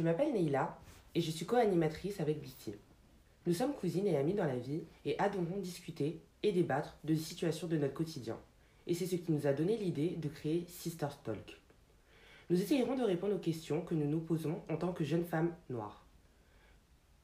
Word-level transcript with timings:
Je 0.00 0.04
m'appelle 0.06 0.32
Neila 0.32 0.78
et 1.14 1.20
je 1.20 1.30
suis 1.30 1.44
co-animatrice 1.44 2.20
avec 2.20 2.40
Bitty. 2.40 2.72
Nous 3.46 3.52
sommes 3.52 3.74
cousines 3.74 4.06
et 4.06 4.16
amies 4.16 4.32
dans 4.32 4.46
la 4.46 4.56
vie 4.56 4.80
et 5.04 5.18
adorons 5.18 5.58
discuter 5.58 6.22
et 6.42 6.52
débattre 6.52 6.96
de 7.04 7.14
situations 7.14 7.66
de 7.66 7.76
notre 7.76 7.92
quotidien. 7.92 8.38
Et 8.86 8.94
c'est 8.94 9.04
ce 9.04 9.16
qui 9.16 9.30
nous 9.30 9.46
a 9.46 9.52
donné 9.52 9.76
l'idée 9.76 10.16
de 10.16 10.30
créer 10.30 10.64
Sisters 10.68 11.20
Talk. 11.20 11.60
Nous 12.48 12.62
essayerons 12.62 12.94
de 12.94 13.02
répondre 13.02 13.34
aux 13.34 13.40
questions 13.40 13.82
que 13.82 13.94
nous 13.94 14.06
nous 14.06 14.20
posons 14.20 14.62
en 14.70 14.78
tant 14.78 14.94
que 14.94 15.04
jeunes 15.04 15.26
femmes 15.26 15.52
noires. 15.68 16.06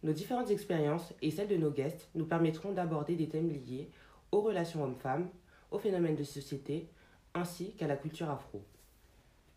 Nos 0.02 0.12
différentes 0.12 0.50
expériences 0.50 1.14
et 1.22 1.30
celles 1.30 1.48
de 1.48 1.56
nos 1.56 1.70
guests 1.70 2.11
nous 2.14 2.27
permettront 2.27 2.72
d'aborder 2.72 3.16
des 3.16 3.30
thèmes 3.30 3.48
liés 3.48 3.88
aux 4.32 4.43
relations 4.43 4.84
hommes-femmes, 4.84 5.30
aux 5.70 5.79
phénomènes 5.79 6.16
de 6.16 6.24
société, 6.24 6.90
ainsi 7.32 7.72
qu'à 7.72 7.86
la 7.86 7.96
culture 7.96 8.29
afro. 8.29 8.61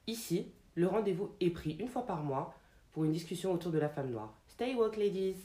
Ici, 0.07 0.45
le 0.75 0.87
rendez-vous 0.87 1.31
est 1.41 1.49
pris 1.49 1.75
une 1.81 1.89
fois 1.89 2.05
par 2.05 2.23
mois 2.23 2.55
pour 2.93 3.03
une 3.03 3.11
discussion 3.11 3.53
autour 3.53 3.71
de 3.71 3.79
la 3.79 3.89
femme 3.89 4.11
noire. 4.11 4.33
Stay 4.47 4.75
woke, 4.75 4.97
ladies! 4.97 5.35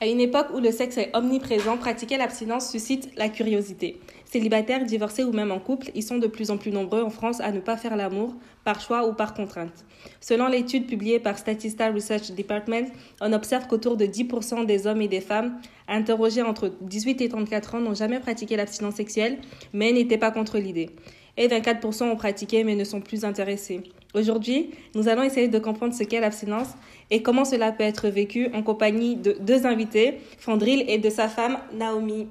À 0.00 0.06
une 0.06 0.20
époque 0.20 0.46
où 0.54 0.60
le 0.60 0.70
sexe 0.70 0.96
est 0.96 1.10
omniprésent, 1.12 1.76
pratiquer 1.76 2.18
l'abstinence 2.18 2.70
suscite 2.70 3.10
la 3.16 3.28
curiosité. 3.28 3.98
Célibataires, 4.26 4.84
divorcés 4.84 5.24
ou 5.24 5.32
même 5.32 5.50
en 5.50 5.58
couple, 5.58 5.90
ils 5.96 6.04
sont 6.04 6.18
de 6.18 6.28
plus 6.28 6.52
en 6.52 6.56
plus 6.56 6.70
nombreux 6.70 7.02
en 7.02 7.10
France 7.10 7.40
à 7.40 7.50
ne 7.50 7.58
pas 7.58 7.76
faire 7.76 7.96
l'amour, 7.96 8.36
par 8.62 8.80
choix 8.80 9.08
ou 9.08 9.12
par 9.12 9.34
contrainte. 9.34 9.84
Selon 10.20 10.46
l'étude 10.46 10.86
publiée 10.86 11.18
par 11.18 11.36
Statista 11.36 11.90
Research 11.90 12.30
Department, 12.30 12.86
on 13.20 13.32
observe 13.32 13.66
qu'autour 13.66 13.96
de 13.96 14.06
10% 14.06 14.66
des 14.66 14.86
hommes 14.86 15.02
et 15.02 15.08
des 15.08 15.20
femmes 15.20 15.58
interrogés 15.88 16.42
entre 16.42 16.72
18 16.80 17.20
et 17.22 17.28
34 17.28 17.74
ans 17.74 17.80
n'ont 17.80 17.94
jamais 17.94 18.20
pratiqué 18.20 18.56
l'abstinence 18.56 18.94
sexuelle, 18.94 19.38
mais 19.72 19.90
n'étaient 19.90 20.16
pas 20.16 20.30
contre 20.30 20.58
l'idée. 20.58 20.90
Et 21.36 21.48
24% 21.48 22.04
ont 22.04 22.16
pratiqué 22.16 22.62
mais 22.62 22.76
ne 22.76 22.84
sont 22.84 23.00
plus 23.00 23.24
intéressés. 23.24 23.82
Aujourd'hui, 24.14 24.70
nous 24.94 25.08
allons 25.08 25.22
essayer 25.22 25.48
de 25.48 25.58
comprendre 25.58 25.94
ce 25.94 26.02
qu'est 26.02 26.20
l'abstinence 26.20 26.68
et 27.10 27.22
comment 27.22 27.44
cela 27.44 27.72
peut 27.72 27.84
être 27.84 28.08
vécu 28.08 28.48
en 28.54 28.62
compagnie 28.62 29.16
de 29.16 29.36
deux 29.40 29.66
invités, 29.66 30.18
Fandril 30.38 30.84
et 30.88 30.96
de 30.98 31.10
sa 31.10 31.28
femme 31.28 31.58
Naomi. 31.74 32.26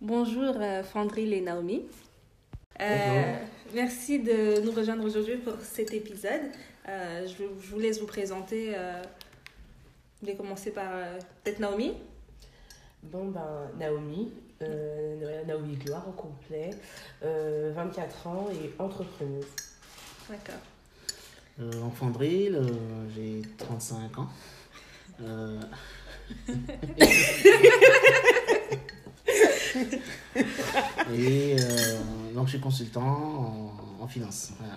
Bonjour 0.00 0.54
euh, 0.60 0.82
Fandril 0.82 1.32
et 1.32 1.40
Naomi. 1.40 1.82
Euh, 2.80 3.36
merci 3.74 4.18
de 4.20 4.60
nous 4.64 4.72
rejoindre 4.72 5.04
aujourd'hui 5.04 5.36
pour 5.36 5.54
cet 5.62 5.92
épisode. 5.92 6.40
Euh, 6.88 7.26
je, 7.26 7.44
je, 7.60 7.70
vous 7.70 7.78
laisse 7.78 8.00
vous 8.00 8.06
présenter. 8.06 8.72
Euh, 8.74 9.02
vous 9.02 10.26
voulez 10.26 10.36
commencer 10.36 10.70
par 10.70 10.90
euh, 10.92 11.18
peut-être 11.42 11.60
Naomi 11.60 11.94
Bon, 13.02 13.28
ben, 13.28 13.70
Naomi, 13.78 14.30
euh, 14.62 15.44
Naomi 15.46 15.76
Gloire 15.76 16.06
au 16.08 16.12
complet, 16.12 16.70
euh, 17.24 17.72
24 17.74 18.26
ans 18.26 18.48
et 18.52 18.74
entrepreneuse. 18.78 19.46
D'accord. 20.28 20.60
Euh, 21.60 21.82
enfant 21.82 22.10
de 22.10 22.18
Ril, 22.18 22.56
euh, 22.56 23.08
j'ai 23.14 23.40
35 23.58 24.18
ans. 24.18 24.28
Euh, 25.22 25.60
et 31.12 31.56
euh, 31.58 31.98
donc 32.34 32.46
je 32.46 32.50
suis 32.50 32.60
consultant 32.60 33.02
en, 33.02 33.72
en 34.02 34.08
finance. 34.08 34.50
Voilà. 34.58 34.74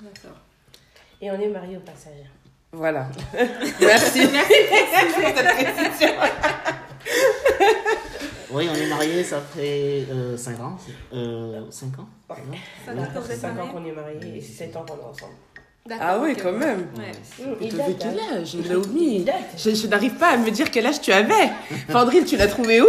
D'accord. 0.00 0.38
Et 1.20 1.30
on 1.30 1.40
est 1.40 1.48
mariés 1.48 1.76
au 1.76 1.80
passage. 1.80 2.26
Voilà. 2.72 3.08
Merci. 3.80 4.28
Oui, 8.50 8.68
on 8.70 8.74
est 8.74 8.86
mariés, 8.86 9.24
ça 9.24 9.40
fait 9.40 10.04
5 10.36 10.60
ans. 10.60 10.76
5 11.70 11.98
ans? 11.98 12.08
Ouais. 12.30 12.36
Ça 12.86 12.94
date 12.94 13.14
que 13.14 13.18
vous 13.18 13.30
êtes 13.30 13.38
5 13.40 13.58
ans 13.60 13.68
qu'on 13.68 13.84
est 13.84 13.92
mariés 13.92 14.36
et 14.36 14.40
7 14.40 14.76
ans 14.76 14.84
qu'on 14.88 14.96
est 14.96 15.10
ensemble. 15.10 15.32
D'accord, 15.86 16.06
Ah 16.08 16.18
oui, 16.22 16.34
quand 16.40 16.52
même. 16.52 16.88
Ouais. 16.96 17.12
Il 17.60 17.68
Tu 17.74 17.80
avais 17.80 17.94
quel 17.94 18.18
âge, 18.38 18.54
Naomi. 18.54 19.26
Je, 19.56 19.70
je 19.74 19.86
n'arrive 19.86 20.14
pas 20.14 20.28
à 20.28 20.36
me 20.38 20.50
dire 20.50 20.70
quel 20.70 20.86
âge 20.86 21.00
tu 21.02 21.12
avais. 21.12 21.50
Fandril, 21.90 22.24
tu 22.24 22.36
l'as 22.38 22.46
trouvé 22.48 22.80
où? 22.80 22.86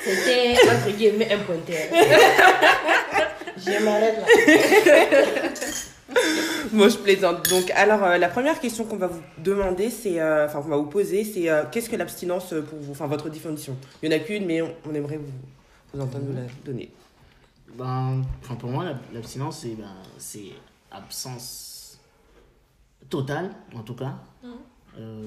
C'était 0.00 0.54
entre 0.70 0.96
guillemets 0.96 1.32
un 1.32 1.38
pointeur. 1.38 1.76
Je 3.58 3.82
m'arrête 3.84 4.16
là. 4.16 4.24
Moi, 6.78 6.88
je 6.90 6.96
plaisante. 6.96 7.48
Donc, 7.50 7.72
alors, 7.72 8.04
euh, 8.04 8.18
la 8.18 8.28
première 8.28 8.60
question 8.60 8.84
qu'on 8.84 8.98
va 8.98 9.08
vous 9.08 9.20
demander, 9.38 9.90
c'est, 9.90 10.20
euh, 10.20 10.46
enfin, 10.46 10.62
qu'on 10.62 10.68
va 10.68 10.76
vous 10.76 10.86
poser, 10.86 11.24
c'est 11.24 11.50
euh, 11.50 11.64
qu'est-ce 11.72 11.90
que 11.90 11.96
l'abstinence 11.96 12.54
pour 12.68 12.78
vous? 12.78 12.92
Enfin, 12.92 13.08
votre 13.08 13.28
définition. 13.28 13.76
Il 14.00 14.08
n'y 14.08 14.14
en 14.14 14.18
a 14.18 14.20
qu'une, 14.20 14.46
mais 14.46 14.62
on, 14.62 14.72
on 14.88 14.94
aimerait 14.94 15.16
vous, 15.16 15.26
vous 15.92 16.00
entendre 16.00 16.24
nous 16.26 16.34
la 16.36 16.42
donner. 16.64 16.88
Ben, 17.74 18.22
enfin, 18.40 18.54
pour 18.54 18.70
moi, 18.70 18.84
l'ab- 18.84 19.00
l'abstinence, 19.12 19.58
c'est 19.62 19.74
ben, 19.74 19.92
c'est 20.18 20.52
absence 20.92 21.98
totale, 23.10 23.50
en 23.74 23.82
tout 23.82 23.94
cas. 23.94 24.14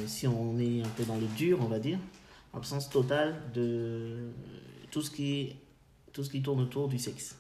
Si 0.08 0.28
on 0.28 0.58
est 0.58 0.82
un 0.82 0.90
peu 0.96 1.04
dans 1.04 1.16
le 1.18 1.28
dur, 1.38 1.60
on 1.62 1.66
va 1.68 1.80
dire. 1.80 1.98
Absence 2.54 2.90
totale 2.90 3.36
de 3.54 4.30
tout 4.90 5.02
ce 5.02 5.12
qui, 5.12 5.56
tout 6.14 6.24
ce 6.24 6.30
qui 6.30 6.42
tourne 6.42 6.62
autour 6.62 6.88
du 6.88 6.98
sexe. 6.98 7.36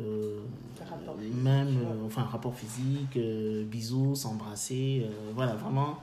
Euh, 0.00 0.40
Rapport 0.88 1.16
même, 1.18 1.76
euh, 1.84 2.06
enfin, 2.06 2.22
rapport 2.22 2.54
physique, 2.54 3.16
euh, 3.16 3.64
bisous, 3.64 4.14
s'embrasser, 4.14 5.02
euh, 5.04 5.32
voilà, 5.34 5.54
vraiment, 5.54 5.98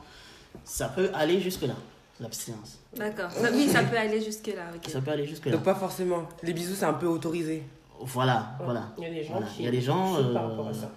ça 0.64 0.90
peut 0.90 1.10
aller 1.14 1.40
jusque-là, 1.40 1.76
l'abstinence. 2.20 2.78
D'accord. 2.96 3.32
Ça- 3.32 3.50
Oui, 3.54 3.68
ça 3.68 3.84
peut 3.84 3.98
aller 3.98 4.22
jusque-là. 4.22 4.66
ok. 4.76 4.90
Ça 4.90 5.02
peut 5.02 5.12
aller 5.12 5.26
jusque-là. 5.26 5.54
Donc, 5.54 5.64
pas 5.64 5.76
forcément. 5.76 6.28
Les 6.44 6.54
bisous, 6.54 6.76
c'est 6.76 6.86
un 6.86 6.94
peu 6.94 7.08
autorisé. 7.08 7.64
Voilà, 8.02 8.58
voilà. 8.64 8.94
Il 8.98 9.04
y 9.06 9.08
a 9.08 9.10
des 9.12 9.24
gens 9.24 9.32
Voilà. 9.34 9.48
qui. 9.48 9.60
Il 9.60 9.66
y 9.66 9.68
a 9.68 9.72
des 9.72 9.82
gens, 9.82 10.18
qui 10.18 10.34
par 10.34 10.46
euh, 10.46 10.50
rapport 10.50 10.68
à 10.68 10.74
ça. 10.74 10.92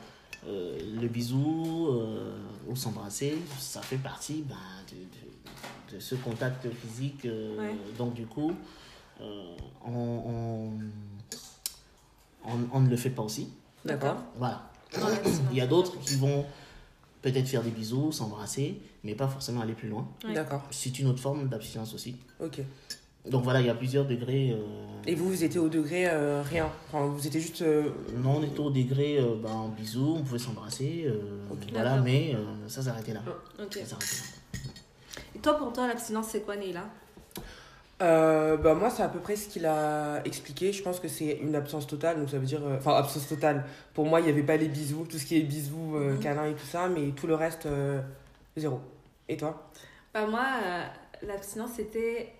Euh, 0.48 0.78
le 1.00 1.08
bisou 1.08 1.88
euh, 1.92 2.36
ou 2.68 2.74
s'embrasser, 2.76 3.38
ça 3.58 3.80
fait 3.80 3.96
partie 3.98 4.44
ben, 4.48 4.56
de, 4.90 4.96
de- 4.96 5.96
de 5.96 6.00
ce 6.00 6.14
contact 6.16 6.66
physique. 6.70 7.24
euh, 7.26 7.56
Ouais. 7.58 7.74
Donc, 7.96 8.14
du 8.14 8.26
coup, 8.26 8.52
euh, 9.20 9.54
on, 9.86 9.92
on, 9.92 10.70
on- 12.44 12.68
on 12.72 12.80
ne 12.80 12.88
le 12.88 12.96
fait 12.96 13.10
pas 13.10 13.22
aussi. 13.22 13.48
D'accord. 13.84 14.16
Voilà. 14.36 14.70
Il 15.50 15.56
y 15.56 15.60
a 15.60 15.66
d'autres 15.66 15.98
qui 16.00 16.16
vont 16.16 16.44
peut-être 17.22 17.46
faire 17.48 17.62
des 17.62 17.70
bisous, 17.70 18.12
s'embrasser, 18.12 18.80
mais 19.04 19.14
pas 19.14 19.28
forcément 19.28 19.60
aller 19.60 19.74
plus 19.74 19.88
loin. 19.88 20.08
Ouais. 20.24 20.32
D'accord. 20.34 20.62
C'est 20.70 20.98
une 20.98 21.08
autre 21.08 21.20
forme 21.20 21.48
d'abstinence 21.48 21.94
aussi. 21.94 22.16
Ok. 22.40 22.60
Donc 23.28 23.42
voilà, 23.44 23.60
il 23.60 23.66
y 23.66 23.70
a 23.70 23.74
plusieurs 23.74 24.06
degrés. 24.06 24.52
euh, 24.52 24.62
Et 25.06 25.14
vous, 25.14 25.28
vous 25.28 25.44
étiez 25.44 25.60
au 25.60 25.68
degré 25.68 26.08
euh, 26.08 26.42
rien. 26.42 26.70
Enfin, 26.88 27.04
vous 27.06 27.26
étiez 27.26 27.40
juste. 27.40 27.60
euh, 27.62 27.90
Non, 28.16 28.36
on 28.38 28.42
était 28.42 28.60
au 28.60 28.70
degré 28.70 29.18
euh, 29.18 29.34
ben, 29.42 29.70
bisous, 29.76 30.14
on 30.18 30.22
pouvait 30.22 30.38
s'embrasser, 30.38 31.04
euh, 31.06 31.20
voilà, 31.72 32.00
mais 32.00 32.34
euh, 32.34 32.68
ça 32.68 32.82
s'arrêtait 32.82 33.12
là. 33.12 33.20
Ok. 33.62 33.74
Ça 33.74 33.84
s'arrêtait 33.86 34.16
là. 34.16 34.70
Et 35.34 35.38
toi, 35.40 35.58
pour 35.58 35.72
toi, 35.72 35.86
l'abstinence, 35.88 36.28
c'est 36.30 36.40
quoi, 36.40 36.56
Neila 36.56 36.84
Euh, 38.00 38.56
bah 38.56 38.74
moi, 38.74 38.90
c'est 38.90 39.02
à 39.02 39.08
peu 39.08 39.18
près 39.18 39.34
ce 39.34 39.48
qu'il 39.48 39.66
a 39.66 40.20
expliqué. 40.24 40.72
Je 40.72 40.82
pense 40.82 41.00
que 41.00 41.08
c'est 41.08 41.38
une 41.42 41.56
absence 41.56 41.86
totale. 41.86 42.18
Donc, 42.20 42.30
ça 42.30 42.38
veut 42.38 42.46
dire. 42.46 42.60
euh, 42.64 42.76
Enfin, 42.78 42.94
absence 42.94 43.28
totale. 43.28 43.64
Pour 43.94 44.06
moi, 44.06 44.20
il 44.20 44.24
n'y 44.24 44.30
avait 44.30 44.42
pas 44.44 44.56
les 44.56 44.68
bisous, 44.68 45.04
tout 45.10 45.18
ce 45.18 45.26
qui 45.26 45.36
est 45.36 45.42
bisous, 45.42 45.96
euh, 45.96 46.12
Mhm. 46.12 46.20
câlins 46.20 46.46
et 46.46 46.54
tout 46.54 46.66
ça, 46.66 46.88
mais 46.88 47.10
tout 47.10 47.26
le 47.26 47.34
reste, 47.34 47.66
euh, 47.66 48.00
zéro. 48.56 48.80
Et 49.28 49.36
toi? 49.36 49.68
Bah, 50.14 50.26
moi, 50.26 50.44
euh, 50.64 50.84
l'abstinence, 51.26 51.70
c'était 51.76 52.32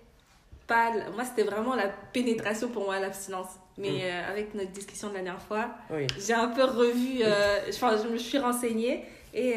pas. 0.65 0.91
Moi, 1.13 1.25
c'était 1.25 1.43
vraiment 1.43 1.75
la 1.75 1.89
pénétration 2.13 2.69
pour 2.69 2.85
moi, 2.85 2.99
l'abstinence. 2.99 3.49
Mais 3.77 4.01
euh, 4.11 4.29
avec 4.31 4.53
notre 4.55 4.71
discussion 4.71 5.09
de 5.09 5.13
la 5.15 5.21
dernière 5.21 5.41
fois, 5.41 5.69
Oui. 5.89 6.05
j'ai 6.19 6.33
un 6.33 6.49
peu 6.49 6.63
revu. 6.63 7.21
Enfin, 7.69 7.95
je 8.01 8.07
me 8.09 8.17
suis 8.17 8.37
renseignée 8.37 9.03
et. 9.33 9.55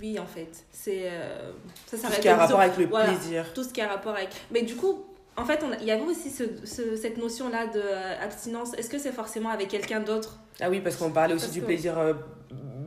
Oui, 0.00 0.18
en 0.18 0.26
fait, 0.26 0.64
c'est. 0.72 1.02
euh, 1.10 1.52
ça 1.86 1.96
Tout 1.96 2.12
ce 2.14 2.20
qui 2.20 2.28
a 2.28 2.36
rapport 2.36 2.60
avec 2.60 2.76
le 2.76 2.86
Voilà. 2.86 3.12
plaisir. 3.12 3.52
tout 3.54 3.62
ce 3.64 3.68
qui 3.68 3.80
a 3.80 3.88
rapport 3.88 4.14
avec. 4.14 4.28
Mais 4.50 4.62
du 4.62 4.74
coup, 4.76 5.04
en 5.36 5.44
fait, 5.44 5.60
il 5.80 5.86
y 5.86 5.90
avait 5.90 6.02
aussi 6.02 6.30
ce, 6.30 6.44
ce- 6.64 6.96
cette 6.96 7.16
notion-là 7.18 7.66
de 7.68 7.80
euh, 7.82 8.22
abstinence. 8.24 8.74
Est-ce 8.74 8.90
que 8.90 8.98
c'est 8.98 9.12
forcément 9.12 9.50
avec 9.50 9.68
quelqu'un 9.68 10.00
d'autre? 10.00 10.38
Ah 10.60 10.68
oui, 10.70 10.80
parce 10.80 10.96
qu'on 10.96 11.10
parlait 11.10 11.34
aussi 11.34 11.44
Parce 11.44 11.54
du 11.54 11.60
que- 11.60 11.66
plaisir. 11.66 11.98
euh, 11.98 12.12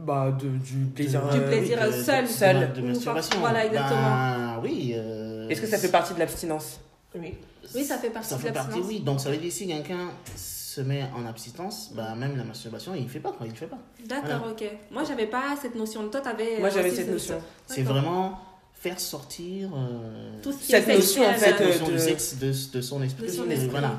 bah, 0.06 0.32
de, 0.40 0.48
du 0.50 0.86
plaisir. 0.94 1.22
Du 1.30 1.40
euh, 1.40 1.48
plaisir. 1.48 1.80
oui, 1.84 2.04
seul. 2.04 2.28
Seul. 2.28 2.74
De, 2.74 2.82
Ou 2.82 2.86
masturbation. 2.88 3.40
voilà, 3.40 3.66
exactement. 3.66 4.02
Ben, 4.02 4.60
oui. 4.64 4.94
euh, 4.96 5.48
Est-ce 5.50 5.62
que 5.62 5.68
ça 5.68 5.78
fait 5.78 5.90
partie 5.92 6.14
de 6.14 6.20
l'abstinence? 6.20 6.80
Oui. 7.16 7.34
Oui, 7.74 7.84
ça 7.84 7.98
fait 7.98 8.10
partie 8.12 8.30
Ça 8.30 8.36
de 8.36 8.42
fait 8.42 8.52
partie, 8.52 8.68
l'abstinence. 8.70 8.88
oui. 8.92 9.00
Donc 9.00 9.20
ça 9.20 9.32
veut 9.32 9.38
dire 9.38 9.52
si 9.52 9.68
quelqu'un 9.68 10.12
se 10.76 10.82
met 10.82 11.04
en 11.16 11.26
abstinence, 11.26 11.92
bah, 11.96 12.16
même 12.16 12.36
la 12.38 12.44
masturbation, 12.44 12.94
il 12.96 13.04
ne 13.04 13.08
fait 13.10 13.20
pas, 13.20 13.32
quoi. 13.32 13.46
Il 13.46 13.52
ne 13.54 13.58
fait 13.58 13.68
pas. 13.68 13.78
D'accord, 14.06 14.48
ok. 14.52 14.64
Moi, 14.92 15.04
j'avais 15.06 15.28
pas 15.28 15.56
cette 15.62 15.76
notion. 15.76 16.08
Toi, 16.10 16.22
t'avais. 16.22 16.60
Moi, 16.60 16.68
euh, 16.68 16.72
j'avais 16.74 16.90
aussi 16.90 16.98
cette 16.98 17.12
notion. 17.12 17.42
C'est 17.66 17.82
D'accord. 17.84 18.02
vraiment 18.02 18.40
faire 18.74 19.00
sortir 19.00 19.70
euh, 19.74 20.42
Tout 20.44 20.52
ce 20.52 20.58
qui 20.60 20.66
Cette 20.66 20.88
est 20.90 20.96
notion, 20.96 21.24
en 21.24 21.32
sexuel, 21.34 21.56
fait, 21.56 21.64
euh, 21.64 21.68
notion 21.70 21.88
de- 21.88 21.92
du 21.94 22.00
sexe 22.00 22.36
de, 22.36 22.48
de 22.78 22.82
son 22.82 23.02
esprit. 23.02 23.24
de 23.26 23.32
son 23.32 23.44
euh, 23.44 23.50
esprit. 23.52 23.70
voilà. 23.70 23.92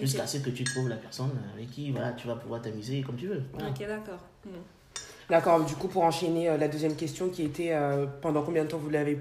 Jusqu'à 0.00 0.26
ce 0.26 0.38
que 0.38 0.50
tu 0.50 0.62
trouves 0.64 0.88
la 0.88 0.96
personne 0.96 1.30
avec 1.54 1.70
qui 1.70 1.90
voilà, 1.90 2.12
tu 2.12 2.28
vas 2.28 2.36
pouvoir 2.36 2.60
t'amuser 2.62 3.00
comme 3.02 3.16
tu 3.16 3.26
veux. 3.26 3.42
Voilà. 3.54 3.70
Ok, 3.70 3.78
d'accord. 3.86 4.20
D'accord, 5.30 5.64
du 5.64 5.74
coup, 5.74 5.88
pour 5.88 6.04
enchaîner 6.04 6.48
euh, 6.48 6.56
la 6.56 6.68
deuxième 6.68 6.94
question 6.94 7.28
qui 7.30 7.42
était 7.42 7.72
euh, 7.72 8.06
pendant 8.22 8.42
combien 8.42 8.64
de 8.64 8.68
temps 8.68 8.78
vous 8.78 8.90
l'avez 8.90 9.18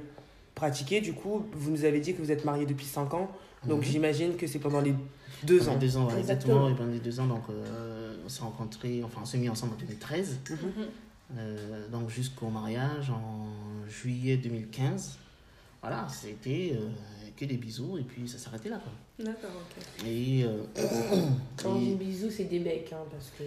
pratiqué 0.55 1.01
Du 1.01 1.13
coup, 1.13 1.45
vous 1.53 1.71
nous 1.71 1.83
avez 1.85 1.99
dit 1.99 2.13
que 2.13 2.21
vous 2.21 2.31
êtes 2.31 2.45
mariés 2.45 2.65
depuis 2.65 2.85
5 2.85 3.13
ans. 3.13 3.29
Donc 3.67 3.79
Mhm. 3.79 3.91
j'imagine 3.91 4.35
que 4.35 4.47
c'est 4.47 4.59
pendant 4.59 4.81
les 4.81 4.93
deux 5.43 5.59
Pendant 5.59 5.71
ans. 5.73 5.77
Deux 5.77 5.97
ans, 5.97 6.07
ouais, 6.07 6.19
Exactement. 6.19 6.67
exactement. 6.67 6.69
Et 6.69 6.75
pendant 6.75 6.91
les 6.91 6.99
deux 6.99 7.19
ans, 7.19 7.27
donc, 7.27 7.43
euh, 7.49 8.15
on 8.25 8.29
s'est 8.29 8.41
rencontrés, 8.41 9.03
enfin, 9.03 9.19
on 9.21 9.25
s'est 9.25 9.37
mis 9.37 9.49
ensemble 9.49 9.73
en 9.73 9.77
2013. 9.77 10.39
Mhm. 10.49 10.57
Euh, 11.37 11.89
donc 11.89 12.09
jusqu'au 12.09 12.47
mariage 12.49 13.09
en 13.09 13.47
juillet 13.89 14.37
2015. 14.37 15.17
Voilà, 15.81 16.07
c'était 16.09 16.73
euh, 16.75 16.87
que 17.35 17.45
des 17.45 17.57
bisous 17.57 17.97
et 17.97 18.03
puis 18.03 18.27
ça 18.27 18.37
s'arrêtait 18.37 18.69
là. 18.69 18.77
Quoi. 18.77 18.91
D'accord, 19.19 19.49
ok. 19.55 20.05
Et, 20.07 20.43
euh, 20.43 20.63
Quand 21.61 21.69
on 21.71 21.79
dit 21.79 21.95
bisous, 21.95 22.29
c'est 22.29 22.43
des 22.43 22.59
becs, 22.59 22.93
hein, 22.93 23.03
parce 23.11 23.31
que 23.37 23.43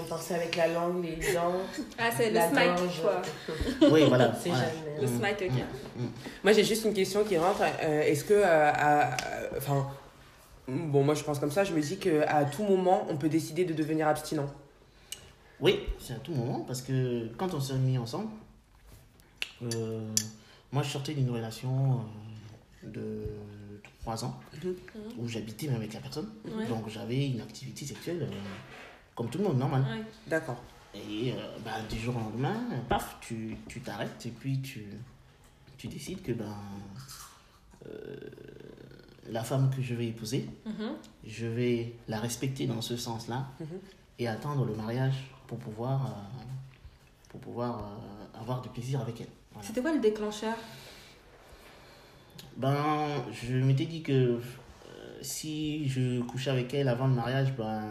on 0.00 0.04
pensait 0.04 0.34
avec 0.36 0.54
la 0.54 0.68
langue, 0.68 1.04
les 1.04 1.34
dents, 1.34 1.54
Ah, 1.98 2.08
c'est 2.16 2.30
le 2.30 2.38
gorge. 2.38 3.00
quoi. 3.02 3.20
oui, 3.90 4.04
voilà. 4.06 4.32
C'est 4.40 4.50
voilà. 4.50 4.64
jamais. 4.64 5.00
Le 5.00 5.06
Mm, 5.08 5.18
smike, 5.18 5.42
ok. 5.50 5.64
mm, 5.96 6.02
mm. 6.04 6.08
Moi 6.44 6.52
j'ai 6.52 6.62
juste 6.64 6.84
une 6.84 6.94
question 6.94 7.24
qui 7.24 7.36
rentre. 7.36 7.62
Euh, 7.82 8.02
Est-ce 8.02 8.22
que, 8.24 8.34
euh, 8.34 9.10
enfin, 9.56 9.88
bon 10.68 11.02
moi 11.02 11.16
je 11.16 11.24
pense 11.24 11.40
comme 11.40 11.50
ça, 11.50 11.64
je 11.64 11.72
me 11.72 11.80
dis 11.80 11.96
qu'à 11.98 12.44
tout 12.44 12.62
moment 12.62 13.04
on 13.10 13.16
peut 13.16 13.28
décider 13.28 13.64
de 13.64 13.72
devenir 13.74 14.06
abstinent. 14.06 14.46
Oui, 15.60 15.80
c'est 15.98 16.12
à 16.14 16.16
tout 16.18 16.32
moment 16.32 16.60
parce 16.60 16.80
que 16.82 17.26
quand 17.36 17.52
on 17.54 17.60
s'est 17.60 17.74
mis 17.74 17.98
ensemble, 17.98 18.28
euh, 19.64 20.08
moi 20.70 20.84
je 20.84 20.90
sortais 20.90 21.14
d'une 21.14 21.30
relation 21.30 22.00
euh, 22.84 22.88
de 22.88 23.24
trois 24.02 24.24
ans 24.24 24.38
Mhm. 24.62 24.74
où 25.18 25.28
j'habitais 25.28 25.66
même 25.68 25.76
avec 25.76 25.92
la 25.94 26.00
personne. 26.00 26.28
Ouais. 26.44 26.66
Donc 26.66 26.88
j'avais 26.88 27.26
une 27.28 27.40
activité 27.40 27.86
sexuelle 27.86 28.22
euh, 28.22 28.34
comme 29.14 29.30
tout 29.30 29.38
le 29.38 29.44
monde, 29.44 29.58
normal. 29.58 29.82
Ouais. 29.82 30.04
D'accord. 30.26 30.60
Et 30.94 31.32
euh, 31.32 31.56
bah, 31.64 31.80
du 31.88 31.98
jour 31.98 32.14
au 32.16 32.20
lendemain, 32.20 32.60
paf, 32.88 33.16
tu 33.20 33.56
tu 33.68 33.80
t'arrêtes 33.80 34.26
et 34.26 34.30
puis 34.30 34.60
tu, 34.60 34.84
tu 35.78 35.88
décides 35.88 36.22
que 36.22 36.32
ben, 36.32 36.54
euh, 37.86 38.16
la 39.30 39.42
femme 39.44 39.70
que 39.74 39.80
je 39.80 39.94
vais 39.94 40.08
épouser, 40.08 40.48
Mhm. 40.66 40.92
je 41.26 41.46
vais 41.46 41.94
la 42.08 42.18
respecter 42.20 42.66
dans 42.66 42.82
ce 42.82 42.96
sens-là 42.96 43.46
Mhm. 43.60 43.66
et 44.18 44.28
attendre 44.28 44.64
le 44.66 44.74
mariage 44.74 45.30
pour 45.46 45.58
pouvoir, 45.58 46.06
euh, 46.06 46.42
pour 47.28 47.40
pouvoir 47.40 47.78
euh, 47.78 48.40
avoir 48.40 48.60
du 48.60 48.68
plaisir 48.68 49.00
avec 49.00 49.20
elle. 49.20 49.28
Voilà. 49.52 49.66
C'était 49.66 49.80
quoi 49.80 49.92
le 49.92 50.00
déclencheur? 50.00 50.56
Ben, 52.56 53.24
je 53.32 53.54
m'étais 53.54 53.86
dit 53.86 54.02
que 54.02 54.12
euh, 54.12 54.38
si 55.20 55.88
je 55.88 56.20
couchais 56.22 56.50
avec 56.50 56.72
elle 56.74 56.88
avant 56.88 57.06
le 57.06 57.14
mariage, 57.14 57.52
ben, 57.56 57.90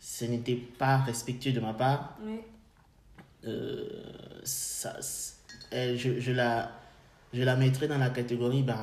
ce 0.00 0.24
n'était 0.24 0.56
pas 0.56 0.98
respectueux 0.98 1.52
de 1.52 1.60
ma 1.60 1.72
part. 1.72 2.16
Oui. 2.24 2.40
Euh, 3.46 3.88
ça, 4.42 4.96
elle, 5.70 5.96
je, 5.96 6.20
je, 6.20 6.32
la, 6.32 6.72
je 7.32 7.42
la 7.42 7.56
mettrais 7.56 7.86
dans 7.86 7.98
la 7.98 8.10
catégorie, 8.10 8.62
ben, 8.62 8.76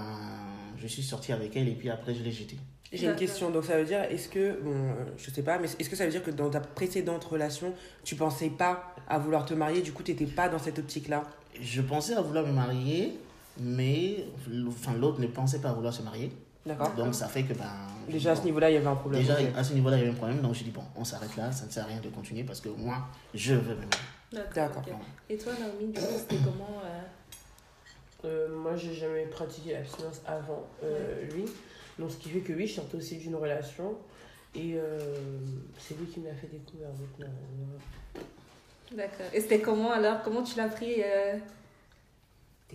je 0.78 0.88
suis 0.88 1.04
sorti 1.04 1.34
avec 1.34 1.56
elle 1.56 1.68
et 1.68 1.74
puis 1.74 1.90
après 1.90 2.14
je 2.16 2.24
l'ai 2.24 2.32
jetée. 2.32 2.58
J'ai 2.92 3.08
une 3.08 3.16
question, 3.16 3.50
donc 3.50 3.66
ça 3.66 3.80
veut 3.80 3.86
dire, 3.86 4.04
est-ce 4.04 4.30
que, 4.30 4.62
bon, 4.62 4.72
euh, 4.72 5.06
je 5.18 5.32
sais 5.32 5.42
pas, 5.42 5.58
mais 5.58 5.66
est-ce 5.66 5.90
que 5.90 5.96
ça 5.96 6.06
veut 6.06 6.12
dire 6.12 6.22
que 6.22 6.30
dans 6.30 6.52
ta 6.52 6.60
précédente 6.60 7.24
relation, 7.24 7.74
tu 8.04 8.16
pensais 8.16 8.52
pas 8.52 8.96
à 9.10 9.18
vouloir 9.18 9.46
te 9.46 9.56
marier, 9.56 9.82
du 9.82 9.92
coup 9.92 10.04
t'étais 10.04 10.28
pas 10.28 10.48
dans 10.48 10.60
cette 10.60 10.78
optique-là? 10.78 11.24
Je 11.60 11.82
pensais 11.82 12.14
à 12.14 12.22
vouloir 12.22 12.46
me 12.46 12.52
marier, 12.52 13.18
mais 13.60 14.26
enfin, 14.68 14.94
l'autre 14.94 15.20
ne 15.20 15.28
pensait 15.28 15.60
pas 15.60 15.72
vouloir 15.74 15.94
se 15.94 16.02
marier. 16.02 16.32
D'accord 16.66 16.94
Donc 16.96 17.14
ça 17.14 17.28
fait 17.28 17.44
que 17.44 17.54
ben, 17.54 17.66
Déjà 18.08 18.32
à 18.32 18.36
ce 18.36 18.44
niveau-là, 18.44 18.70
il 18.70 18.74
y 18.74 18.78
avait 18.78 18.88
un 18.88 18.96
problème. 18.96 19.22
Déjà, 19.22 19.38
à 19.56 19.64
ce 19.64 19.74
niveau-là, 19.74 19.98
il 19.98 20.00
y 20.00 20.04
avait 20.04 20.12
un 20.12 20.16
problème. 20.18 20.42
Donc, 20.42 20.54
j'ai 20.54 20.64
dit, 20.66 20.72
bon, 20.72 20.84
on 20.96 21.04
s'arrête 21.04 21.36
là, 21.36 21.52
ça 21.52 21.66
ne 21.66 21.72
sert 21.72 21.84
à 21.84 21.88
rien 21.88 22.00
de 22.02 22.10
continuer 22.10 22.44
parce 22.44 22.62
que 22.62 22.70
moi, 22.70 23.08
je 23.34 23.54
veux 23.54 23.76
me 23.76 23.82
marier. 23.82 24.46
D'accord. 24.56 24.82
Et 25.30 25.38
toi, 25.38 25.54
Naomi, 25.60 25.94
du 25.94 26.00
coup, 26.00 26.06
c'était 26.18 26.42
comment 26.44 26.82
euh, 26.86 27.02
Euh, 28.26 28.58
moi, 28.58 28.76
j'ai 28.76 28.94
jamais 28.94 29.26
pratiqué 29.26 29.74
l'abstinence 29.74 30.22
avant 30.26 30.66
euh, 30.84 31.26
lui. 31.34 31.46
Donc, 32.00 32.12
ce 32.12 32.18
qui 32.18 32.30
fait 32.30 32.40
que 32.40 32.54
oui, 32.54 32.68
je 32.68 32.74
sortais 32.76 32.98
aussi 32.98 33.18
d'une 33.18 33.36
relation. 33.36 33.96
Et 34.56 34.76
euh, 34.76 35.00
c'est 35.78 35.98
lui 35.98 36.08
qui 36.08 36.20
m'a 36.20 36.34
fait 36.34 36.48
découvrir. 36.48 36.88
D'accord. 38.92 39.26
Et 39.34 39.42
c'était 39.42 39.60
comment 39.60 39.92
alors? 39.92 40.22
Comment 40.24 40.44
tu 40.44 40.58
l'as 40.58 40.68
pris 40.68 41.02
euh, 41.04 41.38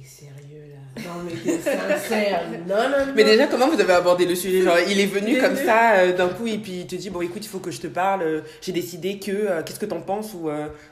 T'es 0.01 0.07
sérieux 0.07 0.65
là 0.73 1.03
Non, 1.03 1.23
mais 1.25 1.33
t'es 1.33 1.59
sincère. 1.59 2.43
Non, 2.69 2.77
non, 2.77 3.07
non. 3.07 3.13
Mais 3.17 3.25
déjà, 3.25 3.47
comment 3.49 3.69
vous 3.69 3.81
avez 3.81 3.93
abordé 3.95 4.27
le 4.27 4.35
sujet? 4.37 4.63
Genre, 4.63 4.77
il 4.89 5.01
est 5.01 5.07
venu 5.07 5.31
Il 5.33 5.37
est 5.39 5.41
comme 5.41 5.55
venu. 5.55 5.67
ça 5.67 5.95
euh, 5.97 6.17
d'un 6.17 6.29
coup 6.29 6.47
et 6.47 6.59
puis 6.59 6.81
il 6.81 6.87
te 6.87 6.95
dit 6.97 7.11
Bon, 7.11 7.21
écoute, 7.21 7.45
il 7.45 7.49
faut 7.49 7.59
que 7.59 7.71
je 7.71 7.81
te 7.81 7.87
parle. 7.89 8.23
euh, 8.23 8.41
J'ai 8.61 8.73
décidé 8.73 9.19
que. 9.19 9.33
euh, 9.33 9.63
Qu'est-ce 9.65 9.81
que 9.81 9.87
t'en 9.87 10.01
penses 10.01 10.35
ou, 10.35 10.49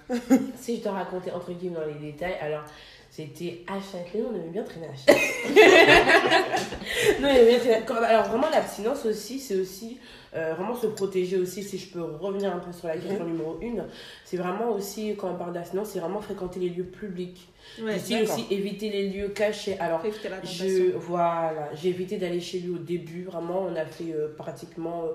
Si 0.61 0.77
je 0.79 0.83
te 0.83 0.89
racontais 0.89 1.31
entre 1.31 1.53
guillemets 1.53 1.77
dans 1.77 1.87
les 1.87 2.11
détails, 2.13 2.35
alors 2.41 2.65
c'était 3.11 3.63
à 3.67 3.75
Châtelet, 3.81 4.25
on 4.31 4.35
aimait 4.35 4.51
bien 4.51 4.63
traîner 4.65 4.87
à 4.89 4.95
Châtelet. 4.95 5.57
non, 7.21 7.29
on 7.29 7.31
aimait 7.31 7.47
bien 7.47 7.59
traîner- 7.59 7.83
Quand- 7.87 7.95
Alors 8.03 8.25
vraiment 8.29 8.51
l'abstinence 8.51 9.07
aussi, 9.07 9.39
c'est 9.39 9.57
aussi 9.57 9.99
euh, 10.35 10.55
vraiment 10.55 10.75
se 10.75 10.87
protéger 10.89 11.39
aussi, 11.39 11.63
si 11.63 11.79
je 11.79 11.87
peux 11.89 12.03
revenir 12.03 12.53
un 12.55 12.59
peu 12.59 12.73
sur 12.73 12.89
la 12.89 12.97
question 12.97 13.25
numéro 13.25 13.59
une, 13.63 13.85
c'est 14.25 14.37
vraiment 14.37 14.71
aussi, 14.71 15.15
quand 15.17 15.31
on 15.31 15.37
parle 15.37 15.53
d'abstinence, 15.55 15.91
c'est 15.93 16.01
vraiment 16.01 16.21
fréquenter 16.21 16.61
les 16.61 16.69
lieux 16.69 16.85
publics. 16.85 17.49
Ouais, 17.83 17.97
aussi, 17.97 18.47
éviter 18.51 18.89
les 18.91 19.09
lieux 19.11 19.29
cachés. 19.29 19.79
Alors 19.79 20.01
la 20.03 20.43
je, 20.43 20.97
voilà, 20.97 21.71
j'ai 21.75 21.91
évité 21.91 22.17
d'aller 22.17 22.41
chez 22.41 22.61
lui 22.61 22.71
au 22.71 22.79
début. 22.79 23.25
Vraiment, 23.25 23.67
on 23.71 23.77
a 23.77 23.85
fait 23.85 24.13
euh, 24.13 24.29
pratiquement 24.37 25.05
euh, 25.05 25.09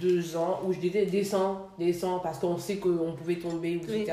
deux 0.00 0.36
ans 0.36 0.60
où 0.66 0.72
je 0.72 0.78
disais 0.78 1.06
descends, 1.06 1.68
descends, 1.78 2.18
parce 2.18 2.38
qu'on 2.38 2.58
sait 2.58 2.76
qu'on 2.76 3.12
pouvait 3.16 3.36
tomber, 3.36 3.74
etc. 3.74 4.12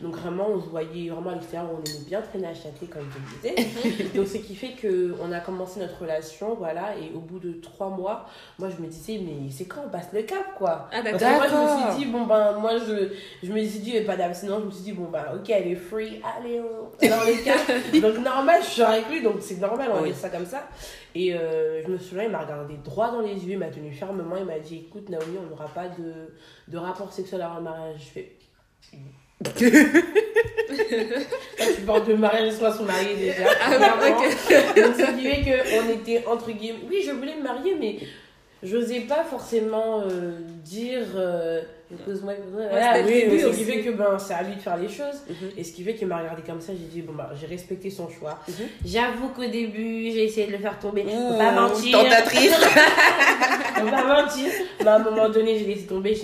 Donc 0.00 0.16
vraiment, 0.16 0.48
on 0.50 0.60
se 0.60 0.68
voyait 0.68 1.08
vraiment 1.08 1.30
à 1.30 1.34
l'extérieur, 1.34 1.70
on 1.72 1.84
aimait 1.84 2.04
bien 2.06 2.20
traîner 2.20 2.48
à 2.48 2.54
Châtelet, 2.54 2.88
comme 2.88 3.04
je 3.10 3.48
le 3.48 3.54
disais. 3.54 4.08
Donc 4.14 4.26
ce 4.26 4.38
qui 4.38 4.54
fait 4.54 4.74
qu'on 4.80 5.30
a 5.32 5.40
commencé 5.40 5.80
notre 5.80 6.00
relation, 6.00 6.54
voilà, 6.54 6.96
et 6.96 7.14
au 7.14 7.20
bout 7.20 7.38
de 7.38 7.52
trois 7.60 7.88
mois, 7.88 8.26
moi 8.58 8.68
je 8.76 8.82
me 8.82 8.88
disais, 8.88 9.20
mais 9.24 9.50
c'est 9.50 9.66
quand 9.66 9.82
on 9.86 9.88
passe 9.88 10.08
le 10.12 10.22
cap, 10.22 10.54
quoi? 10.56 10.88
Ah, 10.92 11.00
parce 11.02 11.18
d'accord. 11.18 11.44
que 11.44 11.50
moi, 11.50 11.66
je 11.68 11.86
me 11.86 11.90
suis 11.90 12.04
dit, 12.04 12.12
bon, 12.12 12.26
ben, 12.26 12.52
moi, 12.58 12.72
je, 12.78 13.08
je 13.46 13.52
me 13.52 13.58
suis 13.60 13.80
dit, 13.80 13.88
il 13.88 13.92
n'y 13.92 13.96
avait 13.98 14.06
pas 14.06 14.16
d'abstinence. 14.16 14.60
Je 14.62 14.66
me 14.66 14.70
suis 14.70 14.82
dit, 14.84 14.92
bon, 14.92 15.08
ben, 15.10 15.24
ok, 15.34 15.50
elle 15.50 15.68
est 15.68 15.76
free, 15.76 16.20
allez, 16.24 16.60
on 16.60 16.96
donc, 18.00 18.18
normal, 18.18 18.60
je 18.62 18.68
suis 18.68 18.82
avec 18.82 19.08
lui, 19.10 19.22
donc 19.22 19.36
c'est 19.40 19.60
normal, 19.60 19.88
on 19.90 19.94
va 19.96 20.02
Oui. 20.02 20.08
dire 20.10 20.16
ça 20.18 20.28
comme 20.28 20.46
ça. 20.46 20.68
Et 21.14 21.34
euh, 21.34 21.82
je 21.84 21.88
me 21.90 21.98
souviens, 21.98 22.24
il 22.24 22.30
m'a 22.30 22.40
regardé 22.40 22.74
droit 22.84 23.10
dans 23.10 23.20
les 23.20 23.34
yeux, 23.34 23.52
il 23.52 23.58
m'a 23.58 23.68
tenu 23.68 23.90
fermement, 23.92 24.36
il 24.36 24.44
m'a 24.44 24.58
dit, 24.58 24.84
écoute, 24.88 25.08
Naomi, 25.08 25.38
on 25.44 25.50
n'aura 25.50 25.66
pas 25.68 25.88
de, 25.88 26.12
de 26.68 26.78
rapport 26.78 27.12
sexuel 27.12 27.42
avant 27.42 27.56
le 27.56 27.62
mariage. 27.62 28.00
Je 28.00 28.04
fais. 28.20 28.32
Là, 30.78 31.64
tu 31.74 31.82
parles 31.82 32.06
de 32.06 32.14
mariage, 32.14 32.52
soit 32.54 32.72
son 32.72 32.84
mari 32.84 33.14
déjà. 33.16 33.44
Ah, 33.64 33.76
clairement. 33.76 34.18
ok. 34.18 34.22
Donc, 34.76 34.94
ce 34.96 35.16
qui 35.16 35.22
fait 35.28 35.42
qu'on 35.44 35.90
était 35.90 36.24
entre 36.26 36.50
guillemets. 36.52 36.80
Oui, 36.88 37.02
je 37.06 37.12
voulais 37.12 37.36
me 37.36 37.42
marier, 37.42 37.74
mais 37.78 37.96
j'osais 38.66 39.00
pas 39.00 39.24
forcément 39.24 40.02
euh, 40.02 40.38
dire. 40.64 41.06
Euh, 41.14 41.62
le 41.88 42.14
oui, 42.14 43.40
ce 43.40 43.56
qui 43.56 43.64
fait 43.64 43.80
que 43.80 43.90
ben, 43.90 44.18
c'est 44.18 44.34
à 44.34 44.42
lui 44.42 44.56
de 44.56 44.60
faire 44.60 44.76
les 44.76 44.88
choses. 44.88 45.22
Mhm. 45.28 45.50
Et 45.56 45.62
ce 45.62 45.72
qui 45.72 45.84
fait 45.84 45.94
qu'il 45.94 46.08
m'a 46.08 46.18
regardé 46.18 46.42
comme 46.42 46.60
ça, 46.60 46.72
j'ai 46.72 46.86
dit, 46.86 47.02
bon, 47.02 47.12
bah, 47.12 47.30
j'ai 47.40 47.46
respecté 47.46 47.90
son 47.90 48.08
choix. 48.08 48.40
Mhm. 48.48 48.54
J'avoue 48.84 49.28
qu'au 49.28 49.46
début, 49.46 50.10
j'ai 50.10 50.24
essayé 50.24 50.48
de 50.48 50.52
le 50.52 50.58
faire 50.58 50.78
tomber. 50.80 51.04
Ouh, 51.04 51.38
pas 51.38 51.52
mentir. 51.52 51.96
Tentatrice 51.96 52.54
pas 53.74 54.22
mentir. 54.22 54.50
Mais 54.80 54.86
à 54.86 54.96
un 54.96 54.98
moment 54.98 55.28
donné, 55.28 55.58
j'ai 55.58 55.66
laissé 55.66 55.86
tomber. 55.86 56.18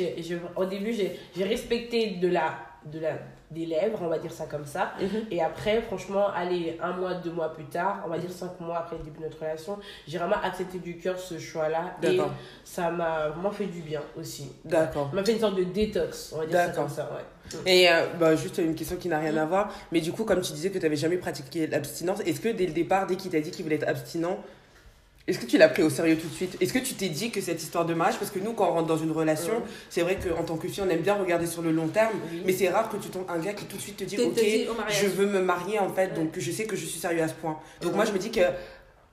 Au 0.57 0.65
début, 0.65 0.93
j'ai 0.93 1.17
j'ai 1.37 1.45
respecté 1.45 2.19
de 2.21 2.29
la, 2.29 2.55
de 2.85 2.99
la, 2.99 3.11
des 3.53 3.67
lèvres, 3.67 3.99
on 4.03 4.09
va 4.09 4.19
dire 4.19 4.33
ça 4.33 4.47
comme 4.47 4.67
ça. 4.67 4.93
Mhm. 5.01 5.27
Et 5.31 5.43
après, 5.43 5.83
franchement, 5.83 6.29
allez, 6.35 6.79
un 6.83 6.93
mois, 6.93 7.15
deux 7.15 7.31
mois 7.31 7.53
plus 7.53 7.65
tard, 7.65 8.03
on 8.07 8.11
va 8.11 8.19
dire 8.19 8.31
cinq 8.31 8.61
mois 8.61 8.79
après 8.79 8.97
le 8.97 9.05
début 9.05 9.19
de 9.19 9.25
notre 9.25 9.39
relation, 9.39 9.79
j'ai 10.07 10.19
vraiment 10.19 10.41
accepté 10.43 10.79
du 10.79 10.99
cœur 10.99 11.19
ce 11.19 11.39
choix-là. 11.39 11.97
Et 12.03 12.21
ça 12.65 12.91
m'a 12.91 13.29
vraiment 13.29 13.51
fait 13.51 13.67
du 13.67 13.81
bien 13.81 14.03
aussi. 14.19 14.53
D'accord. 14.65 15.09
Ça 15.11 15.17
m'a 15.17 15.25
fait 15.25 15.33
une 15.33 15.41
sorte 15.41 15.57
de 15.57 15.65
détox, 15.65 16.33
on 16.35 16.39
va 16.39 16.47
dire 16.47 16.59
ça 16.59 16.69
comme 16.71 16.89
ça, 16.89 17.11
ouais. 17.15 17.25
Et 17.67 17.89
euh, 17.89 18.07
bah, 18.19 18.35
juste 18.35 18.59
une 18.59 18.75
question 18.75 18.97
qui 18.97 19.09
n'a 19.09 19.19
rien 19.19 19.37
à 19.37 19.45
voir, 19.45 19.73
mais 19.91 20.01
du 20.01 20.13
coup, 20.13 20.25
comme 20.25 20.41
tu 20.41 20.53
disais 20.53 20.71
que 20.71 20.79
tu 20.79 20.85
n'avais 20.85 20.97
jamais 20.97 21.17
pratiqué 21.17 21.67
l'abstinence, 21.67 22.21
est-ce 22.21 22.41
que 22.41 22.49
dès 22.49 22.67
le 22.67 22.73
départ, 22.73 23.07
dès 23.07 23.17
qu'il 23.17 23.31
t'a 23.31 23.41
dit 23.41 23.51
qu'il 23.51 23.65
voulait 23.65 23.77
être 23.77 23.89
abstinent, 23.89 24.39
est-ce 25.29 25.39
que 25.39 25.47
tu 25.47 25.57
l'as 25.57 25.69
pris 25.69 25.83
au 25.83 25.91
sérieux 25.91 26.17
tout 26.17 26.29
de 26.29 26.35
suite? 26.35 26.57
Est-ce 26.61 26.73
que 26.73 26.81
tu 26.81 26.95
t'es 26.95 27.09
dit 27.09 27.31
que 27.31 27.41
cette 27.41 27.63
histoire 27.63 27.87
de 27.87 27.95
mariage, 27.95 28.19
parce 28.19 28.31
que 28.31 28.41
nous, 28.41 28.53
quand 28.53 28.69
on 28.69 28.73
rentre 28.73 28.89
dans 28.89 28.97
une 28.97 29.13
relation, 29.13 29.63
c'est 29.89 30.03
vrai 30.03 30.17
qu'en 30.17 30.43
tant 30.43 30.57
que 30.57 30.67
fille, 30.69 30.83
on 30.87 30.91
aime 30.91 31.01
bien 31.01 31.15
regarder 31.15 31.47
sur 31.47 31.63
le 31.63 31.71
long 31.71 31.89
terme, 31.89 32.15
mais 32.45 32.53
c'est 32.53 32.69
rare 32.69 32.89
que 32.89 32.97
tu 32.97 33.09
tombes 33.09 33.27
un 33.29 33.39
gars 33.39 33.53
qui 33.53 33.65
tout 33.67 33.77
de 33.77 33.83
suite 33.83 33.97
te 33.97 34.05
dit 34.05 34.19
Ok, 34.21 34.35
dit 34.35 34.67
je 34.89 35.07
veux 35.07 35.27
me 35.27 35.41
marier 35.41 35.79
en 35.79 35.89
fait, 35.89 36.15
donc 36.15 36.31
je 36.37 36.51
sais 36.51 36.65
que 36.65 36.77
je 36.77 36.87
suis 36.87 36.99
sérieux 36.99 37.23
à 37.23 37.29
ce 37.29 37.35
point. 37.35 37.59
Donc 37.81 37.95
moi, 37.95 38.05
je 38.05 38.13
me 38.13 38.19
dis 38.19 38.31
que 38.31 38.41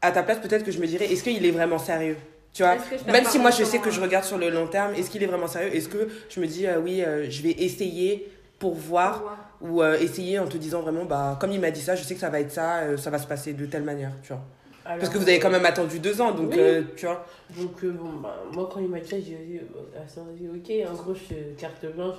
à 0.01 0.11
ta 0.11 0.23
place, 0.23 0.39
peut-être 0.39 0.63
que 0.63 0.71
je 0.71 0.79
me 0.79 0.87
dirais 0.87 1.11
Est-ce 1.11 1.23
qu'il 1.23 1.45
est 1.45 1.51
vraiment 1.51 1.77
sérieux? 1.77 2.17
Tu 2.53 2.63
vois, 2.63 2.77
même 3.07 3.25
si 3.25 3.37
moi 3.37 3.51
je 3.51 3.63
sais 3.63 3.77
que 3.77 3.91
je 3.91 4.01
regarde 4.01 4.25
sur 4.25 4.37
le 4.37 4.49
long 4.49 4.67
terme, 4.67 4.95
est-ce 4.95 5.09
qu'il 5.09 5.21
est 5.21 5.27
vraiment 5.27 5.47
sérieux? 5.47 5.75
Est-ce 5.75 5.87
que 5.87 6.07
je 6.29 6.39
me 6.39 6.47
dis 6.47 6.65
euh, 6.65 6.79
oui, 6.79 7.03
euh, 7.03 7.29
je 7.29 7.43
vais 7.43 7.51
essayer 7.51 8.31
pour 8.57 8.73
voir 8.73 9.37
ou 9.61 9.83
euh, 9.83 9.99
essayer 9.99 10.39
en 10.39 10.47
te 10.47 10.57
disant 10.57 10.81
vraiment 10.81 11.05
bah 11.05 11.37
comme 11.39 11.51
il 11.51 11.61
m'a 11.61 11.71
dit 11.71 11.81
ça 11.81 11.95
je 11.95 12.03
sais 12.03 12.15
que 12.15 12.19
ça 12.19 12.29
va 12.29 12.39
être 12.39 12.51
ça 12.51 12.97
ça 12.97 13.09
va 13.09 13.19
se 13.19 13.27
passer 13.27 13.53
de 13.53 13.65
telle 13.65 13.83
manière 13.83 14.11
tu 14.23 14.33
vois? 14.33 14.41
Alors, 14.89 15.01
parce 15.01 15.13
que 15.13 15.19
vous 15.19 15.29
avez 15.29 15.37
quand 15.39 15.51
même 15.51 15.65
attendu 15.65 15.99
deux 15.99 16.19
ans 16.19 16.31
donc 16.31 16.49
Oui. 16.51 16.57
euh, 16.59 16.81
tu 16.97 17.05
vois 17.05 17.23
Donc, 17.55 17.83
euh, 17.83 17.91
bon, 17.91 18.09
bah, 18.23 18.41
moi, 18.51 18.67
quand 18.73 18.79
il 18.79 18.87
m'a 18.87 18.99
dit 18.99 19.07
ça, 19.07 19.17
j'ai 19.17 19.35
dit, 19.35 19.59
euh, 19.59 20.23
j'ai 20.39 20.47
dit, 20.47 20.83
ok, 20.85 20.89
en 20.91 20.95
gros, 20.95 21.13
je 21.13 21.35
te 21.35 21.59
carte 21.61 21.85
blanche. 21.95 22.15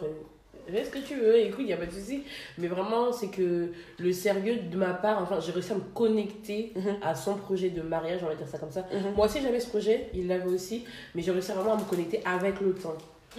fais 0.68 0.84
ce 0.84 0.90
que 0.90 1.00
tu 1.00 1.16
veux, 1.16 1.36
écoute, 1.36 1.62
il 1.62 1.66
n'y 1.66 1.72
a 1.72 1.76
pas 1.76 1.86
de 1.86 1.90
souci. 1.90 2.22
Mais 2.58 2.68
vraiment, 2.68 3.12
c'est 3.12 3.26
que 3.26 3.72
le 3.98 4.12
sérieux 4.12 4.56
de 4.70 4.76
ma 4.76 4.94
part, 4.94 5.20
enfin, 5.20 5.40
j'ai 5.40 5.50
réussi 5.50 5.72
à 5.72 5.74
me 5.74 5.80
connecter 5.92 6.72
Mhm. 6.76 6.96
à 7.02 7.16
son 7.16 7.34
projet 7.38 7.70
de 7.70 7.82
mariage, 7.82 8.20
on 8.22 8.26
va 8.28 8.36
dire 8.36 8.46
ça 8.46 8.58
comme 8.58 8.70
ça. 8.70 8.82
Mhm. 8.92 9.14
Moi 9.16 9.26
aussi, 9.26 9.40
j'avais 9.42 9.58
ce 9.58 9.68
projet, 9.68 10.08
il 10.14 10.28
l'avait 10.28 10.46
aussi, 10.46 10.84
mais 11.16 11.22
j'ai 11.22 11.32
réussi 11.32 11.50
vraiment 11.50 11.74
à 11.74 11.76
me 11.76 11.84
connecter 11.84 12.20
avec 12.24 12.60
le 12.60 12.72
temps. 12.74 12.96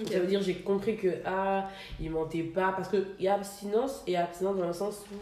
Ça 0.10 0.20
veut 0.20 0.28
dire 0.28 0.42
j'ai 0.42 0.56
compris 0.56 0.96
que 0.96 1.10
ah 1.26 1.70
il 2.00 2.10
mentait 2.12 2.44
pas 2.44 2.72
parce 2.74 2.88
que 2.88 2.96
il 3.20 3.26
y 3.26 3.28
a 3.28 3.34
abstinence 3.34 4.02
et 4.08 4.16
abstinence 4.16 4.56
dans 4.56 4.68
le 4.68 4.72
sens 4.72 5.04
où 5.12 5.16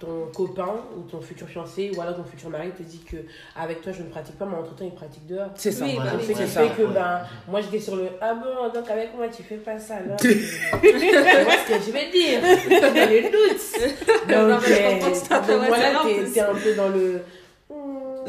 ton 0.00 0.26
copain 0.34 0.76
ou 0.96 1.02
ton 1.02 1.20
futur 1.20 1.46
fiancé 1.48 1.90
ou 1.94 2.00
alors 2.00 2.16
ton 2.16 2.24
futur 2.24 2.48
mari 2.50 2.70
te 2.70 2.82
dit 2.82 3.00
que 3.00 3.16
avec 3.56 3.82
toi 3.82 3.92
je 3.92 4.02
ne 4.02 4.08
pratique 4.08 4.38
pas 4.38 4.46
mais 4.46 4.56
entre 4.56 4.74
temps 4.74 4.84
il 4.84 4.94
pratique 4.94 5.26
dehors. 5.26 5.50
C'est 5.56 5.72
ça. 5.72 5.84
Oui, 5.84 5.94
Voilà, 5.96 6.12
bah 6.12 6.18
c'est 6.26 6.34
fait 6.34 6.46
ça. 6.46 6.66
que 6.68 6.82
Ouais. 6.82 6.94
ben 6.94 7.20
moi 7.48 7.60
j'étais 7.60 7.78
sur 7.80 7.96
le 7.96 8.08
ah 8.20 8.34
bon 8.34 8.68
donc 8.72 8.90
avec 8.90 9.14
moi 9.14 9.28
tu 9.28 9.42
fais 9.42 9.56
pas 9.56 9.78
ça 9.78 9.96
alors 9.96 10.16
tu 10.18 10.28
vois 10.32 10.42
ce 10.80 11.68
que 11.68 11.84
je 11.86 11.90
vais 11.92 12.10
dire? 12.10 12.40
A 12.42 13.06
le 13.06 13.22
doute 13.30 13.60
donc, 14.28 14.68
euh, 14.70 15.58
ouais, 15.60 15.66
voilà 15.68 16.00
c'est 16.02 16.22
là, 16.22 16.28
t'es 16.32 16.40
un 16.40 16.54
peu 16.54 16.74
dans 16.74 16.88
le 16.88 17.20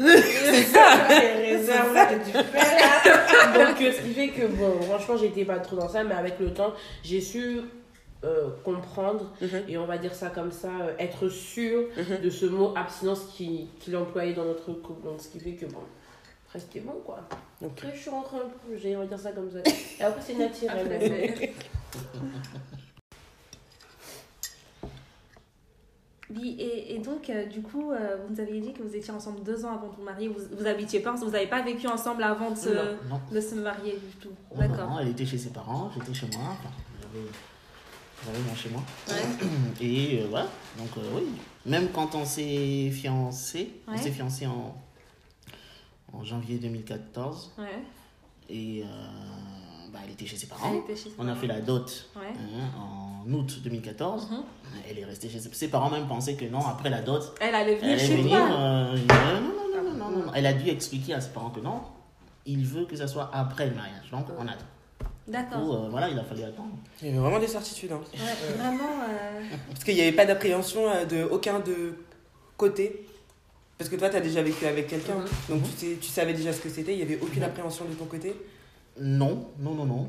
c'est 0.00 0.62
ça 0.62 0.94
réserves 1.08 1.94
que 1.94 2.24
tu 2.24 2.30
fais 2.32 2.58
là 2.58 3.64
donc 3.66 3.80
euh, 3.82 3.92
ce 3.92 4.00
qui 4.02 4.14
fait 4.14 4.28
que 4.28 4.46
bon 4.46 4.80
franchement 4.82 5.16
j'étais 5.18 5.44
pas 5.44 5.58
trop 5.58 5.76
dans 5.76 5.88
ça 5.88 6.04
mais 6.04 6.14
avec 6.14 6.38
le 6.40 6.52
temps 6.54 6.72
j'ai 7.02 7.20
su 7.20 7.60
euh, 8.24 8.50
comprendre 8.64 9.32
Mhm. 9.40 9.62
et 9.68 9.78
on 9.78 9.86
va 9.86 9.96
dire 9.98 10.14
ça 10.14 10.28
comme 10.30 10.52
ça 10.52 10.68
euh, 10.82 10.94
être 10.98 11.28
sûr 11.28 11.84
Mhm. 11.96 12.20
de 12.22 12.30
ce 12.30 12.46
mot 12.46 12.74
abstinence 12.76 13.22
qui- 13.34 13.68
qu'il 13.80 13.96
employait 13.96 14.34
dans 14.34 14.44
notre 14.44 14.72
couple 14.72 15.02
donc 15.04 15.20
ce 15.20 15.28
qui 15.28 15.40
fait 15.40 15.52
que 15.54 15.64
bon 15.66 15.80
après 16.48 16.60
c'était 16.60 16.80
bon 16.80 17.00
quoi 17.04 17.20
Ok. 17.62 17.70
après 17.78 17.92
je 17.96 18.00
suis 18.02 18.10
rentrée 18.10 18.36
un 18.38 18.40
peu 18.68 18.76
j'ai 18.76 18.94
on 18.96 19.00
va 19.00 19.06
dire 19.06 19.18
ça 19.18 19.32
comme 19.32 19.50
ça 19.50 19.58
et 19.98 20.02
après 20.02 20.20
c'est 20.20 20.34
naturel 20.34 20.86
Après, 20.92 21.52
et, 26.42 26.94
et 26.94 26.98
donc, 26.98 27.28
euh, 27.28 27.46
du 27.46 27.60
coup, 27.60 27.90
euh, 27.90 28.16
vous 28.26 28.34
nous 28.34 28.40
aviez 28.40 28.60
dit 28.60 28.72
que 28.72 28.82
vous 28.82 28.94
étiez 28.94 29.12
ensemble 29.12 29.42
deux 29.42 29.64
ans 29.64 29.74
avant 29.74 29.88
de 29.88 29.96
vous 29.96 30.02
marier. 30.04 30.28
Vous, 30.28 30.40
vous 30.56 30.66
habitiez 30.66 31.00
pas, 31.00 31.12
vous 31.12 31.30
n'avez 31.30 31.48
pas 31.48 31.62
vécu 31.62 31.86
ensemble 31.88 32.22
avant 32.22 32.50
de 32.52 32.56
se, 32.56 32.68
Non, 32.68 32.96
non. 33.10 33.20
de 33.32 33.40
se 33.40 33.54
marier 33.56 33.92
du 33.94 34.16
tout. 34.20 34.30
D'accord. 34.56 34.90
non, 34.90 34.98
elle 35.00 35.08
était 35.08 35.26
chez 35.26 35.38
ses 35.38 35.50
parents, 35.50 35.90
j'étais 35.94 36.14
chez 36.14 36.26
moi. 36.28 36.50
Enfin, 36.52 36.70
mon 38.26 38.54
chez 38.54 38.68
moi. 38.70 38.82
Ouais. 39.08 39.14
Et 39.80 40.20
euh, 40.22 40.26
voilà, 40.28 40.46
donc 40.78 40.88
euh, 40.98 41.00
oui. 41.14 41.22
Même 41.66 41.88
quand 41.92 42.14
on 42.14 42.24
s'est 42.24 42.90
fiancé, 42.90 43.80
on 43.88 43.96
s'est 43.96 44.10
fiancé 44.10 44.46
en, 44.46 44.74
en 46.12 46.24
janvier 46.24 46.58
2014. 46.58 47.52
Ouais. 47.58 47.64
Et 48.48 48.82
euh, 48.82 48.86
bah, 49.92 50.00
elle 50.04 50.12
était 50.12 50.26
chez 50.26 50.36
ses 50.36 50.46
parents. 50.46 50.74
était 50.74 50.96
chez 50.96 51.10
ses 51.10 51.14
On 51.18 51.22
a 51.22 51.26
parents. 51.28 51.40
fait 51.40 51.46
la 51.46 51.60
dot 51.60 52.08
Ouais. 52.16 52.32
hein, 52.36 52.78
en 52.78 53.30
août 53.32 53.60
2014. 53.62 54.30
Mhm. 54.30 54.42
Elle 54.88 54.98
est 54.98 55.04
restée 55.04 55.28
chez 55.28 55.40
ses, 55.40 55.52
ses 55.52 55.68
parents. 55.68 55.90
Même 55.90 56.06
pensaient 56.06 56.34
que 56.36 56.44
non, 56.46 56.64
après 56.66 56.90
la 56.90 57.02
dot, 57.02 57.34
Elle 57.40 57.54
allait 57.54 57.76
venir 57.76 57.92
elle 57.92 57.98
allait 58.00 58.06
chez 58.06 58.16
venir. 58.22 58.38
euh, 58.42 58.96
non, 58.96 59.04
non, 59.04 59.82
non, 59.82 59.92
non, 59.96 60.10
non, 60.10 60.26
non. 60.26 60.32
Elle 60.34 60.46
a 60.46 60.52
dû 60.52 60.68
expliquer 60.68 61.14
à 61.14 61.20
ses 61.20 61.30
parents 61.30 61.50
que 61.50 61.60
non, 61.60 61.82
il 62.46 62.64
veut 62.64 62.86
que 62.86 62.96
ça 62.96 63.06
soit 63.08 63.30
après 63.32 63.66
le 63.68 63.74
mariage. 63.74 64.10
Donc 64.10 64.26
on 64.38 64.46
attend. 64.48 64.64
Du 65.28 65.32
coup, 65.36 65.42
D'accord. 65.42 65.74
euh, 65.84 65.88
voilà, 65.90 66.08
il 66.08 66.18
a 66.18 66.24
fallu 66.24 66.42
attendre. 66.42 66.74
Il 67.02 67.08
y 67.08 67.10
avait 67.10 67.18
vraiment 67.18 67.38
des 67.38 67.46
certitudes. 67.46 67.92
hein. 67.92 68.00
Ouais, 68.14 68.54
vraiment. 68.56 69.02
euh, 69.08 69.40
Parce 69.70 69.84
qu'il 69.84 69.94
n'y 69.94 70.00
avait 70.00 70.12
pas 70.12 70.26
d'appréhension 70.26 70.88
euh, 70.90 71.04
de 71.04 71.22
aucun 71.24 71.60
de 71.60 71.94
côté. 72.56 73.06
Parce 73.78 73.88
que 73.88 73.96
toi, 73.96 74.10
tu 74.10 74.16
as 74.16 74.20
déjà 74.20 74.42
vécu 74.42 74.66
avec 74.66 74.88
quelqu'un. 74.88 75.14
Mhm. 75.16 75.26
Donc 75.48 75.62
tu, 75.64 75.70
sais, 75.86 75.98
tu 76.00 76.08
savais 76.08 76.32
déjà 76.34 76.52
ce 76.52 76.60
que 76.60 76.68
c'était. 76.68 76.92
Il 76.92 76.96
n'y 76.96 77.02
avait 77.02 77.20
aucune 77.20 77.42
appréhension 77.42 77.84
de 77.84 77.94
ton 77.94 78.06
côté. 78.06 78.34
Non, 78.98 79.48
non, 79.58 79.74
non, 79.74 79.84
non. 79.86 80.08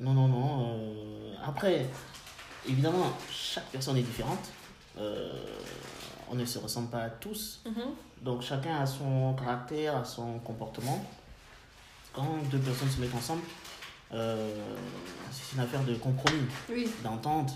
Non, 0.00 0.12
non, 0.12 0.28
non. 0.28 0.66
euh, 0.76 1.34
après, 1.44 1.86
évidemment, 2.68 3.12
chaque 3.30 3.64
personne 3.66 3.96
est 3.96 4.02
différente. 4.02 4.50
Euh, 4.98 5.32
on 6.30 6.34
ne 6.34 6.44
se 6.44 6.58
ressemble 6.58 6.88
pas 6.88 7.08
tous. 7.08 7.62
mhm. 7.66 7.74
Donc 8.22 8.42
chacun 8.42 8.76
a 8.80 8.86
son 8.86 9.34
caractère, 9.34 9.96
a 9.96 10.04
son 10.04 10.38
comportement. 10.40 11.02
Quand 12.12 12.38
deux 12.50 12.58
personnes 12.58 12.90
se 12.90 13.00
mettent 13.00 13.14
ensemble, 13.14 13.42
euh, 14.14 14.50
c'est 15.30 15.54
une 15.56 15.60
affaire 15.62 15.82
de 15.84 15.94
compromis, 15.94 16.42
Oui. 16.70 16.88
d'entente. 17.02 17.52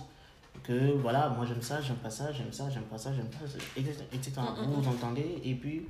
Que 0.65 0.93
voilà, 1.01 1.29
moi 1.29 1.45
j'aime 1.47 1.63
ça, 1.63 1.81
j'aime 1.81 1.97
pas 1.97 2.11
ça, 2.11 2.33
j'aime 2.33 2.53
ça, 2.53 2.69
j'aime 2.71 2.83
pas 2.85 2.99
ça, 2.99 3.11
j'aime 3.15 3.27
pas 3.29 3.47
ça, 3.47 3.59
etc. 4.13 4.33
Mm, 4.39 4.63
mm, 4.63 4.67
Vous 4.75 4.81
vous 4.83 4.89
entendez 4.89 5.41
et 5.45 5.55
puis 5.55 5.87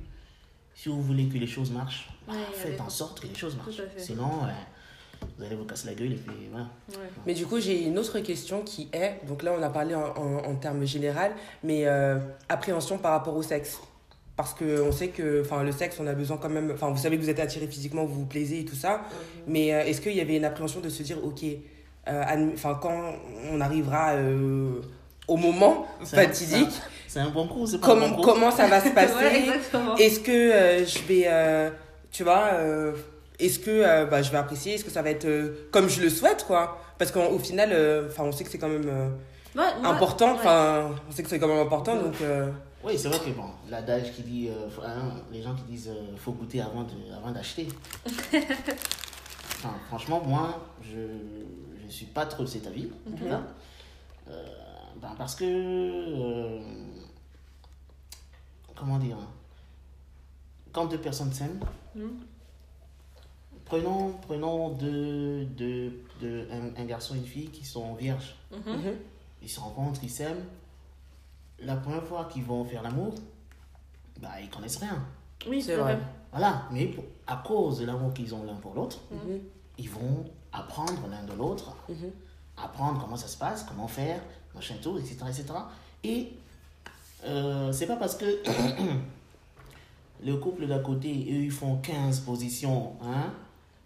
si 0.75 0.89
vous 0.89 1.01
voulez 1.01 1.27
que 1.27 1.37
les 1.37 1.47
choses 1.47 1.71
marchent, 1.71 2.09
Ouais, 2.27 2.35
faites 2.53 2.79
en 2.81 2.89
sorte 2.89 3.21
que 3.21 3.27
les 3.27 3.33
choses 3.33 3.55
marchent. 3.55 3.79
à 3.79 3.87
fait. 3.87 3.99
Sinon, 3.99 4.29
euh, 4.43 5.25
vous 5.37 5.43
allez 5.45 5.55
vous 5.55 5.63
casser 5.65 5.87
la 5.87 5.95
gueule 5.95 6.11
et 6.11 6.15
puis 6.17 6.35
voilà. 6.51 6.67
Ouais. 6.91 7.09
Mais 7.25 7.33
du 7.33 7.47
coup, 7.47 7.59
j'ai 7.59 7.85
une 7.85 7.97
autre 7.97 8.19
question 8.19 8.61
qui 8.61 8.87
est, 8.93 9.21
donc 9.25 9.41
là 9.41 9.55
on 9.57 9.63
a 9.63 9.69
parlé 9.69 9.95
en, 9.95 10.01
en, 10.15 10.45
en 10.45 10.55
termes 10.57 10.83
général, 10.85 11.31
mais 11.63 11.87
euh, 11.87 12.19
appréhension 12.49 12.97
par 12.99 13.13
rapport 13.13 13.35
au 13.35 13.41
sexe. 13.41 13.79
Parce 14.37 14.53
qu'on 14.53 14.91
sait 14.91 15.07
que 15.07 15.41
enfin, 15.41 15.63
le 15.63 15.71
sexe, 15.71 15.97
on 15.99 16.05
a 16.05 16.13
besoin 16.13 16.37
quand 16.37 16.47
même, 16.47 16.69
enfin 16.71 16.91
vous 16.91 16.97
savez 16.97 17.17
que 17.17 17.23
vous 17.23 17.29
êtes 17.31 17.39
attiré 17.39 17.65
physiquement, 17.65 18.05
vous 18.05 18.19
vous 18.19 18.25
plaisez 18.27 18.59
et 18.59 18.65
tout 18.65 18.75
ça, 18.75 19.01
mais 19.47 19.73
euh, 19.73 19.81
est-ce 19.83 19.99
qu'il 19.99 20.13
y 20.15 20.21
avait 20.21 20.37
une 20.37 20.45
appréhension 20.45 20.79
de 20.79 20.89
se 20.89 21.01
dire, 21.01 21.17
ok, 21.25 21.43
euh, 22.07 22.23
enfin 22.53 22.77
quand 22.79 23.15
on 23.51 23.59
arrivera 23.59 24.11
euh, 24.11 24.79
au 25.27 25.37
moment 25.37 25.87
fatidique, 26.05 26.69
C'est 27.07 27.19
un 27.19 27.31
bon 27.31 27.47
coup, 27.47 27.65
c'est 27.65 27.79
pas 27.79 27.87
un 27.87 27.89
comment, 27.89 28.09
bon 28.09 28.15
coup. 28.17 28.21
comment 28.21 28.51
ça 28.51 28.67
va 28.67 28.79
se 28.79 28.89
passer? 28.93 29.15
Ouais. 29.15 30.05
Est-ce 30.05 30.19
que 30.19 30.85
je 30.85 31.07
vais, 31.07 31.71
tu 32.11 32.23
vois, 32.23 32.51
est-ce 33.39 33.57
que 33.57 34.05
bah, 34.05 34.21
je 34.21 34.29
vais 34.29 34.37
apprécier? 34.37 34.75
Est-ce 34.75 34.85
que 34.85 34.91
ça 34.91 35.01
va 35.01 35.09
être 35.09 35.27
comme 35.71 35.89
je 35.89 35.99
le 35.99 36.11
souhaite, 36.11 36.45
quoi? 36.45 36.79
Parce 36.99 37.11
qu'au 37.11 37.39
final, 37.39 37.75
enfin, 38.07 38.25
on 38.25 38.31
sait 38.31 38.43
que 38.43 38.51
c'est 38.51 38.59
quand 38.59 38.69
même 38.69 38.87
Ouais, 39.55 39.63
ouais, 39.63 39.87
important. 39.87 40.33
Enfin, 40.35 40.91
on 41.09 41.11
sait 41.11 41.23
que 41.23 41.29
c'est 41.29 41.39
quand 41.39 41.47
même 41.47 41.65
important, 41.65 41.95
donc. 41.95 42.13
Oui, 42.83 42.97
c'est 42.97 43.07
vrai 43.09 43.19
que 43.19 43.31
bon, 43.35 43.49
l'adage 43.69 44.13
qui 44.13 44.21
dit, 44.21 44.49
euh, 44.49 44.67
hein, 44.85 45.11
les 45.31 45.41
gens 45.41 45.55
qui 45.55 45.63
disent 45.63 45.89
euh, 45.89 46.15
faut 46.17 46.31
goûter 46.31 46.61
avant 46.61 46.83
de- 46.83 47.13
avant 47.15 47.31
d'acheter. 47.31 47.67
Enfin, 49.59 49.73
franchement, 49.87 50.21
moi, 50.23 50.63
je 50.83 50.99
ne 51.83 51.89
suis 51.89 52.05
pas 52.05 52.27
trop 52.27 52.43
de 52.43 52.47
cet 52.47 52.67
avis. 52.67 52.89
en 53.11 53.17
tout 53.17 53.25
cas. 53.25 53.41
Euh, 54.29 54.45
ben, 55.01 55.15
parce 55.17 55.33
que. 55.33 55.45
euh, 55.45 56.59
comment 58.75 58.99
dire 58.99 59.17
Quand 60.71 60.85
deux 60.85 60.99
personnes 60.99 61.33
s'aiment, 61.33 61.59
Mhm. 61.95 62.19
prenons, 63.65 64.11
prenons 64.27 64.69
deux, 64.69 65.45
deux, 65.45 66.03
deux- 66.21 66.47
un, 66.51 66.79
un 66.79 66.85
garçon 66.85 67.15
et 67.15 67.17
une 67.17 67.25
fille 67.25 67.49
qui 67.49 67.65
sont 67.65 67.95
vierges. 67.95 68.35
Mhm. 68.51 68.59
mhm. 68.75 68.93
Ils 69.41 69.49
se 69.49 69.59
rencontrent, 69.59 70.01
ils 70.03 70.09
s'aiment. 70.11 70.45
La 71.59 71.75
première 71.75 72.03
fois 72.03 72.25
qu'ils 72.31 72.43
vont 72.43 72.63
faire 72.65 72.83
l'amour, 72.83 73.13
bah, 74.21 74.29
ils 74.41 74.49
connaissent 74.49 74.77
rien. 74.77 75.01
Oui, 75.47 75.61
C'est 75.61 75.75
vrai. 75.75 75.97
Voilà, 76.31 76.63
mais 76.71 76.85
pour- 76.87 77.03
à 77.25 77.37
cause 77.45 77.79
de 77.79 77.85
l'amour 77.85 78.13
qu'ils 78.13 78.33
ont 78.35 78.43
l'un 78.43 78.55
pour 78.55 78.73
l'autre, 78.73 78.99
Mhm. 79.11 79.39
ils 79.77 79.89
vont 79.89 80.25
apprendre 80.51 81.07
l'un 81.09 81.23
de 81.23 81.33
l'autre, 81.37 81.75
Mhm. 81.89 82.11
apprendre 82.57 82.99
comment 83.01 83.15
ça 83.17 83.27
se 83.27 83.37
passe, 83.37 83.63
comment 83.63 83.87
faire, 83.87 84.21
machin 84.53 84.75
tout, 84.81 84.97
etc. 84.97 85.17
etc. 85.29 85.45
Et 86.03 86.33
euh, 87.25 87.71
c'est 87.71 87.87
pas 87.87 87.95
parce 87.95 88.15
que 88.15 88.25
le 90.23 90.35
couple 90.37 90.67
d'à 90.67 90.79
côté, 90.79 91.09
eux, 91.09 91.43
ils 91.43 91.51
font 91.51 91.77
15 91.77 92.19
positions, 92.21 92.93
hein, 93.01 93.31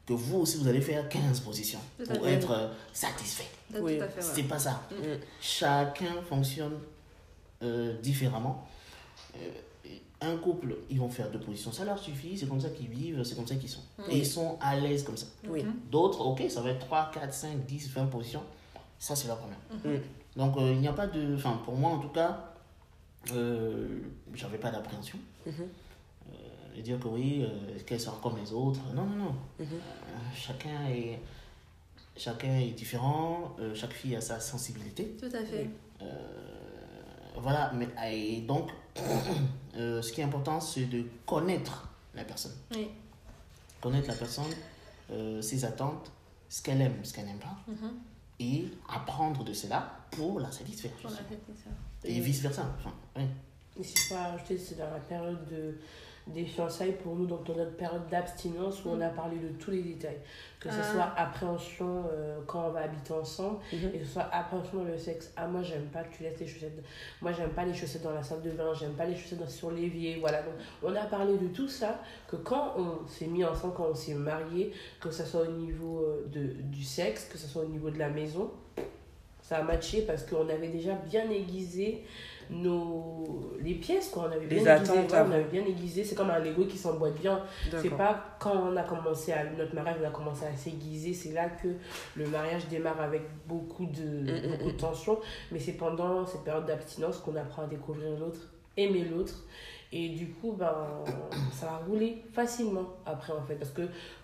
que 0.05 0.13
vous 0.13 0.39
aussi, 0.39 0.57
vous 0.57 0.67
allez 0.67 0.81
faire 0.81 1.07
15 1.09 1.39
positions 1.41 1.79
Tout 1.97 2.11
pour 2.13 2.27
être 2.27 2.71
satisfait. 2.93 3.47
Tout 3.73 3.81
Oui. 3.81 3.99
à 3.99 4.07
fait, 4.07 4.21
ouais. 4.21 4.33
C'est 4.35 4.43
pas 4.43 4.59
ça. 4.59 4.81
Mhm. 4.91 5.19
Chacun 5.39 6.21
fonctionne 6.27 6.73
euh, 7.63 8.00
différemment. 8.01 8.68
Euh, 9.36 9.39
un 10.24 10.38
couple, 10.38 10.75
ils 10.89 11.00
vont 11.00 11.10
faire 11.10 11.32
deux 11.32 11.39
positions, 11.39 11.72
ça 11.72 11.84
leur 11.84 11.98
suffit, 11.98 12.38
c'est 12.38 12.48
comme 12.48 12.62
ça 12.62 12.70
qu'ils 12.70 12.88
vivent, 12.88 13.24
c'est 13.24 13.36
comme 13.36 13.48
ça 13.48 13.56
qu'ils 13.56 13.70
sont. 13.70 13.82
Et 14.08 14.20
ils 14.20 14.25
sont 14.25 14.58
à 14.62 14.75
l'aise 14.75 15.03
comme 15.03 15.18
ça. 15.18 15.25
Oui. 15.48 15.65
D'autres, 15.89 16.22
ok, 16.22 16.44
ça 16.48 16.62
va 16.62 16.70
être 16.70 16.86
3, 16.86 17.10
4, 17.12 17.34
5, 17.34 17.65
10, 17.65 17.89
20 17.89 18.06
positions. 18.06 18.44
Ça, 19.00 19.15
c'est 19.15 19.27
leur 19.27 19.38
problème. 19.38 19.58
Mhm. 19.84 20.01
Donc, 20.36 20.58
euh, 20.58 20.72
il 20.74 20.80
n'y 20.80 20.88
a 20.88 20.94
pas 20.94 21.08
de. 21.08 21.36
Enfin, 21.36 21.60
pour 21.65 21.75
moi, 21.75 21.89
en 21.89 21.98
tout 21.98 22.10
cas, 22.10 22.53
euh, 23.34 23.88
j'avais 24.36 24.60
pas 24.60 24.70
d'appréhension. 24.70 25.18
Euh, 25.48 25.56
de 26.77 26.82
dire 26.82 27.00
que 27.00 27.08
oui, 27.08 27.44
euh, 27.44 27.80
qu'elle 27.86 28.00
sera 28.00 28.18
comme 28.22 28.38
les 28.38 28.53
autres? 28.53 28.80
Non, 28.94 29.06
non, 29.06 29.15
non. 29.15 29.36
Mhm. 29.60 29.65
Euh, 29.72 30.18
chacun, 30.36 30.88
est, 30.88 31.20
chacun 32.15 32.60
est 32.60 32.72
différent, 32.72 33.56
euh, 33.60 33.74
chaque 33.74 33.94
fille 33.94 34.15
a 34.15 34.22
sa 34.22 34.39
sensibilité. 34.39 35.18
Tout 35.20 35.36
à 35.36 35.44
fait. 35.44 35.68
Voilà, 37.38 37.71
mais 37.73 37.88
et 38.13 38.41
donc, 38.41 38.69
euh, 39.77 40.01
ce 40.01 40.11
qui 40.11 40.21
est 40.21 40.23
important, 40.23 40.59
c'est 40.59 40.85
de 40.85 41.05
connaître 41.25 41.88
la 42.13 42.23
personne. 42.23 42.53
Oui. 42.75 42.89
Connaître 43.79 44.07
la 44.09 44.15
personne, 44.15 44.45
euh, 45.11 45.41
ses 45.41 45.63
attentes, 45.65 46.11
ce 46.50 46.61
qu'elle 46.61 46.81
aime, 46.81 47.03
ce 47.03 47.13
qu'elle 47.13 47.25
n'aime 47.25 47.39
pas, 47.39 47.57
Mhm. 47.67 47.91
et 48.39 48.65
apprendre 48.89 49.43
de 49.43 49.53
cela 49.53 49.91
pour 50.11 50.39
la 50.39 50.51
satisfaire. 50.51 50.91
Pour 51.01 51.09
la. 51.11 51.17
Et 52.03 52.19
vice-versa. 52.19 52.65
Enfin. 52.79 52.93
Et 53.79 53.83
c'est 53.83 54.13
pas, 54.13 54.38
je 54.38 54.43
te 54.43 54.53
dis, 54.53 54.63
c'est 54.63 54.77
dans 54.77 54.91
la 54.91 55.00
période 55.00 55.47
de, 55.50 55.77
des 56.27 56.45
fiançailles 56.45 56.93
pour 57.03 57.15
nous, 57.15 57.25
donc 57.25 57.43
dans 57.45 57.55
notre 57.55 57.75
période 57.75 58.07
d'abstinence 58.09 58.85
où 58.85 58.89
on 58.89 59.01
a 59.01 59.09
parlé 59.09 59.37
de 59.37 59.49
tous 59.59 59.71
les 59.71 59.81
détails. 59.81 60.19
Que 60.59 60.69
ce 60.69 60.75
Ah. 60.79 60.93
soit 60.93 61.13
appréhension 61.17 62.03
euh, 62.11 62.39
quand 62.45 62.67
on 62.67 62.69
va 62.69 62.81
habiter 62.81 63.11
ensemble 63.13 63.57
Mhm. 63.73 63.89
et 63.93 63.97
que 63.99 64.05
ce 64.05 64.13
soit 64.13 64.29
appréhension 64.31 64.77
dans 64.77 64.83
le 64.83 64.97
sexe. 64.97 65.33
Ah, 65.35 65.47
moi, 65.47 65.63
j'aime 65.63 65.85
pas 65.87 66.03
que 66.03 66.15
tu 66.15 66.21
laisses 66.23 66.37
tes 66.37 66.45
chaussettes. 66.45 66.83
Moi, 67.21 67.31
j'aime 67.31 67.49
pas 67.49 67.65
les 67.65 67.73
chaussettes 67.73 68.03
dans 68.03 68.13
la 68.13 68.21
salle 68.21 68.41
de 68.43 68.51
bain, 68.51 68.71
j'aime 68.73 68.93
pas 68.93 69.05
les 69.05 69.15
chaussettes 69.15 69.39
dans- 69.39 69.47
sur 69.47 69.71
l'évier. 69.71 70.17
Voilà, 70.19 70.43
donc 70.43 70.53
on 70.83 70.95
a 70.95 71.05
parlé 71.05 71.37
de 71.37 71.47
tout 71.47 71.67
ça. 71.67 71.99
Que 72.27 72.35
quand 72.35 72.73
on 72.77 73.07
s'est 73.07 73.25
mis 73.27 73.43
ensemble, 73.43 73.73
quand 73.73 73.87
on 73.89 73.95
s'est 73.95 74.13
marié, 74.13 74.71
que 74.99 75.09
ce 75.09 75.23
soit 75.25 75.41
au 75.41 75.51
niveau 75.51 76.01
euh, 76.03 76.27
de, 76.27 76.61
du 76.61 76.83
sexe, 76.83 77.25
que 77.25 77.37
ce 77.39 77.47
soit 77.47 77.63
au 77.63 77.67
niveau 77.67 77.89
de 77.89 77.97
la 77.97 78.09
maison, 78.09 78.51
ça 79.41 79.57
a 79.57 79.63
matché 79.63 80.03
parce 80.03 80.23
qu'on 80.23 80.47
avait 80.47 80.67
déjà 80.69 80.93
bien 80.93 81.29
aiguisé 81.29 82.03
nos 82.51 83.53
les 83.62 83.75
pièces 83.75 84.10
quoi. 84.10 84.27
On 84.29 84.31
avait 84.31 84.46
Les 84.46 84.60
bien 84.60 84.75
aiguisé, 84.75 84.91
attentes 84.91 85.12
ouais, 85.12 85.20
on 85.25 85.31
avait 85.31 85.43
bien 85.46 85.65
aiguisé. 85.65 86.03
C'est 86.03 86.15
comme 86.15 86.29
un 86.29 86.39
Lego 86.39 86.65
qui 86.65 86.77
s'emboîte 86.77 87.15
bien. 87.15 87.41
C'est 87.81 87.89
pas 87.89 88.38
quand 88.39 88.72
on 88.72 88.75
a 88.75 88.84
commencé 88.84 89.31
à 89.34 89.43
notre 89.46 89.74
mariage 89.74 89.98
on 90.01 90.08
a 90.08 90.12
commencé 90.12 90.46
à 90.46 90.55
s'aiguiser. 90.55 91.13
C'est 91.13 91.31
là 91.31 91.50
que 91.50 91.70
le 92.15 92.27
mariage 92.27 92.67
démarre 92.67 93.01
avec 93.01 93.24
beaucoup 93.48 93.86
de, 93.86 94.31
mm, 94.31 94.51
beaucoup 94.51 94.72
de 94.72 94.77
tension. 94.77 95.20
Mais 95.51 95.60
c'est 95.60 95.74
pendant 95.74 96.25
cette 96.25 96.43
période 96.43 96.65
d'abstinence 96.65 97.17
qu'on 97.17 97.36
apprend 97.36 97.63
à 97.63 97.67
découvrir 97.67 98.12
l'autre 98.20 98.51
aimer 98.77 99.05
l'autre. 99.05 99.43
Et 99.93 100.08
du 100.10 100.29
coup 100.29 100.53
ben 100.53 100.74
ça 101.51 101.65
va 101.65 101.81
rouler 101.86 102.24
facilement 102.31 102.96
après 103.05 103.34
en 103.34 103.41
fait. 103.41 103.55
Parce 103.55 103.72
que 103.72 103.81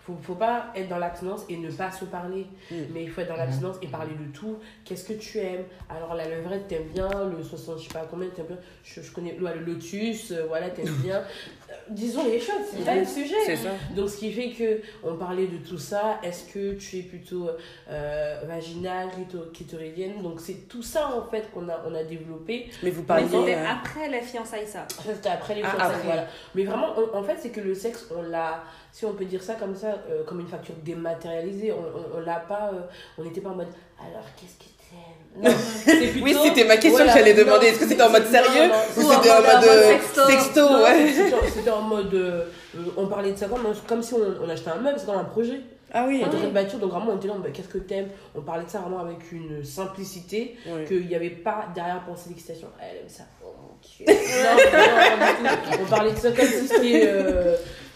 faut, 0.08 0.16
faut 0.22 0.34
pas 0.34 0.66
être 0.74 0.88
dans 0.88 0.98
l'abstinence 0.98 1.44
et 1.48 1.56
ne 1.56 1.70
pas 1.70 1.90
se 1.92 2.04
parler 2.06 2.46
Mm. 2.70 2.74
mais 2.92 3.04
il 3.04 3.10
faut 3.10 3.20
être 3.20 3.28
dans 3.28 3.36
l'abstinence 3.36 3.76
et 3.82 3.86
parler 3.88 4.12
de 4.14 4.32
tout 4.32 4.56
qu'est-ce 4.84 5.04
que 5.04 5.12
tu 5.14 5.38
aimes? 5.38 5.64
Alors 5.88 6.14
la 6.14 6.26
levrette 6.28 6.66
t'aimes 6.68 6.88
bien? 6.94 7.08
Le 7.36 7.42
60 7.42 7.78
je 7.78 7.84
sais 7.88 7.92
pas 7.94 8.06
combien 8.10 8.28
t'aimes 8.30 8.46
bien? 8.46 8.56
Je, 8.84 9.00
je 9.02 9.12
connais 9.12 9.38
ouais, 9.38 9.54
le 9.54 9.60
lotus 9.64 10.32
euh, 10.32 10.44
voilà 10.48 10.70
t'aimes 10.70 10.94
bien 11.02 11.22
Euh, 11.70 11.74
disons 11.90 12.24
les 12.24 12.40
choses 12.40 12.64
c'est 12.72 12.84
là 12.84 12.96
le 12.96 13.04
sujet 13.04 13.34
C'est 13.44 13.56
ça. 13.56 13.70
donc, 13.94 14.08
ce 14.08 14.16
qui 14.18 14.32
fait 14.32 14.50
que 14.50 14.80
on 15.04 15.16
parlait 15.16 15.46
de 15.46 15.58
tout 15.58 15.76
ça. 15.78 16.18
Est-ce 16.22 16.50
que 16.52 16.72
tu 16.74 16.98
es 16.98 17.02
plutôt 17.02 17.50
euh, 17.90 18.40
vaginale, 18.46 19.08
clito- 19.08 19.50
clitoridienne? 19.52 20.22
Donc, 20.22 20.40
c'est 20.40 20.66
tout 20.68 20.82
ça 20.82 21.08
en 21.14 21.22
fait 21.30 21.50
qu'on 21.52 21.68
a, 21.68 21.82
on 21.86 21.94
a 21.94 22.02
développé. 22.04 22.70
Mais 22.82 22.90
vous 22.90 23.02
Mais 23.02 23.06
parliez. 23.06 23.26
c'était 23.28 23.54
euh, 23.56 23.66
après 23.70 24.08
les 24.08 24.22
fiançailles, 24.22 24.66
ça. 24.66 24.86
Ça, 24.88 25.14
c'était 25.14 25.28
après 25.28 25.54
les 25.56 25.62
Ah, 25.62 25.68
fiançailles, 25.70 25.90
après. 25.96 26.04
voilà. 26.06 26.26
Mais 26.54 26.64
vraiment, 26.64 26.94
on- 26.96 27.16
en 27.18 27.22
fait, 27.22 27.36
c'est 27.38 27.50
que 27.50 27.60
le 27.60 27.74
sexe, 27.74 28.06
on 28.16 28.22
l'a, 28.22 28.64
si 28.92 29.04
on 29.04 29.12
peut 29.12 29.26
dire 29.26 29.42
ça 29.42 29.54
comme 29.54 29.74
ça, 29.76 29.97
euh, 30.10 30.24
comme 30.24 30.40
une 30.40 30.48
facture 30.48 30.74
dématérialisée. 30.84 31.72
On, 31.72 31.76
on, 31.76 32.18
on 32.18 32.20
l'a 32.20 32.40
pas, 32.40 32.70
euh, 32.72 32.80
on 33.18 33.24
n'était 33.24 33.40
pas 33.40 33.50
en 33.50 33.54
mode. 33.54 33.68
Alors, 34.00 34.24
qu'est-ce 34.36 34.58
que 34.58 34.64
t'aimes? 34.64 35.42
Non, 35.42 35.50
c'est 35.84 35.96
plutôt- 36.12 36.24
Oui, 36.24 36.36
c'était 36.42 36.64
ma 36.64 36.74
question 36.76 36.90
voilà, 36.98 37.12
que 37.12 37.18
j'allais 37.18 37.34
demander. 37.34 37.66
Est-ce 37.66 37.78
que 37.80 37.86
c'était 37.88 38.02
en 38.02 38.10
mode 38.10 38.26
sérieux 38.26 38.68
non, 38.68 38.74
ou 38.96 39.00
c'était 39.12 39.30
en 39.30 39.36
mode- 39.36 39.46
en 39.46 39.60
mode 39.60 39.66
mode 39.66 40.26
sexto? 40.30 40.60
ouais. 40.82 41.12
c'était- 41.54 41.70
en 41.70 41.82
mode. 41.82 42.14
euh, 42.14 42.44
euh, 42.76 42.80
on 42.96 43.06
parlait 43.06 43.32
de 43.32 43.36
ça 43.36 43.46
comme, 43.46 43.66
comme 43.86 44.02
si 44.02 44.14
on, 44.14 44.44
on 44.44 44.48
achetait 44.48 44.70
un 44.70 44.76
meuble, 44.76 44.98
c'est 44.98 45.06
comme 45.06 45.18
un 45.18 45.24
projet. 45.24 45.60
Ah 45.92 46.04
oui. 46.06 46.22
On 46.22 46.26
était 46.30 46.44
de 46.46 46.50
bâtir, 46.50 46.78
donc 46.78 46.90
vraiment 46.90 47.12
on 47.12 47.16
était 47.16 47.28
là, 47.28 47.34
bah, 47.38 47.48
qu'est-ce 47.52 47.68
que 47.68 47.78
t'aimes? 47.78 48.08
On 48.34 48.42
parlait 48.42 48.64
de 48.64 48.68
ça 48.68 48.80
vraiment 48.80 48.98
avec 49.00 49.32
une 49.32 49.64
simplicité, 49.64 50.54
qu'il 50.86 51.06
n'y 51.06 51.14
avait 51.14 51.30
pas 51.30 51.66
derrière 51.74 52.02
pensée 52.04 52.28
d'excitation. 52.28 52.68
Elle 52.78 52.98
aime 52.98 53.08
ça. 53.08 53.22
Oh 53.42 53.54
mon 53.58 53.74
dieu. 53.80 54.04
non. 54.06 55.78
On 55.82 55.86
parlait 55.90 56.12
de 56.12 56.16
ça 56.18 56.30
comme 56.32 56.44
si 56.46 56.68
c'était. 56.68 57.10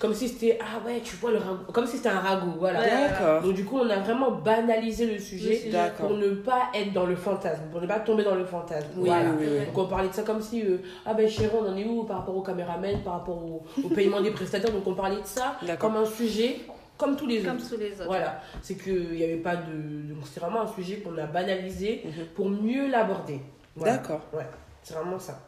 Comme 0.02 0.14
si 0.14 0.28
c'était. 0.28 0.58
Ah 0.60 0.84
ouais, 0.84 1.00
tu 1.00 1.14
vois 1.14 1.30
le 1.30 1.38
ragoût. 1.38 1.70
Comme 1.72 1.86
si 1.86 1.96
c'était 1.96 2.08
un 2.08 2.18
ragoût, 2.18 2.54
voilà. 2.58 2.80
Ouais. 2.80 3.40
Donc 3.40 3.54
du 3.54 3.64
coup, 3.64 3.78
on 3.78 3.88
a 3.88 4.00
vraiment 4.00 4.32
banalisé 4.32 5.06
le 5.06 5.20
sujet 5.20 5.70
pour 5.96 6.10
ne 6.10 6.30
pas 6.30 6.70
être 6.74 6.92
dans 6.92 7.06
le 7.06 7.14
fantasme, 7.14 7.62
pour 7.70 7.80
ne 7.80 7.86
pas 7.86 8.00
tomber 8.00 8.24
dans 8.24 8.34
le 8.34 8.44
fantasme. 8.44 8.88
Oui, 8.96 9.06
voilà. 9.08 9.30
oui, 9.30 9.36
oui, 9.40 9.46
oui. 9.60 9.66
Donc 9.66 9.78
on 9.78 9.86
parlait 9.86 10.08
de 10.08 10.12
ça 10.12 10.24
comme 10.24 10.42
si, 10.42 10.60
euh, 10.66 10.78
ah 11.06 11.14
ben 11.14 11.28
chérie, 11.28 11.54
on 11.56 11.68
en 11.68 11.76
est 11.76 11.84
où 11.84 12.02
par 12.02 12.18
rapport 12.18 12.36
au 12.36 12.42
caméraman, 12.42 13.00
par 13.04 13.12
rapport 13.14 13.36
au, 13.38 13.62
au 13.84 13.88
paiement 13.94 14.20
des 14.20 14.32
prestataires? 14.32 14.72
Donc 14.72 14.84
on 14.88 14.94
parlait 14.94 15.20
de 15.20 15.26
ça 15.26 15.56
D'accord. 15.62 15.92
comme 15.92 16.02
un 16.02 16.06
sujet, 16.06 16.56
comme 16.98 17.14
tous 17.14 17.28
les 17.28 17.38
autres. 17.38 17.48
Comme 17.56 17.68
tous 17.68 17.76
les 17.76 17.92
autres. 17.92 18.06
Voilà, 18.06 18.40
c'est 18.60 18.74
qu'il 18.74 19.12
n'y 19.12 19.22
avait 19.22 19.36
pas 19.36 19.54
de. 19.54 20.12
Donc 20.14 20.24
c'est 20.24 20.40
vraiment 20.40 20.62
un 20.62 20.66
sujet 20.74 20.96
qu'on 20.96 21.16
a 21.16 21.26
banalisé 21.26 22.02
Mhm. 22.04 22.26
pour 22.34 22.50
mieux 22.50 22.88
l'aborder. 22.90 23.40
Voilà. 23.76 23.98
D'accord. 23.98 24.22
Ouais, 24.32 24.46
c'est 24.82 24.94
vraiment 24.94 25.20
ça. 25.20 25.38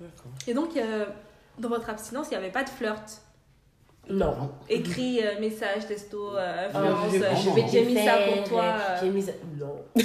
D'accord. 0.00 0.30
Et 0.46 0.54
donc, 0.54 0.76
euh, 0.76 1.06
dans 1.58 1.70
votre 1.70 1.90
abstinence, 1.90 2.28
il 2.30 2.34
n'y 2.34 2.36
avait 2.36 2.52
pas 2.52 2.62
de 2.62 2.68
flirt? 2.68 3.22
Non. 4.08 4.36
Non. 4.36 4.50
Écrit, 4.68 5.20
euh, 5.20 5.40
message, 5.40 5.86
texto, 5.88 6.36
euh, 6.36 6.68
Ah, 6.72 6.78
influence, 6.78 7.12
j'ai- 7.12 7.24
euh, 7.24 7.28
je 7.66 7.70
j'ai 7.72 7.84
mis 7.84 8.04
ça 8.04 8.18
pour 8.28 8.44
toi. 8.48 8.64
euh. 8.64 8.98
J'ai 9.02 9.08
mis 9.10 9.22
ça. 9.22 9.32
Non. 9.58 9.82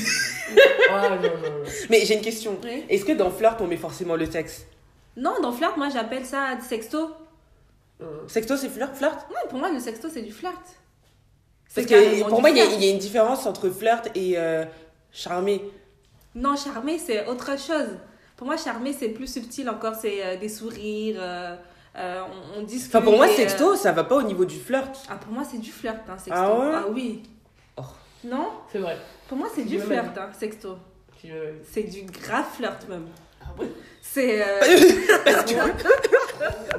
ah 0.90 1.10
non, 1.10 1.16
non, 1.18 1.22
non. 1.22 1.64
Mais 1.90 2.04
j'ai 2.06 2.16
une 2.16 2.22
question. 2.22 2.58
Oui. 2.64 2.84
Est-ce 2.90 3.06
que 3.06 3.12
dans 3.14 3.30
flirt 3.30 3.62
on 3.62 3.68
met 3.68 3.78
forcément 3.78 4.16
le 4.16 4.26
sexe 4.30 4.66
Non, 5.16 5.34
dans 5.42 5.52
flirt, 5.52 5.78
moi 5.78 5.90
j'appelle 5.90 6.26
ça 6.26 6.58
sexto. 6.68 7.12
Euh, 8.02 8.28
Sexto 8.28 8.58
c'est 8.58 8.70
flirt 8.70 8.96
flirt? 8.96 9.28
Non, 9.30 9.48
pour 9.50 9.60
moi, 9.60 9.70
le 9.72 9.80
sexto, 9.80 10.08
c'est 10.12 10.24
du 10.24 10.32
flirt. 10.32 10.54
Parce 10.56 10.74
C'est 11.74 11.86
que 11.86 12.28
pour 12.28 12.42
moi 12.42 12.50
il 12.50 12.58
y, 12.58 12.60
y 12.86 12.90
a 12.90 12.92
une 12.92 12.98
différence 12.98 13.46
entre 13.46 13.70
flirt 13.70 14.10
et 14.16 14.34
euh, 14.38 14.66
charmer. 15.12 15.62
Non, 16.34 16.56
charmer, 16.56 16.98
c'est 16.98 17.28
autre 17.28 17.52
chose. 17.60 17.98
Pour 18.36 18.48
moi, 18.48 18.58
charmer, 18.58 18.94
c'est 18.98 19.10
plus 19.10 19.32
subtil 19.32 19.70
encore. 19.70 19.94
C'est 19.94 20.26
euh, 20.26 20.38
des 20.38 20.50
sourires, 20.50 21.22
euh, 21.98 22.22
on, 22.56 22.60
on 22.60 22.64
discute. 22.64 22.94
Enfin 22.96 23.04
pour 23.04 23.16
moi 23.18 23.28
et, 23.28 23.32
euh, 23.32 23.36
sexto 23.36 23.76
ça 23.76 23.92
va 23.92 24.04
pas 24.04 24.16
au 24.16 24.22
niveau 24.24 24.46
du 24.46 24.58
flirt. 24.60 25.04
Ah, 25.10 25.16
pour 25.16 25.34
moi, 25.34 25.44
c'est 25.50 25.60
du 25.60 25.72
flirt, 25.72 25.98
hein, 26.10 26.18
sexto. 26.18 26.34
Ah 26.34 26.58
ouais? 26.60 26.92
Oui. 26.94 27.24
Oh. 27.78 27.82
Non? 28.24 28.50
C'est 28.72 28.80
vrai. 28.80 28.98
Pour 29.28 29.38
moi, 29.38 29.48
c'est 29.54 29.64
du 29.64 29.80
flirt, 29.80 30.18
hein, 30.18 30.30
sexto. 30.40 30.78
C'est 31.72 31.84
du 31.84 32.02
grave 32.04 32.46
flirt, 32.56 32.88
même. 32.90 33.08
Ah 33.44 33.48
ouais 33.60 33.68
C'est. 34.02 34.42
euh, 34.42 34.60
Ah 36.74 36.78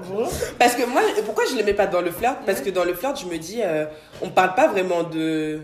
Parce 0.58 0.74
que 0.74 0.84
moi 0.86 1.02
pourquoi 1.24 1.44
je 1.50 1.56
le 1.56 1.62
mets 1.62 1.74
pas 1.74 1.86
dans 1.86 2.00
le 2.00 2.10
flirt? 2.10 2.38
Parce 2.44 2.60
que 2.60 2.70
dans 2.70 2.84
le 2.84 2.94
flirt 2.94 3.18
je 3.20 3.26
me 3.26 3.36
dis 3.38 3.60
euh, 3.62 3.86
on 4.20 4.30
parle 4.30 4.54
pas 4.54 4.68
vraiment 4.68 5.02
de 5.04 5.60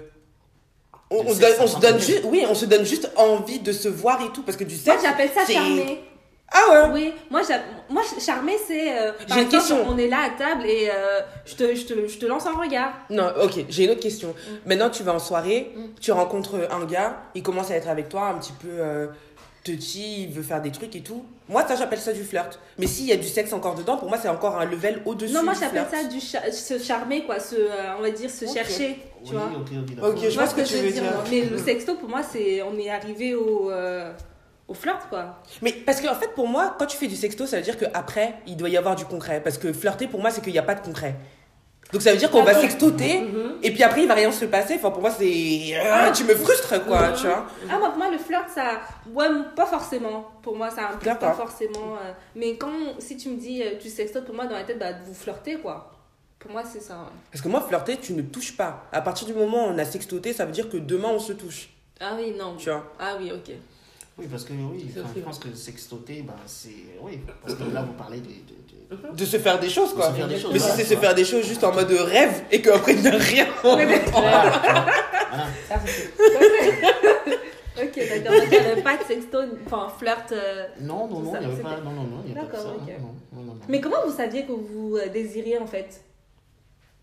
on, 1.10 1.28
se 1.34 1.40
donne, 1.40 1.52
on 1.60 1.66
se 1.66 1.76
en 1.76 1.78
donne 1.80 1.90
particulier. 1.92 2.16
juste 2.18 2.24
oui 2.30 2.44
on 2.48 2.54
se 2.54 2.66
donne 2.66 2.84
juste 2.84 3.10
envie 3.16 3.58
de 3.60 3.72
se 3.72 3.88
voir 3.88 4.20
et 4.22 4.30
tout 4.30 4.42
parce 4.42 4.56
que 4.56 4.64
du 4.64 4.74
Moi, 4.74 4.84
sexe 4.94 5.02
j'appelle 5.02 5.30
ça 5.34 5.40
c'est- 5.46 5.54
charmer. 5.54 6.04
Ah 6.52 6.62
ouais 6.72 6.90
Oui, 6.92 7.14
moi, 7.30 7.42
moi 7.90 8.02
charmer, 8.20 8.56
c'est. 8.66 8.98
euh, 8.98 9.12
J'ai 9.32 9.42
une 9.42 9.48
question. 9.48 9.84
On 9.88 9.98
est 9.98 10.08
là 10.08 10.20
à 10.26 10.30
table 10.30 10.64
et 10.66 10.88
euh, 10.90 11.20
je, 11.44 11.54
te, 11.54 11.74
je, 11.74 11.84
te, 11.84 12.06
je 12.08 12.18
te 12.18 12.26
lance 12.26 12.46
un 12.46 12.52
regard. 12.58 12.92
Non, 13.10 13.30
ok, 13.42 13.64
j'ai 13.68 13.84
une 13.84 13.90
autre 13.90 14.00
question. 14.00 14.34
Maintenant, 14.66 14.88
tu 14.90 15.02
vas 15.02 15.12
en 15.14 15.18
soirée, 15.18 15.72
Mm. 15.76 15.84
tu 16.00 16.10
rencontres 16.12 16.54
un 16.70 16.84
gars, 16.86 17.18
il 17.34 17.42
commence 17.42 17.70
à 17.70 17.76
être 17.76 17.88
avec 17.88 18.08
toi 18.08 18.28
un 18.28 18.38
petit 18.38 18.52
peu 18.52 18.68
euh, 18.70 19.08
touchy, 19.64 20.22
il 20.24 20.30
veut 20.32 20.42
faire 20.42 20.62
des 20.62 20.70
trucs 20.72 20.94
et 20.96 21.02
tout. 21.02 21.24
Moi, 21.50 21.64
ça, 21.66 21.76
j'appelle 21.76 21.98
ça 21.98 22.12
du 22.12 22.24
flirt. 22.24 22.58
Mais 22.78 22.86
s'il 22.86 23.04
y 23.06 23.12
a 23.12 23.16
du 23.16 23.26
sexe 23.28 23.52
encore 23.52 23.74
dedans, 23.74 23.96
pour 23.96 24.08
moi, 24.08 24.18
c'est 24.20 24.28
encore 24.28 24.58
un 24.58 24.64
level 24.64 25.02
au-dessus. 25.04 25.32
Non, 25.34 25.42
moi, 25.42 25.52
j'appelle 25.58 25.86
ça 25.90 26.04
du 26.04 26.20
cha- 26.20 26.50
se 26.52 26.78
charmer, 26.78 27.24
quoi. 27.24 27.38
Se, 27.40 27.54
euh, 27.56 27.96
on 27.98 28.02
va 28.02 28.10
dire 28.10 28.30
se 28.30 28.46
chercher, 28.46 28.98
tu 29.24 29.34
Oui, 29.34 29.40
vois. 29.98 30.08
ok, 30.10 30.16
je 30.22 30.34
vois 30.34 30.46
ce 30.46 30.54
que, 30.54 30.60
que 30.62 30.66
je 30.66 30.76
tu 30.76 30.82
veux 30.82 30.90
dire. 30.90 31.02
Mais 31.30 31.42
le 31.42 31.58
sexto, 31.58 31.94
pour 31.96 32.08
moi, 32.08 32.20
c'est 32.22 32.62
on 32.62 32.78
est 32.78 32.90
arrivé 32.90 33.34
au, 33.34 33.70
euh, 33.70 34.10
au 34.68 34.74
flirt, 34.74 35.08
quoi. 35.08 35.36
Mais 35.62 35.72
parce 35.72 36.00
qu'en 36.00 36.14
fait, 36.14 36.34
pour 36.34 36.46
moi, 36.46 36.76
quand 36.78 36.86
tu 36.86 36.96
fais 36.96 37.06
du 37.08 37.16
sexto, 37.16 37.46
ça 37.46 37.56
veut 37.56 37.62
dire 37.62 37.78
qu'après, 37.78 38.34
il 38.46 38.56
doit 38.56 38.68
y 38.68 38.76
avoir 38.76 38.94
du 38.96 39.04
concret. 39.06 39.40
Parce 39.42 39.58
que 39.58 39.72
flirter, 39.72 40.06
pour 40.06 40.20
moi, 40.20 40.30
c'est 40.30 40.42
qu'il 40.42 40.52
n'y 40.52 40.58
a 40.58 40.62
pas 40.62 40.74
de 40.74 40.80
concret. 40.84 41.14
Donc 41.90 42.02
ça 42.02 42.12
veut 42.12 42.18
dire 42.18 42.30
qu'on 42.30 42.42
va 42.42 42.50
Attends. 42.50 42.60
sextoter, 42.60 43.20
Mhm. 43.22 43.60
et 43.62 43.70
puis 43.72 43.82
après, 43.82 44.02
il 44.02 44.08
va 44.08 44.12
rien 44.12 44.30
se 44.30 44.44
passer. 44.44 44.74
Enfin, 44.74 44.90
pour 44.90 45.00
moi, 45.00 45.10
c'est. 45.10 45.74
Ah, 45.90 46.10
tu 46.14 46.24
me 46.24 46.34
frustres, 46.34 46.84
quoi, 46.84 47.08
Mhm. 47.08 47.14
tu 47.16 47.22
vois. 47.26 47.46
Ah, 47.70 47.78
moi, 47.78 47.88
pour 47.88 47.96
moi, 47.96 48.10
le 48.10 48.18
flirt, 48.18 48.46
ça. 48.54 48.80
Ouais, 49.10 49.26
pas 49.56 49.64
forcément. 49.64 50.30
Pour 50.42 50.54
moi, 50.54 50.68
ça 50.70 50.90
implique 50.90 51.18
pas 51.18 51.32
forcément. 51.32 51.94
euh, 52.04 52.12
Mais 52.36 52.56
quand. 52.58 52.70
Si 52.98 53.16
tu 53.16 53.30
me 53.30 53.36
dis 53.38 53.62
euh, 53.62 53.76
tu 53.80 53.88
sextotes, 53.88 54.26
pour 54.26 54.34
moi, 54.34 54.44
dans 54.44 54.54
la 54.56 54.64
tête, 54.64 54.78
bah, 54.78 54.92
vous 55.06 55.14
flirtez, 55.14 55.56
quoi. 55.56 55.92
Pour 56.38 56.50
moi, 56.50 56.62
c'est 56.70 56.80
ça. 56.82 56.94
ouais. 56.94 57.00
Parce 57.32 57.40
que 57.42 57.48
moi, 57.48 57.62
flirter, 57.66 57.96
tu 57.96 58.12
ne 58.12 58.20
touches 58.20 58.54
pas. 58.54 58.84
À 58.92 59.00
partir 59.00 59.26
du 59.26 59.32
moment 59.32 59.68
où 59.68 59.70
on 59.70 59.78
a 59.78 59.84
sextoté, 59.86 60.34
ça 60.34 60.44
veut 60.44 60.52
dire 60.52 60.68
que 60.68 60.76
demain, 60.76 61.08
on 61.08 61.18
se 61.18 61.32
touche. 61.32 61.70
Ah 62.00 62.12
oui, 62.18 62.34
non. 62.38 62.54
Tu 62.58 62.68
vois. 62.68 62.84
Ah 63.00 63.14
oui, 63.18 63.32
ok. 63.32 63.54
Oui, 64.18 64.26
parce 64.30 64.44
que 64.44 64.52
oui, 64.52 64.86
enfin, 64.90 65.08
je 65.14 65.20
pense 65.20 65.38
que 65.38 65.54
sextoter, 65.54 66.22
ben, 66.22 66.34
c'est. 66.46 66.70
Oui, 67.00 67.20
parce 67.42 67.54
que 67.54 67.62
là, 67.72 67.82
vous 67.82 67.92
parlez 67.92 68.18
de. 68.20 68.26
de- 68.26 68.32
de- 69.12 69.16
De 69.16 69.24
se 69.24 69.38
faire 69.38 69.60
des 69.60 69.68
choses, 69.70 69.90
de 69.90 69.94
quoi. 69.96 70.08
se 70.10 70.14
faire 70.16 70.26
des 70.28 70.38
choses. 70.38 70.52
Mais 70.52 70.58
si 70.58 70.70
c'est 70.70 70.84
se 70.84 70.96
faire 70.96 71.14
des 71.14 71.24
choses 71.24 71.46
juste 71.46 71.62
en 71.62 71.72
mode 71.72 71.90
rêve 71.90 72.42
et 72.50 72.60
qu'après 72.62 72.94
il 72.94 73.02
n'y 73.02 73.08
a 73.08 73.10
rien. 73.12 73.46
Voilà. 73.62 73.98
Voilà. 74.10 74.62
Ça, 75.68 75.80
c'est 75.84 76.10
Ok, 77.84 77.94
d'accord. 77.96 78.32
Donc, 78.40 78.42
il 78.44 78.50
n'y 78.50 78.56
avait 78.66 78.82
pas 78.82 78.96
de 78.96 79.04
sexto, 79.04 79.38
enfin, 79.66 79.88
flirt. 79.98 80.32
euh, 80.32 80.66
Non, 80.80 81.06
non, 81.06 81.20
non, 81.20 81.32
il 81.40 81.46
n'y 81.46 81.52
avait 81.52 81.62
pas. 81.62 81.76
Non, 81.80 81.92
non, 81.92 82.02
non, 82.02 82.22
il 82.26 82.32
n'y 82.32 82.38
a 82.38 82.40
pas 82.42 82.46
de 82.48 82.52
D'accord, 82.52 82.70
ça. 82.70 82.76
ok. 82.76 82.88
Non, 83.00 83.14
non, 83.34 83.42
non, 83.42 83.54
non. 83.54 83.60
Mais 83.68 83.80
comment 83.80 83.98
vous 84.04 84.16
saviez 84.16 84.44
que 84.46 84.52
vous 84.52 84.96
euh, 84.96 85.08
désiriez, 85.08 85.58
en 85.58 85.66
fait? 85.66 86.02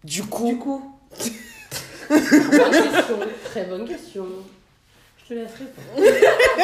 Du 0.04 0.22
Du 0.22 0.28
coup, 0.28 0.56
coup. 0.58 0.92
Bonne 2.10 2.20
question. 2.22 3.20
Très 3.46 3.66
bonne 3.66 3.88
question. 3.88 4.26
Je 5.28 5.34
te 5.34 5.40
laisse 5.40 5.52
répondre. 5.56 6.08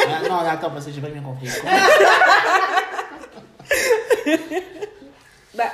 Ah, 0.08 0.30
non, 0.30 0.38
attends, 0.50 0.70
parce 0.70 0.86
que 0.86 0.92
j'ai 0.92 1.02
pas 1.02 1.10
bien 1.10 1.22
compris. 1.24 1.50
Bah, 5.56 5.66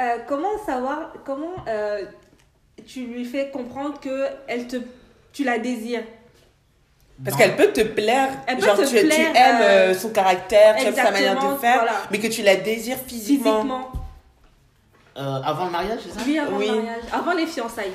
euh, 0.00 0.16
comment 0.26 0.58
savoir, 0.64 1.12
comment 1.24 1.54
euh, 1.68 2.04
tu 2.86 3.06
lui 3.06 3.24
fais 3.24 3.50
comprendre 3.50 4.00
que 4.00 4.26
elle 4.48 4.66
te, 4.66 4.76
tu 5.32 5.44
la 5.44 5.58
désires? 5.58 6.02
Parce 7.24 7.36
qu'elle 7.36 7.54
peut 7.54 7.72
te 7.72 7.82
plaire, 7.82 8.30
peut 8.46 8.60
genre 8.60 8.76
te 8.76 8.88
tu, 8.88 8.96
aimes 8.96 9.62
euh, 9.62 9.94
son 9.94 10.08
caractère, 10.10 10.76
tu 10.76 10.86
aimes 10.86 10.94
sa 10.94 11.10
manière 11.10 11.34
de 11.34 11.58
faire, 11.58 11.80
voilà. 11.82 11.92
mais 12.10 12.18
que 12.18 12.28
tu 12.28 12.42
la 12.42 12.56
désires 12.56 12.96
physiquement. 13.06 13.52
Physiquement. 13.56 13.92
Euh, 15.16 15.42
avant 15.44 15.66
le 15.66 15.70
mariage, 15.70 16.00
c'est 16.02 16.18
ça? 16.18 16.20
Oui, 16.26 16.38
avant 16.38 16.56
Oui. 16.56 16.68
le 16.68 16.76
mariage, 16.76 17.02
avant 17.12 17.32
les 17.32 17.46
fiançailles. 17.46 17.92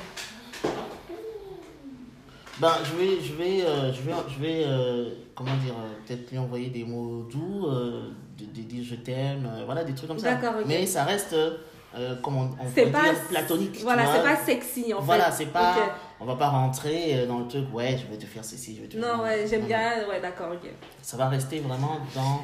Ben, 2.60 2.72
je 2.84 2.96
vais, 2.96 3.20
je 3.22 3.32
vais, 3.34 3.62
euh, 3.66 3.92
je 3.92 4.00
vais, 4.00 4.12
je 4.34 4.40
vais 4.40 4.62
euh, 4.64 5.10
comment 5.34 5.54
dire, 5.56 5.74
euh, 5.74 5.92
peut-être 6.06 6.30
lui 6.30 6.38
envoyer 6.38 6.70
des 6.70 6.84
mots 6.84 7.22
doux, 7.30 7.66
euh, 7.66 8.08
de, 8.38 8.44
de 8.46 8.66
dire 8.66 8.82
je 8.82 8.94
t'aime, 8.94 9.46
euh, 9.46 9.64
voilà, 9.66 9.84
des 9.84 9.94
trucs 9.94 10.08
comme 10.08 10.18
ça. 10.18 10.38
Mais 10.66 10.86
ça 10.86 11.04
reste, 11.04 11.34
euh, 11.34 12.14
comment 12.22 12.50
on, 12.58 12.64
peut 12.70 12.90
pas 12.90 13.02
dire, 13.02 13.14
platonique. 13.28 13.80
Voilà, 13.82 14.04
c'est 14.10 14.22
pas 14.22 14.36
sexy 14.36 14.94
en 14.94 15.00
Voilà, 15.02 15.30
fait. 15.30 15.44
c'est 15.44 15.52
pas, 15.52 15.74
on 16.18 16.24
va 16.24 16.36
pas 16.36 16.48
rentrer 16.48 17.26
dans 17.26 17.40
le 17.40 17.46
truc, 17.48 17.66
ouais, 17.74 17.98
je 17.98 18.10
vais 18.10 18.18
te 18.18 18.24
faire 18.26 18.44
ceci, 18.44 18.76
je 18.76 18.82
vais 18.82 18.88
te 18.88 18.96
faire 18.98 19.16
Non, 19.16 19.22
ouais, 19.24 19.46
j'aime 19.48 19.66
bien. 19.66 20.08
Ouais, 20.08 20.20
d'accord, 20.22 20.48
ok. 20.52 20.70
Ça 21.02 21.18
va 21.18 21.28
rester 21.28 21.60
vraiment 21.60 21.98
dans, 22.14 22.40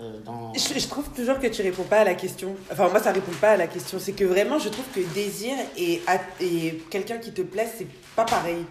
euh, 0.00 0.20
dans. 0.24 0.52
Je, 0.54 0.78
je 0.78 0.86
trouve 0.88 1.10
toujours 1.10 1.40
que 1.40 1.48
tu 1.48 1.62
réponds 1.62 1.82
pas 1.82 1.98
à 1.98 2.04
la 2.04 2.14
question. 2.14 2.54
Enfin, 2.70 2.88
moi, 2.88 3.00
ça 3.00 3.10
répond 3.10 3.32
pas 3.40 3.50
à 3.50 3.56
la 3.56 3.66
question. 3.66 3.98
C'est 3.98 4.12
que 4.12 4.24
vraiment, 4.24 4.60
je 4.60 4.68
trouve 4.68 4.86
que 4.94 5.00
désir 5.14 5.54
et, 5.76 6.00
et 6.40 6.80
quelqu'un 6.90 7.18
qui 7.18 7.32
te 7.32 7.42
plaît, 7.42 7.68
c'est 7.76 7.88
pas 8.14 8.24
pareil. 8.24 8.64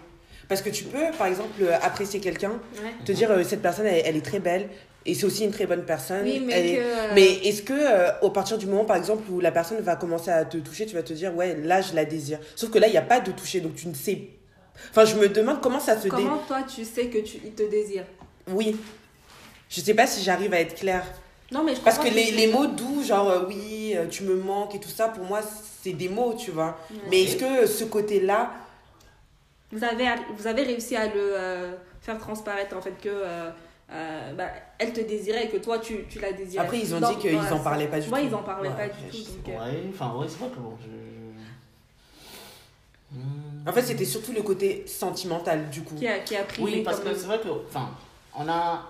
Parce 0.48 0.62
que 0.62 0.70
tu 0.70 0.84
peux, 0.84 1.10
par 1.18 1.26
exemple, 1.26 1.62
euh, 1.62 1.76
apprécier 1.82 2.20
quelqu'un, 2.20 2.52
Ouais. 2.82 2.92
te 3.04 3.12
dire 3.12 3.30
euh, 3.30 3.44
cette 3.44 3.60
personne, 3.62 3.86
elle, 3.86 4.02
elle 4.06 4.16
est 4.16 4.24
très 4.24 4.38
belle 4.40 4.68
et 5.04 5.14
c'est 5.14 5.26
aussi 5.26 5.44
une 5.44 5.50
très 5.50 5.66
bonne 5.66 5.84
personne. 5.84 6.24
Oui, 6.24 6.42
mais 6.44 6.52
Elle 6.54 6.66
est- 6.66 6.76
que, 6.76 7.14
Mais 7.14 7.32
est-ce 7.48 7.62
que, 7.62 7.72
euh, 7.74 8.10
au 8.22 8.30
partir 8.30 8.56
du 8.56 8.66
moment, 8.66 8.84
par 8.86 8.96
exemple, 8.96 9.24
où 9.30 9.40
la 9.40 9.52
personne 9.52 9.80
va 9.80 9.96
commencer 9.96 10.30
à 10.30 10.44
te 10.46 10.56
toucher, 10.56 10.86
tu 10.86 10.94
vas 10.94 11.02
te 11.02 11.12
dire, 11.12 11.34
ouais, 11.36 11.54
là, 11.62 11.82
je 11.82 11.94
la 11.94 12.04
désire. 12.06 12.38
Sauf 12.56 12.70
que 12.70 12.78
là, 12.78 12.86
il 12.86 12.92
n'y 12.92 12.96
a 12.96 13.02
pas 13.02 13.20
de 13.20 13.30
toucher, 13.32 13.60
donc 13.60 13.74
tu 13.74 13.88
ne 13.88 13.94
sais. 13.94 14.22
Enfin, 14.90 15.04
je 15.04 15.16
me 15.16 15.28
demande 15.28 15.60
comment 15.60 15.80
ça 15.80 15.96
se 15.98 16.04
dé. 16.04 16.08
Comment 16.08 16.38
toi 16.46 16.62
tu 16.62 16.84
sais 16.84 17.06
que 17.06 17.18
tu 17.18 17.38
il 17.44 17.52
te 17.52 17.68
désire? 17.68 18.04
Oui. 18.50 18.76
Je 19.68 19.80
sais 19.82 19.92
pas 19.94 20.06
si 20.06 20.22
j'arrive 20.24 20.54
à 20.54 20.60
être 20.60 20.74
claire. 20.76 21.04
Non, 21.50 21.62
mais 21.62 21.74
je 21.74 21.80
Parce 21.80 21.98
que 21.98 22.04
comprends 22.04 22.16
les, 22.16 22.30
les 22.30 22.46
mots 22.46 22.66
doux, 22.66 23.02
genre 23.02 23.28
euh, 23.28 23.44
oui, 23.48 23.92
euh, 23.96 24.06
tu 24.10 24.22
me 24.22 24.34
manques 24.36 24.74
et 24.74 24.78
tout 24.80 24.88
ça, 24.88 25.08
pour 25.08 25.24
moi, 25.24 25.40
c'est 25.82 25.92
des 25.92 26.08
mots, 26.08 26.34
tu 26.38 26.50
vois. 26.52 26.78
Mais 27.10 27.22
est-ce 27.24 27.36
que 27.36 27.66
ce 27.66 27.84
côté-là, 27.84 28.50
Vous 29.72 29.84
avez, 29.84 30.06
vous 30.36 30.46
avez 30.46 30.62
réussi 30.62 30.96
à 30.96 31.06
le 31.06 31.12
euh, 31.16 31.72
faire 32.00 32.18
transparaître 32.18 32.76
en 32.76 32.80
fait 32.80 32.92
que 33.00 33.08
euh, 33.10 33.50
euh, 33.92 34.32
bah, 34.34 34.48
elle 34.78 34.92
te 34.92 35.00
désirait 35.00 35.44
et 35.46 35.48
que 35.48 35.58
toi 35.58 35.78
tu, 35.78 36.04
tu 36.08 36.18
la 36.20 36.32
désirais. 36.32 36.64
Après, 36.64 36.78
ils 36.78 36.94
ont 36.94 37.00
Dans- 37.00 37.10
dit 37.12 37.18
qu'ils 37.18 37.32
dans 37.36 37.42
la- 37.42 37.54
en 37.54 37.58
parlaient 37.60 37.86
pas 37.88 38.00
du 38.00 38.08
Ouais, 38.10 38.20
tout. 38.22 38.26
ils 38.28 38.34
en 38.34 38.42
parlaient 38.42 38.68
Ouais, 38.70 38.74
pas 38.74 38.88
du 38.88 39.10
tout. 39.10 39.32
Donc, 39.46 39.46
Ouais, 39.60 39.82
enfin, 39.92 40.14
ouais, 40.16 40.26
c'est 40.28 40.38
vrai 40.38 40.48
que 40.50 40.56
bon, 40.60 40.76
je. 40.82 40.88
Hmm. 43.10 43.66
en 43.66 43.72
fait, 43.72 43.82
c'était 43.82 44.04
surtout 44.04 44.32
le 44.32 44.42
côté 44.42 44.84
sentimental, 44.86 45.70
du 45.70 45.82
coup. 45.82 45.94
qui, 45.94 46.06
a, 46.06 46.18
qui 46.18 46.36
a 46.36 46.44
pris 46.44 46.62
Oui, 46.62 46.82
parce 46.82 47.00
que 47.00 47.14
c'est 47.14 47.26
vrai 47.26 47.40
que, 47.40 47.48
enfin, 47.66 47.88
on 48.36 48.46
a 48.48 48.86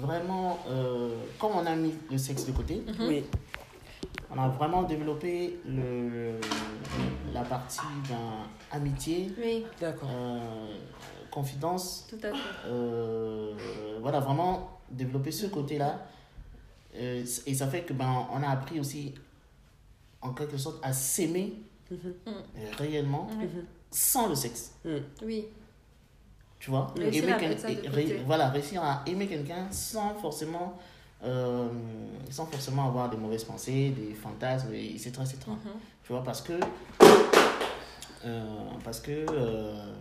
vraiment, 0.00 0.58
euh, 0.70 1.10
comme 1.38 1.52
on 1.54 1.66
a 1.66 1.74
mis 1.74 1.94
le 2.10 2.16
sexe 2.18 2.46
de 2.46 2.52
côté, 2.52 2.76
Mhm. 2.86 3.06
Oui. 3.08 3.24
On 4.34 4.40
a 4.40 4.48
vraiment 4.48 4.82
développé 4.82 5.58
le, 5.66 6.38
la 7.32 7.42
partie 7.42 7.80
ben, 8.08 8.16
amitié, 8.72 9.32
Oui, 9.38 9.64
D'accord. 9.80 10.08
euh, 10.12 10.76
confidence, 11.30 12.06
tout 12.08 12.16
à 12.22 12.30
fait. 12.32 12.36
euh, 12.66 13.52
voilà, 14.00 14.20
vraiment 14.20 14.80
développer 14.90 15.30
ce 15.30 15.46
côté-là. 15.46 16.06
Euh, 16.96 17.24
et 17.46 17.54
ça 17.54 17.66
fait 17.68 17.82
que 17.82 17.92
ben, 17.92 18.26
on 18.32 18.42
a 18.42 18.48
appris 18.48 18.78
aussi, 18.80 19.14
en 20.20 20.32
quelque 20.32 20.56
sorte, 20.58 20.78
à 20.82 20.92
s'aimer 20.92 21.54
Mhm. 21.90 21.98
euh, 22.28 22.32
réellement 22.78 23.26
Ouais. 23.38 23.48
sans 23.90 24.28
le 24.28 24.34
sexe. 24.34 24.74
Oui, 25.22 25.46
Tu 26.58 26.70
vois? 26.70 26.94
Aimer 26.98 27.32
à 27.32 27.36
ré- 27.36 28.22
Voilà, 28.26 28.48
réussir 28.48 28.82
à 28.82 29.02
aimer 29.06 29.26
quelqu'un 29.26 29.66
sans 29.70 30.14
forcément, 30.14 30.78
euh, 31.24 31.68
sans 32.30 32.46
forcément 32.46 32.86
avoir 32.88 33.08
des 33.10 33.16
mauvaises 33.16 33.44
pensées, 33.44 33.90
des 33.90 34.14
fantasmes, 34.14 34.72
et- 34.74 34.94
etc. 34.94 35.12
Mhm. 35.46 35.56
Tu 36.04 36.12
vois, 36.12 36.22
parce 36.22 36.40
que, 36.42 36.52
euh, 38.24 38.40
parce 38.84 39.00
que 39.00 39.26
euh, 39.30 39.92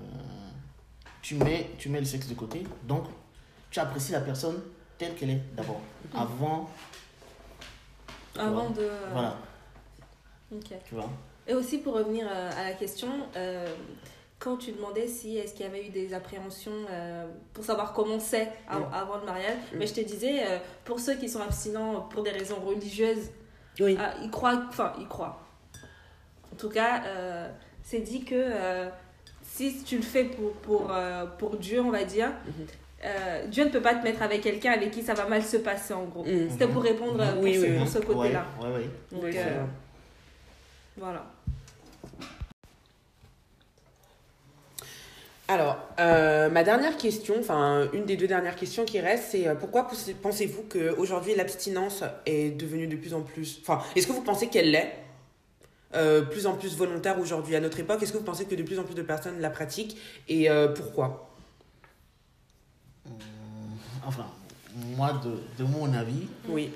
tu, 1.22 1.36
mets, 1.36 1.70
tu 1.78 1.90
mets 1.90 2.00
le 2.00 2.06
sexe 2.06 2.28
de 2.28 2.34
côté, 2.34 2.64
donc 2.84 3.06
tu 3.70 3.80
apprécies 3.80 4.12
la 4.12 4.22
personne 4.22 4.62
telle 4.98 5.16
qu'elle 5.16 5.32
est 5.32 5.42
d'abord, 5.56 5.82
Mhm. 6.14 6.20
avant, 6.20 6.70
avant 8.38 8.70
de. 8.70 8.90
voilà, 9.12 9.38
ok. 10.52 10.74
tu 10.86 10.96
vois. 10.96 11.10
Et 11.48 11.54
aussi 11.54 11.80
pour 11.80 11.94
revenir 11.96 12.26
à 12.28 12.64
la 12.64 12.74
question, 12.74 13.10
quand 14.44 14.58
tu 14.58 14.74
demandais 14.74 15.08
si 15.08 15.38
est-ce 15.38 15.54
qu'il 15.54 15.66
y 15.66 15.70
avait 15.70 15.86
eu 15.86 15.90
des 15.90 16.14
appréhensions 16.14 16.74
euh, 16.90 17.26
pour 17.54 17.64
savoir 17.64 17.94
comment 17.94 18.20
c'est 18.20 18.50
av- 18.68 18.82
Mm. 18.82 18.94
avant 18.94 19.18
le 19.20 19.26
mariage, 19.26 19.58
Mm. 19.72 19.78
mais 19.78 19.88
je 19.88 19.94
te 19.94 20.02
disais, 20.02 20.44
euh, 20.46 20.58
pour 20.84 21.00
ceux 21.00 21.16
qui 21.16 21.30
sont 21.30 21.40
abstinents 21.42 22.02
pour 22.02 22.24
des 22.24 22.32
raisons 22.32 22.58
religieuses, 22.58 23.30
Oui. 23.80 23.98
ah, 23.98 24.14
ils 24.22 24.30
croient, 24.30 24.62
enfin 24.68 24.92
ils 25.00 25.08
croient. 25.08 25.40
En 26.52 26.56
tout 26.58 26.68
cas, 26.70 27.04
euh, 27.06 27.50
c'est 27.84 28.00
dit 28.02 28.26
que 28.26 28.36
euh, 28.36 28.90
si 29.44 29.82
tu 29.84 29.96
le 29.96 30.04
fais 30.04 30.26
pour, 30.26 30.52
pour, 30.58 30.92
euh, 30.92 31.26
pour 31.38 31.56
Dieu, 31.56 31.80
on 31.80 31.90
va 31.92 32.04
dire, 32.04 32.28
Mhm. 32.46 32.66
euh, 33.06 33.48
Dieu 33.48 33.64
ne 33.64 33.70
peut 33.70 33.82
pas 33.82 33.96
te 33.96 34.04
mettre 34.04 34.22
avec 34.24 34.42
quelqu'un 34.42 34.74
avec 34.74 34.92
qui 34.92 35.04
ça 35.04 35.14
va 35.14 35.26
mal 35.26 35.42
se 35.42 35.56
passer 35.58 35.94
en 35.94 36.04
gros. 36.04 36.26
Mhm. 36.26 36.50
C'était 36.52 36.68
pour 36.68 36.84
répondre 36.84 37.22
euh, 37.22 37.32
pour 37.34 37.44
Oui, 37.44 37.56
ce, 37.56 37.62
oui, 37.62 37.74
pour 37.78 37.84
oui. 37.84 37.88
ce 37.90 38.00
côté-là. 38.00 38.46
Ouais, 38.62 38.68
ouais, 38.68 38.74
ouais. 38.76 38.90
Donc, 39.12 39.24
Oui, 39.24 39.30
c'est 39.32 39.40
euh, 39.40 39.44
vrai. 39.62 39.68
voilà. 40.98 41.26
Alors, 45.54 45.78
euh, 46.00 46.50
ma 46.50 46.64
dernière 46.64 46.98
question, 46.98 47.36
enfin 47.40 47.88
une 47.94 48.06
des 48.06 48.18
deux 48.18 48.26
dernières 48.26 48.56
questions 48.56 48.86
qui 48.86 49.00
restent, 49.00 49.30
c'est 49.34 49.48
euh, 49.48 49.54
pourquoi 49.54 49.84
pensez- 49.84 50.16
pensez-vous 50.16 50.64
qu'aujourd'hui 50.64 51.36
l'abstinence 51.36 52.04
est 52.26 52.50
devenue 52.50 52.88
de 52.88 52.96
plus 52.96 53.14
en 53.14 53.22
plus... 53.22 53.60
Enfin, 53.62 53.84
est-ce 53.96 54.08
que 54.08 54.14
vous 54.14 54.24
pensez 54.24 54.48
qu'elle 54.48 54.72
l'est 54.72 54.96
euh, 55.94 56.24
plus 56.24 56.48
en 56.48 56.56
plus 56.56 56.76
volontaire 56.76 57.20
aujourd'hui 57.20 57.56
à 57.56 57.60
notre 57.60 57.80
époque? 57.80 58.02
Est-ce 58.02 58.12
que 58.12 58.18
vous 58.18 58.24
pensez 58.24 58.46
que 58.46 58.56
de 58.56 58.64
plus 58.64 58.80
en 58.80 58.84
plus 58.84 58.96
de 58.96 59.04
personnes 59.04 59.40
la 59.42 59.52
pratiquent? 59.52 59.96
Et 60.28 60.48
pourquoi? 60.76 61.30
Enfin, 64.08 64.26
moi, 64.98 65.22
de, 65.24 65.64
de 65.64 65.70
mon 65.70 65.94
avis, 65.94 66.28
Oui. 66.50 66.72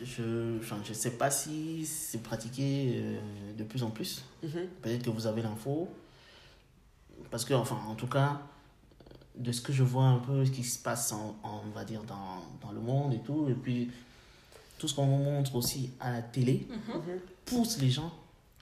Je 0.00 0.58
enfin, 0.60 0.76
je 0.84 0.92
sais 0.92 1.10
pas 1.10 1.28
si 1.28 1.84
c'est 1.84 2.22
pratiqué 2.22 3.02
de 3.56 3.64
plus 3.64 3.82
en 3.82 3.90
plus. 3.90 4.22
Mhm. 4.44 4.68
Peut-être 4.80 5.02
que 5.02 5.10
vous 5.10 5.26
avez 5.26 5.42
l'info. 5.42 5.88
Parce 7.30 7.44
que, 7.44 7.54
enfin, 7.54 7.78
en 7.88 7.94
tout 7.94 8.06
cas, 8.06 8.40
de 9.36 9.52
ce 9.52 9.60
que 9.60 9.72
je 9.72 9.82
vois 9.84 10.04
un 10.04 10.18
peu, 10.18 10.44
ce 10.44 10.50
qui 10.50 10.64
se 10.64 10.78
passe, 10.78 11.12
en, 11.12 11.36
en- 11.42 11.62
on 11.66 11.70
va 11.76 11.84
dire, 11.84 12.02
dans, 12.04 12.42
dans 12.66 12.72
le 12.72 12.80
monde 12.80 13.12
et 13.14 13.18
tout, 13.20 13.46
et 13.48 13.54
puis 13.54 13.90
tout 14.78 14.88
ce 14.88 14.94
qu'on 14.94 15.06
montre 15.06 15.54
aussi 15.56 15.90
à 16.00 16.10
la 16.12 16.22
télé, 16.22 16.66
pousse 17.44 17.78
les 17.78 17.90
gens 17.90 18.12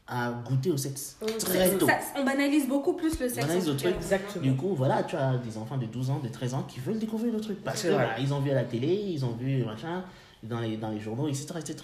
à 0.09 0.31
goûter 0.31 0.71
au 0.71 0.77
sexe 0.77 1.17
très 1.41 1.69
Ça- 1.71 1.77
tôt. 1.79 1.87
ça- 1.87 1.99
on 2.17 2.25
banalise 2.25 2.69
beaucoup 2.69 2.93
plus 2.93 3.19
le 3.19 3.29
sexe. 3.29 3.45
banalise 3.47 3.69
en 3.69 3.73
le 3.73 3.77
truc. 3.77 3.95
Exactement. 3.97 4.43
Du 4.45 4.55
coup, 4.55 4.75
voilà, 4.75 5.03
tu 5.03 5.17
as 5.17 5.37
des 5.39 5.59
enfants 5.59 5.77
de 5.79 5.87
12 5.87 6.11
ans, 6.11 6.21
de 6.21 6.29
13 6.29 6.55
ans 6.55 6.63
qui 6.63 6.79
veulent 6.81 6.99
découvrir 6.99 7.33
le 7.33 7.41
truc. 7.41 7.63
Parce 7.65 7.81
C'est 7.81 7.89
que 7.89 7.95
bah, 7.95 8.19
ils 8.21 8.33
ont 8.33 8.41
vu 8.41 8.51
à 8.51 8.55
la 8.55 8.65
télé, 8.65 8.95
ils 8.95 9.25
ont 9.25 9.33
vu 9.33 9.65
machin, 9.65 10.05
dans 10.45 10.61
les, 10.61 10.77
dans 10.77 10.91
les 10.91 11.01
journaux, 11.01 11.27
etc. 11.27 11.47
etc. 11.59 11.77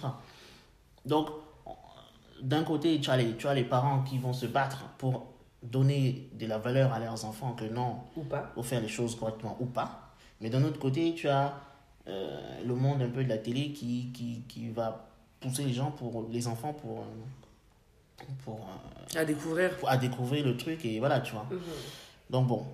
Donc, 1.05 1.27
d'un 2.41 2.63
côté, 2.63 2.99
tu 3.01 3.09
as, 3.09 3.17
les, 3.17 3.35
tu 3.35 3.47
as 3.47 3.53
les 3.53 3.63
parents 3.65 4.03
qui 4.03 4.17
vont 4.17 4.33
se 4.33 4.45
battre 4.45 4.85
pour 4.97 5.25
donner 5.63 6.29
de 6.37 6.45
la 6.45 6.57
valeur 6.57 6.91
à 6.93 6.99
leurs 6.99 7.23
enfants 7.25 7.53
que 7.53 7.65
non, 7.65 7.97
Ou 8.17 8.23
pas 8.23 8.39
pour 8.53 8.65
faire 8.65 8.81
les 8.81 8.87
choses 8.89 9.15
correctement 9.15 9.57
ou 9.59 9.65
pas. 9.65 10.13
Mais 10.41 10.49
d'un 10.49 10.63
autre 10.63 10.79
côté, 10.79 11.13
tu 11.15 11.27
as 11.29 11.53
euh, 12.07 12.63
le 12.65 12.75
monde 12.75 13.01
un 13.01 13.07
peu 13.09 13.23
de 13.23 13.29
la 13.29 13.37
télé 13.37 13.71
qui, 13.71 14.11
qui, 14.13 14.41
qui 14.49 14.69
va 14.69 15.07
pousser 15.39 15.63
les 15.63 15.73
gens, 15.73 15.91
pour 15.91 16.27
les 16.31 16.47
enfants, 16.47 16.73
pour, 16.73 16.99
euh, 16.99 18.25
pour, 18.43 18.55
euh, 19.15 19.19
À 19.19 19.25
découvrir. 19.25 19.77
pour- 19.77 19.89
à 19.89 19.97
découvrir 19.97 20.45
le 20.45 20.57
truc 20.57 20.83
et 20.85 20.99
voilà, 20.99 21.21
tu 21.21 21.33
vois. 21.33 21.45
Donc 22.29 22.47
bon, 22.47 22.65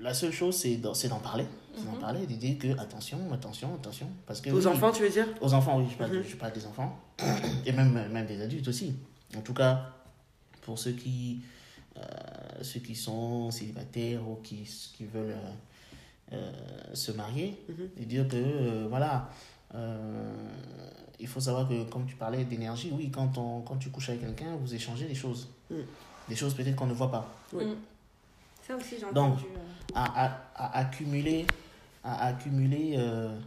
la 0.00 0.12
seule 0.14 0.32
chose, 0.32 0.56
c'est 0.56 0.76
d'en 1.08 1.18
parler. 1.18 1.46
D'en 1.84 1.98
parler, 2.00 2.26
de 2.26 2.34
dire 2.34 2.56
que 2.58 2.78
attention, 2.80 3.18
attention, 3.32 3.74
attention. 3.74 4.06
Parce 4.26 4.40
que, 4.40 4.50
Aux 4.50 4.58
oui, 4.60 4.66
enfants, 4.66 4.92
tu 4.92 5.02
veux 5.02 5.10
dire? 5.10 5.26
Aux 5.40 5.52
enfants, 5.54 5.78
oui, 5.78 5.86
je 5.90 5.96
parle, 5.96 6.12
Mhm. 6.18 6.22
je 6.22 6.36
parle 6.36 6.52
des 6.52 6.64
enfants. 6.66 6.96
Et 7.66 7.72
même, 7.72 7.92
même 8.12 8.26
des 8.26 8.40
adultes 8.40 8.68
aussi. 8.68 8.94
En 9.36 9.40
tout 9.40 9.54
cas, 9.54 9.90
pour 10.64 10.78
ceux 10.78 10.92
qui, 10.92 11.40
euh, 11.96 12.00
ceux 12.62 12.80
qui 12.80 12.94
sont 12.96 13.50
célibataires 13.50 14.26
ou 14.28 14.36
qui, 14.42 14.62
qui 14.96 15.04
veulent 15.04 15.36
euh, 16.32 16.32
euh, 16.32 16.94
se 16.94 17.12
marier, 17.12 17.56
Mhm. 17.68 17.88
et 18.00 18.04
dire 18.06 18.26
que, 18.28 18.36
euh, 18.36 18.86
voilà, 18.88 19.30
euh, 19.74 20.32
il 21.20 21.28
faut 21.28 21.40
savoir 21.40 21.68
que, 21.68 21.84
comme 21.84 22.06
tu 22.06 22.16
parlais 22.16 22.44
d'énergie, 22.44 22.90
oui, 22.92 23.10
quand, 23.10 23.36
on, 23.38 23.60
quand 23.60 23.76
tu 23.76 23.90
couches 23.90 24.08
avec 24.08 24.22
quelqu'un, 24.22 24.56
vous 24.56 24.74
échangez 24.74 25.06
des 25.06 25.14
choses. 25.14 25.48
Mhm. 25.70 25.84
Des 26.28 26.36
choses 26.36 26.54
peut-être 26.54 26.74
qu'on 26.76 26.86
ne 26.86 26.94
voit 26.94 27.10
pas. 27.10 27.30
Oui. 27.52 27.64
Mm. 27.66 27.76
Ça 28.66 28.74
aussi, 28.76 28.94
j'ai 28.98 29.12
Donc, 29.12 29.34
entendu. 29.34 29.44
à, 29.94 30.24
à, 30.24 30.26
à 30.54 30.78
accumuler, 30.78 31.46
à 32.02 32.28
accumuler 32.28 32.94
euh, 32.96 33.38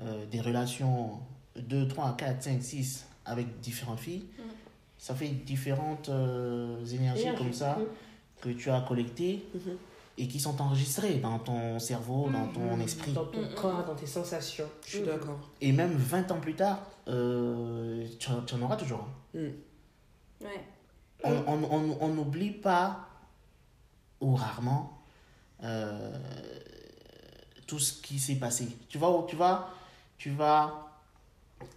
euh, 0.00 0.24
des 0.32 0.40
relations 0.40 1.20
2, 1.56 1.86
3, 1.86 2.16
4, 2.16 2.42
5, 2.42 2.62
6 2.62 3.06
avec 3.26 3.60
différentes 3.60 4.00
filles, 4.00 4.24
Mm. 4.38 4.42
Ça 5.04 5.14
fait 5.14 5.28
différentes 5.28 6.08
euh, 6.08 6.82
énergies 6.86 7.22
Énergie. 7.24 7.36
comme 7.38 7.52
ça 7.52 7.76
Mm. 7.78 7.84
que 8.40 8.48
tu 8.48 8.70
as 8.70 8.80
collectées 8.80 9.44
Mhm. 9.54 9.76
et 10.16 10.26
qui 10.28 10.40
sont 10.40 10.58
enregistrées 10.62 11.16
dans 11.16 11.38
ton 11.40 11.78
cerveau, 11.78 12.30
dans 12.30 12.46
ton 12.46 12.80
esprit. 12.80 13.12
Dans 13.12 13.26
ton 13.26 13.44
corps, 13.54 13.84
dans 13.84 13.94
tes 13.94 14.06
sensations. 14.06 14.64
Je 14.86 14.90
suis 14.96 15.02
d'accord. 15.02 15.38
Et 15.60 15.72
même 15.72 15.92
20 15.94 16.30
ans 16.32 16.40
plus 16.40 16.54
tard, 16.54 16.78
euh, 17.08 18.06
tu, 18.18 18.30
en- 18.30 18.40
tu 18.46 18.54
en 18.54 18.62
auras 18.62 18.76
toujours. 18.76 19.06
un. 19.36 19.50
Ouais. 20.40 20.64
On 21.22 21.32
on- 21.52 21.64
on- 21.70 21.98
on 22.00 22.08
n'oublie 22.08 22.52
pas, 22.52 23.06
ou 24.22 24.34
rarement, 24.34 25.02
euh, 25.62 26.18
tout 27.66 27.78
ce 27.78 28.00
qui 28.00 28.18
s'est 28.18 28.36
passé. 28.36 28.68
Tu 28.88 28.96
vas, 28.96 29.08
tu, 29.28 29.36
vas, 29.36 29.68
tu 30.16 30.30
vas 30.30 30.93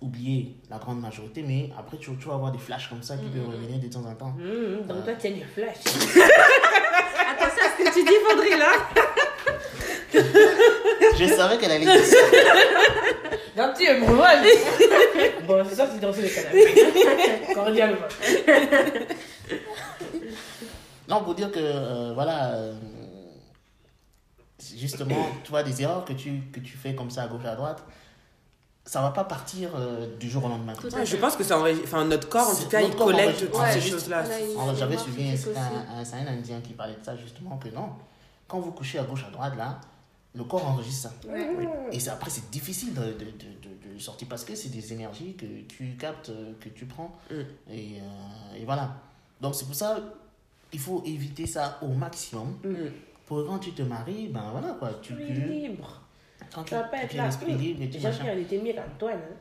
oublier 0.01 0.55
la 0.69 0.77
grande 0.77 1.01
majorité, 1.01 1.41
mais 1.41 1.69
après, 1.77 1.97
tu, 1.97 2.15
tu 2.17 2.27
vas 2.27 2.35
avoir 2.35 2.51
des 2.51 2.59
flashs 2.59 2.89
comme 2.89 3.01
ça 3.01 3.17
qui 3.17 3.25
peuvent 3.25 3.47
revenir 3.47 3.79
de 3.79 3.87
temps 3.87 4.05
en 4.05 4.13
temps. 4.15 4.33
Mmh, 4.37 4.87
donc 4.87 5.03
toi, 5.03 5.13
tu 5.19 5.27
as 5.27 5.31
du 5.31 5.43
flash. 5.43 5.77
Attention 5.85 7.63
à 7.63 7.69
ce 7.71 7.83
que 7.83 7.93
tu 7.93 8.03
dis, 8.05 8.13
Faudry, 8.29 8.57
là. 8.57 8.71
Je 11.19 11.25
savais 11.35 11.57
qu'elle 11.57 11.71
allait 11.71 11.85
dire 11.85 12.03
ça. 12.03 12.17
Un 13.57 13.69
petit 13.69 13.87
breuvage. 13.99 14.45
bon, 15.47 15.65
c'est 15.67 15.75
ça, 15.75 15.87
c'est 15.91 15.99
danser 15.99 16.21
le 16.21 16.29
canapé. 16.29 17.53
Cordialement. 17.55 18.07
Non, 21.07 21.23
pour 21.23 21.33
dire 21.33 21.51
que, 21.51 21.59
euh, 21.59 22.11
voilà, 22.13 22.53
euh, 22.53 22.73
justement, 24.75 25.27
tu 25.43 25.49
vois, 25.49 25.63
des 25.63 25.81
erreurs 25.81 26.05
que 26.05 26.13
tu, 26.13 26.41
que 26.53 26.59
tu 26.59 26.77
fais 26.77 26.93
comme 26.93 27.09
ça 27.09 27.23
à 27.23 27.27
gauche, 27.27 27.45
à 27.45 27.55
droite, 27.55 27.83
ça 28.87 29.01
va 29.01 29.11
pas 29.11 29.25
partir 29.25 29.71
euh, 29.75 30.17
du 30.17 30.29
jour 30.29 30.45
au 30.45 30.47
lendemain. 30.47 30.73
Tout 30.73 30.93
Ouais, 30.95 31.05
je 31.05 31.17
pense 31.17 31.35
que 31.35 31.43
ça 31.43 31.59
enfin, 31.59 32.05
notre 32.05 32.29
corps, 32.29 32.49
en 32.49 32.55
tout 32.55 32.69
cas, 32.69 32.81
il 32.81 32.95
collecte 32.95 33.51
toutes 33.51 33.61
ces 33.73 33.81
choses-là. 33.81 34.23
J'avais 34.75 34.97
suivi 34.97 35.29
un, 35.29 36.27
Indien 36.27 36.61
qui 36.61 36.73
parlait 36.73 36.95
de 36.95 37.03
ça, 37.05 37.15
justement, 37.15 37.57
que 37.57 37.69
non, 37.69 37.89
quand 38.47 38.59
vous 38.59 38.71
couchez 38.71 38.97
à 38.99 39.03
gauche, 39.03 39.25
à 39.27 39.31
droite, 39.31 39.55
là, 39.57 39.79
le 40.33 40.43
corps 40.43 40.65
enregistre 40.65 41.09
ça. 41.09 41.29
Et 41.91 42.09
après, 42.09 42.29
c'est 42.29 42.49
difficile 42.49 42.93
de, 42.93 43.01
de, 43.01 43.09
de, 43.11 43.89
de- 43.89 43.93
de 43.95 43.99
sortir 43.99 44.27
parce 44.29 44.43
que 44.43 44.55
c'est 44.55 44.69
des 44.69 44.93
énergies 44.93 45.35
que 45.35 45.45
tu 45.67 45.95
captes, 45.99 46.29
euh, 46.29 46.53
que 46.61 46.69
tu 46.69 46.85
prends. 46.85 47.15
Mm. 47.31 47.33
Et, 47.71 47.97
euh, 47.99 48.57
et 48.61 48.65
voilà. 48.65 48.91
Donc, 49.41 49.55
c'est 49.55 49.65
pour 49.65 49.75
ça 49.75 49.97
il 50.73 50.79
faut 50.79 51.01
éviter 51.05 51.45
ça 51.47 51.79
au 51.81 51.87
maximum. 51.87 52.57
Mm. 52.63 52.73
Pour 53.25 53.45
quand 53.45 53.59
tu 53.59 53.71
te 53.71 53.81
maries, 53.81 54.27
ben 54.29 54.43
voilà 54.51 54.73
quoi. 54.79 54.89
Tu, 55.01 55.13
es 55.13 55.27
tu- 55.27 55.33
libre. 55.33 56.01
Quand 56.53 56.63
Tu 56.63 56.69
tu, 56.69 56.75
vas 56.75 56.83
pas 56.83 56.97
être 57.03 57.13
là. 57.13 57.25
l'esprit 57.25 57.53
libre 57.53 57.81
et 57.83 57.87
tout 57.89 57.93
Jean-Pierre, 57.93 58.11
machin. 58.11 58.25
elle 58.31 58.39
était 58.39 58.57
mieux 58.59 58.73
qu'Antoine. 58.73 59.19
Hein. 59.19 59.35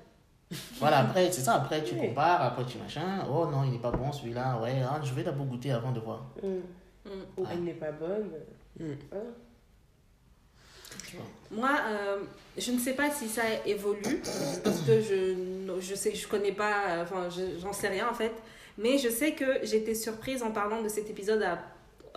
Voilà, 0.78 0.98
après, 1.00 1.30
c'est 1.32 1.40
ça. 1.40 1.54
Après, 1.56 1.82
tu 1.82 1.94
Oui. 1.94 2.08
compares, 2.08 2.40
après, 2.42 2.64
tu 2.64 2.78
machin. 2.78 3.24
Oh 3.28 3.46
non, 3.46 3.64
il 3.64 3.72
n'est 3.72 3.78
pas 3.78 3.90
bon 3.90 4.12
celui-là. 4.12 4.58
Ouais, 4.62 4.74
ah, 4.88 5.00
je 5.02 5.12
vais 5.14 5.22
d'abord 5.24 5.46
goûter 5.46 5.72
avant 5.72 5.90
de 5.92 6.00
voir. 6.00 6.24
Hum. 6.42 6.60
Mm. 7.04 7.10
Ou 7.40 7.44
elle 7.50 7.64
n'est 7.64 7.72
pas 7.74 7.90
bonne. 7.92 8.30
Mm. 8.78 8.84
Hein. 9.12 9.16
Moi, 11.50 11.70
euh, 11.88 12.18
je 12.56 12.72
ne 12.72 12.78
sais 12.78 12.94
pas 12.94 13.10
si 13.10 13.28
ça 13.28 13.42
évolue, 13.64 14.22
parce 14.64 14.80
que 14.80 15.00
je 15.00 15.34
je 15.80 15.94
sais, 15.94 16.14
je 16.14 16.26
connais 16.26 16.52
pas, 16.52 16.88
euh, 16.88 17.02
enfin, 17.02 17.28
je- 17.28 17.58
j'en 17.60 17.72
sais 17.72 17.88
rien 17.88 18.08
en 18.08 18.14
fait. 18.14 18.32
Mais 18.78 18.98
je 18.98 19.08
sais 19.08 19.32
que 19.32 19.44
j'étais 19.64 19.94
surprise 19.94 20.42
en 20.42 20.50
parlant 20.50 20.82
de 20.82 20.88
cet 20.88 21.08
épisode 21.10 21.42
à- 21.42 21.58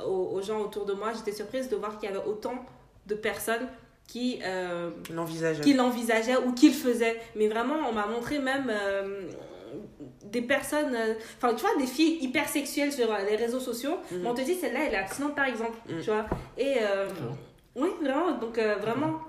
aux, 0.06 0.32
aux 0.38 0.42
gens 0.42 0.60
autour 0.60 0.86
de 0.86 0.94
moi. 0.94 1.14
J'étais 1.14 1.32
surprise 1.34 1.70
de 1.70 1.76
voir 1.76 1.98
qu'il 2.00 2.10
y 2.10 2.12
avait 2.14 2.26
autant 2.26 2.66
de 3.06 3.16
personnes 3.16 3.68
qui, 4.12 4.40
euh, 4.44 4.90
qui 5.64 5.74
l'envisageaient 5.74 6.38
ou 6.38 6.52
qui 6.54 6.70
le 6.70 6.74
faisaient. 6.76 7.20
Mais 7.36 7.48
vraiment, 7.48 7.76
on 7.90 7.94
m'a 7.94 8.08
montré 8.08 8.40
même 8.40 8.68
euh, 8.70 9.22
des 10.26 10.42
personnes, 10.42 10.96
euh, 10.96 11.14
enfin, 11.38 11.54
tu 11.54 11.62
vois, 11.62 11.76
des 11.78 11.86
filles 11.88 12.18
hyper 12.22 12.48
sexuelles 12.48 12.92
sur 12.92 13.12
euh, 13.14 13.18
les 13.30 13.36
réseaux 13.36 13.60
sociaux. 13.60 13.98
Mais 14.12 14.28
on 14.28 14.34
te 14.34 14.42
dit, 14.42 14.56
celle-là, 14.56 14.80
elle 14.88 14.94
est 14.94 14.98
abstinente 14.98 15.36
par 15.36 15.46
exemple, 15.46 15.78
Mhm. 15.88 16.00
tu 16.02 16.10
vois. 16.10 16.26
Et. 16.58 16.76
euh, 16.82 17.08
oui, 17.76 17.90
vraiment. 18.02 18.38
Donc, 18.40 18.58
euh, 18.58 18.76
vraiment, 18.82 19.20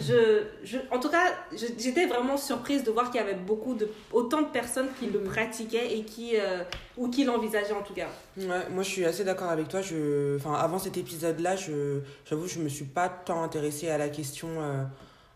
je, 0.00 0.42
je, 0.62 0.78
en 0.90 0.98
tout 1.00 1.08
cas, 1.08 1.32
j'étais 1.78 2.06
vraiment 2.06 2.36
surprise 2.36 2.84
de 2.84 2.90
voir 2.90 3.10
qu'il 3.10 3.20
y 3.20 3.24
avait 3.24 3.34
beaucoup 3.34 3.74
de, 3.74 3.88
autant 4.12 4.42
de 4.42 4.46
personnes 4.48 4.88
qui 4.98 5.06
le 5.06 5.20
pratiquaient 5.20 5.96
et 5.96 6.04
qui, 6.04 6.32
euh, 6.36 6.62
ou 6.96 7.08
qui 7.08 7.24
l'envisageaient 7.24 7.72
en 7.72 7.82
tout 7.82 7.94
cas. 7.94 8.08
Ouais, 8.36 8.68
moi 8.70 8.82
je 8.82 8.88
suis 8.88 9.04
assez 9.04 9.24
d'accord 9.24 9.48
avec 9.50 9.68
toi. 9.68 9.80
Je, 9.82 10.36
enfin, 10.36 10.54
avant 10.54 10.78
cet 10.78 10.96
épisode-là, 10.96 11.56
je, 11.56 12.00
j'avoue, 12.28 12.46
je 12.46 12.58
me 12.58 12.68
suis 12.68 12.84
pas 12.84 13.08
tant 13.08 13.42
intéressée 13.42 13.88
à 13.88 13.98
la 13.98 14.08
question 14.08 14.48
euh, 14.60 14.82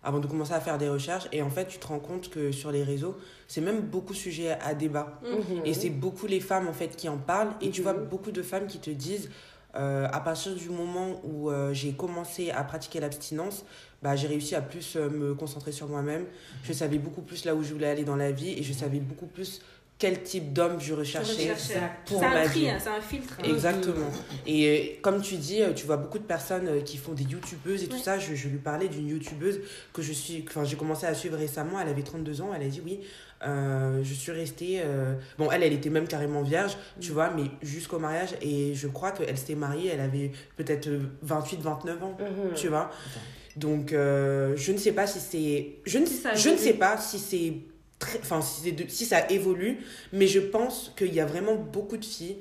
avant 0.04 0.18
de 0.20 0.26
commencer 0.26 0.52
à 0.52 0.60
faire 0.60 0.78
des 0.78 0.88
recherches. 0.88 1.26
Et 1.32 1.42
en 1.42 1.50
fait, 1.50 1.66
tu 1.66 1.78
te 1.78 1.86
rends 1.86 1.98
compte 1.98 2.30
que 2.30 2.52
sur 2.52 2.70
les 2.70 2.84
réseaux, 2.84 3.16
c'est 3.48 3.60
même 3.60 3.80
beaucoup 3.80 4.14
sujet 4.14 4.50
à 4.64 4.74
débat. 4.74 5.20
Mhm. 5.24 5.62
Et 5.64 5.74
c'est 5.74 5.90
beaucoup 5.90 6.26
les 6.26 6.40
femmes 6.40 6.68
en 6.68 6.72
fait 6.72 6.94
qui 6.96 7.08
en 7.08 7.16
parlent. 7.16 7.50
Et 7.60 7.70
tu 7.70 7.80
Mhm. 7.80 7.84
vois 7.84 7.92
beaucoup 7.94 8.30
de 8.30 8.42
femmes 8.42 8.66
qui 8.66 8.78
te 8.78 8.90
disent, 8.90 9.30
euh, 9.78 10.06
à 10.12 10.20
partir 10.20 10.54
du 10.54 10.68
moment 10.70 11.20
où 11.24 11.50
euh, 11.50 11.72
j'ai 11.72 11.92
commencé 11.92 12.50
à 12.50 12.62
pratiquer 12.64 13.00
l'abstinence, 13.00 13.64
bah, 14.02 14.16
j'ai 14.16 14.26
réussi 14.28 14.54
à 14.54 14.60
plus 14.62 14.96
euh, 14.96 15.08
me 15.10 15.34
concentrer 15.34 15.72
sur 15.72 15.88
moi-même. 15.88 16.24
Je 16.64 16.72
savais 16.72 16.98
beaucoup 16.98 17.22
plus 17.22 17.44
là 17.44 17.54
où 17.54 17.62
je 17.62 17.72
voulais 17.72 17.88
aller 17.88 18.04
dans 18.04 18.16
la 18.16 18.30
vie 18.32 18.50
et 18.58 18.62
je 18.62 18.72
savais 18.72 19.00
beaucoup 19.00 19.26
plus 19.26 19.60
quel 19.98 20.22
type 20.22 20.52
d'homme 20.52 20.78
je 20.78 20.92
recherchais. 20.92 21.50
pour 22.04 22.20
ma 22.20 22.46
vie. 22.46 22.68
hein, 22.68 22.76
c'est 22.78 22.90
un 22.90 23.00
filtre. 23.00 23.38
hein. 23.42 23.48
Exactement. 23.48 24.10
Et 24.46 24.98
comme 25.02 25.22
tu 25.22 25.36
dis, 25.36 25.60
tu 25.74 25.86
vois 25.86 25.96
beaucoup 25.96 26.18
de 26.18 26.24
personnes 26.24 26.82
qui 26.84 26.98
font 26.98 27.12
des 27.12 27.24
youtubeuses 27.24 27.82
et 27.82 27.86
tout 27.86 27.96
Ouais. 27.96 28.02
ça. 28.02 28.18
Je, 28.18 28.34
je 28.34 28.48
lui 28.48 28.58
parlais 28.58 28.88
d'une 28.88 29.08
youtubeuse 29.08 29.60
que 29.94 30.02
je 30.02 30.12
suis, 30.12 30.44
enfin, 30.46 30.64
j'ai 30.64 30.76
commencé 30.76 31.06
à 31.06 31.14
suivre 31.14 31.38
récemment. 31.38 31.80
Elle 31.80 31.88
avait 31.88 32.02
32 32.02 32.42
ans. 32.42 32.50
Elle 32.54 32.62
a 32.66 32.68
dit 32.68 32.82
oui, 32.84 33.00
euh, 33.44 34.02
je 34.02 34.14
suis 34.14 34.32
restée. 34.32 34.80
euh, 34.84 35.14
Bon, 35.38 35.50
elle, 35.50 35.62
elle 35.62 35.72
était 35.72 35.90
même 35.90 36.06
carrément 36.08 36.42
vierge, 36.42 36.76
tu 37.00 37.12
vois, 37.12 37.30
mais 37.30 37.44
jusqu'au 37.62 37.98
mariage. 37.98 38.30
Et 38.40 38.74
je 38.74 38.88
crois 38.88 39.12
qu'elle 39.12 39.36
s'était 39.36 39.54
mariée, 39.54 39.90
elle 39.92 40.00
avait 40.00 40.32
peut-être 40.56 40.86
euh, 40.88 41.00
28, 41.22 41.60
29 41.60 42.02
ans, 42.02 42.16
Mhm. 42.18 42.54
tu 42.54 42.68
vois. 42.68 42.90
Donc, 43.56 43.92
euh, 43.92 44.54
je 44.56 44.72
ne 44.72 44.76
sais 44.78 44.92
pas 44.92 45.06
si 45.06 45.20
c'est. 45.20 45.76
Je 45.84 45.98
ne, 45.98 46.06
Si 46.06 46.14
ça 46.14 46.34
je 46.34 46.48
ne 46.50 46.56
sais 46.56 46.74
pas 46.74 46.96
si 46.98 47.18
c'est. 47.18 47.54
très- 47.98 48.18
Enfin, 48.18 48.40
si, 48.42 48.60
c'est 48.64 48.72
de- 48.72 48.88
si 48.88 49.06
ça 49.06 49.26
évolue, 49.30 49.78
mais 50.12 50.26
je 50.26 50.40
pense 50.40 50.92
qu'il 50.96 51.14
y 51.14 51.20
a 51.20 51.24
vraiment 51.26 51.54
beaucoup 51.54 51.96
de 51.96 52.04
filles 52.04 52.36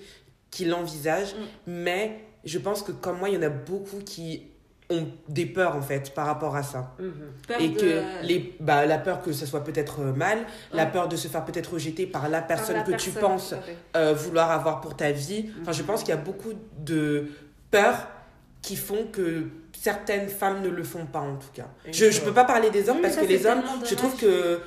qui 0.51 0.65
l'envisagent, 0.65 1.33
Mm. 1.33 1.71
mais 1.71 2.19
je 2.43 2.59
pense 2.59 2.83
que 2.83 2.91
comme 2.91 3.19
moi, 3.19 3.29
il 3.29 3.35
y 3.35 3.37
en 3.37 3.41
a 3.43 3.49
beaucoup 3.49 3.99
qui 3.99 4.43
ont 4.91 5.07
des 5.27 5.45
peurs 5.45 5.75
en 5.75 5.81
fait 5.81 6.13
par 6.13 6.27
rapport 6.27 6.55
à 6.55 6.63
ça. 6.63 6.93
Mhm. 6.99 7.11
Peur 7.47 7.59
et 7.61 7.69
de- 7.69 7.79
que 7.79 8.01
les, 8.23 8.55
bah, 8.59 8.85
la 8.85 8.97
peur 8.99 9.21
que 9.21 9.31
ça 9.31 9.45
soit 9.45 9.63
peut-être 9.63 10.01
euh, 10.01 10.13
mal, 10.13 10.39
la 10.73 10.85
peur 10.85 11.07
de 11.07 11.15
se 11.15 11.27
faire 11.27 11.43
peut-être 11.43 11.73
rejeter 11.73 12.05
par 12.05 12.29
la 12.29 12.39
par 12.39 12.47
personne 12.47 12.75
la 12.77 12.83
que 12.83 12.91
tu 12.93 13.09
penses 13.09 13.55
euh, 13.95 14.13
vouloir 14.13 14.51
avoir 14.51 14.81
pour 14.81 14.95
ta 14.95 15.11
vie. 15.11 15.49
Enfin, 15.61 15.71
je 15.71 15.81
pense 15.83 16.01
qu'il 16.01 16.09
y 16.09 16.17
a 16.17 16.21
beaucoup 16.21 16.53
de 16.79 17.27
peurs 17.71 18.07
qui 18.61 18.75
font 18.75 19.05
que 19.11 19.45
certaines 19.73 20.29
femmes 20.29 20.61
ne 20.61 20.69
le 20.69 20.83
font 20.83 21.05
pas 21.05 21.19
en 21.19 21.35
tout 21.35 21.51
cas. 21.53 21.67
Je 21.91 22.05
ne 22.05 22.19
peux 22.25 22.33
pas 22.33 22.45
parler 22.45 22.69
des 22.69 22.87
hommes 22.89 22.97
Oui, 22.97 23.01
parce 23.03 23.15
ça, 23.15 23.21
que 23.21 23.27
les 23.27 23.45
hommes, 23.45 23.61
je 23.87 23.95
trouve 23.95 24.15
que 24.15 24.59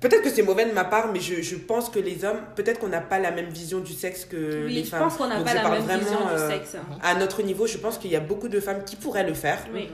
peut-être 0.00 0.22
que 0.22 0.30
c'est 0.30 0.42
mauvais 0.42 0.66
de 0.66 0.72
ma 0.72 0.84
part, 0.84 1.12
mais 1.12 1.20
je, 1.20 1.42
je 1.42 1.56
pense 1.56 1.88
que 1.90 1.98
les 1.98 2.24
hommes, 2.24 2.40
peut-être 2.56 2.78
qu'on 2.80 2.88
n'a 2.88 3.00
pas 3.00 3.18
la 3.18 3.30
même 3.30 3.48
vision 3.48 3.80
du 3.80 3.92
sexe 3.92 4.24
que 4.24 4.64
Oui, 4.66 4.74
les 4.74 4.84
je 4.84 4.90
femmes. 4.90 5.00
pense 5.04 5.16
qu'on 5.16 5.26
n'a 5.26 5.36
Donc, 5.36 5.44
pas 5.44 5.50
je 5.52 5.56
la 5.56 5.62
parle 5.62 5.74
même 5.74 5.84
vraiment, 5.84 6.00
vision 6.02 6.18
euh, 6.30 6.48
du 6.48 6.54
sexe. 6.54 6.76
À 7.02 7.14
notre 7.14 7.42
niveau, 7.42 7.66
je 7.66 7.78
pense 7.78 7.98
qu'il 7.98 8.10
y 8.10 8.16
a 8.16 8.20
beaucoup 8.20 8.48
de 8.48 8.60
femmes 8.60 8.84
qui 8.84 8.96
pourraient 8.96 9.26
le 9.26 9.34
faire. 9.34 9.58
Oui. 9.74 9.88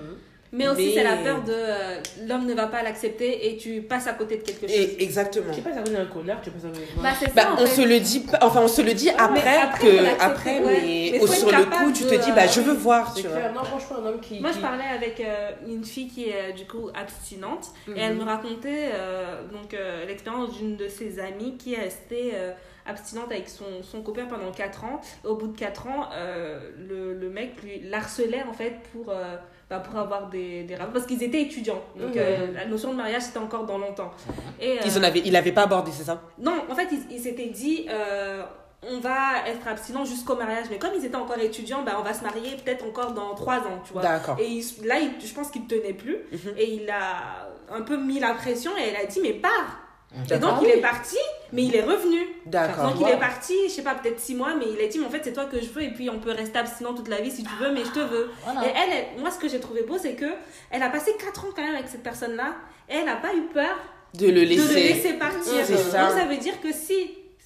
Mais 0.57 0.69
aussi, 0.69 0.87
Mais- 0.87 0.95
c'est 0.95 1.03
la 1.03 1.17
peur 1.17 1.43
de 1.43 1.53
euh, 1.53 1.99
l'homme 2.29 2.47
ne 2.47 2.55
va 2.55 2.67
pas 2.69 2.83
l'accepter 2.83 3.49
et 3.49 3.57
tu 3.57 3.83
passes 3.83 4.07
à 4.07 4.13
côté 4.13 4.37
de 4.37 4.43
quelque 4.43 4.69
chose. 4.69 4.77
Et 4.77 5.03
exactement. 5.03 5.51
Tu 5.51 5.57
sais 5.57 5.63
pas, 5.63 5.75
ça 5.75 5.83
donne 5.83 5.97
un 5.97 6.05
connard, 6.07 6.41
tu 6.43 6.51
passes 6.51 6.65
avec 6.65 6.95
moi. 6.95 7.03
Bah, 7.03 7.11
c'est 7.19 7.35
Bah, 7.35 7.43
ça, 7.43 7.53
on 7.55 7.67
fait. 7.67 7.67
se 7.67 7.81
le 7.83 7.99
dit 8.01 8.25
enfin 8.41 8.61
on 8.63 8.69
se 8.69 8.81
le 8.83 8.95
dit 8.95 9.11
après, 9.11 9.57
après, 9.59 9.87
que 9.89 10.21
après 10.23 10.59
ouais. 10.61 10.81
mais, 11.13 11.19
Mais 11.21 11.27
sur 11.27 11.51
le 11.51 11.65
coup 11.65 11.93
tu 11.93 12.05
te 12.05 12.15
dis 12.15 12.31
bah 12.33 12.45
euh, 12.45 12.49
je 12.49 12.61
veux 12.61 12.73
voir 12.75 13.13
C'est 13.15 13.23
tu 13.23 13.29
vois 13.29 13.37
clair. 13.39 13.53
Non, 13.53 13.65
franchement, 13.65 13.97
un 14.03 14.07
homme 14.07 14.21
qui. 14.21 14.39
Moi, 14.41 14.53
je 14.53 14.61
parlais 14.61 14.85
avec 14.95 15.21
euh, 15.21 15.51
une 15.67 15.85
fille 15.85 16.09
qui 16.09 16.29
est 16.29 16.51
euh, 16.51 16.53
du 16.53 16.67
coup 16.67 16.89
abstinente 16.95 17.69
et 17.89 17.99
elle 18.01 18.15
me 18.15 18.25
racontait 18.25 18.91
euh, 18.95 19.43
donc 19.53 19.75
euh, 19.75 20.07
l'expérience 20.07 20.57
d'une 20.57 20.77
de 20.77 20.89
ses 20.89 21.19
amies 21.19 21.57
qui 21.57 21.75
est 21.75 21.81
restée 21.81 22.31
euh, 22.35 22.53
abstinente 22.87 23.31
avec 23.33 23.49
son, 23.49 23.65
son 23.83 24.03
copain 24.03 24.27
pendant 24.27 24.53
4 24.53 24.85
ans. 24.85 25.01
Au 25.25 25.35
bout 25.37 25.49
de 25.49 25.57
4 25.59 25.87
ans, 25.89 26.09
euh, 26.13 26.61
le, 26.79 27.15
le 27.15 27.31
mec 27.31 27.63
lui 27.63 27.81
l'harcelait 27.81 28.45
en 28.49 28.53
fait 28.53 28.75
pour, 28.93 29.09
euh, 29.11 29.37
bah, 29.75 29.81
pour 29.81 29.99
avoir 29.99 30.29
des, 30.29 30.63
des 30.65 30.75
rapports 30.77 30.93
parce 30.95 31.07
qu'ils 31.07 31.23
étaient 31.23 31.43
étudiants. 31.43 31.83
Donc 31.97 32.15
Mhm. 32.15 32.19
euh, 32.19 32.53
la 32.53 32.65
notion 32.67 32.91
de 32.93 32.97
mariage 32.97 33.23
c'était 33.23 33.39
encore 33.39 33.65
dans 33.67 33.79
longtemps. 33.79 34.13
Et, 34.61 34.79
ils 34.85 34.97
euh, 34.97 35.01
en 35.01 35.03
avaient 35.03 35.23
il 35.25 35.35
avait 35.37 35.53
pas 35.53 35.63
abordé 35.63 35.91
c'est 35.93 36.05
ça? 36.05 36.23
Non, 36.39 36.63
en 36.71 36.75
fait, 36.75 36.89
ils, 37.11 37.19
s'étaient 37.21 37.47
dit, 37.49 37.87
euh, 37.91 38.43
on 38.89 38.99
va 39.01 39.47
être 39.49 39.67
abstinent 39.67 40.05
jusqu'au 40.05 40.37
mariage. 40.37 40.67
Mais 40.71 40.79
comme 40.79 40.91
ils 40.97 41.05
étaient 41.05 41.17
encore 41.17 41.39
étudiants, 41.39 41.83
bah, 41.83 41.97
on 41.99 42.03
va 42.03 42.13
se 42.15 42.23
marier 42.23 42.57
peut-être 42.63 42.85
encore 42.87 43.13
dans 43.13 43.35
trois 43.35 43.59
ans, 43.59 43.81
tu 43.85 43.93
vois. 43.95 44.03
d'accord 44.03 44.37
Et 44.39 44.47
il- 44.47 44.87
là, 44.87 44.97
il- 45.01 45.27
je 45.27 45.35
pense 45.35 45.51
qu'il 45.51 45.63
ne 45.63 45.69
tenait 45.69 45.95
plus. 45.95 46.19
Mhm. 46.33 46.55
Et 46.57 46.75
il 46.75 46.91
a 46.91 47.49
un 47.73 47.83
peu 47.83 47.97
mis 47.97 48.21
la 48.21 48.35
pression 48.35 48.71
et 48.79 48.89
elle 48.91 48.97
a 49.05 49.07
dit, 49.07 49.21
mais 49.23 49.33
pars. 49.33 49.81
Et 50.31 50.39
donc, 50.39 50.53
il 50.63 50.69
est 50.69 50.81
parti, 50.81 51.17
mais 51.53 51.65
il 51.65 51.75
est 51.75 51.83
revenu. 51.83 52.19
d'accord 52.47 52.93
Donc, 52.93 53.01
il 53.01 53.09
est 53.13 53.19
parti, 53.19 53.53
je 53.69 53.71
sais 53.73 53.83
pas, 53.83 53.95
peut-être 53.95 54.21
six 54.21 54.35
mois, 54.35 54.55
mais 54.59 54.67
il 54.73 54.85
a 54.85 54.87
dit, 54.89 54.99
mais 54.99 55.07
en 55.07 55.11
fait, 55.11 55.21
c'est 55.25 55.33
toi 55.33 55.45
que 55.47 55.61
je 55.61 55.67
veux. 55.67 55.83
Et 55.83 55.91
puis, 55.93 56.09
on 56.11 56.19
peut 56.19 56.31
rester 56.31 56.59
abstinent 56.59 56.95
toute 56.95 57.09
la 57.09 57.21
vie 57.21 57.31
si 57.31 57.43
tu 57.43 57.51
veux, 57.61 57.73
mais 57.73 57.85
je 57.85 57.91
te 57.91 57.99
veux. 58.01 58.31
Voilà. 58.45 58.65
Et 58.67 58.71
elle, 58.71 59.07
elle- 59.17 59.21
moi, 59.21 59.31
ce 59.31 59.39
que 59.39 59.49
j'ai 59.49 59.61
trouvé 59.61 59.83
beau, 59.83 59.97
c'est 60.01 60.15
que 60.15 60.27
elle 60.71 60.83
a 60.83 60.89
passé 60.91 61.13
quatre 61.19 61.45
ans 61.45 61.49
quand 61.55 61.63
même 61.63 61.75
avec 61.75 61.89
cette 61.89 62.03
personne-là. 62.03 62.55
Et 62.89 62.95
elle 62.97 63.07
n'a 63.07 63.17
pas 63.17 63.35
eu 63.35 63.43
peur 63.53 63.77
de 64.15 64.27
le 64.27 64.33
de 64.35 64.39
le 64.41 64.45
laisser 64.75 65.15
partir. 65.15 65.65
Ça. 65.67 66.09
Donc 66.09 66.19
ça 66.19 66.25
veut 66.27 66.37
dire 66.37 66.61
que 66.61 66.73
si 66.73 66.95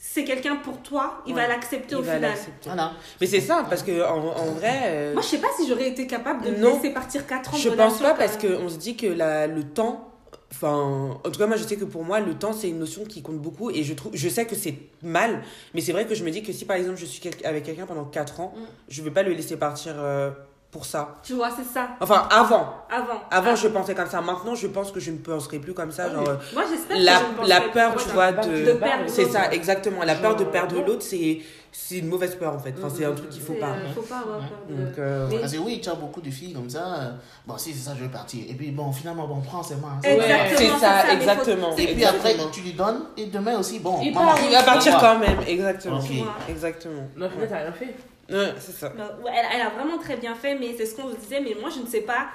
c'est 0.00 0.24
quelqu'un 0.24 0.56
pour 0.56 0.78
toi, 0.82 1.22
il 1.26 1.34
Ouais. 1.34 1.42
va 1.42 1.48
l'accepter 1.48 1.94
au 1.94 2.02
final. 2.02 2.32
Voilà. 2.64 2.92
Mais 3.20 3.26
c'est 3.26 3.40
ça, 3.40 3.64
parce 3.68 3.82
que 3.82 4.02
en, 4.04 4.16
en 4.18 4.44
vrai. 4.52 4.80
euh, 4.86 5.12
Moi, 5.14 5.22
je 5.22 5.28
sais 5.28 5.38
pas 5.38 5.48
si 5.56 5.66
j'aurais 5.68 5.88
été 5.88 6.06
capable 6.06 6.44
de 6.44 6.50
Non. 6.60 6.74
laisser 6.74 6.90
partir 6.90 7.26
4 7.26 7.54
ans 7.54 7.56
de 7.56 7.62
Je 7.62 7.68
pense 7.68 7.76
relation 7.98 8.04
pas 8.04 8.14
parce 8.14 8.36
qu'on 8.36 8.68
se 8.68 8.76
dit 8.76 8.96
que 8.96 9.06
la, 9.06 9.46
le 9.46 9.62
temps. 9.64 10.07
Enfin, 10.50 11.18
en 11.24 11.30
tout 11.30 11.38
cas, 11.38 11.46
moi 11.46 11.56
je 11.56 11.64
sais 11.64 11.76
que 11.76 11.84
pour 11.84 12.04
moi, 12.04 12.20
le 12.20 12.34
temps 12.34 12.52
c'est 12.54 12.68
une 12.70 12.78
notion 12.78 13.04
qui 13.04 13.20
compte 13.22 13.38
beaucoup 13.38 13.70
et 13.70 13.84
je, 13.84 13.92
trouve, 13.94 14.12
je 14.14 14.28
sais 14.28 14.46
que 14.46 14.56
c'est 14.56 14.74
mal, 15.02 15.42
mais 15.74 15.80
c'est 15.82 15.92
vrai 15.92 16.06
que 16.06 16.14
je 16.14 16.24
me 16.24 16.30
dis 16.30 16.42
que 16.42 16.52
si 16.52 16.64
par 16.64 16.76
exemple 16.76 16.96
je 16.98 17.04
suis 17.04 17.20
avec 17.44 17.64
quelqu'un 17.64 17.86
pendant 17.86 18.04
4 18.06 18.40
ans, 18.40 18.54
Mm. 18.56 18.60
je 18.88 19.02
vais 19.02 19.10
pas 19.10 19.22
le 19.22 19.32
laisser 19.32 19.56
partir 19.58 19.94
euh, 19.98 20.30
pour 20.70 20.84
ça. 20.84 21.14
Tu 21.22 21.32
vois, 21.34 21.48
c'est 21.50 21.64
ça. 21.64 21.88
Enfin, 22.00 22.26
avant. 22.30 22.74
Avant. 22.90 23.20
Avant, 23.30 23.50
Ah. 23.52 23.54
je 23.54 23.68
pensais 23.68 23.94
comme 23.94 24.08
ça. 24.08 24.20
Maintenant, 24.20 24.54
je 24.54 24.66
pense 24.66 24.92
que 24.92 25.00
je 25.00 25.10
ne 25.10 25.16
penserai 25.18 25.58
plus 25.58 25.72
comme 25.72 25.90
ça. 25.90 26.04
Ah 26.08 26.12
genre, 26.14 26.22
oui. 26.24 26.28
euh, 26.28 26.36
Moi, 26.54 26.64
j'espère 26.70 26.96
que 26.98 27.02
la, 27.02 27.18
je 27.38 27.42
ne 27.42 27.48
la 27.48 27.60
peur, 27.62 27.96
tu 27.96 28.08
vois, 28.10 28.32
de. 28.32 28.64
de 28.66 28.72
perdre 28.72 29.04
C'est 29.06 29.24
ça, 29.30 29.50
exactement. 29.52 30.04
La 30.04 30.14
peur 30.16 30.36
de 30.36 30.44
perdre 30.44 30.76
non. 30.76 30.84
l'autre, 30.86 31.02
c'est 31.02 31.40
c'est 31.70 31.98
une 31.98 32.08
mauvaise 32.08 32.34
peur 32.34 32.54
en 32.54 32.58
fait. 32.58 32.74
Enfin, 32.78 32.88
c'est 32.94 33.04
un 33.04 33.12
truc 33.12 33.28
qu'il 33.30 33.42
faut 33.42 33.52
C'est, 33.52 33.60
pas. 33.60 33.68
euh, 33.68 33.92
faut 33.94 34.00
pas 34.02 34.18
avoir 34.18 34.38
peur 34.40 34.58
de. 34.68 34.74
Donc, 34.84 34.98
euh, 34.98 35.26
Mais- 35.30 35.38
Parce 35.40 35.52
que 35.52 35.58
oui, 35.58 35.80
tu 35.82 35.88
as 35.88 35.94
beaucoup 35.94 36.20
de 36.20 36.30
filles 36.30 36.52
comme 36.54 36.68
ça. 36.68 36.84
euh, 36.96 37.10
Bon, 37.46 37.56
si 37.58 37.72
c'est 37.72 37.88
ça, 37.90 37.94
je 37.96 38.02
vais 38.02 38.08
partir. 38.10 38.42
Et 38.48 38.54
puis, 38.54 38.70
bon, 38.70 38.90
finalement, 38.92 39.26
bon, 39.28 39.40
prends 39.40 39.62
ses 39.62 39.76
mains. 39.76 39.98
Ouais. 40.02 40.14
Exactement, 40.16 40.58
C'est 40.58 40.80
ça, 40.84 40.90
faut- 41.06 41.12
exactement. 41.12 41.76
Et 41.76 41.94
puis 41.94 42.04
après, 42.04 42.36
tu 42.52 42.60
lui 42.62 42.72
donnes. 42.72 43.02
Et 43.16 43.26
demain 43.26 43.58
aussi, 43.58 43.78
bon. 43.80 44.00
Il 44.02 44.12
maman, 44.14 44.32
part, 44.32 44.38
Il 44.44 44.50
va 44.52 44.62
partir 44.62 44.92
moi. 44.92 45.00
quand 45.00 45.18
même, 45.18 45.38
exactement. 45.46 46.00
Exactement. 46.48 47.02
Non, 47.16 47.28
finalement, 47.30 47.46
t'as 47.50 47.58
rien 47.62 47.72
fait. 47.72 47.94
Ouais, 48.30 48.52
c'est 48.58 48.72
ça. 48.72 48.88
Ouais, 48.88 49.30
elle, 49.34 49.46
elle 49.54 49.60
a 49.62 49.70
vraiment 49.70 49.98
très 49.98 50.16
bien 50.16 50.34
fait, 50.34 50.54
mais 50.58 50.74
c'est 50.76 50.86
ce 50.86 50.94
qu'on 50.94 51.10
se 51.10 51.16
disait. 51.16 51.40
Mais 51.40 51.54
moi, 51.60 51.70
je 51.70 51.80
ne 51.80 51.86
sais 51.86 52.02
pas 52.02 52.28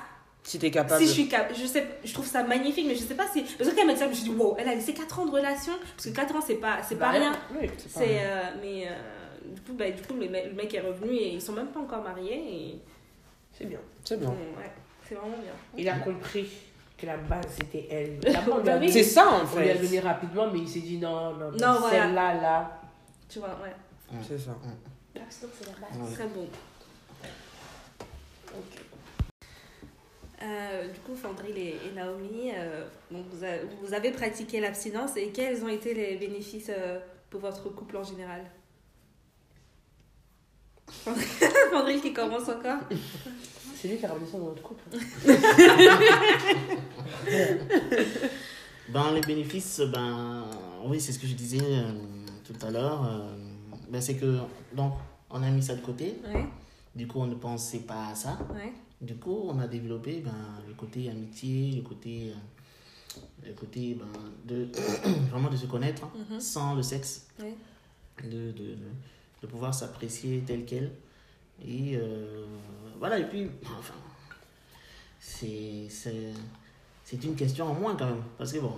Si 0.44 0.58
t'es 0.60 0.72
capable. 0.72 1.00
si 1.02 1.08
je 1.08 1.14
suis 1.14 1.28
capable. 1.28 1.56
Je, 1.56 1.66
sais, 1.66 1.86
je 2.04 2.14
trouve 2.14 2.26
ça 2.26 2.44
magnifique, 2.44 2.86
mais 2.88 2.96
je 2.96 3.04
sais 3.04 3.16
pas 3.16 3.28
si. 3.32 3.44
Parce 3.44 3.70
que 3.70 3.76
quand 3.76 3.82
elle 3.82 3.88
m'a 3.88 3.94
dit 3.94 4.00
ça, 4.00 4.06
je 4.06 4.10
me 4.10 4.16
suis 4.16 4.24
dit, 4.24 4.36
wow, 4.36 4.56
elle 4.58 4.68
a 4.70 4.76
laissé 4.76 4.94
4 4.94 5.20
ans 5.20 5.26
de 5.26 5.32
relation. 5.32 5.74
Parce 5.96 6.08
que 6.08 6.16
4 6.16 6.36
ans, 6.36 6.42
c'est 6.46 6.56
pas, 6.56 6.78
c'est 6.88 6.96
pas 6.96 7.12
Bah, 7.12 7.20
rien. 7.20 7.32
Oui. 7.60 7.70
C'est 7.78 7.94
pas 7.94 8.00
rien. 8.00 8.20
euh, 8.24 8.44
mais 8.62 8.88
euh, 8.88 9.54
du 9.54 9.62
coup, 9.62 9.74
bah, 9.74 9.92
du 9.92 10.02
coup 10.02 10.14
le, 10.16 10.28
mec, 10.30 10.46
le 10.48 10.54
mec 10.54 10.74
est 10.74 10.80
revenu 10.82 11.12
et 11.14 11.30
ils 11.34 11.42
sont 11.42 11.54
même 11.54 11.68
pas 11.68 11.80
encore 11.80 12.02
mariés. 12.02 12.42
Et, 12.72 12.80
C'est 13.52 13.66
bien. 13.66 13.80
C'est 14.04 14.20
bien. 14.20 14.30
Ouais, 14.30 14.72
c'est 15.08 15.14
vraiment 15.16 15.38
bien. 15.38 15.54
Il 15.78 15.88
a 15.90 15.98
compris 16.00 16.50
que 16.98 17.06
la 17.06 17.18
base 17.18 17.46
c'était 17.56 17.88
elle. 17.92 18.20
Bah 18.66 18.78
oui. 18.80 18.92
C'est 18.92 19.04
ça 19.04 19.28
en 19.28 19.42
on 19.46 19.60
lui 19.60 19.70
a 19.70 19.76
fait. 19.76 19.80
donné 19.84 20.00
rapidement, 20.00 20.48
mais 20.52 20.60
il 20.60 20.68
s'est 20.68 20.80
dit 20.80 20.98
non, 20.98 21.34
non, 21.34 21.52
non, 21.52 21.58
Non, 21.74 21.80
voilà. 21.80 21.90
celle-là, 22.06 22.34
là. 22.42 22.82
Tu 23.30 23.40
vois, 23.40 23.50
ouais. 23.64 23.74
C'est 24.28 24.38
ça. 24.40 24.52
Sinon, 25.30 25.52
c'est 25.60 25.66
la 25.68 25.74
base. 25.74 25.98
Ouais. 26.10 26.14
Très 26.16 26.28
beau. 26.28 26.48
Euh, 30.42 30.88
du 30.92 31.00
coup, 31.00 31.16
Fandril 31.16 31.58
et, 31.58 31.78
et 31.88 31.92
Naomi, 31.96 32.52
euh, 32.54 32.86
donc 33.12 33.26
vous, 33.32 33.44
a- 33.46 33.64
vous 33.82 33.94
avez 33.94 34.12
pratiqué 34.12 34.60
l'abstinence 34.60 35.16
et 35.16 35.30
quels 35.30 35.64
ont 35.64 35.70
été 35.70 35.94
les 35.94 36.18
bénéfices 36.18 36.70
euh, 36.70 37.00
pour 37.30 37.40
votre 37.40 37.64
couple 37.74 37.96
en 37.98 38.04
général? 38.04 38.42
Fandril 41.72 42.02
qui 42.02 42.12
commence 42.14 42.50
encore 42.50 42.80
C'est 43.76 43.88
lui 43.88 43.98
qui 43.98 44.06
a 44.06 44.10
ramené 44.10 44.26
ça 44.30 44.38
dans 44.38 44.48
notre 44.48 44.62
couple. 44.62 44.84
Ben, 48.90 49.12
les 49.14 49.22
bénéfices, 49.22 49.80
ben, 49.80 50.46
oui, 50.86 51.00
c'est 51.00 51.14
ce 51.14 51.20
que 51.20 51.26
je 51.26 51.34
disais 51.34 51.58
euh, 51.62 51.92
tout 52.46 52.54
à 52.66 52.70
l'heure. 52.70 53.04
Ben, 53.94 54.02
c'est 54.02 54.16
que, 54.18 54.40
donc, 54.76 54.94
on 55.30 55.42
a 55.42 55.50
mis 55.50 55.64
ça 55.64 55.76
de 55.76 55.82
côté. 55.82 56.16
Ouais, 56.26 56.46
Du 56.96 57.08
coup, 57.08 57.20
on 57.20 57.28
ne 57.28 57.36
pensait 57.36 57.80
pas 57.80 58.08
à 58.10 58.16
ça. 58.16 58.38
ouais. 58.54 58.74
Du 59.02 59.16
coup, 59.16 59.42
on 59.50 59.60
a 59.60 59.68
développé 59.68 60.20
ben, 60.22 60.34
le 60.68 60.74
côté 60.74 61.10
amitié, 61.10 61.72
le 61.76 61.82
côté, 61.82 62.32
euh, 62.32 63.20
le 63.48 63.54
côté 63.54 63.96
ben, 63.96 64.08
de 64.46 64.68
vraiment 65.32 65.50
de 65.50 65.58
se 65.58 65.66
connaître 65.68 66.04
hein, 66.06 66.12
Mhm. 66.32 66.40
sans 66.40 66.76
le 66.76 66.84
sexe, 66.84 67.28
Ouais. 67.40 67.56
de, 68.24 68.52
de, 68.52 68.76
de 69.42 69.48
pouvoir 69.48 69.74
s'apprécier 69.74 70.44
tel 70.48 70.66
quel. 70.66 70.92
Et 71.66 71.96
euh, 71.98 72.46
voilà, 73.00 73.20
et 73.20 73.28
puis, 73.30 73.50
enfin, 73.64 73.94
c'est 75.20 75.88
c'est- 75.90 76.34
c'est 77.04 77.24
une 77.24 77.36
question 77.36 77.66
en 77.68 77.74
moins 77.74 77.96
quand 77.96 78.06
même. 78.08 78.24
Parce 78.38 78.54
que 78.54 78.60
bon, 78.60 78.74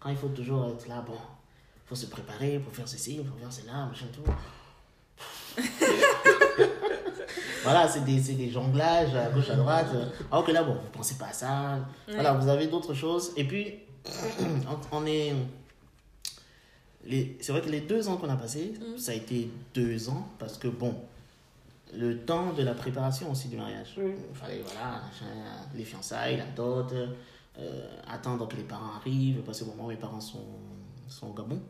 quand 0.00 0.10
il 0.10 0.16
faut 0.16 0.28
toujours 0.28 0.66
être 0.70 0.88
là, 0.88 1.02
bon, 1.06 1.14
il 1.14 1.88
faut 1.88 1.94
se 1.94 2.06
préparer 2.06 2.58
pour 2.58 2.72
faire 2.72 2.88
ceci, 2.88 3.18
pour 3.18 3.38
faire 3.38 3.52
cela, 3.52 3.86
machin 3.86 4.06
tout. 4.12 4.22
Voilà, 7.66 7.88
c'est 7.88 8.04
des, 8.04 8.18
des 8.34 8.50
jonglages 8.50 9.14
à 9.14 9.28
gauche, 9.30 9.50
à 9.50 9.56
droite. 9.56 9.88
Alors 10.32 10.44
que 10.44 10.52
là, 10.52 10.62
bon, 10.62 10.74
vous 10.74 10.90
pensez 10.92 11.16
pas 11.16 11.26
à 11.26 11.32
ça. 11.32 11.78
Voilà, 12.08 12.32
vous 12.34 12.48
avez 12.48 12.66
d'autres 12.68 12.94
choses. 12.94 13.32
Et 13.36 13.44
puis, 13.44 13.74
on, 14.92 15.04
est. 15.06 15.34
les- 17.04 17.36
C'est 17.40 17.52
vrai 17.52 17.60
que 17.60 17.68
les 17.68 17.80
deux 17.80 18.08
ans 18.08 18.16
qu'on 18.16 18.28
a 18.30 18.36
passé, 18.36 18.74
ça 18.96 19.12
a 19.12 19.14
été 19.14 19.50
deux 19.74 20.08
ans 20.08 20.26
parce 20.38 20.56
que, 20.58 20.68
bon, 20.68 20.94
le 21.96 22.18
temps 22.18 22.52
de 22.52 22.62
la 22.62 22.74
préparation 22.74 23.30
aussi 23.30 23.48
du 23.48 23.56
mariage. 23.56 23.94
Il 23.98 24.36
fallait, 24.36 24.62
voilà, 24.64 25.00
les 25.74 25.84
fiançailles, 25.84 26.36
la 26.36 26.46
dot, 26.46 26.92
euh, 27.58 27.88
attendre 28.08 28.46
que 28.48 28.56
les 28.56 28.64
parents 28.64 28.90
arrivent, 28.96 29.40
parce 29.42 29.60
que 29.60 29.64
bon, 29.64 29.74
moi, 29.76 29.88
mes 29.88 29.96
parents 29.96 30.20
sont, 30.20 30.44
sont 31.08 31.28
au 31.28 31.32
Gabon. 31.32 31.60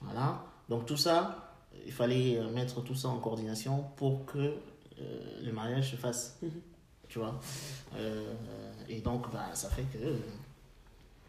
Voilà. 0.00 0.42
Donc, 0.68 0.86
tout 0.86 0.96
ça, 0.96 1.52
il 1.86 1.92
fallait 1.92 2.38
euh, 2.38 2.50
mettre 2.50 2.82
tout 2.82 2.94
ça 2.94 3.08
en 3.08 3.18
coordination 3.18 3.84
pour 3.96 4.24
que 4.26 4.54
euh, 5.00 5.40
le 5.44 5.52
mariage 5.52 5.90
se 5.90 5.96
fasse. 5.96 6.38
Tu 7.08 7.18
vois 7.18 7.38
Euh, 7.96 8.32
Et 8.88 9.00
donc, 9.00 9.30
bah, 9.32 9.46
ça 9.54 9.68
fait 9.70 9.82
que. 9.92 9.98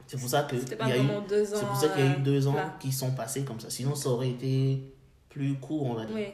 C'est 0.07 0.17
pour 0.19 0.29
ça 0.29 0.43
que. 0.43 0.55
Il 0.55 0.87
y 0.87 0.91
a 0.91 0.97
eu- 0.97 0.99
vraiment 1.05 1.21
deux 1.27 1.53
ans. 1.53 1.57
c'est 1.59 1.65
pour 1.65 1.75
ça 1.75 1.89
qu'il 1.89 2.05
y 2.05 2.07
a 2.07 2.11
eu 2.17 2.21
deux 2.21 2.47
ans 2.47 2.55
qui 2.79 2.91
sont 2.91 3.11
passés 3.11 3.43
comme 3.43 3.59
ça. 3.59 3.69
Sinon, 3.69 3.95
ça 3.95 4.09
aurait 4.09 4.29
été 4.29 4.81
plus 5.29 5.55
court, 5.55 5.85
on 5.85 5.93
va 5.93 6.05
dire. 6.05 6.15
Oui. 6.15 6.25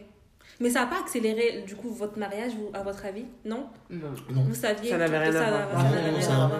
Mais 0.61 0.69
ça 0.69 0.81
n'a 0.81 0.85
pas 0.87 1.01
accéléré, 1.01 1.63
du 1.67 1.75
coup, 1.75 1.89
votre 1.89 2.17
mariage, 2.17 2.53
vous, 2.55 2.69
à 2.73 2.81
votre 2.81 3.03
avis? 3.05 3.25
Non? 3.43 3.67
Non. 3.89 4.13
Vous 4.29 4.55
saviez 4.55 4.91
Ça 4.91 4.97
n'avait 4.97 5.17
rien 5.17 5.31
rien 5.31 5.41
à 5.41 5.61
voir. 5.67 5.81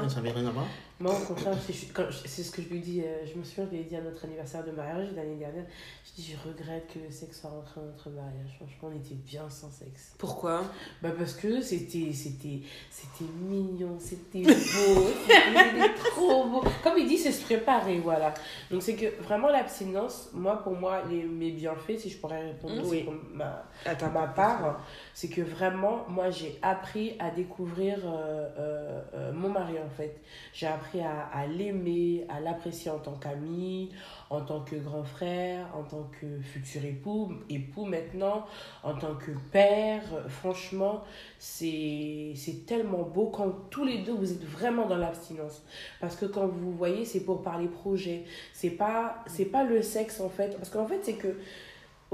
ça 0.09 0.15
n'avait 0.17 0.31
rien 0.31 0.47
à 0.47 0.51
voir. 0.51 0.65
Moi, 0.97 1.12
au 1.13 1.25
contraire, 1.25 1.53
c'est 1.67 2.43
ce 2.43 2.51
que 2.51 2.62
je 2.62 2.69
lui 2.69 2.79
dis. 2.79 3.01
euh, 3.01 3.25
je 3.25 3.38
me 3.38 3.43
souviens, 3.43 3.65
je 3.65 3.71
lui 3.75 3.81
ai 3.81 3.84
dit 3.84 3.97
à 3.97 4.01
notre 4.01 4.23
anniversaire 4.23 4.63
de 4.63 4.71
mariage 4.71 5.10
l'année 5.13 5.36
dernière. 5.36 5.65
Je 6.05 6.21
dis, 6.21 6.31
je 6.31 6.47
regrette 6.49 6.88
que 6.93 6.99
le 6.99 7.12
sexe 7.12 7.41
soit 7.41 7.49
rentré 7.49 7.81
dans 7.81 7.88
notre 7.88 8.10
mariage. 8.12 8.55
Franchement, 8.55 8.89
on 8.93 8.95
était 8.97 9.15
bien 9.15 9.49
sans 9.49 9.69
sexe. 9.71 10.13
Pourquoi? 10.17 10.63
Bah 11.01 11.10
parce 11.17 11.34
que 11.34 11.60
c'était 11.60 12.13
c'était 12.13 12.62
c'était 12.89 13.29
mignon, 13.41 13.97
c'était 13.99 14.43
beau, 14.43 14.53
c'était 15.27 15.93
trop 16.12 16.45
beau. 16.45 16.63
Comme 16.81 16.97
il 16.97 17.08
dit, 17.10 17.17
c'est 17.17 17.34
se 17.34 17.43
préparer, 17.43 17.99
voilà. 17.99 18.34
Donc 18.71 18.81
c'est 18.81 18.95
que 18.95 19.21
vraiment 19.23 19.49
l'abstinence, 19.49 20.29
moi 20.34 20.63
pour 20.63 20.75
moi 20.77 21.01
les 21.10 21.23
mes 21.23 21.51
bienfaits, 21.51 21.97
si 21.99 22.10
je 22.10 22.17
pourrais 22.19 22.41
répondre 22.51 22.79
aussi 22.81 23.03
Oui. 23.05 23.10
ma 23.34 23.65
Attends, 23.86 24.12
ma 24.12 24.27
part, 24.27 24.79
c'est 25.15 25.30
que 25.30 25.41
vraiment 25.41 26.04
moi 26.10 26.30
j'ai 26.30 26.60
appris 26.62 27.15
à 27.19 27.32
découvrir 27.32 27.99
euh, 28.04 28.49
euh, 28.60 29.01
euh, 29.13 29.32
mon 29.32 29.47
mari 29.47 29.75
en 29.80 29.89
fait. 29.89 30.19
J'ai 30.54 30.67
appris 30.67 30.99
à, 30.99 31.47
l'aimer, 31.47 32.25
à 32.28 32.41
l'apprécier 32.41 32.91
en 32.91 32.99
tant 32.99 33.13
qu'ami, 33.13 33.91
en 34.30 34.41
tant 34.41 34.60
que 34.60 34.75
grand 34.75 35.06
frère, 35.06 35.67
en 35.73 35.84
tant 35.84 36.12
que 36.19 36.41
futur 36.41 36.84
époux, 36.84 37.32
époux 37.49 37.86
maintenant, 37.86 38.45
en 38.84 38.93
tant 38.93 39.15
que 39.15 39.32
père. 39.54 40.04
Franchement, 40.28 41.06
c'est 41.39 42.36
tellement 42.67 43.04
beau 43.04 43.28
quand 43.28 43.69
tous 43.69 43.86
les 43.86 43.99
deux 43.99 44.13
vous 44.13 44.34
êtes 44.34 44.43
vraiment 44.43 44.86
dans 44.86 44.97
l'abstinence. 44.97 45.63
Parce 46.01 46.17
que 46.17 46.25
quand 46.25 46.47
vous 46.47 46.73
voyez, 46.73 47.06
c'est 47.06 47.21
pour 47.21 47.41
parler 47.41 47.67
projet. 47.67 48.25
C'est 48.51 48.71
pas, 48.71 49.23
pas 49.49 49.63
le 49.63 49.82
sexe 49.82 50.19
en 50.19 50.30
fait. 50.30 50.58
Parce 50.58 50.69
qu'en 50.69 50.88
fait, 50.88 50.99
c'est 51.04 51.13
que 51.13 51.38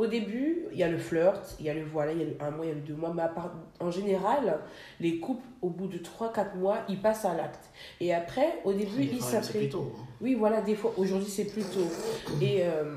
au 0.01 0.07
début, 0.07 0.65
il 0.71 0.77
y 0.79 0.83
a 0.83 0.87
le 0.89 0.97
flirt, 0.97 1.55
il 1.59 1.65
y 1.65 1.69
a 1.69 1.73
le 1.73 1.83
voilà, 1.85 2.11
il 2.11 2.17
y 2.19 2.21
a 2.21 2.25
le 2.25 2.35
un 2.39 2.51
mois, 2.51 2.65
il 2.65 2.69
y 2.69 2.71
a 2.71 2.75
le 2.75 2.81
deux 2.81 2.95
mois. 2.95 3.13
Mais 3.13 3.21
à 3.21 3.27
part- 3.27 3.53
en 3.79 3.91
général, 3.91 4.59
les 4.99 5.19
couples, 5.19 5.45
au 5.61 5.69
bout 5.69 5.87
de 5.87 5.97
3-4 5.99 6.55
mois, 6.57 6.79
ils 6.89 6.99
passent 6.99 7.25
à 7.25 7.35
l'acte. 7.35 7.69
Et 7.99 8.13
après, 8.13 8.59
au 8.65 8.73
début, 8.73 9.03
ils 9.03 9.09
tôt. 9.69 9.93
hein. 9.95 10.05
Oui, 10.21 10.33
voilà, 10.35 10.61
des 10.61 10.75
fois, 10.75 10.93
aujourd'hui 10.97 11.29
c'est 11.29 11.45
plus 11.45 11.63
tôt. 11.63 11.87
Et 12.41 12.63
euh, 12.63 12.95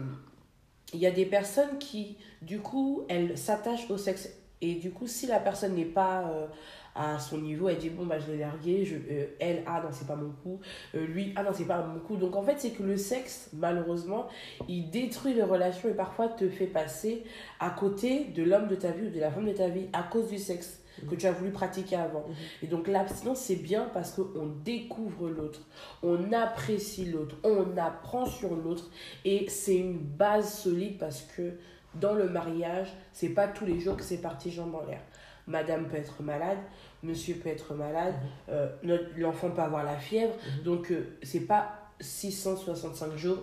il 0.93 1.01
y 1.01 1.07
a 1.07 1.11
des 1.11 1.27
personnes 1.27 1.79
qui, 1.79 2.17
du 2.43 2.61
coup, 2.61 3.03
elles 3.09 3.37
s'attachent 3.37 3.91
au 3.91 3.97
sexe. 3.99 4.31
Et 4.65 4.77
du 4.77 4.91
coup, 4.93 5.07
si 5.07 5.27
la 5.27 5.41
personne 5.41 5.75
n'est 5.75 5.85
pas 5.85 6.25
euh, 6.31 6.47
à 6.95 7.19
son 7.19 7.39
niveau, 7.39 7.69
elle 7.69 7.77
dit 7.77 7.91
Bon, 7.91 8.07
bah, 8.07 8.19
je 8.19 8.33
l'ai 8.33 8.39
largué, 8.39 8.85
je, 8.85 8.97
euh, 8.97 9.27
elle, 9.39 9.63
ah 9.67 9.83
non, 9.85 9.91
c'est 9.93 10.07
pas 10.07 10.17
mon 10.17 10.31
coup, 10.43 10.59
Euh, 10.95 11.07
lui, 11.07 11.35
ah 11.37 11.43
non, 11.43 11.51
c'est 11.53 11.67
pas 11.67 11.85
mon 11.85 12.01
coup. 12.01 12.17
Donc 12.17 12.35
en 12.35 12.43
fait, 12.43 12.59
c'est 12.59 12.71
que 12.71 12.83
le 12.83 12.97
sexe, 12.97 13.51
malheureusement, 13.53 14.27
il 14.69 14.89
détruit 14.91 15.35
les 15.35 15.43
relations 15.43 15.91
et 15.91 15.95
parfois 15.95 16.29
te 16.29 16.49
fait 16.49 16.67
passer 16.67 17.25
à 17.61 17.71
côté 17.71 18.25
de 18.25 18.43
l'homme 18.43 18.69
de 18.69 18.75
ta 18.75 18.91
vie 18.91 19.09
ou 19.09 19.11
de 19.11 19.21
la 19.21 19.31
femme 19.31 19.45
de 19.47 19.53
ta 19.53 19.69
vie 19.69 19.87
à 19.93 20.03
cause 20.03 20.29
du 20.31 20.39
sexe 20.39 20.81
que 21.11 21.15
tu 21.17 21.27
as 21.27 21.33
voulu 21.33 21.51
pratiquer 21.51 21.97
avant. 21.97 22.25
Et 22.63 22.69
donc 22.69 22.89
l'abstinence, 22.89 23.41
c'est 23.41 23.57
bien 23.57 23.91
parce 23.93 24.13
qu'on 24.13 24.47
découvre 24.65 25.29
l'autre, 25.29 25.61
on 26.03 26.33
apprécie 26.33 27.07
l'autre, 27.07 27.37
on 27.43 27.77
apprend 27.77 28.25
sur 28.25 28.55
l'autre 28.55 28.91
et 29.25 29.47
c'est 29.49 29.77
une 29.77 29.99
base 29.99 30.55
solide 30.55 30.97
parce 30.99 31.23
que 31.23 31.59
dans 32.01 32.15
le 32.15 32.29
mariage, 32.29 32.89
c'est 33.13 33.29
pas 33.31 33.49
tous 33.49 33.65
les 33.67 33.79
jours 33.81 33.97
que 33.97 34.03
c'est 34.03 34.19
parti 34.21 34.51
jambes 34.51 34.75
en 34.75 34.85
l'air. 34.85 35.01
Madame 35.47 35.87
peut 35.89 35.97
être 35.97 36.23
malade, 36.23 36.59
monsieur 37.03 37.35
peut 37.35 37.51
être 37.51 37.75
malade, 37.75 38.15
euh, 38.49 38.69
notre- 38.83 39.11
l'enfant 39.19 39.51
peut 39.51 39.61
avoir 39.63 39.85
la 39.85 39.97
fièvre, 39.97 40.33
donc 40.65 40.91
euh, 40.91 41.17
c'est 41.23 41.41
pas 41.47 41.91
665 42.01 43.17
jours 43.17 43.39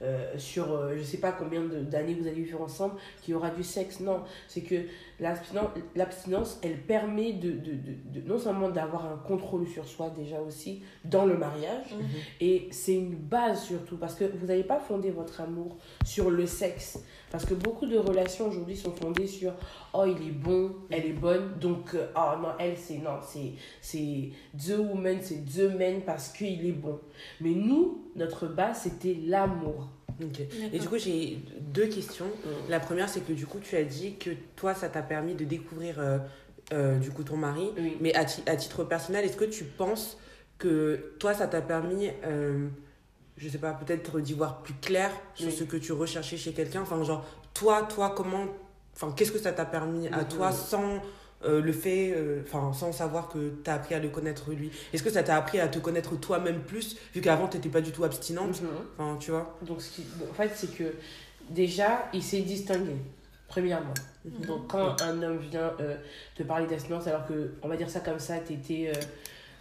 euh, 0.00 0.38
sur 0.38 0.70
euh, 0.72 0.94
je 0.96 1.02
sais 1.02 1.16
pas 1.18 1.32
combien 1.32 1.60
d'années 1.62 2.14
vous 2.14 2.28
allez 2.28 2.42
vivre 2.42 2.60
ensemble 2.62 2.94
qu'il 3.20 3.32
y 3.32 3.34
aura 3.34 3.50
du 3.50 3.64
sexe. 3.64 3.98
Non, 3.98 4.22
c'est 4.46 4.60
que 4.60 4.76
l'abstinence, 5.96 6.58
elle 6.62 6.78
permet 6.82 7.32
de, 7.32 7.50
de, 7.50 7.72
de, 7.72 8.20
de- 8.20 8.28
non 8.28 8.38
seulement 8.38 8.68
d'avoir 8.68 9.06
un 9.06 9.16
contrôle 9.16 9.66
sur 9.66 9.84
soi 9.86 10.10
déjà 10.10 10.40
aussi 10.40 10.82
dans 11.04 11.24
le 11.24 11.36
mariage, 11.36 11.92
Mhm. 11.92 12.06
et 12.40 12.68
c'est 12.70 12.94
une 12.94 13.16
base 13.16 13.62
surtout 13.64 13.96
parce 13.96 14.14
que 14.14 14.24
vous 14.24 14.46
n'allez 14.46 14.62
pas 14.64 14.78
fonder 14.78 15.10
votre 15.10 15.40
amour 15.40 15.76
sur 16.04 16.30
le 16.30 16.46
sexe. 16.46 17.02
Parce 17.30 17.44
que 17.44 17.54
beaucoup 17.54 17.86
de 17.86 17.96
relations 17.98 18.48
aujourd'hui 18.48 18.76
sont 18.76 18.92
fondées 18.92 19.26
sur 19.26 19.52
oh 19.92 20.04
il 20.06 20.28
est 20.28 20.32
bon, 20.32 20.74
elle 20.90 21.06
est 21.06 21.12
bonne, 21.12 21.58
donc 21.60 21.94
oh 21.94 22.30
non 22.40 22.48
elle 22.58 22.76
c'est 22.78 22.98
non 22.98 23.18
c'est 23.22 23.52
c'est 23.82 24.30
the 24.56 24.78
woman, 24.78 25.18
c'est 25.20 25.44
the 25.44 25.74
man 25.78 26.00
parce 26.06 26.28
qu'il 26.30 26.66
est 26.66 26.72
bon. 26.72 26.98
Mais 27.40 27.50
nous 27.50 28.10
notre 28.16 28.46
base 28.46 28.80
c'était 28.84 29.16
l'amour. 29.26 29.88
Et 30.72 30.80
du 30.80 30.88
coup, 30.88 30.98
j'ai 30.98 31.38
deux 31.60 31.86
questions. 31.86 32.24
La 32.68 32.80
première, 32.80 33.08
c'est 33.08 33.20
que 33.20 33.32
du 33.32 33.46
coup, 33.46 33.58
tu 33.60 33.76
as 33.76 33.84
dit 33.84 34.16
que 34.16 34.30
toi, 34.56 34.74
ça 34.74 34.88
t'a 34.88 35.00
permis 35.00 35.34
de 35.36 35.44
découvrir 35.44 36.00
euh, 36.00 36.18
euh, 36.72 36.98
du 36.98 37.12
coup 37.12 37.22
ton 37.22 37.36
mari. 37.36 37.68
Oui. 37.78 37.96
Mais 38.00 38.12
à, 38.16 38.24
ti- 38.24 38.42
à 38.46 38.56
titre 38.56 38.82
personnel, 38.82 39.24
est-ce 39.24 39.36
que 39.36 39.44
tu 39.44 39.62
penses 39.62 40.18
que 40.58 41.14
toi, 41.20 41.34
ça 41.34 41.46
t'a 41.46 41.60
permis, 41.62 42.08
euh, 42.26 42.66
je 43.38 43.48
sais 43.48 43.58
pas, 43.58 43.72
peut-être 43.72 44.20
d'y 44.20 44.34
voir 44.34 44.58
plus 44.62 44.74
clair 44.74 45.10
sur 45.34 45.46
Oui. 45.48 45.52
ce 45.56 45.64
que 45.64 45.76
tu 45.76 45.92
recherchais 45.92 46.36
chez 46.36 46.52
quelqu'un 46.52 46.82
Enfin, 46.82 47.02
genre, 47.04 47.24
toi, 47.54 47.82
toi, 47.88 48.12
comment. 48.16 48.44
Enfin, 48.94 49.12
qu'est-ce 49.16 49.32
que 49.32 49.38
ça 49.38 49.52
t'a 49.52 49.64
permis 49.64 50.08
à 50.08 50.18
Mhm. 50.18 50.28
toi 50.28 50.52
sans. 50.52 51.00
euh, 51.44 51.60
le 51.62 51.70
fait, 51.72 52.12
euh, 52.16 52.42
enfin, 52.44 52.72
sans 52.72 52.90
savoir 52.90 53.28
que 53.28 53.50
tu 53.62 53.70
as 53.70 53.74
appris 53.74 53.94
à 53.94 54.00
le 54.00 54.08
connaître 54.08 54.50
lui? 54.50 54.72
Est-ce 54.92 55.04
que 55.04 55.10
ça 55.10 55.22
t'a 55.22 55.36
appris 55.36 55.60
à 55.60 55.68
te 55.68 55.78
connaître 55.78 56.18
toi-même 56.18 56.62
plus, 56.62 56.96
vu 57.14 57.20
qu'avant 57.20 57.46
tu 57.46 57.56
n'étais 57.58 57.68
pas 57.68 57.80
du 57.80 57.92
tout 57.92 58.02
abstinente? 58.02 58.60
Mhm. 58.60 58.68
Enfin, 58.98 59.16
tu 59.20 59.30
vois? 59.30 59.56
Donc, 59.62 59.80
ce 59.80 59.88
qui, 59.92 60.04
en 60.28 60.34
fait, 60.34 60.50
c'est 60.52 60.74
que 60.76 60.94
déjà, 61.48 62.08
il 62.12 62.24
s'est 62.24 62.40
distingué, 62.40 62.96
premièrement. 63.46 63.94
Donc, 64.24 64.66
quand 64.66 65.00
un 65.00 65.22
homme 65.22 65.38
vient 65.38 65.72
euh, 65.80 65.96
te 66.34 66.42
parler 66.42 66.66
d'abstinence, 66.66 67.06
alors 67.06 67.24
que, 67.24 67.52
on 67.62 67.68
va 67.68 67.76
dire 67.76 67.88
ça 67.88 68.00
comme 68.00 68.18
ça, 68.18 68.38
t'étais 68.38 68.90
euh, 68.92 69.00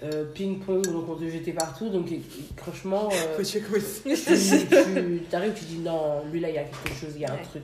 euh, 0.04 0.26
ping-pong, 0.34 0.86
donc 0.86 1.10
on 1.10 1.16
te 1.16 1.28
jetait 1.28 1.54
partout, 1.54 1.90
donc 1.90 2.12
et- 2.12 2.16
et 2.18 2.22
franchement, 2.56 3.10
euh, 3.12 3.36
tu, 3.44 5.24
tu 5.30 5.36
arrives, 5.36 5.54
tu 5.54 5.66
dis 5.66 5.80
non, 5.80 6.22
lui 6.32 6.40
là, 6.40 6.50
il 6.50 6.56
y 6.56 6.60
a 6.60 6.64
quelque 6.64 6.90
chose, 7.00 7.14
il 7.16 7.22
y 7.22 7.26
a 7.26 7.34
un 7.34 7.38
truc. 7.38 7.64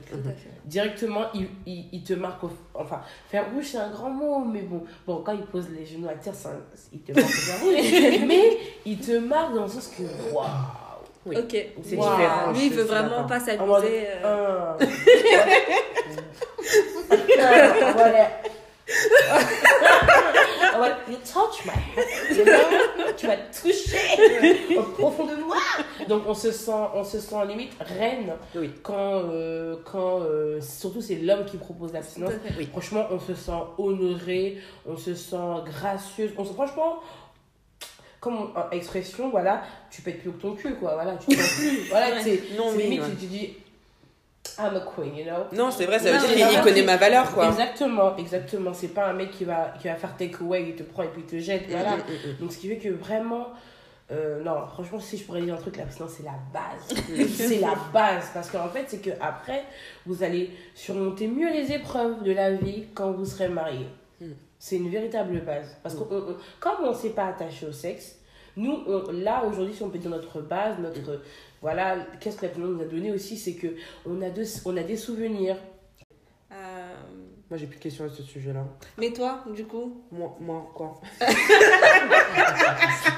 Directement, 0.64 1.26
il, 1.34 1.46
il, 1.66 1.84
il 1.92 2.02
te 2.02 2.14
marque, 2.14 2.42
au- 2.44 2.50
enfin, 2.74 3.00
faire 3.30 3.44
rouge, 3.54 3.66
c'est 3.72 3.78
un 3.78 3.90
grand 3.90 4.10
mot, 4.10 4.44
mais 4.44 4.62
bon, 4.62 4.82
bon 5.06 5.22
quand 5.24 5.32
il 5.32 5.42
pose 5.42 5.66
les 5.78 5.86
genoux 5.86 6.08
à 6.08 6.14
terre, 6.14 6.32
un- 6.46 6.60
il 6.92 7.00
te 7.00 7.12
marque 7.12 7.26
au 7.26 7.32
fer 7.32 7.60
rouge, 7.60 8.26
mais 8.26 8.58
il 8.84 8.98
te 8.98 9.12
marque 9.18 9.54
dans 9.54 9.62
le 9.64 9.68
sens 9.68 9.88
que, 9.96 10.02
waouh! 10.34 10.46
Oui. 11.26 11.36
Ok. 11.38 11.56
C'est 11.82 11.96
Wow. 11.96 12.02
différent. 12.04 12.52
Lui, 12.52 12.66
il 12.66 12.72
veut 12.74 12.82
vraiment 12.82 13.24
pas 13.24 13.40
s'amuser. 13.40 14.08
euh, 14.24 14.72
voilà. 17.94 18.30
You 21.08 21.16
touch 21.18 21.64
my 21.66 21.72
you 22.36 22.44
know? 22.44 23.12
tu 23.16 23.26
m'as 23.26 23.36
touché 23.36 24.76
au 24.78 24.82
profond 24.82 25.26
de 25.26 25.34
moi. 25.36 25.56
Donc 26.08 26.22
on 26.26 26.34
se 26.34 26.50
sent, 26.50 26.72
on 26.94 27.04
se 27.04 27.18
sent 27.20 27.36
limite 27.46 27.72
reine 27.80 28.32
Oui. 28.54 28.70
quand, 28.82 29.22
euh, 29.30 29.76
quand 29.84 30.20
euh, 30.22 30.60
surtout 30.60 31.00
c'est 31.02 31.16
l'homme 31.16 31.44
qui 31.44 31.56
propose. 31.58 31.92
Oui. 32.56 32.66
Franchement, 32.70 33.06
on 33.10 33.18
se 33.20 33.34
sent 33.34 33.52
honoré, 33.78 34.58
on 34.86 34.96
se 34.96 35.14
sent 35.14 35.36
gracieuse, 35.66 36.30
on 36.38 36.44
se 36.44 36.52
franchement 36.52 37.00
comme 38.20 38.54
expression, 38.72 39.28
voilà, 39.28 39.62
tu 39.90 40.00
pètes 40.00 40.22
plus 40.22 40.32
que 40.32 40.40
ton 40.40 40.54
cul, 40.54 40.74
quoi, 40.76 40.94
voilà, 40.94 41.16
tu 41.18 41.36
plus, 41.36 41.88
voilà, 41.90 42.06
Ouais. 42.14 42.22
c'est 42.22 42.56
Non, 42.56 42.72
limite, 42.72 43.02
ouais. 43.02 43.08
tu 43.20 43.26
dis, 43.26 43.54
I'm 44.58 44.76
a 44.76 44.80
queen, 44.80 45.16
you 45.16 45.24
know? 45.24 45.44
Non, 45.52 45.70
c'est 45.70 45.86
vrai, 45.86 45.98
ça 45.98 46.12
veut 46.12 46.18
Non, 46.18 46.34
dire 46.34 46.48
qu'il 46.48 46.60
connaît 46.60 46.82
ma 46.82 46.96
valeur, 46.96 47.32
quoi. 47.32 47.48
Exactement, 47.48 48.16
exactement. 48.16 48.72
C'est 48.72 48.88
pas 48.88 49.08
un 49.08 49.12
mec 49.12 49.30
qui 49.30 49.44
va, 49.44 49.74
qui 49.80 49.88
va 49.88 49.94
faire 49.96 50.16
take 50.16 50.36
away, 50.40 50.68
il 50.70 50.76
te 50.76 50.82
prend 50.82 51.02
et 51.02 51.08
puis 51.08 51.22
il 51.22 51.26
te 51.26 51.38
jette, 51.42 51.64
voilà. 51.68 51.96
Mm, 51.96 52.00
mm, 52.00 52.30
mm, 52.32 52.36
Donc 52.40 52.52
ce 52.52 52.58
qui 52.58 52.68
fait 52.68 52.76
que 52.78 52.88
vraiment, 52.90 53.48
euh, 54.12 54.42
non, 54.42 54.66
franchement, 54.72 55.00
si 55.00 55.16
je 55.16 55.24
pourrais 55.24 55.40
dire 55.42 55.54
un 55.54 55.58
truc, 55.58 55.76
l'abstinence, 55.76 56.12
c'est 56.16 56.22
la 56.24 56.38
base. 56.52 57.28
c'est 57.34 57.58
la 57.60 57.74
base. 57.92 58.30
Parce 58.34 58.50
qu'en 58.50 58.68
fait, 58.68 58.84
c'est 58.86 59.00
que 59.02 59.10
après 59.20 59.64
vous 60.06 60.22
allez 60.22 60.50
surmonter 60.74 61.26
mieux 61.26 61.50
les 61.52 61.72
épreuves 61.72 62.22
de 62.22 62.32
la 62.32 62.52
vie 62.52 62.84
quand 62.94 63.12
vous 63.12 63.24
serez 63.24 63.48
mariés. 63.48 63.88
Mm. 64.20 64.26
C'est 64.58 64.76
une 64.76 64.90
véritable 64.90 65.40
base. 65.40 65.76
Parce 65.82 65.94
que 65.94 66.00
on- 66.02 66.16
on- 66.16 66.36
comme 66.60 66.84
on 66.84 66.90
ne 66.90 66.94
s'est 66.96 67.10
pas 67.10 67.26
attaché 67.26 67.66
au 67.66 67.72
sexe, 67.72 68.16
nous, 68.56 68.84
on- 68.86 69.10
là, 69.12 69.42
aujourd'hui, 69.44 69.74
si 69.74 69.82
on 69.82 69.88
peut 69.90 69.98
dire 69.98 70.10
notre 70.10 70.40
base, 70.40 70.78
notre. 70.78 71.20
Voilà, 71.64 71.96
qu'est-ce 72.20 72.36
que 72.36 72.42
l'abstinence 72.42 72.72
nous 72.72 72.82
a 72.82 72.84
donné 72.84 73.10
aussi, 73.10 73.38
c'est 73.38 73.54
que 73.54 73.68
on 74.04 74.20
a, 74.20 74.28
de- 74.28 74.44
on 74.66 74.76
a 74.76 74.82
des 74.82 74.98
souvenirs. 74.98 75.56
Euh, 76.52 76.94
Moi, 77.48 77.58
j'ai 77.58 77.66
plus 77.66 77.78
de 77.78 77.82
questions 77.82 78.04
à 78.04 78.10
ce 78.10 78.22
sujet-là. 78.22 78.66
Mais 78.98 79.10
toi, 79.14 79.42
du 79.56 79.64
coup? 79.64 80.02
Moi, 80.12 80.36
moi, 80.40 80.70
quoi? 80.74 81.00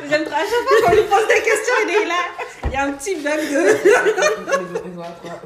J'aime 0.08 0.24
trop. 0.24 0.34
À 0.34 0.44
chaque 0.44 0.64
fois 0.68 0.78
qu'on 0.86 0.92
lui 0.94 1.02
pose 1.08 1.26
des 1.26 1.42
questions, 1.42 1.74
il 1.88 1.90
est 1.90 2.06
là. 2.06 2.22
Il 2.66 2.70
y 2.70 2.76
a 2.76 2.84
un 2.84 2.92
petit 2.92 3.16
bug 3.16 3.24
de. 3.24 4.84
Mais 4.84 4.90
voilà, 4.94 5.16
quoi. 5.20 5.40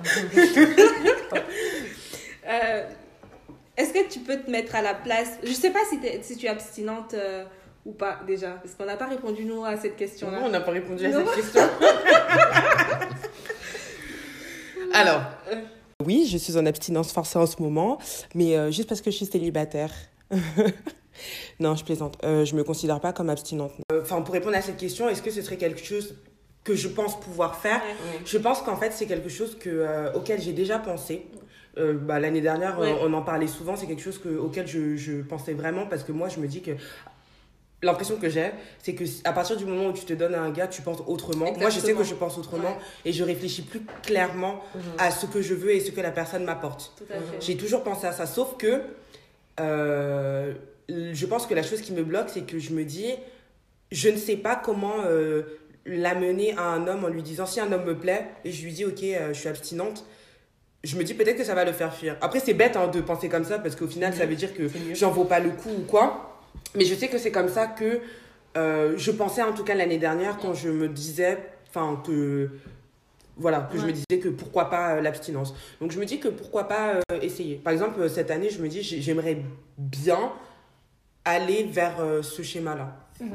Euh, 2.49 2.83
Est-ce 3.79 3.93
que 3.95 4.09
tu 4.11 4.19
peux 4.21 4.37
te 4.41 4.51
mettre 4.51 4.75
à 4.75 4.83
la 4.83 4.93
place? 4.95 5.39
Je 5.43 5.53
sais 5.53 5.71
pas 5.71 5.81
si, 5.89 5.99
t'es- 6.01 6.21
si 6.23 6.37
tu 6.37 6.45
es 6.45 6.49
abstinente 6.51 7.15
euh, 7.15 7.45
ou 7.87 7.93
pas 7.93 8.21
déjà, 8.27 8.51
parce 8.63 8.75
qu'on 8.75 8.85
n'a 8.85 8.97
pas 8.97 9.07
répondu 9.09 9.45
nous 9.45 9.65
à 9.65 9.77
cette 9.77 9.93
Non, 9.93 9.99
question-là. 9.99 10.39
on 10.45 10.49
n'a 10.51 10.61
pas 10.61 10.71
répondu 10.73 11.05
à 11.07 11.11
Non. 11.11 11.25
cette 11.27 11.35
question. 11.45 11.63
Alors, 14.93 15.23
oui, 16.05 16.27
je 16.31 16.37
suis 16.39 16.57
en 16.57 16.67
abstinence 16.67 17.13
forcée 17.13 17.39
en 17.39 17.47
ce 17.47 17.61
moment, 17.63 17.99
mais 18.35 18.57
euh, 18.57 18.71
juste 18.71 18.89
parce 18.89 19.01
que 19.01 19.11
je 19.11 19.17
suis 19.17 19.27
célibataire. 19.27 19.93
non, 21.61 21.75
je 21.77 21.85
plaisante. 21.85 22.17
Euh, 22.25 22.45
je 22.45 22.55
me 22.57 22.65
considère 22.65 23.01
pas 23.01 23.13
comme 23.13 23.31
abstinente. 23.31 23.73
Euh, 23.93 24.01
Enfin, 24.03 24.21
pour 24.23 24.35
répondre 24.35 24.57
à 24.57 24.63
cette 24.63 24.77
question, 24.79 25.09
est-ce 25.09 25.23
que 25.23 25.31
ce 25.31 25.43
serait 25.43 25.57
quelque 25.59 25.83
chose 25.85 26.17
que 26.65 26.75
je 26.75 26.89
pense 26.89 27.19
pouvoir 27.21 27.57
faire? 27.57 27.81
Ouais. 27.81 28.21
Je 28.25 28.39
pense 28.39 28.63
qu'en 28.63 28.77
fait, 28.77 28.93
c'est 28.93 29.07
quelque 29.07 29.29
chose 29.29 29.57
que, 29.59 29.69
euh, 29.71 30.13
auquel 30.15 30.41
j'ai 30.41 30.53
déjà 30.53 30.79
pensé. 30.79 31.27
Euh, 31.79 31.95
bah, 31.95 32.19
L'année 32.19 32.41
dernière, 32.41 32.79
Ouais. 32.81 32.91
euh, 32.91 32.97
on 33.07 33.13
en 33.13 33.23
parlait 33.23 33.47
souvent. 33.47 33.77
C'est 33.77 33.87
quelque 33.87 34.03
chose 34.03 34.19
que, 34.19 34.29
auquel 34.29 34.67
je, 34.67 34.97
je 34.97 35.23
pensais 35.23 35.53
vraiment 35.53 35.87
parce 35.87 36.03
que 36.03 36.11
moi, 36.13 36.29
je 36.29 36.41
me 36.41 36.49
dis 36.49 36.63
que 36.63 36.73
l'impression 37.83 38.17
que 38.17 38.29
j'ai, 38.29 38.51
c'est 38.83 38.95
que 38.95 39.05
à 39.25 39.33
partir 39.33 39.57
du 39.57 39.65
moment 39.65 39.87
où 39.87 39.93
tu 39.93 40.05
te 40.05 40.13
donnes 40.13 40.35
à 40.35 40.41
un 40.43 40.51
gars, 40.51 40.67
tu 40.69 40.83
penses 40.83 40.99
autrement. 41.07 41.53
Moi, 41.59 41.71
je 41.71 41.81
sais 41.81 41.95
que 41.95 42.05
je 42.05 42.15
pense 42.15 42.37
autrement 42.39 42.69
Ouais. 42.71 42.77
et 43.07 43.13
je 43.13 43.25
réfléchis 43.25 43.63
plus 43.63 43.81
clairement 44.03 44.63
Mhm. 44.75 44.81
à 44.99 45.11
ce 45.11 45.27
que 45.27 45.41
je 45.41 45.55
veux 45.55 45.73
et 45.73 45.81
ce 45.81 45.91
que 45.91 46.01
la 46.01 46.11
personne 46.11 46.45
m'apporte. 46.45 46.93
J'ai 47.41 47.57
toujours 47.57 47.83
pensé 47.83 48.07
à 48.07 48.13
ça, 48.13 48.27
sauf 48.27 48.57
que 48.59 48.83
euh, 49.61 50.55
je 50.89 51.27
pense 51.27 51.47
que 51.47 51.55
la 51.55 51.63
chose 51.63 51.81
qui 51.81 51.93
me 51.93 52.03
bloque, 52.03 52.29
c'est 52.29 52.43
que 52.43 52.59
je 52.59 52.73
me 52.73 52.85
dis, 52.85 53.15
je 53.93 54.09
ne 54.09 54.17
sais 54.17 54.37
pas 54.37 54.57
comment 54.57 54.95
euh, 55.05 55.43
l'amener 55.87 56.55
à 56.57 56.63
un 56.65 56.87
homme 56.87 57.05
en 57.05 57.09
lui 57.09 57.23
disant, 57.23 57.47
si 57.47 57.61
un 57.61 57.71
homme 57.73 57.85
me 57.85 57.97
plaît, 57.99 58.27
et 58.45 58.53
je 58.53 58.65
lui 58.65 58.73
dis, 58.73 58.85
ok, 58.85 59.03
euh, 59.03 59.29
je 59.33 59.39
suis 59.41 59.49
abstinente, 59.49 60.05
je 60.85 60.97
me 60.97 61.05
dis 61.05 61.15
peut-être 61.15 61.37
que 61.37 61.45
ça 61.45 61.55
va 61.55 61.65
le 61.65 61.73
faire 61.73 61.95
fuir. 61.95 62.17
Après, 62.21 62.41
c'est 62.41 62.55
bête 62.55 62.77
hein, 62.77 62.89
de 62.89 63.01
penser 63.01 63.29
comme 63.29 63.45
ça, 63.45 63.59
parce 63.59 63.77
qu'au 63.77 63.87
final, 63.87 64.15
ça 64.15 64.25
veut 64.27 64.35
dire 64.37 64.55
que 64.55 64.63
j'en 64.95 65.11
vaux 65.11 65.25
pas 65.25 65.41
le 65.41 65.51
coup 65.51 65.71
ou 65.71 65.83
quoi. 65.87 66.30
Mais 66.75 66.85
je 66.85 66.95
sais 66.95 67.09
que 67.09 67.19
c'est 67.19 67.33
comme 67.33 67.49
ça 67.49 67.67
que 67.67 68.01
euh, 68.57 68.95
je 68.97 69.11
pensais, 69.11 69.43
en 69.43 69.53
tout 69.53 69.65
cas 69.65 69.75
l'année 69.75 69.99
dernière, 69.99 70.39
quand 70.39 70.55
je 70.55 70.69
me 70.69 70.89
disais, 70.89 71.39
enfin, 71.69 72.01
que 72.07 72.51
voilà, 73.37 73.69
que 73.73 73.79
je 73.79 73.87
me 73.87 73.93
disais 73.93 74.19
que 74.21 74.29
pourquoi 74.29 74.69
pas 74.71 74.97
euh, 74.97 75.01
l'abstinence. 75.01 75.55
Donc 75.81 75.93
je 75.93 75.99
me 75.99 76.05
dis 76.05 76.21
que 76.21 76.29
pourquoi 76.29 76.65
pas 76.69 76.95
euh, 77.11 77.21
essayer. 77.23 77.57
Par 77.57 77.73
exemple, 77.73 78.09
cette 78.11 78.31
année, 78.31 78.51
je 78.51 78.61
me 78.63 78.69
dis 78.69 78.83
j'ai- 78.83 79.01
j'aimerais 79.01 79.43
bien 79.79 80.33
aller 81.25 81.65
vers 81.65 81.97
ce 82.23 82.43
schéma-là. 82.43 82.97
Euh, 83.23 83.27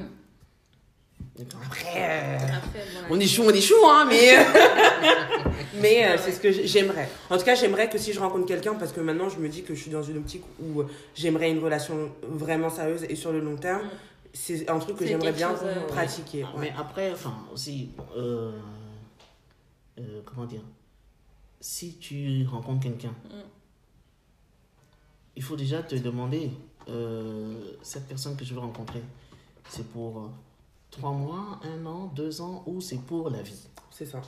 Après, 1.66 2.38
voilà. 2.40 2.62
on 3.10 3.20
est 3.20 3.28
chou, 3.28 3.44
on 3.46 3.50
est 3.50 3.60
chou, 3.62 3.76
hein, 3.86 4.06
mais, 4.10 4.36
mais 5.82 6.06
euh, 6.08 6.18
c'est 6.18 6.32
ce 6.32 6.40
que 6.40 6.50
j'aimerais. 6.52 7.10
En 7.30 7.38
tout 7.38 7.44
cas, 7.44 7.56
j'aimerais 7.56 7.90
que 7.90 7.98
si 7.98 8.14
je 8.14 8.20
rencontre 8.22 8.46
quelqu'un, 8.46 8.76
parce 8.76 8.94
que 8.94 9.02
maintenant 9.02 9.28
je 9.28 9.38
me 9.40 9.50
dis 9.50 9.64
que 9.64 9.76
je 9.76 9.82
suis 9.82 9.92
dans 9.92 10.02
une 10.04 10.18
optique 10.18 10.44
où 10.62 10.80
euh, 10.82 10.88
j'aimerais 11.14 11.52
une 11.52 11.62
relation 11.62 12.10
vraiment 12.24 12.70
sérieuse 12.70 13.04
et 13.10 13.16
sur 13.16 13.32
le 13.34 13.42
long 13.42 13.58
terme, 13.58 13.82
Mm. 13.84 13.90
c'est 14.34 14.70
un 14.70 14.80
truc 14.80 14.96
que 14.98 15.06
j'aimerais 15.06 15.34
bien 15.34 15.50
chose, 15.52 15.60
euh, 15.64 15.88
pratiquer. 15.88 16.44
Ah, 16.46 16.56
ouais. 16.56 16.62
Mais 16.62 16.74
après, 16.78 17.12
enfin, 17.12 17.36
aussi, 17.54 17.90
euh, 18.18 18.52
euh, 20.00 20.22
comment 20.26 20.46
dire, 20.46 20.62
si 21.60 21.96
tu 21.98 22.46
rencontres 22.50 22.84
quelqu'un, 22.84 23.14
Mm. 23.26 23.44
il 25.36 25.44
faut 25.44 25.56
déjà 25.58 25.84
te 25.84 25.96
demander, 25.96 26.50
euh, 26.88 27.56
cette 27.82 28.08
personne 28.08 28.38
que 28.38 28.46
je 28.46 28.54
veux 28.54 28.60
rencontrer, 28.62 29.02
c'est 29.70 29.86
pour 29.90 30.18
euh, 30.20 30.28
trois 30.98 31.12
mois, 31.12 31.60
un 31.64 31.86
an, 31.86 32.12
deux 32.16 32.42
ans, 32.42 32.64
ou 32.68 32.82
c'est 32.82 33.00
pour 33.02 33.30
la 33.30 33.42
vie 33.42 33.68
C'est 33.92 34.06
ça. 34.06 34.22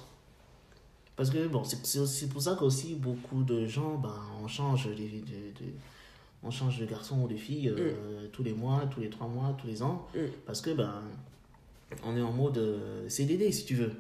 Parce 1.15 1.30
que, 1.32 1.47
bon, 1.47 1.63
c'est 1.63 1.84
c'est 1.86 1.99
aussi 1.99 2.28
pour 2.28 2.41
ça 2.41 2.55
qu'aussi 2.59 2.93
beaucoup 2.95 3.43
de 3.43 3.65
gens, 3.65 3.95
ben, 3.95 4.13
on 4.43 4.47
change 4.47 4.86
de, 4.88 4.91
de, 4.93 4.95
de- 4.95 5.74
on 6.43 6.51
change 6.51 6.78
de 6.80 6.86
garçon 6.86 7.22
ou 7.24 7.28
de 7.28 7.36
fille 7.36 7.70
euh, 7.70 8.28
tous 8.32 8.43
les 8.43 8.53
mois, 8.53 8.82
tous 8.93 8.99
les 8.99 9.09
trois 9.09 9.28
mois, 9.28 9.55
tous 9.59 9.65
les 9.68 9.82
ans. 9.82 10.05
Mm. 10.13 10.20
Parce 10.45 10.61
que, 10.61 10.70
ben, 10.72 10.93
on 12.05 12.15
est 12.15 12.22
en 12.22 12.32
mode 12.32 12.57
euh, 12.59 13.09
CDD, 13.09 13.51
si 13.51 13.65
tu 13.65 13.74
veux. 13.76 13.91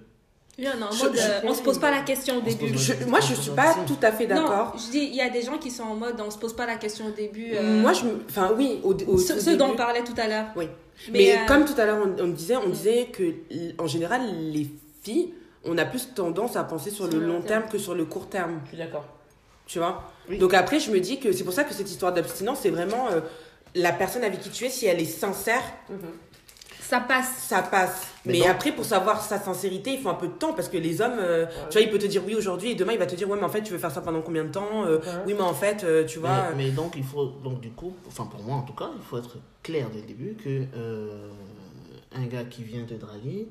Oui, 0.59 0.65
on 0.67 0.79
est 0.79 0.83
en 0.83 0.93
mode, 0.95 1.15
je- 1.15 1.21
euh, 1.21 1.39
on 1.49 1.53
se 1.55 1.61
pose 1.63 1.79
pas 1.79 1.89
la 1.91 2.01
question 2.01 2.37
au 2.37 2.41
début. 2.41 2.71
pose 2.71 2.81
Je- 2.81 3.05
moi, 3.05 3.19
je 3.19 3.33
suis 3.33 3.51
pas 3.51 3.73
tout 3.87 3.97
à 4.01 4.11
fait 4.11 4.27
d'accord. 4.27 4.75
Je 4.77 4.91
dis, 4.91 4.99
il 5.11 5.15
y 5.15 5.21
a 5.21 5.29
des 5.29 5.41
gens 5.41 5.57
qui 5.57 5.71
sont 5.71 5.83
en 5.83 5.95
mode, 5.95 6.19
on 6.19 6.29
se 6.29 6.37
pose 6.37 6.53
pas 6.55 6.65
la 6.67 6.75
question 6.77 7.07
au 7.07 7.11
début. 7.11 7.53
euh, 7.53 7.81
Moi, 7.81 7.93
je 7.93 8.05
me- 8.05 8.23
Enfin, 8.29 8.51
oui, 8.55 8.79
au, 8.83 8.93
au 8.93 9.17
ce, 9.17 9.33
tout 9.33 9.39
ce 9.39 9.49
dont 9.51 9.69
on 9.71 9.75
parlait 9.75 10.03
tout 10.03 10.15
à 10.17 10.27
l'heure. 10.27 10.47
Oui. 10.55 10.65
Mais, 11.11 11.33
euh, 11.33 11.45
comme 11.47 11.65
tout 11.65 11.79
à 11.79 11.85
l'heure, 11.85 12.05
on, 12.05 12.23
on 12.23 12.27
disait, 12.27 12.57
on 12.57 12.69
disait 12.69 13.07
que, 13.11 13.33
en 13.77 13.87
général, 13.87 14.21
les 14.51 14.69
filles, 15.03 15.33
on 15.63 15.77
a 15.77 15.85
plus 15.85 16.13
tendance 16.13 16.55
à 16.55 16.63
penser 16.63 16.89
sur 16.89 17.07
le 17.07 17.19
long 17.19 17.41
terme 17.41 17.63
que 17.69 17.77
sur 17.77 17.95
le 17.95 18.05
court 18.05 18.29
terme. 18.29 18.59
Je 18.65 18.69
suis 18.69 18.77
d'accord. 18.77 19.05
Tu 19.65 19.79
vois? 19.79 20.11
Oui. 20.29 20.37
Donc 20.37 20.53
après, 20.53 20.79
je 20.79 20.91
me 20.91 20.99
dis 20.99 21.19
que 21.19 21.31
c'est 21.31 21.43
pour 21.43 21.53
ça 21.53 21.63
que 21.63 21.73
cette 21.73 21.89
histoire 21.89 22.13
d'abstinence, 22.13 22.59
c'est 22.61 22.69
vraiment 22.69 23.09
euh, 23.09 23.19
la 23.75 23.91
personne 23.91 24.23
avec 24.23 24.39
qui 24.39 24.49
tu 24.49 24.65
es, 24.65 24.69
si 24.69 24.85
elle 24.85 25.01
est 25.01 25.05
sincère, 25.05 25.61
ça 26.89 26.99
passe. 27.01 27.37
ça 27.47 27.61
passe. 27.61 28.07
Mais 28.25 28.33
Mais, 28.33 28.39
donc- 28.39 28.47
après, 28.49 28.71
pour 28.71 28.85
savoir 28.85 29.21
sa 29.21 29.39
sincérité, 29.39 29.93
il 29.93 29.99
faut 30.01 30.09
un 30.09 30.13
peu 30.15 30.27
de 30.27 30.33
temps 30.33 30.53
parce 30.53 30.69
que 30.69 30.77
les 30.77 31.01
hommes, 31.01 31.17
euh, 31.19 31.45
tu 31.69 31.77
vois, 31.77 31.81
il 31.81 31.89
peut 31.89 31.97
te 31.99 32.05
dire 32.07 32.23
oui 32.25 32.35
aujourd'hui 32.35 32.71
et 32.71 32.75
demain, 32.75 32.93
il 32.93 32.99
va 32.99 33.05
te 33.05 33.15
dire 33.15 33.29
ouais, 33.29 33.37
mais 33.37 33.43
en 33.45 33.49
fait, 33.49 33.61
tu 33.63 33.71
veux 33.73 33.79
faire 33.79 33.91
ça 33.91 34.01
pendant 34.01 34.21
combien 34.21 34.43
de 34.45 34.51
temps 34.51 34.85
Euh, 34.85 34.97
Ouais. 34.99 35.03
Oui, 35.27 35.33
mais 35.33 35.41
en 35.41 35.53
fait, 35.53 35.83
euh, 35.83 36.05
tu 36.05 36.19
vois. 36.19 36.49
Mais, 36.55 36.65
mais 36.65 36.71
donc, 36.71 36.93
il 36.97 37.03
faut, 37.03 37.25
donc, 37.43 37.59
du 37.61 37.69
coup, 37.71 37.93
enfin, 38.07 38.25
pour 38.25 38.41
moi 38.43 38.55
en 38.57 38.61
tout 38.63 38.73
cas, 38.73 38.89
il 38.95 39.01
faut 39.03 39.17
être 39.17 39.37
clair 39.63 39.89
dès 39.93 39.99
le 40.01 40.07
début 40.07 40.33
que 40.35 40.65
euh, 40.75 41.29
un 42.15 42.25
gars 42.25 42.43
qui 42.45 42.63
vient 42.63 42.83
te 42.83 42.93
draguer, 42.95 43.47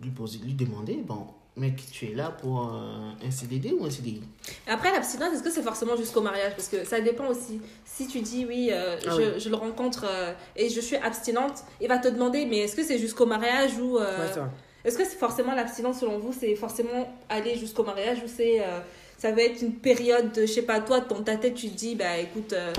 lui, 0.00 0.10
poser, 0.10 0.38
lui 0.38 0.54
demander, 0.54 1.02
bon, 1.06 1.26
mec, 1.56 1.76
tu 1.92 2.06
es 2.10 2.14
là 2.14 2.30
pour 2.30 2.60
euh, 2.72 3.10
un 3.24 3.30
CDD 3.30 3.72
ou 3.72 3.84
un 3.84 3.90
CDI 3.90 4.22
Après, 4.66 4.90
l'abstinence, 4.92 5.32
est-ce 5.34 5.42
que 5.42 5.50
c'est 5.50 5.62
forcément 5.62 5.96
jusqu'au 5.96 6.20
mariage? 6.20 6.52
Parce 6.56 6.68
que 6.68 6.84
ça 6.84 7.00
dépend 7.00 7.28
aussi. 7.28 7.60
Si 7.84 8.06
tu 8.08 8.20
dis 8.20 8.44
oui, 8.46 8.70
euh, 8.72 8.96
Ah 9.06 9.10
je, 9.10 9.16
oui. 9.22 9.24
je 9.40 9.48
le 9.48 9.56
rencontre 9.56 10.04
euh, 10.08 10.32
et 10.56 10.68
je 10.68 10.80
suis 10.80 10.96
abstinente, 10.96 11.64
il 11.80 11.88
va 11.88 11.98
te 11.98 12.08
demander, 12.08 12.44
mais 12.46 12.58
est-ce 12.58 12.74
que 12.76 12.82
c'est 12.84 12.98
jusqu'au 12.98 13.26
mariage 13.26 13.78
ou. 13.78 13.98
euh, 13.98 14.18
Ouais, 14.34 14.42
est-ce 14.84 14.98
que 14.98 15.04
c'est 15.04 15.16
forcément 15.16 15.54
l'abstinence 15.54 16.00
selon 16.00 16.18
vous 16.18 16.32
C'est 16.32 16.54
forcément 16.56 17.14
aller 17.28 17.56
jusqu'au 17.56 17.84
mariage 17.84 18.18
ou 18.24 18.28
c'est. 18.28 18.60
euh, 18.60 18.80
ça 19.16 19.30
va 19.32 19.42
être 19.42 19.62
une 19.62 19.74
période 19.76 20.32
de, 20.32 20.42
je 20.42 20.52
sais 20.52 20.62
pas, 20.62 20.80
toi, 20.80 21.00
dans 21.00 21.22
ta 21.22 21.36
tête, 21.36 21.54
tu 21.54 21.68
te 21.70 21.74
dis, 21.76 21.94
bah 21.94 22.18
écoute, 22.18 22.52
euh, 22.52 22.72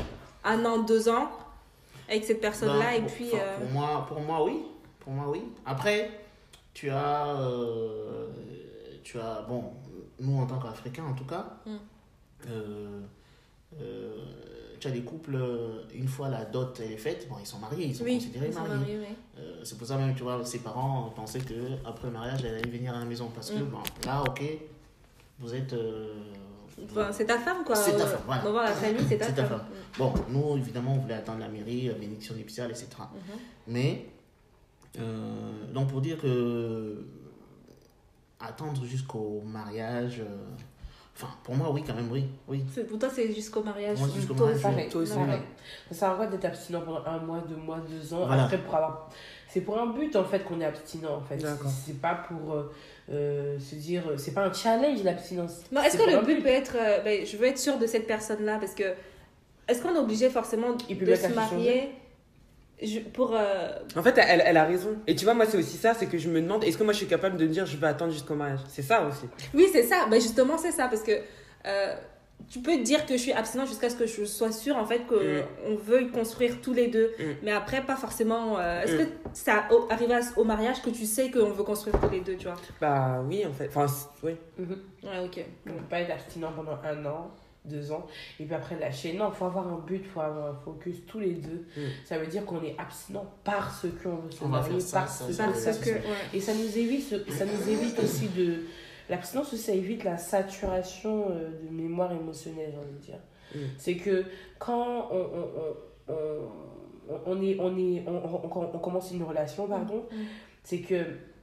un 0.43 0.63
an, 0.65 0.79
deux 0.79 1.07
ans 1.09 1.29
avec 2.07 2.23
cette 2.25 2.41
personne-là 2.41 2.91
Ben, 2.91 2.97
et 2.97 2.99
pour- 3.01 3.11
puis. 3.13 3.29
euh, 3.33 3.57
pour, 3.57 3.71
moi, 3.71 4.05
pour 4.07 4.19
moi, 4.19 4.43
oui. 4.43 4.57
Pour 4.99 5.13
moi, 5.13 5.25
oui. 5.29 5.41
Après, 5.65 6.11
tu 6.73 6.89
as. 6.91 7.35
Euh, 9.05 9.11
tu 9.11 9.19
as. 9.19 9.41
Bon, 9.47 9.63
nous, 10.19 10.37
en 10.41 10.45
tant 10.45 10.59
qu'Africains, 10.59 11.05
en 11.05 11.13
tout 11.13 11.25
cas, 11.25 11.45
Mm. 11.65 11.69
euh, 12.49 13.01
euh, 13.81 14.15
tu 14.79 14.87
as 14.87 14.91
des 14.91 15.01
couples, 15.01 15.35
euh, 15.35 15.83
une 15.93 16.07
fois 16.07 16.29
la 16.29 16.45
dot 16.45 16.79
elle 16.83 16.91
est 16.91 16.97
faite, 16.97 17.27
bon, 17.29 17.35
ils 17.39 17.45
sont 17.47 17.59
mariés, 17.59 17.87
ils 17.87 17.95
sont 17.95 18.03
oui, 18.03 18.15
considérés 18.15 18.47
ils 18.47 18.53
sont 18.53 18.61
mariés. 18.67 18.99
oui. 18.99 19.15
Euh, 19.39 19.61
c'est 19.63 19.77
pour 19.77 19.87
ça 19.87 19.97
même, 19.97 20.13
tu 20.15 20.23
vois, 20.23 20.43
ses 20.45 20.59
parents 20.59 21.11
pensaient 21.15 21.39
que 21.39 21.53
après 21.85 22.07
le 22.07 22.13
mariage, 22.13 22.39
elle 22.45 22.55
allait 22.55 22.69
venir 22.69 22.93
à 22.95 22.99
la 22.99 23.05
maison. 23.05 23.29
Parce 23.33 23.51
que, 23.51 23.59
Mm. 23.59 23.65
bon, 23.69 23.79
là, 24.05 24.23
ok, 24.27 24.43
vous 25.39 25.53
êtes. 25.55 25.73
euh, 25.73 26.13
Enfin, 26.91 27.09
c'est 27.13 27.25
ta 27.25 27.39
femme, 27.39 27.63
quoi. 27.65 27.73
C'est 27.73 27.95
ta 27.95 28.03
Euh, 28.03 28.05
femme, 28.07 28.21
voilà. 28.25 28.43
Dans 28.43 28.51
la 28.53 28.73
famille, 28.73 29.05
c'est 29.07 29.17
ta 29.17 29.31
ta 29.31 29.45
femme. 29.45 29.59
femme. 29.59 29.67
Bon, 29.97 30.13
nous, 30.29 30.57
évidemment, 30.57 30.91
on 30.95 30.97
voulait 30.99 31.13
attendre 31.13 31.39
la 31.39 31.47
mairie, 31.47 31.87
la 31.87 31.93
bénédiction 31.93 32.35
nuptiale, 32.35 32.69
etc. 32.71 32.87
Mhm. 32.99 33.39
Mais, 33.67 34.05
euh, 34.99 35.73
donc 35.73 35.87
pour 35.89 36.01
dire 36.01 36.17
que 36.21 37.05
attendre 38.47 38.83
jusqu'au 38.85 39.41
mariage, 39.45 40.19
euh, 40.21 40.35
enfin, 41.15 41.33
pour 41.43 41.55
moi, 41.55 41.71
oui, 41.71 41.83
quand 41.85 41.93
même, 41.95 42.11
oui. 42.11 42.25
oui. 42.47 42.63
Pour 42.89 42.99
toi, 42.99 43.09
c'est 43.13 43.31
jusqu'au 43.33 43.63
mariage. 43.63 43.97
Moi, 43.99 44.09
jusqu'au 44.15 44.33
mariage. 44.33 44.61
Pareil. 44.61 44.89
Aussi. 44.93 45.13
Ça 45.89 45.95
sert 45.95 46.11
à 46.11 46.15
quoi 46.15 46.27
d'être 46.27 46.45
abstinent 46.45 46.81
pendant 46.81 47.05
un 47.05 47.17
mois, 47.19 47.43
deux 47.47 47.55
mois, 47.55 47.79
deux 47.89 48.13
ans 48.13 48.25
Voilà. 48.25 48.43
Après, 48.45 48.57
pour 48.57 48.75
avoir. 48.75 49.09
C'est 49.47 49.61
pour 49.61 49.79
un 49.79 49.85
but 49.85 50.13
en 50.17 50.25
fait 50.25 50.39
qu'on 50.43 50.59
est 50.59 50.65
abstinent 50.65 51.15
en 51.15 51.21
fait. 51.21 51.37
D'accord. 51.37 51.71
C'est 51.85 52.01
pas 52.01 52.15
pour 52.27 52.53
euh, 52.53 52.73
euh, 53.11 53.57
se 53.59 53.75
dire. 53.75 54.03
C'est 54.17 54.33
pas 54.33 54.45
un 54.45 54.51
challenge 54.51 55.01
l'abstinence. 55.03 55.61
Non, 55.71 55.81
est-ce 55.81 55.97
C'est 55.97 56.03
que 56.03 56.09
le 56.09 56.17
un 56.17 56.23
but 56.23 56.41
peut 56.41 56.49
être. 56.49 56.75
euh, 56.77 57.01
ben, 57.03 57.25
je 57.25 57.37
veux 57.37 57.45
être 57.47 57.57
sûre 57.57 57.77
de 57.79 57.87
cette 57.87 58.05
personne-là 58.07 58.57
parce 58.59 58.75
que. 58.75 58.83
Est-ce 59.67 59.81
qu'on 59.81 59.95
est 59.95 59.99
obligé 59.99 60.29
forcément 60.29 60.67
Il 60.89 60.99
de 60.99 61.15
se 61.15 61.27
marier 61.33 61.91
je- 62.81 62.99
pour. 62.99 63.33
euh, 63.35 63.69
En 63.95 64.03
fait, 64.03 64.17
elle, 64.17 64.43
elle 64.45 64.57
a 64.57 64.65
raison. 64.65 64.97
Et 65.07 65.15
tu 65.15 65.25
vois, 65.25 65.33
moi, 65.33 65.45
c'est 65.45 65.57
aussi 65.57 65.77
ça, 65.77 65.93
c'est 65.93 66.07
que 66.07 66.17
je 66.17 66.29
me 66.29 66.41
demande, 66.41 66.63
est-ce 66.63 66.77
que 66.77 66.83
moi, 66.83 66.93
je 66.93 66.97
suis 66.99 67.07
capable 67.07 67.37
de 67.37 67.45
me 67.45 67.49
dire, 67.51 67.65
je 67.65 67.77
vais 67.77 67.87
attendre 67.87 68.11
jusqu'au 68.11 68.35
mariage? 68.35 68.59
C'est 68.67 68.81
ça 68.81 69.05
aussi. 69.05 69.25
Oui, 69.53 69.67
c'est 69.71 69.83
ça. 69.83 70.05
Ben, 70.09 70.19
justement, 70.21 70.57
c'est 70.57 70.71
ça 70.71 70.87
parce 70.87 71.01
que. 71.03 71.11
euh, 71.67 71.95
tu 72.49 72.59
peux 72.59 72.77
dire 72.79 73.05
que 73.05 73.13
je 73.13 73.21
suis 73.21 73.31
abstinente 73.31 73.69
jusqu'à 73.69 73.89
ce 73.89 73.95
que 73.95 74.05
je 74.05 74.25
sois 74.25 74.51
sûre 74.51 74.75
en 74.75 74.85
fait 74.85 74.99
qu'on 75.07 75.15
Mm. 75.15 75.77
veut 75.77 76.07
construire 76.13 76.59
tous 76.61 76.73
les 76.73 76.87
deux. 76.87 77.11
Mm. 77.17 77.23
Mais 77.43 77.51
après, 77.53 77.81
pas 77.81 77.95
forcément. 77.95 78.59
euh, 78.59 78.81
Est-ce 78.83 78.93
Mm. 78.93 78.97
que 78.97 79.03
ça 79.33 79.63
arrive 79.89 80.11
à- 80.11 80.19
au 80.37 80.43
mariage 80.43 80.81
que 80.81 80.89
tu 80.89 81.05
sais 81.05 81.31
qu'on 81.31 81.51
veut 81.51 81.63
construire 81.63 81.97
tous 81.99 82.09
les 82.09 82.19
deux, 82.19 82.35
tu 82.35 82.45
vois? 82.47 82.57
Bah 82.81 83.23
oui, 83.27 83.45
en 83.47 83.53
fait. 83.53 83.69
Enfin, 83.73 83.85
oui. 84.21 84.35
Mhm. 84.59 84.77
Ouais, 85.03 85.19
ok. 85.23 85.45
On 85.67 85.71
peut 85.71 85.83
pas 85.89 86.01
être 86.01 86.11
abstinent 86.11 86.51
pendant 86.53 86.77
un 86.83 87.05
an, 87.05 87.31
deux 87.65 87.91
ans, 87.91 88.05
et 88.39 88.45
puis 88.45 88.53
après 88.55 88.79
lâcher. 88.79 89.13
Non, 89.13 89.31
faut 89.31 89.45
avoir 89.45 89.67
un 89.67 89.79
but, 89.79 90.05
faut 90.05 90.21
avoir 90.21 90.51
un 90.51 90.55
focus 90.55 91.05
tous 91.05 91.19
les 91.19 91.33
deux. 91.33 91.65
Mm. 91.77 91.81
Ça 92.05 92.17
veut 92.17 92.27
dire 92.27 92.45
qu'on 92.45 92.63
est 92.63 92.75
abstinent 92.77 93.25
parce 93.43 93.85
qu'on 94.01 94.15
veut 94.17 94.31
se 94.31 94.43
marier, 94.45 94.71
parce 94.71 94.83
ça, 94.83 94.99
Parce 95.45 95.59
ça, 95.59 95.73
que. 95.73 95.85
ça. 95.85 95.99
Et 96.33 96.39
ça 96.39 96.53
nous 96.53 96.77
évite, 96.77 97.29
ça 97.31 97.45
nous 97.45 97.69
évite 97.69 97.99
aussi 97.99 98.27
de. 98.29 98.63
L'abstinence 99.09 99.53
aussi, 99.53 99.61
ça 99.61 99.71
évite 99.73 100.03
la 100.03 100.17
saturation 100.17 101.27
euh, 101.29 101.49
de 101.63 101.69
mémoire 101.69 102.11
émotionnelle, 102.11 102.71
j'ai 102.71 102.77
envie 102.79 102.93
de 102.93 102.97
dire. 102.99 103.19
Mm. 103.53 103.59
C'est 103.77 103.95
que 103.97 104.25
quand 104.57 105.09
on, 105.11 105.29
on, 106.07 106.13
on, 106.13 107.19
on, 107.27 107.41
est, 107.41 107.57
on, 107.59 107.77
est, 107.77 108.03
on, 108.07 108.15
on, 108.15 108.69
on 108.73 108.79
commence 108.79 109.11
une 109.11 109.23
relation, 109.23 109.67
pardon, 109.67 110.05
Mm. 110.11 110.15
c'est 110.63 110.79
que 110.79 110.95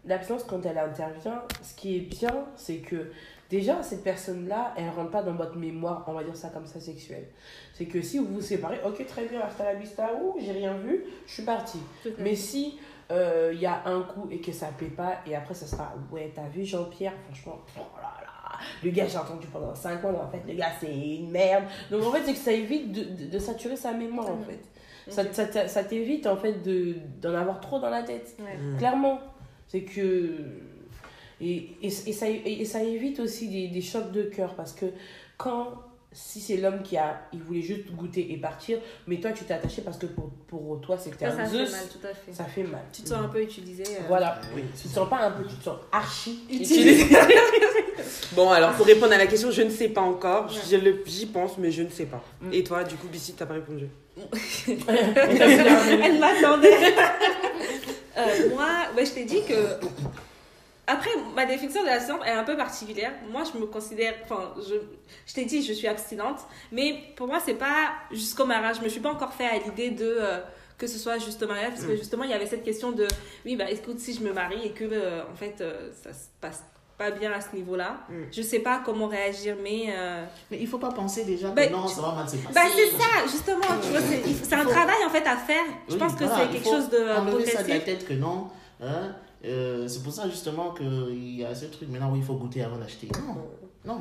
l'abstinence, 0.04 0.42
quand 0.42 0.66
elle 0.66 0.78
intervient, 0.78 1.42
ce 1.62 1.74
qui 1.74 1.96
est 1.96 2.00
bien, 2.00 2.46
c'est 2.56 2.78
que 2.78 3.12
déjà, 3.52 3.82
cette 3.82 4.02
personne-là, 4.02 4.72
elle 4.78 4.88
rentre 4.88 5.10
pas 5.10 5.22
dans 5.22 5.34
votre 5.34 5.56
mémoire, 5.56 6.04
on 6.08 6.12
va 6.14 6.24
dire 6.24 6.34
ça 6.34 6.48
comme 6.48 6.66
ça, 6.66 6.80
sexuelle. 6.80 7.26
C'est 7.74 7.84
que 7.86 8.00
si 8.00 8.18
vous 8.18 8.26
vous 8.26 8.40
séparez, 8.40 8.80
ok, 8.84 9.06
très 9.06 9.26
bien, 9.26 9.40
hasta 9.42 9.64
la 9.64 9.74
vista, 9.74 10.10
ouh, 10.20 10.36
j'ai 10.40 10.52
rien 10.52 10.74
vu, 10.78 11.04
je 11.26 11.32
suis 11.32 11.42
partie. 11.44 11.80
Mais 12.18 12.34
si 12.34 12.78
euh, 13.10 13.50
il 13.54 13.60
y 13.60 13.66
a 13.66 13.82
un 13.86 14.00
coup 14.02 14.26
et 14.30 14.40
que 14.40 14.52
ça 14.52 14.66
plaît 14.78 14.86
pas, 14.88 15.18
et 15.26 15.36
après 15.36 15.54
ça 15.54 15.66
sera 15.66 15.92
ouais, 16.10 16.32
t'as 16.34 16.48
vu 16.48 16.64
Jean-Pierre, 16.64 17.12
franchement, 17.26 17.58
oh 17.78 17.82
là 17.96 18.14
là, 18.24 18.58
le 18.82 18.90
gars 18.90 19.06
j'ai 19.06 19.18
entendu 19.18 19.46
pendant 19.48 19.74
5 19.74 20.02
ans, 20.06 20.14
en 20.26 20.30
fait 20.30 20.40
le 20.48 20.54
gars 20.54 20.70
c'est 20.80 20.94
une 21.16 21.30
merde. 21.30 21.64
Donc 21.90 22.02
en 22.04 22.10
fait, 22.12 22.22
c'est 22.24 22.32
que 22.32 22.38
ça 22.38 22.52
évite 22.52 22.90
de, 22.90 23.02
de, 23.24 23.30
de 23.30 23.38
saturer 23.38 23.76
sa 23.76 23.92
mémoire 23.92 24.30
en 24.30 24.38
fait. 24.42 24.60
Ça, 25.08 25.30
ça, 25.32 25.44
t'a- 25.46 25.68
ça 25.68 25.84
t'évite 25.84 26.26
en 26.26 26.36
fait 26.36 26.62
de- 26.62 26.94
d'en 27.20 27.34
avoir 27.34 27.60
trop 27.60 27.78
dans 27.80 27.90
la 27.90 28.02
tête. 28.04 28.34
Ouais. 28.38 28.56
Mm. 28.56 28.78
Clairement. 28.78 29.18
C'est 29.66 29.82
que. 29.82 30.36
Et, 31.42 31.70
et, 31.82 31.86
et 31.88 32.12
ça, 32.12 32.26
et 32.28 32.64
ça 32.64 32.82
évite 32.82 33.18
aussi 33.20 33.48
des, 33.48 33.68
des 33.68 33.82
chocs 33.82 34.12
de 34.12 34.22
cœur 34.22 34.54
parce 34.54 34.72
que 34.72 34.86
quand. 35.36 35.68
Si 36.14 36.40
c'est 36.42 36.58
l'homme 36.58 36.82
qui 36.82 36.98
a. 36.98 37.22
Il 37.32 37.40
voulait 37.42 37.62
juste 37.62 37.90
goûter 37.92 38.34
et 38.34 38.36
partir, 38.36 38.78
mais 39.06 39.16
toi 39.18 39.32
tu 39.32 39.44
t'es 39.44 39.54
attaché 39.54 39.80
parce 39.80 39.96
que 39.96 40.04
pour, 40.04 40.28
pour 40.46 40.78
toi 40.82 40.98
c'était 40.98 41.24
Ça, 41.24 41.30
ça 41.34 41.40
un 41.40 41.46
fait 41.46 41.56
Zeus, 41.56 41.70
mal, 41.72 41.80
tout 41.90 42.06
à 42.06 42.12
fait. 42.12 42.32
ça 42.34 42.44
fait 42.44 42.62
mal. 42.64 42.82
Tu 42.92 43.00
te 43.00 43.08
sens 43.08 43.18
un 43.24 43.28
peu 43.28 43.40
utilisé. 43.42 43.82
euh. 43.84 44.00
Voilà. 44.08 44.38
Oui, 44.54 44.60
Tu 44.76 44.88
te 44.88 44.92
sens 44.94 45.08
pas 45.08 45.20
un 45.20 45.30
peu, 45.30 45.42
tu 45.48 45.54
te 45.54 45.64
sens 45.64 45.78
archi 45.90 46.40
Utilisé. 46.50 47.06
Bon, 48.32 48.50
alors, 48.50 48.72
pour 48.72 48.84
répondre 48.84 49.12
à 49.14 49.16
la 49.18 49.26
question, 49.26 49.50
je 49.50 49.62
ne 49.62 49.70
sais 49.70 49.88
pas 49.88 50.02
encore. 50.02 50.46
Ouais. 50.50 50.58
Je 50.70 50.76
le- 50.76 51.02
J'y 51.06 51.24
pense, 51.26 51.56
mais 51.56 51.70
je 51.70 51.82
ne 51.82 51.88
sais 51.88 52.04
pas. 52.06 52.22
Mm. 52.42 52.52
Et 52.52 52.62
toi, 52.64 52.84
du 52.84 52.96
coup, 52.96 53.06
Bissi, 53.08 53.32
t'as 53.34 53.46
pas 53.46 53.54
répondu 53.54 53.86
Elle 54.68 56.18
m'attendait. 56.18 56.70
Euh, 58.14 58.50
moi, 58.50 58.68
ouais, 58.94 59.06
je 59.06 59.12
t'ai 59.12 59.24
dit 59.24 59.40
que. 59.48 59.54
Après, 60.86 61.10
ma 61.36 61.46
définition 61.46 61.82
de 61.82 61.86
la 61.86 62.00
science 62.00 62.20
est 62.26 62.30
un 62.30 62.42
peu 62.44 62.56
particulière. 62.56 63.12
Moi, 63.30 63.42
je 63.52 63.58
me 63.58 63.66
considère. 63.66 64.14
Enfin, 64.24 64.52
je, 64.58 64.74
je 65.26 65.34
t'ai 65.34 65.44
dit, 65.44 65.62
je 65.62 65.72
suis 65.72 65.86
abstinente. 65.86 66.40
Mais 66.72 67.00
pour 67.16 67.28
moi, 67.28 67.38
c'est 67.44 67.54
pas 67.54 67.92
jusqu'au 68.10 68.44
mariage. 68.46 68.76
Je 68.78 68.82
me 68.84 68.88
suis 68.88 69.00
pas 69.00 69.10
encore 69.12 69.32
fait 69.32 69.46
à 69.46 69.58
l'idée 69.58 69.90
de. 69.90 70.16
euh, 70.20 70.40
que 70.78 70.88
ce 70.88 70.98
soit 70.98 71.18
juste 71.18 71.40
au 71.44 71.46
mariage, 71.46 71.70
parce 71.74 71.84
que 71.84 71.92
Mm. 71.92 71.96
justement, 71.96 72.24
il 72.24 72.30
y 72.30 72.34
avait 72.34 72.46
cette 72.46 72.64
question 72.64 72.90
de 72.90 73.06
oui, 73.44 73.54
bah 73.54 73.70
écoute, 73.70 74.00
si 74.00 74.14
je 74.14 74.20
me 74.20 74.32
marie 74.32 74.64
et 74.64 74.70
que 74.72 74.82
euh, 74.90 75.22
en 75.32 75.36
fait 75.36 75.60
euh, 75.60 75.90
ça 76.02 76.12
se 76.12 76.24
passe 76.40 76.64
pas 76.98 77.12
bien 77.12 77.30
à 77.30 77.40
ce 77.40 77.54
niveau-là, 77.54 77.98
Mm. 78.08 78.14
je 78.32 78.42
sais 78.42 78.58
pas 78.58 78.82
comment 78.84 79.06
réagir, 79.06 79.54
mais. 79.62 79.94
euh, 79.96 80.24
Mais 80.50 80.58
il 80.60 80.66
faut 80.66 80.78
pas 80.78 80.90
penser 80.90 81.24
déjà 81.24 81.50
que 81.50 81.54
Ben, 81.54 81.70
non, 81.70 81.86
ça 81.86 82.00
va 82.02 82.12
mal 82.14 82.28
se 82.28 82.34
passer. 82.36 82.52
bah 82.52 82.62
c'est 82.74 82.90
ça, 82.98 83.30
justement, 83.30 83.78
tu 83.80 83.90
vois, 83.90 84.00
c'est 84.00 84.54
un 84.56 84.64
Faut- 84.64 84.70
travail 84.70 85.04
en 85.06 85.10
fait 85.10 85.24
à 85.24 85.36
faire. 85.36 85.62
Je 85.86 85.92
Oui, 85.92 85.98
pense 86.00 86.14
que 86.16 86.24
voilà, 86.24 86.46
c'est 86.46 86.52
quelque 86.52 86.68
chose 86.68 86.88
de 86.90 87.16
enlever 87.16 87.46
ça 87.46 87.62
de 87.62 87.68
la 87.68 87.78
tête 87.78 88.04
que 88.08 88.14
non. 88.14 88.48
hein, 88.82 89.14
euh, 89.44 89.88
c'est 89.88 90.02
pour 90.02 90.12
ça 90.12 90.28
justement 90.28 90.72
qu'il 90.72 91.36
y 91.38 91.44
a 91.44 91.54
ce 91.54 91.66
truc 91.66 91.88
maintenant 91.88 92.12
où 92.12 92.16
il 92.16 92.22
faut 92.22 92.34
goûter 92.34 92.62
avant 92.62 92.78
d'acheter. 92.78 93.08
Non, 93.26 93.94
non. 93.94 94.00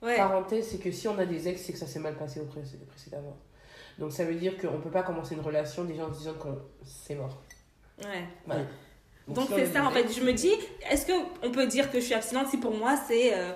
Ouais. 0.00 0.16
Parenthèse, 0.16 0.68
c'est 0.70 0.78
que 0.78 0.92
si 0.92 1.08
on 1.08 1.18
a 1.18 1.26
des 1.26 1.48
ex, 1.48 1.60
c'est 1.60 1.72
que 1.72 1.78
ça 1.78 1.86
s'est 1.86 1.98
mal 1.98 2.16
passé 2.16 2.40
au 2.40 2.44
pré- 2.44 2.62
précédemment. 2.88 3.36
Donc 3.98 4.12
ça 4.12 4.24
veut 4.24 4.36
dire 4.36 4.56
qu'on 4.56 4.80
peut 4.80 4.90
pas 4.92 5.02
commencer 5.02 5.34
une 5.34 5.40
relation 5.40 5.82
déjà 5.84 6.06
en 6.06 6.12
se 6.12 6.18
disant 6.18 6.34
que 6.34 6.48
c'est 6.84 7.16
mort. 7.16 7.36
Ouais. 8.04 8.24
Voilà. 8.46 8.62
Donc 9.26 9.48
c'est 9.48 9.62
a 9.62 9.72
ça 9.72 9.84
en 9.84 9.90
fait. 9.90 10.06
Je 10.12 10.22
me 10.22 10.32
dis, 10.32 10.52
est-ce 10.88 11.04
que 11.04 11.12
on 11.44 11.50
peut 11.50 11.66
dire 11.66 11.90
que 11.90 11.98
je 11.98 12.04
suis 12.04 12.14
abstinente 12.14 12.46
si 12.48 12.58
pour 12.58 12.74
moi 12.74 12.94
c'est 13.08 13.34
euh, 13.34 13.50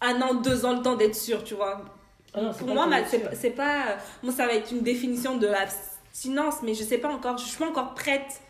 un 0.00 0.20
an, 0.20 0.34
deux 0.34 0.64
ans 0.66 0.74
le 0.76 0.82
temps 0.82 0.96
d'être 0.96 1.14
sûre, 1.14 1.44
tu 1.44 1.54
vois? 1.54 1.84
Ah 2.34 2.42
non, 2.42 2.52
Pour 2.52 2.66
moi, 2.68 2.86
c'est 3.08 3.20
sûr. 3.20 3.54
pas- 3.54 3.92
euh, 3.92 3.96
Moi, 4.24 4.32
ça 4.32 4.46
va 4.46 4.52
être 4.54 4.70
une 4.72 4.82
définition 4.82 5.38
de 5.38 5.46
l'abstinence, 5.46 6.56
mais 6.62 6.74
je 6.74 6.82
sais 6.82 6.98
pas 6.98 7.08
encore. 7.08 7.38
Je 7.38 7.44
suis 7.46 7.56
pas 7.56 7.68
encore 7.70 7.94
prête. 7.94 8.42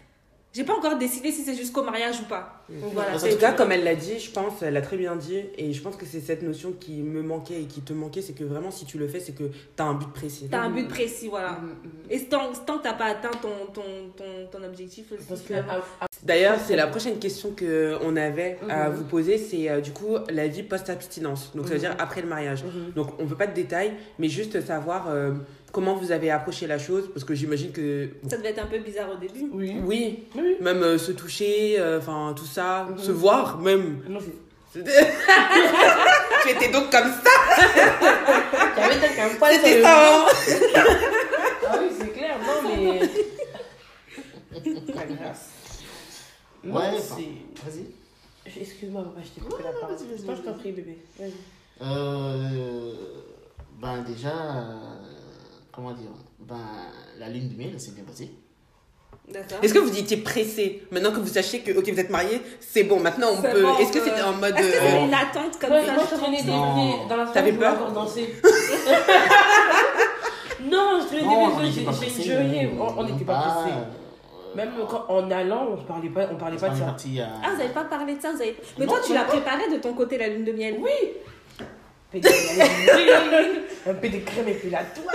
J'ai 0.56 0.64
pas 0.64 0.72
encore 0.74 0.96
décidé 0.96 1.30
si 1.32 1.42
c'est 1.42 1.54
jusqu'au 1.54 1.82
mariage 1.82 2.18
ou 2.22 2.24
pas. 2.24 2.64
Donc 2.70 2.94
voilà, 2.94 3.14
En 3.14 3.18
tout 3.18 3.36
cas, 3.36 3.52
comme 3.52 3.72
elle 3.72 3.84
l'a 3.84 3.94
dit, 3.94 4.18
je 4.18 4.30
pense, 4.30 4.62
elle 4.62 4.72
l'a 4.72 4.80
très 4.80 4.96
bien 4.96 5.14
dit, 5.14 5.42
et 5.58 5.74
je 5.74 5.82
pense 5.82 5.96
que 5.96 6.06
c'est 6.06 6.20
cette 6.20 6.40
notion 6.42 6.72
qui 6.72 7.02
me 7.02 7.20
manquait 7.20 7.60
et 7.60 7.64
qui 7.66 7.82
te 7.82 7.92
manquait, 7.92 8.22
c'est 8.22 8.32
que 8.32 8.42
vraiment, 8.42 8.70
si 8.70 8.86
tu 8.86 8.96
le 8.96 9.06
fais, 9.06 9.20
c'est 9.20 9.32
que 9.32 9.44
tu 9.44 9.52
as 9.82 9.84
un 9.84 9.92
but 9.92 10.10
précis. 10.14 10.48
T'as 10.50 10.60
un 10.62 10.70
but 10.70 10.88
précis, 10.88 11.28
voilà. 11.28 11.52
Mm, 11.52 11.66
mm. 11.66 11.90
Et 12.10 12.24
tant, 12.24 12.52
tant 12.64 12.78
que 12.78 12.84
t'as 12.84 12.94
pas 12.94 13.04
atteint 13.04 13.32
ton, 13.42 13.50
ton, 13.74 13.82
ton, 14.16 14.24
ton 14.50 14.64
objectif 14.64 15.10
que 15.10 15.54
D'ailleurs, 16.22 16.56
c'est 16.66 16.76
la 16.76 16.86
prochaine 16.86 17.18
question 17.18 17.54
qu'on 17.54 18.16
avait 18.16 18.58
à 18.70 18.88
Mhm. 18.88 18.96
vous 18.96 19.04
poser, 19.04 19.36
c'est 19.36 19.68
euh, 19.70 19.82
du 19.82 19.92
coup 19.92 20.16
la 20.30 20.48
vie 20.48 20.62
post-abstinence, 20.62 21.52
donc 21.54 21.66
ça 21.66 21.74
veut 21.74 21.76
Mhm. 21.76 21.80
dire 21.82 21.96
après 21.98 22.22
le 22.22 22.28
mariage. 22.28 22.64
Mhm. 22.64 22.92
Donc 22.94 23.08
on 23.20 23.26
veut 23.26 23.36
pas 23.36 23.46
de 23.46 23.54
détails, 23.54 23.92
mais 24.18 24.28
juste 24.30 24.58
savoir 24.64 25.08
euh, 25.10 25.32
comment 25.76 25.94
vous 25.94 26.10
avez 26.10 26.30
approché 26.30 26.66
la 26.66 26.78
chose, 26.78 27.10
parce 27.12 27.22
que 27.22 27.34
j'imagine 27.34 27.70
que 27.70 28.08
Ça 28.30 28.38
devait 28.38 28.48
être 28.48 28.62
un 28.62 28.66
peu 28.66 28.78
bizarre 28.78 29.10
au 29.12 29.16
début. 29.16 29.46
Oui. 29.52 29.76
oui, 29.84 30.24
Oui. 30.34 30.56
même 30.62 30.82
euh, 30.82 30.96
se 30.96 31.12
toucher, 31.12 31.78
euh, 31.78 31.98
enfin 31.98 32.32
tout 32.34 32.46
ça, 32.46 32.84
Mhm. 32.90 32.98
se 32.98 33.10
voir 33.12 33.58
même. 33.58 34.00
Non, 34.08 34.18
c'est- 34.18 34.32
C'était- 34.72 35.12
tu 36.44 36.48
étais 36.50 36.70
donc 36.70 36.90
comme 36.90 37.10
ça, 37.10 37.30
T'avais 38.74 38.94
peut-être 38.98 39.16
qu'un 39.16 39.28
poil 39.38 39.52
sur 39.52 39.60
c'était 39.62 39.76
le 39.76 39.82
ça. 39.82 40.18
hein 40.18 40.26
Ah 41.68 41.78
oui, 41.78 41.88
c'est 41.98 42.08
clair, 42.12 42.38
non, 42.38 42.68
mais. 42.68 43.00
La 44.94 45.04
grâce. 45.04 45.50
Non, 46.64 46.74
Ouais, 46.76 46.98
c'est. 46.98 47.68
Vas-y. 47.70 48.60
Excuse-moi, 48.62 49.02
papa, 49.02 49.20
je 49.22 49.28
t'ai 49.30 49.40
coupé 49.46 49.62
la 49.62 49.70
Ouais, 49.72 49.76
parole. 49.80 49.96
vas-y, 49.96 50.06
vas-y, 50.16 50.26
Non, 50.26 50.34
je 50.36 50.42
t'en 50.42 50.54
prie, 50.54 50.72
bébé. 50.72 50.98
Vas-y. 51.18 51.32
Euh, 51.82 52.92
ben 53.80 54.02
déjà, 54.08 54.28
euh, 54.30 55.15
comment 55.76 55.92
dire 55.92 56.08
Ben 56.40 56.56
la 57.18 57.28
lune 57.28 57.48
de 57.50 57.56
miel, 57.56 57.70
elle 57.74 57.80
s'est 57.80 57.92
bien 57.92 58.04
passée. 58.04 58.30
D'accord. 59.28 59.58
Est-ce 59.62 59.74
que 59.74 59.78
vous 59.80 59.98
étiez 59.98 60.18
pressé 60.18 60.82
Maintenant 60.92 61.10
que 61.10 61.18
vous 61.18 61.26
sachez 61.28 61.60
que 61.60 61.76
ok 61.76 61.88
vous 61.90 62.00
êtes 62.00 62.10
mariés, 62.10 62.40
c'est 62.60 62.84
bon. 62.84 63.00
Maintenant 63.00 63.28
on 63.32 63.42
C'est 63.42 63.52
peut. 63.52 63.62
bon, 63.62 63.76
Est-ce 63.78 63.92
que 63.92 63.98
euh, 63.98 64.04
c'était 64.04 64.22
en 64.22 64.32
mode 64.34 64.56
Est-ce 64.56 64.70
que 64.70 64.76
euh, 64.76 64.80
c'était 64.80 65.04
une 65.04 65.14
attente 65.14 65.58
comme 65.60 65.70
Ouais, 65.72 65.84
moi, 65.92 66.04
je 66.10 66.16
traînais 66.16 66.36
des 66.38 66.42
pieds 66.44 67.08
dans 67.08 67.16
la 67.16 67.26
T'avais 67.26 67.52
peur? 67.52 67.74
encore 67.74 67.92
danser. 67.92 68.34
non, 70.62 71.00
je 71.00 71.06
traînais 71.06 71.22
des 71.22 71.70
pieds, 71.70 72.24
j'ai 72.24 72.36
mais 72.38 72.70
On 72.78 73.04
n'était 73.04 73.24
pas 73.24 73.64
euh, 73.66 73.84
Même 74.54 74.70
quand, 74.88 75.04
en 75.08 75.30
allant, 75.30 75.68
on 75.72 75.76
parlait 75.84 76.08
pas, 76.10 76.28
on 76.32 76.36
parlait 76.36 76.56
pas 76.56 76.68
de 76.70 76.76
ça. 76.76 76.96
Ah, 77.44 77.50
vous 77.54 77.60
avez 77.60 77.72
pas 77.72 77.84
parlé 77.84 78.14
de 78.14 78.22
ça 78.22 78.32
vous 78.32 78.40
avez... 78.40 78.56
Mais 78.78 78.86
Non, 78.86 78.92
toi, 78.92 79.02
tu 79.04 79.12
l'as 79.12 79.24
préparé 79.24 79.68
de 79.70 79.76
ton 79.78 79.92
côté, 79.94 80.18
la 80.18 80.28
lune 80.28 80.44
de 80.44 80.52
miel. 80.52 80.76
Oui 80.80 80.90
Un 82.14 83.94
peu 83.94 84.08
de 84.08 84.18
crème 84.18 84.48
épilatoire. 84.48 85.14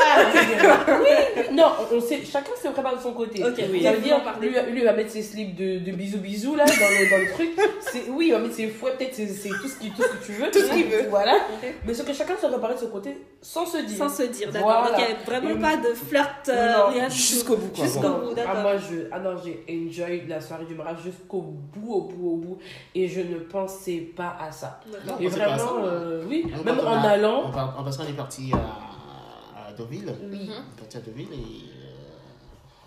Oui. 1.01 1.55
Non, 1.55 1.71
on 1.91 1.95
on 1.97 2.01
sait, 2.01 2.21
chacun 2.23 2.51
se 2.61 2.69
prépare 2.69 2.95
de 2.95 3.01
son 3.01 3.13
côté. 3.13 3.43
Oui. 3.43 3.81
Ça 3.83 3.91
veut 3.91 3.99
dire, 3.99 4.21
lui, 4.39 4.49
lui, 4.71 4.83
va 4.83 4.93
mettre 4.93 5.11
ses 5.11 5.21
slips 5.23 5.55
de, 5.55 5.79
de 5.79 5.91
bisous 5.91 6.19
bisous 6.19 6.55
là 6.55 6.65
dans 6.65 6.71
le, 6.71 7.09
dans 7.09 7.17
le 7.17 7.31
truc. 7.33 7.49
C'est, 7.81 8.03
oui, 8.09 8.27
il 8.27 8.31
va 8.33 8.39
mettre 8.39 8.55
ses 8.55 8.67
fouets, 8.67 8.93
peut-être 8.97 9.13
c'est, 9.15 9.27
c'est 9.27 9.49
tout, 9.49 9.67
ce 9.67 9.77
qui, 9.79 9.91
tout 9.91 10.03
ce 10.03 10.07
que 10.07 10.25
tu 10.25 10.31
veux. 10.33 10.49
Tout 10.51 10.59
ce 10.59 10.69
qu'il 10.73 10.85
veut. 10.85 11.07
Voilà. 11.09 11.37
Mais 11.85 11.93
ce 11.93 12.03
que 12.03 12.13
chacun 12.13 12.35
se 12.37 12.47
prépare 12.47 12.73
de 12.73 12.79
son 12.79 12.87
côté 12.87 13.17
sans 13.41 13.65
se 13.65 13.77
dire. 13.79 13.97
Sans 13.97 14.09
se 14.09 14.23
dire, 14.23 14.51
d'accord. 14.51 14.85
Voilà. 14.89 14.97
Ok, 14.97 15.15
vraiment 15.25 15.49
Et- 15.49 15.59
pas 15.59 15.77
de 15.77 15.93
flirt, 15.93 16.49
euh, 16.49 17.09
jusqu'au 17.09 17.57
bout 17.57 17.75
quoi. 17.75 17.83
Jusqu'au 17.85 18.01
bout, 18.09 18.29
Ah, 18.31 18.35
d'accord. 18.35 18.61
moi, 18.61 18.73
je, 18.77 19.07
ah 19.11 19.19
non, 19.19 19.31
j'ai 19.43 19.65
enjoy 19.69 20.23
la 20.27 20.39
soirée 20.39 20.65
du 20.65 20.75
mariage 20.75 20.99
jusqu'au 21.03 21.41
bout, 21.41 21.93
au 21.93 22.01
bout, 22.01 22.29
au 22.31 22.35
bout. 22.37 22.57
Et 22.95 23.07
je 23.07 23.21
ne 23.21 23.37
pensais 23.39 24.07
pas 24.15 24.37
à 24.39 24.51
ça. 24.51 24.79
D'accord. 24.91 25.17
Et 25.19 25.27
vraiment, 25.27 25.83
euh, 25.85 26.23
oui, 26.29 26.45
Même 26.63 26.79
on 26.85 26.87
en 26.89 27.03
a- 27.03 27.09
allant. 27.09 27.43
on 27.47 27.51
part- 27.51 27.83
Parce 27.83 27.97
qu'on 27.97 28.07
est 28.07 28.13
parti 28.13 28.51
à, 28.53 29.69
à 29.69 29.73
Deauville. 29.73 30.13
Oui. 30.31 30.49
On 30.49 30.77
est 30.77 30.79
parti 30.79 30.97
à 30.97 31.01
Deauville 31.01 31.27
et... 31.33 31.35
euh, 31.35 31.87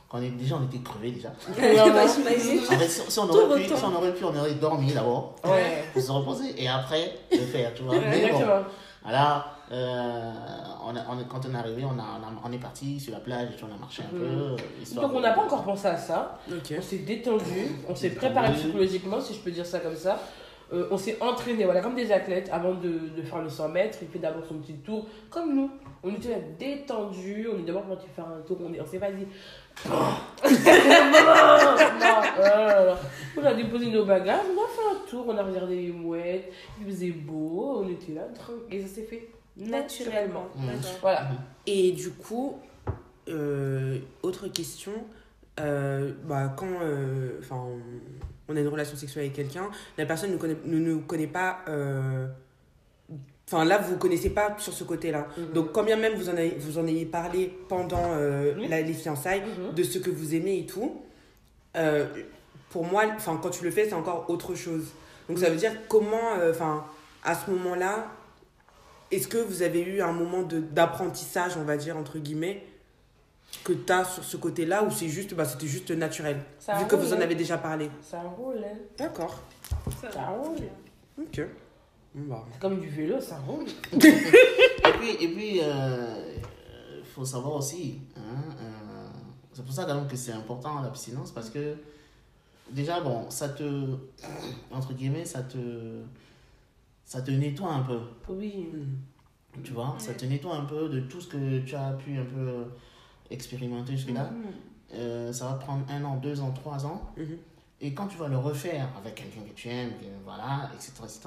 quand 0.09 0.19
on 0.19 0.23
est, 0.23 0.31
déjà, 0.31 0.57
on 0.61 0.65
était 0.65 0.79
crevés 0.83 1.11
déjà. 1.13 1.31
Bah, 1.93 2.07
si, 2.09 3.01
si 3.11 3.19
on 3.19 3.29
aurait 3.29 3.61
pu, 3.63 3.69
si 3.69 3.85
on 3.85 3.95
aurait 3.97 4.13
pu, 4.15 4.25
on 4.25 4.37
aurait 4.37 4.55
dormi 4.55 4.93
d'abord 4.93 5.35
Ouais. 5.45 5.85
pour 5.93 6.03
se 6.03 6.11
reposer 6.13 6.63
et 6.63 6.69
après 6.69 7.19
le 7.33 7.39
faire, 7.39 7.73
tu 7.75 7.83
vois. 7.83 7.95
Mais 7.95 8.01
bon, 8.21 8.27
Exactement. 8.27 8.63
voilà, 9.03 9.47
euh, 9.73 10.33
on 10.87 10.95
a- 10.97 11.05
on 11.11 11.19
est- 11.21 11.29
quand 11.29 11.41
on 11.51 11.55
est 11.55 11.59
arrivé, 11.59 11.85
on, 11.85 11.99
a, 11.99 12.05
on, 12.21 12.23
a- 12.23 12.41
on 12.49 12.53
est 12.53 12.59
parti 12.59 13.01
sur 13.01 13.13
la 13.13 13.21
plage 13.21 13.49
et 13.59 13.65
on 13.65 13.75
a 13.75 13.79
marché 13.79 14.03
un 14.03 14.17
peu. 14.17 14.23
euh, 14.25 14.57
histoire 14.83 15.07
Donc 15.09 15.17
on 15.17 15.21
n'a 15.21 15.33
pas 15.33 15.43
encore 15.43 15.65
pensé 15.65 15.87
à 15.89 15.97
ça. 15.97 16.39
Ok. 16.51 16.75
On 16.79 16.83
s'est 16.83 16.99
détendu, 16.99 17.77
on 17.89 17.95
s'est 17.95 18.11
préparé 18.11 18.53
psychologiquement, 18.53 19.21
si 19.21 19.35
je 19.35 19.41
peux 19.41 19.51
dire 19.51 19.67
ça 19.67 19.81
comme 19.81 19.97
ça. 19.97 20.19
Euh, 20.73 20.89
on 20.91 20.97
s'est 20.97 21.19
entraîné, 21.21 21.65
voilà, 21.65 21.81
comme 21.83 21.95
des 21.95 22.11
athlètes, 22.11 22.49
avant 22.51 22.75
de, 22.75 22.89
de 23.17 23.23
faire 23.23 23.43
le 23.43 23.49
100 23.51 23.69
mètres. 23.69 23.99
Il 24.03 24.09
fait 24.09 24.19
d'abord 24.19 24.45
son 24.47 24.55
petit 24.59 24.75
tour, 24.79 25.07
comme 25.31 25.55
nous. 25.55 25.71
On 26.03 26.11
était 26.15 26.31
là 26.31 26.37
détendus, 26.59 27.49
on 27.55 27.59
est 27.59 27.63
d'abord 27.67 27.83
parti 27.85 28.07
faire 28.15 28.27
un 28.27 28.41
tour, 28.43 28.59
on 28.65 28.73
est- 28.73 28.81
on 28.81 28.87
s'est 28.87 28.99
pas 28.99 29.11
dit. 29.13 29.27
voilà. 32.37 32.99
On 33.37 33.45
a 33.45 33.55
déposé 33.55 33.91
nos 33.91 34.05
bagages, 34.05 34.41
on 34.57 34.63
a 34.63 34.69
fait 34.69 34.97
un 34.97 35.09
tour, 35.09 35.25
on 35.29 35.37
a 35.37 35.43
regardé 35.43 35.77
les 35.77 35.93
mouettes, 35.93 36.51
il 36.81 36.87
faisait 36.87 37.11
beau, 37.11 37.83
on 37.85 37.89
était 37.89 38.13
là, 38.13 38.23
tranquille, 38.35 38.63
et 38.71 38.81
ça 38.83 38.89
s'est 38.95 39.03
fait 39.03 39.29
naturellement. 39.57 40.47
D'accord. 40.57 40.99
Voilà. 41.01 41.29
Et 41.67 41.93
du 41.93 42.11
coup, 42.11 42.59
euh, 43.29 43.99
autre 44.23 44.49
question, 44.49 44.93
euh, 45.61 46.13
bah, 46.25 46.53
quand 46.57 46.67
euh, 46.83 47.39
enfin, 47.41 47.65
on, 48.49 48.57
a 48.57 48.61
une 48.61 48.69
relation 48.69 48.97
sexuelle 48.97 49.25
avec 49.25 49.35
quelqu'un, 49.37 49.69
la 49.99 50.07
personne 50.07 50.31
ne 50.33 50.37
connaît, 50.37 50.57
ne 50.65 50.79
nous 50.79 51.01
connaît 51.01 51.27
pas. 51.27 51.59
euh, 51.69 52.27
Enfin, 53.47 53.67
là, 53.67 53.77
vous 53.77 53.93
ne 53.93 53.99
connaissez 53.99 54.31
pas 54.31 54.57
sur 54.59 54.73
ce 54.73 54.85
côté-là. 54.85 55.29
Mhm. 55.37 55.53
Donc, 55.53 55.73
quand 55.73 55.83
bien 55.85 55.97
même 55.97 56.15
vous 56.15 56.31
en, 56.31 56.33
avez, 56.33 56.57
vous 56.59 56.79
en 56.79 56.87
ayez 56.87 57.05
parlé 57.05 57.55
pendant 57.69 58.01
euh, 58.15 58.55
Oui. 58.57 58.69
la- 58.69 58.81
les 58.81 58.95
fiançailles, 58.95 59.43
Mhm. 59.43 59.75
de 59.75 59.83
ce 59.83 59.99
que 59.99 60.09
vous 60.09 60.35
aimez 60.35 60.61
et 60.61 60.67
tout, 60.67 61.03
euh, 61.77 62.07
pour 62.71 62.87
moi, 62.87 63.05
quand 63.23 63.51
tu 63.51 63.63
le 63.65 63.71
fais, 63.71 63.85
c'est 63.87 63.95
encore 63.95 64.31
autre 64.31 64.55
chose. 64.55 64.87
Donc, 65.29 65.39
ça 65.39 65.51
veut 65.51 65.57
dire 65.57 65.73
comment, 65.89 66.33
enfin, 66.51 66.87
à 67.23 67.35
ce 67.35 67.51
moment-là, 67.51 68.07
est-ce 69.11 69.29
que 69.29 69.37
vous 69.39 69.61
avez 69.63 69.83
eu 69.83 70.01
un 70.01 70.13
moment 70.13 70.43
d'apprentissage, 70.43 71.59
on 71.59 71.65
va 71.65 71.77
dire, 71.77 71.99
entre 71.99 72.19
guillemets, 72.19 72.65
que 73.63 73.73
tu 73.73 73.93
as 73.93 74.05
sur 74.05 74.25
ce 74.25 74.37
côté-là, 74.37 74.83
ou 74.85 74.91
c'est 74.91 75.09
juste, 75.09 75.35
bah, 75.35 75.45
c'était 75.45 75.67
juste 75.67 75.91
naturel, 75.91 76.41
Ça 76.59 76.79
vu 76.79 76.87
que 76.87 76.97
vous 76.97 77.13
en 77.13 77.17
hein. 77.17 77.21
avez 77.21 77.35
déjà 77.35 77.59
parlé 77.59 77.91
Ça 78.03 78.21
roule, 78.21 78.59
hein. 78.65 78.77
D'accord. 78.97 79.41
Ça 80.13 80.27
roule. 80.29 80.59
Ok. 81.19 81.41
Bah. 82.15 82.45
C'est 82.53 82.61
comme 82.61 82.81
du 82.81 82.89
vélo, 82.89 83.21
ça 83.21 83.39
roule. 83.39 83.67
Et 83.93 84.93
puis, 84.99 85.25
et 85.25 85.29
puis 85.35 85.61
euh, 85.63 86.37
faut 87.15 87.25
savoir 87.25 87.57
aussi, 87.57 88.01
hein, 88.17 88.55
euh, 88.61 89.09
c'est 89.53 89.65
pour 89.65 89.75
ça 89.75 89.85
quand 89.85 89.95
même 89.95 90.07
que 90.09 90.17
c'est 90.17 90.33
important 90.33 90.83
l'abstinence 90.83 91.31
parce 91.31 91.49
que 91.49 91.77
déjà, 92.71 93.01
bon, 93.01 93.31
ça 93.31 93.49
te, 93.49 93.97
entre 94.71 94.93
guillemets, 94.93 95.25
ça 95.25 95.43
te, 95.43 96.03
ça 97.05 97.23
te 97.23 97.31
nettoie 97.31 97.73
un 97.73 97.83
peu, 97.83 97.99
Oui. 98.29 98.69
Hmm. 98.73 99.63
tu 99.63 99.73
vois, 99.73 99.95
ça 99.99 100.13
te 100.15 100.25
nettoie 100.27 100.55
un 100.55 100.65
peu 100.65 100.89
de 100.89 101.01
tout 101.01 101.21
ce 101.21 101.29
que 101.29 101.61
tu 101.61 101.75
as 101.75 101.93
pu 101.93 102.17
un 102.19 102.25
peu 102.25 102.65
expérimenter 103.31 103.93
jusque-là. 103.97 104.25
Mhm. 104.31 104.45
Euh, 104.95 105.33
ça 105.33 105.47
va 105.47 105.55
prendre 105.55 105.85
un 105.91 106.05
an, 106.05 106.17
deux 106.17 106.41
ans, 106.41 106.51
trois 106.53 106.85
ans. 106.87 107.03
Mhm. 107.17 107.37
Et 107.81 107.93
quand 107.95 108.07
tu 108.07 108.17
vas 108.17 108.29
le 108.29 108.39
refaire 108.39 108.89
avec 108.99 109.15
quelqu'un 109.17 109.41
que 109.41 109.55
tu 109.55 109.69
aimes, 109.69 109.91
que- 109.91 110.05
voilà, 110.25 110.71
etc., 110.75 110.93
etc., 111.03 111.21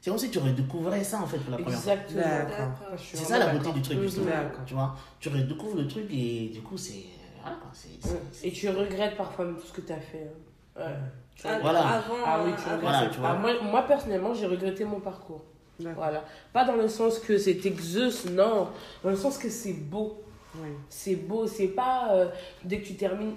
c'est 0.00 0.10
comme 0.10 0.18
si 0.18 0.30
tu 0.30 0.38
redécouvrais 0.38 1.02
ça 1.02 1.20
en 1.20 1.26
fait 1.26 1.38
pour 1.38 1.50
la 1.50 1.58
première 1.58 1.78
fois. 1.78 1.92
Exactement. 1.92 2.72
C'est 2.96 3.16
ça 3.16 3.38
la 3.38 3.52
beauté 3.52 3.72
du 3.72 3.82
truc, 3.82 3.96
Mhm. 3.98 4.02
justement. 4.04 4.26
Tu 4.64 4.74
vois, 4.74 4.94
tu 5.18 5.28
redécouvres 5.28 5.76
le 5.76 5.88
truc 5.88 6.06
et 6.10 6.48
du 6.54 6.60
coup, 6.62 6.76
c'est. 6.78 7.04
Voilà. 7.42 7.56
Et 8.42 8.52
tu 8.52 8.68
regrettes 8.68 9.16
parfois 9.16 9.44
même 9.46 9.56
tout 9.56 9.66
ce 9.66 9.72
que 9.72 9.80
tu 9.80 9.92
as 9.92 10.00
fait. 10.00 10.30
hein. 10.76 10.80
Ouais. 10.80 10.94
Tu 11.34 11.46
Ah, 11.46 11.58
Voilà. 11.60 11.80
Avant, 11.80 12.14
Ah 12.24 12.40
oui, 12.44 12.50
euh, 12.52 12.54
tu 12.56 12.62
avant. 12.68 12.76
regrettes. 12.76 12.80
Voilà, 12.82 13.06
tu 13.08 13.18
vois. 13.20 13.30
Ah, 13.30 13.34
moi, 13.36 13.50
moi, 13.62 13.82
personnellement, 13.82 14.34
j'ai 14.34 14.46
regretté 14.46 14.84
mon 14.84 15.00
parcours. 15.00 15.42
Voilà. 15.80 16.24
Pas 16.52 16.64
dans 16.64 16.74
le 16.76 16.88
sens 16.88 17.18
que 17.20 17.36
c'est 17.38 17.64
exus, 17.66 18.26
non. 18.30 18.68
Dans 19.02 19.10
le 19.10 19.16
sens 19.16 19.38
que 19.38 19.48
c'est 19.48 19.72
beau. 19.72 20.22
Ouais. 20.56 20.68
C'est 20.88 21.16
beau. 21.16 21.46
C'est 21.46 21.68
pas 21.68 22.08
euh, 22.12 22.28
dès 22.64 22.78
que 22.80 22.86
tu 22.86 22.94
termines. 22.94 23.34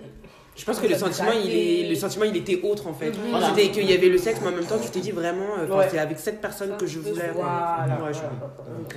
Je 0.55 0.65
pense 0.65 0.79
que 0.79 0.87
le 0.87 0.95
sentiment, 0.95 1.31
il, 1.31 1.49
est, 1.49 1.89
le 1.89 1.95
sentiment, 1.95 2.25
il 2.25 2.35
était 2.35 2.61
autre 2.61 2.87
en 2.87 2.93
fait. 2.93 3.11
Mhm. 3.11 3.29
Voilà. 3.31 3.49
C'était 3.49 3.69
qu'il 3.71 3.89
y 3.89 3.93
avait 3.93 4.09
le 4.09 4.17
sexe, 4.17 4.39
mais 4.41 4.49
en 4.49 4.51
même 4.51 4.65
temps, 4.65 4.79
tu 4.79 4.89
t'es 4.89 4.99
dit 4.99 5.11
vraiment, 5.11 5.57
euh, 5.59 5.67
Ouais. 5.67 5.87
c'est 5.89 5.97
avec 5.97 6.19
cette 6.19 6.41
personne 6.41 6.75
que 6.77 6.85
je 6.85 6.99
voulais. 6.99 7.29
quoi. 7.33 7.77
Voilà. 7.85 8.03
Ouais, 8.03 8.13
je 8.13 8.19
voilà. 8.19 8.35
comprends. 8.41 8.63
Ok. 8.83 8.95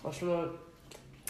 Franchement, 0.00 0.40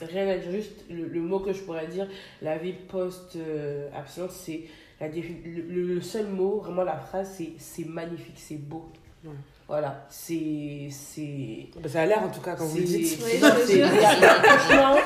rien 0.01 0.29
à 0.29 0.37
dire. 0.39 0.53
Juste 0.53 0.85
le, 0.89 1.07
le 1.07 1.21
mot 1.21 1.41
que 1.41 1.53
je 1.53 1.61
pourrais 1.61 1.87
dire, 1.89 2.07
la 2.41 2.57
vie 2.59 2.73
post-abstinence, 2.73 4.31
c'est 4.45 4.63
la 5.01 5.09
défi- 5.09 5.43
le, 5.45 5.95
le 5.95 6.01
seul 6.01 6.27
mot, 6.29 6.61
vraiment 6.61 6.85
la 6.85 6.97
phrase, 6.99 7.35
c'est 7.37 7.53
c'est 7.59 7.87
magnifique, 7.87 8.37
c'est 8.37 8.57
beau. 8.61 8.91
Ouais. 9.25 9.33
Voilà, 9.67 10.07
c'est. 10.09 10.89
c'est 10.91 11.69
Bah, 11.83 11.89
ça 11.89 12.03
a 12.03 12.07
l'air 12.07 12.23
en 12.23 12.29
tout 12.29 12.41
cas 12.41 12.55
quand 12.55 12.65
vous 12.67 12.79
le 12.79 12.87
c'est- 12.87 12.99
dites. 12.99 13.21
Franchement, 13.21 14.97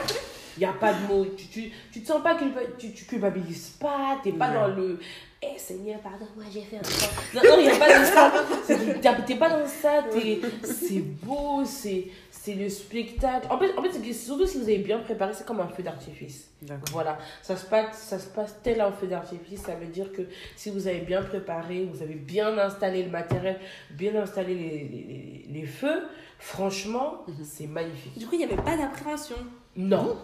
il 0.56 0.60
n'y 0.60 0.66
a 0.66 0.72
pas 0.72 0.92
de 0.92 1.06
mots. 1.06 1.26
Tu, 1.36 1.46
tu, 1.46 1.70
tu 1.92 2.02
te 2.02 2.06
sens 2.06 2.22
pas 2.22 2.34
culpa, 2.36 2.60
tu, 2.78 2.92
tu 2.92 3.04
culpabilises 3.04 3.70
pas, 3.80 4.18
t'es 4.22 4.32
pas 4.32 4.48
Ouais. 4.48 4.54
dans 4.54 4.68
le. 4.68 4.98
Eh 5.46 5.58
Seigneur, 5.58 5.98
pardon-moi, 6.00 6.44
j'ai 6.50 6.62
fait 6.62 6.76
un. 6.76 7.34
Non, 7.34 7.42
non, 7.50 7.56
il 7.60 7.64
n'y 7.66 7.70
a 7.70 7.76
pas 7.76 7.98
de 7.98 8.04
ça. 8.06 8.32
T'es- 8.66 9.22
T'es 9.26 9.34
pas 9.36 9.50
dans 9.50 9.66
ça. 9.66 10.02
t'es- 10.10 10.40
C'est 10.62 11.00
beau, 11.00 11.62
c'est 11.66 12.06
c'est 12.30 12.54
le 12.54 12.68
spectacle. 12.68 13.46
En 13.50 13.58
fait, 13.58 13.76
en 13.76 13.82
fait 13.82 14.12
surtout 14.12 14.46
si 14.46 14.58
vous 14.58 14.64
avez 14.64 14.78
bien 14.78 14.98
préparé, 14.98 15.32
c'est 15.34 15.46
comme 15.46 15.60
un 15.60 15.68
feu 15.68 15.82
d'artifice. 15.82 16.50
Voilà, 16.92 17.18
ça 17.42 17.56
se, 17.56 17.64
passe, 17.66 17.98
ça 17.98 18.18
se 18.18 18.26
passe 18.28 18.56
tel 18.62 18.80
un 18.82 18.92
feu 18.92 19.06
d'artifice. 19.06 19.60
Ça 19.62 19.74
veut 19.74 19.86
dire 19.86 20.12
que 20.12 20.22
si 20.56 20.70
vous 20.70 20.86
avez 20.86 21.00
bien 21.00 21.22
préparé, 21.22 21.84
vous 21.90 22.02
avez 22.02 22.14
bien 22.14 22.56
installé 22.58 23.02
le 23.02 23.10
matériel, 23.10 23.58
bien 23.90 24.14
installé 24.16 24.54
les, 24.54 24.70
les, 24.70 24.88
les- 24.88 25.46
les 25.60 25.66
feux, 25.66 26.04
franchement, 26.38 27.24
c'est 27.42 27.66
magnifique. 27.66 28.18
Du 28.18 28.26
coup, 28.26 28.34
il 28.34 28.38
n'y 28.38 28.44
avait 28.44 28.62
pas 28.62 28.76
d'appréhension. 28.76 29.36
Non. 29.76 30.16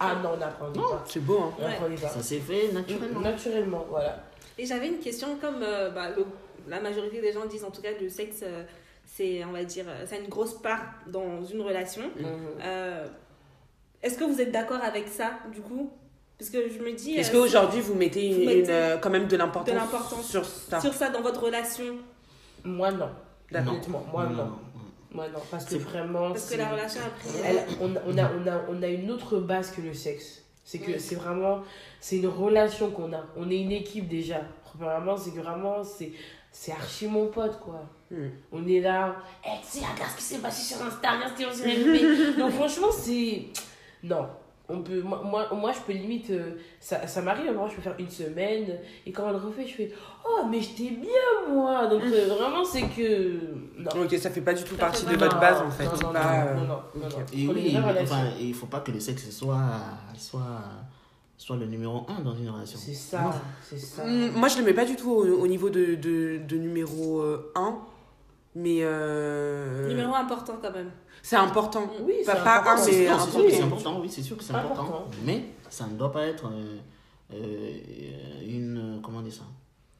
Ah 0.00 0.14
non, 0.22 0.30
on 0.34 0.36
n'appréhendait 0.38 0.80
pas. 0.80 1.04
C'est 1.06 1.20
beau, 1.20 1.38
hein. 1.40 1.52
On 1.58 1.62
n'appréhendait 1.62 2.00
pas. 2.02 2.08
Ça 2.08 2.22
s'est 2.22 2.38
fait 2.40 2.72
naturellement. 2.72 3.20
Naturellement, 3.20 3.86
voilà. 3.88 4.24
Et 4.58 4.64
j'avais 4.66 4.88
une 4.88 4.98
question, 4.98 5.36
comme 5.40 5.62
euh, 5.62 5.90
bah, 5.90 6.10
le- 6.16 6.26
la 6.68 6.80
majorité 6.80 7.20
des 7.20 7.32
gens 7.32 7.44
disent, 7.46 7.64
en 7.64 7.70
tout 7.70 7.82
cas, 7.82 7.90
le 8.00 8.08
sexe, 8.08 8.40
euh, 8.42 8.62
c'est, 9.04 9.44
on 9.44 9.52
va 9.52 9.64
dire, 9.64 9.84
euh, 9.88 10.06
ça 10.06 10.16
a 10.16 10.18
une 10.18 10.28
grosse 10.28 10.54
part 10.54 10.80
dans 11.06 11.44
une 11.44 11.60
relation. 11.60 12.02
Mhm. 12.16 12.26
Euh, 12.62 13.06
Est-ce 14.02 14.18
que 14.18 14.24
vous 14.24 14.40
êtes 14.40 14.52
d'accord 14.52 14.82
avec 14.82 15.08
ça, 15.08 15.32
du 15.52 15.60
coup? 15.60 15.90
Parce 16.38 16.50
que 16.50 16.68
je 16.68 16.78
me 16.80 16.92
dis. 16.92 17.14
Est-ce 17.16 17.30
euh, 17.34 17.40
qu'aujourd'hui 17.40 17.80
vous 17.80 17.94
mettez, 17.94 18.32
Vous 18.34 18.40
une- 18.40 18.46
mettez 18.46 18.92
une, 18.94 19.00
quand 19.00 19.10
même 19.10 19.26
de 19.28 19.36
l'importance 19.36 20.26
sur 20.28 20.44
ça? 20.44 20.80
sur 20.80 20.92
ça 20.92 21.08
dans 21.10 21.22
votre 21.22 21.42
relation? 21.42 21.96
Moi, 22.64 22.90
non. 22.92 23.08
D'accord. 23.50 23.72
Honnêtement, 23.74 24.04
moi, 24.12 24.26
non. 24.26 24.52
Moi, 25.14 25.28
non. 25.28 25.38
Parce 25.50 25.64
que 25.64 25.76
vraiment. 25.76 26.28
Parce 26.32 26.50
que 26.50 26.56
la 26.58 26.68
relation 26.70 27.00
a 27.00 27.08
pris. 27.10 27.28
Elle- 27.44 27.64
on, 27.80 27.94
a- 27.96 28.00
on, 28.06 28.18
a, 28.18 28.30
on, 28.32 28.46
a, 28.46 28.60
on 28.68 28.82
a 28.82 28.86
une 28.88 29.10
autre 29.10 29.38
base 29.38 29.70
que 29.70 29.80
le 29.80 29.94
sexe. 29.94 30.42
C'est 30.66 30.78
que 30.78 30.98
c'est 30.98 31.14
vraiment, 31.14 31.62
c'est 32.00 32.16
une 32.16 32.26
relation 32.26 32.90
qu'on 32.90 33.12
a. 33.12 33.22
On 33.36 33.48
est 33.50 33.60
une 33.60 33.72
équipe 33.72 34.08
déjà. 34.08 34.40
Premièrement, 34.64 35.16
c'est 35.16 35.30
que 35.30 35.40
vraiment, 35.40 35.84
c'est, 35.84 36.10
c'est 36.50 36.72
archi 36.72 37.06
mon 37.06 37.26
pote, 37.28 37.60
quoi. 37.60 37.82
Hmm. 38.10 38.28
On 38.50 38.66
est 38.66 38.80
là, 38.80 39.14
Eh, 39.46 39.50
tu 39.62 39.78
sais, 39.78 39.84
regarde 39.84 40.10
ce 40.12 40.16
qui 40.16 40.22
s'est 40.22 40.38
passé 40.38 40.74
sur 40.74 40.84
Insta, 40.84 41.12
regarde 41.12 41.32
ce 41.38 41.44
qui 41.44 41.54
s'est 41.56 41.70
arrivé. 41.70 42.36
Donc 42.38 42.50
franchement, 42.52 42.90
c'est... 42.90 43.44
Non. 44.02 44.26
On 44.66 44.80
peut, 44.82 45.02
moi, 45.02 45.20
moi, 45.22 45.46
moi, 45.54 45.72
je 45.72 45.80
peux 45.80 45.92
limite, 45.92 46.30
euh, 46.30 46.52
ça, 46.80 47.06
ça 47.06 47.20
m'arrive, 47.20 47.52
moi 47.52 47.68
je 47.70 47.76
peux 47.76 47.82
faire 47.82 47.96
une 47.98 48.08
semaine, 48.08 48.78
et 49.04 49.12
quand 49.12 49.24
on 49.26 49.30
le 49.30 49.36
refait, 49.36 49.66
je 49.66 49.74
fais, 49.74 49.92
oh, 50.26 50.46
mais 50.50 50.58
j'étais 50.62 50.88
bien, 50.90 51.52
moi. 51.54 51.86
Donc 51.86 52.02
euh, 52.02 52.28
vraiment, 52.38 52.64
c'est 52.64 52.84
que, 52.88 53.32
non. 53.76 53.90
Ok, 54.04 54.14
ça 54.16 54.30
fait 54.30 54.40
pas 54.40 54.54
du 54.54 54.64
tout 54.64 54.74
Ça 54.74 54.80
partie 54.86 55.04
de 55.04 55.16
votre 55.16 55.38
base 55.38 55.60
en 55.60 55.70
fait. 55.70 55.84
Non, 55.84 55.92
non, 56.08 56.12
pas, 56.14 56.44
non, 56.44 56.48
euh, 56.48 56.54
non, 56.54 56.60
non, 56.62 56.78
non, 56.96 57.06
ok. 57.08 57.12
non. 57.12 57.24
Et 57.34 57.46
oui, 57.48 57.76
enfin, 58.02 58.24
il 58.40 58.54
faut 58.54 58.64
pas 58.64 58.80
que 58.80 58.90
le 58.90 59.00
sexe 59.00 59.28
soit, 59.30 59.60
soit, 60.16 60.40
soit 61.36 61.56
le 61.56 61.66
numéro 61.66 62.06
un 62.08 62.22
dans 62.22 62.34
une 62.34 62.48
relation. 62.48 62.78
C'est 62.80 62.94
ça, 62.94 63.34
c'est 63.62 63.78
ça. 63.78 64.02
Mm, 64.06 64.30
Moi, 64.34 64.48
je 64.48 64.56
le 64.56 64.64
mets 64.64 64.72
pas 64.72 64.86
du 64.86 64.96
tout 64.96 65.10
au, 65.10 65.42
au 65.42 65.46
niveau 65.46 65.68
de, 65.68 65.94
de, 65.96 66.38
de 66.38 66.56
numéro 66.56 67.22
1, 67.54 67.78
mais 68.54 68.78
euh, 68.82 69.88
Numéro 69.88 70.14
important 70.14 70.54
quand 70.62 70.72
même. 70.72 70.90
c'est 71.22 71.36
important. 71.36 71.88
Oui, 72.00 72.14
c'est 72.24 72.32
pas 72.32 72.58
important. 72.58 72.70
un, 72.82 72.84
C'est 72.84 73.08
important. 73.60 74.00
oui, 74.00 74.08
c'est 74.08 74.22
sûr 74.22 74.36
que 74.36 74.44
c'est 74.44 74.54
Important. 74.54 74.82
important. 74.84 75.10
Mais 75.24 75.44
ça 75.68 75.86
ne 75.86 75.96
doit 75.96 76.12
pas 76.12 76.26
être 76.26 76.46
euh, 76.46 76.78
euh, 77.32 78.40
une, 78.46 79.00
comment 79.02 79.22
dire 79.22 79.32
ça? 79.32 79.44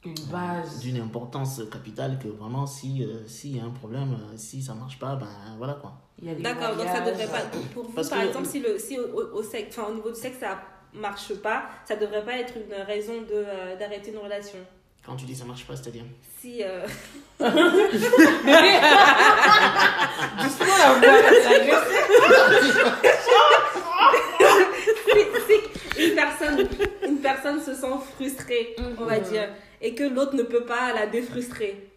Une 0.05 0.15
base. 0.31 0.81
D'une 0.81 1.01
importance 1.01 1.63
capitale 1.73 2.19
que 2.19 2.29
vraiment, 2.29 2.67
si 2.67 3.03
euh, 3.03 3.27
s'il 3.27 3.57
y 3.57 3.61
a 3.61 3.65
un 3.65 3.71
problème, 3.71 4.17
si 4.37 4.63
ça 4.63 4.75
marche 4.75 4.99
pas, 4.99 5.17
ben 5.17 5.27
voilà 5.57 5.75
quoi. 5.75 5.95
D'accord, 6.23 6.77
donc 6.77 6.87
ça 6.87 7.01
voyages. 7.01 7.19
devrait 7.19 7.27
pas. 7.27 7.41
Pour 7.73 7.85
vous, 7.85 7.93
Parce 7.93 8.09
par 8.11 8.21
que- 8.21 8.27
exemple, 8.29 8.47
si, 8.47 8.61
le, 8.61 8.79
si 8.79 8.99
au, 8.99 9.05
au, 9.05 9.39
au 9.39 9.43
sexe, 9.43 9.77
enfin, 9.79 9.91
au 9.91 9.95
niveau 9.95 10.11
du 10.11 10.21
sexe, 10.21 10.39
ça 10.39 10.61
marche 10.93 11.35
pas, 11.37 11.65
ça 11.87 11.97
devrait 11.97 12.25
pas 12.25 12.37
être 12.37 12.55
une 12.57 12.73
raison 12.85 13.23
de, 13.23 13.27
euh, 13.33 13.77
d'arrêter 13.79 14.13
une 14.13 14.19
relation. 14.19 14.59
Quand 15.07 15.17
tu 15.17 15.27
dis 15.27 15.35
ça 15.35 15.45
marche 15.45 15.65
pas, 15.67 15.77
c'est-à-dire 15.77 16.05
Si. 16.41 16.63
euh, 16.63 16.87
Doucement, 20.43 20.77
la 20.79 20.93
voix, 20.95 21.23
là, 21.23 21.31
si, 25.13 25.21
si 25.97 26.09
une 26.09 26.15
personne, 26.15 26.69
une 27.07 27.19
personne 27.19 27.61
se 27.61 27.75
sent 27.75 27.87
frustrée, 28.15 28.75
on 28.79 29.05
va 29.05 29.19
Mhm. 29.19 29.25
dire, 29.25 29.49
et 29.81 29.95
que 29.95 30.05
l'autre 30.05 30.35
ne 30.35 30.43
peut 30.43 30.65
pas 30.65 30.93
la 30.93 31.07
défrustrer, 31.07 31.89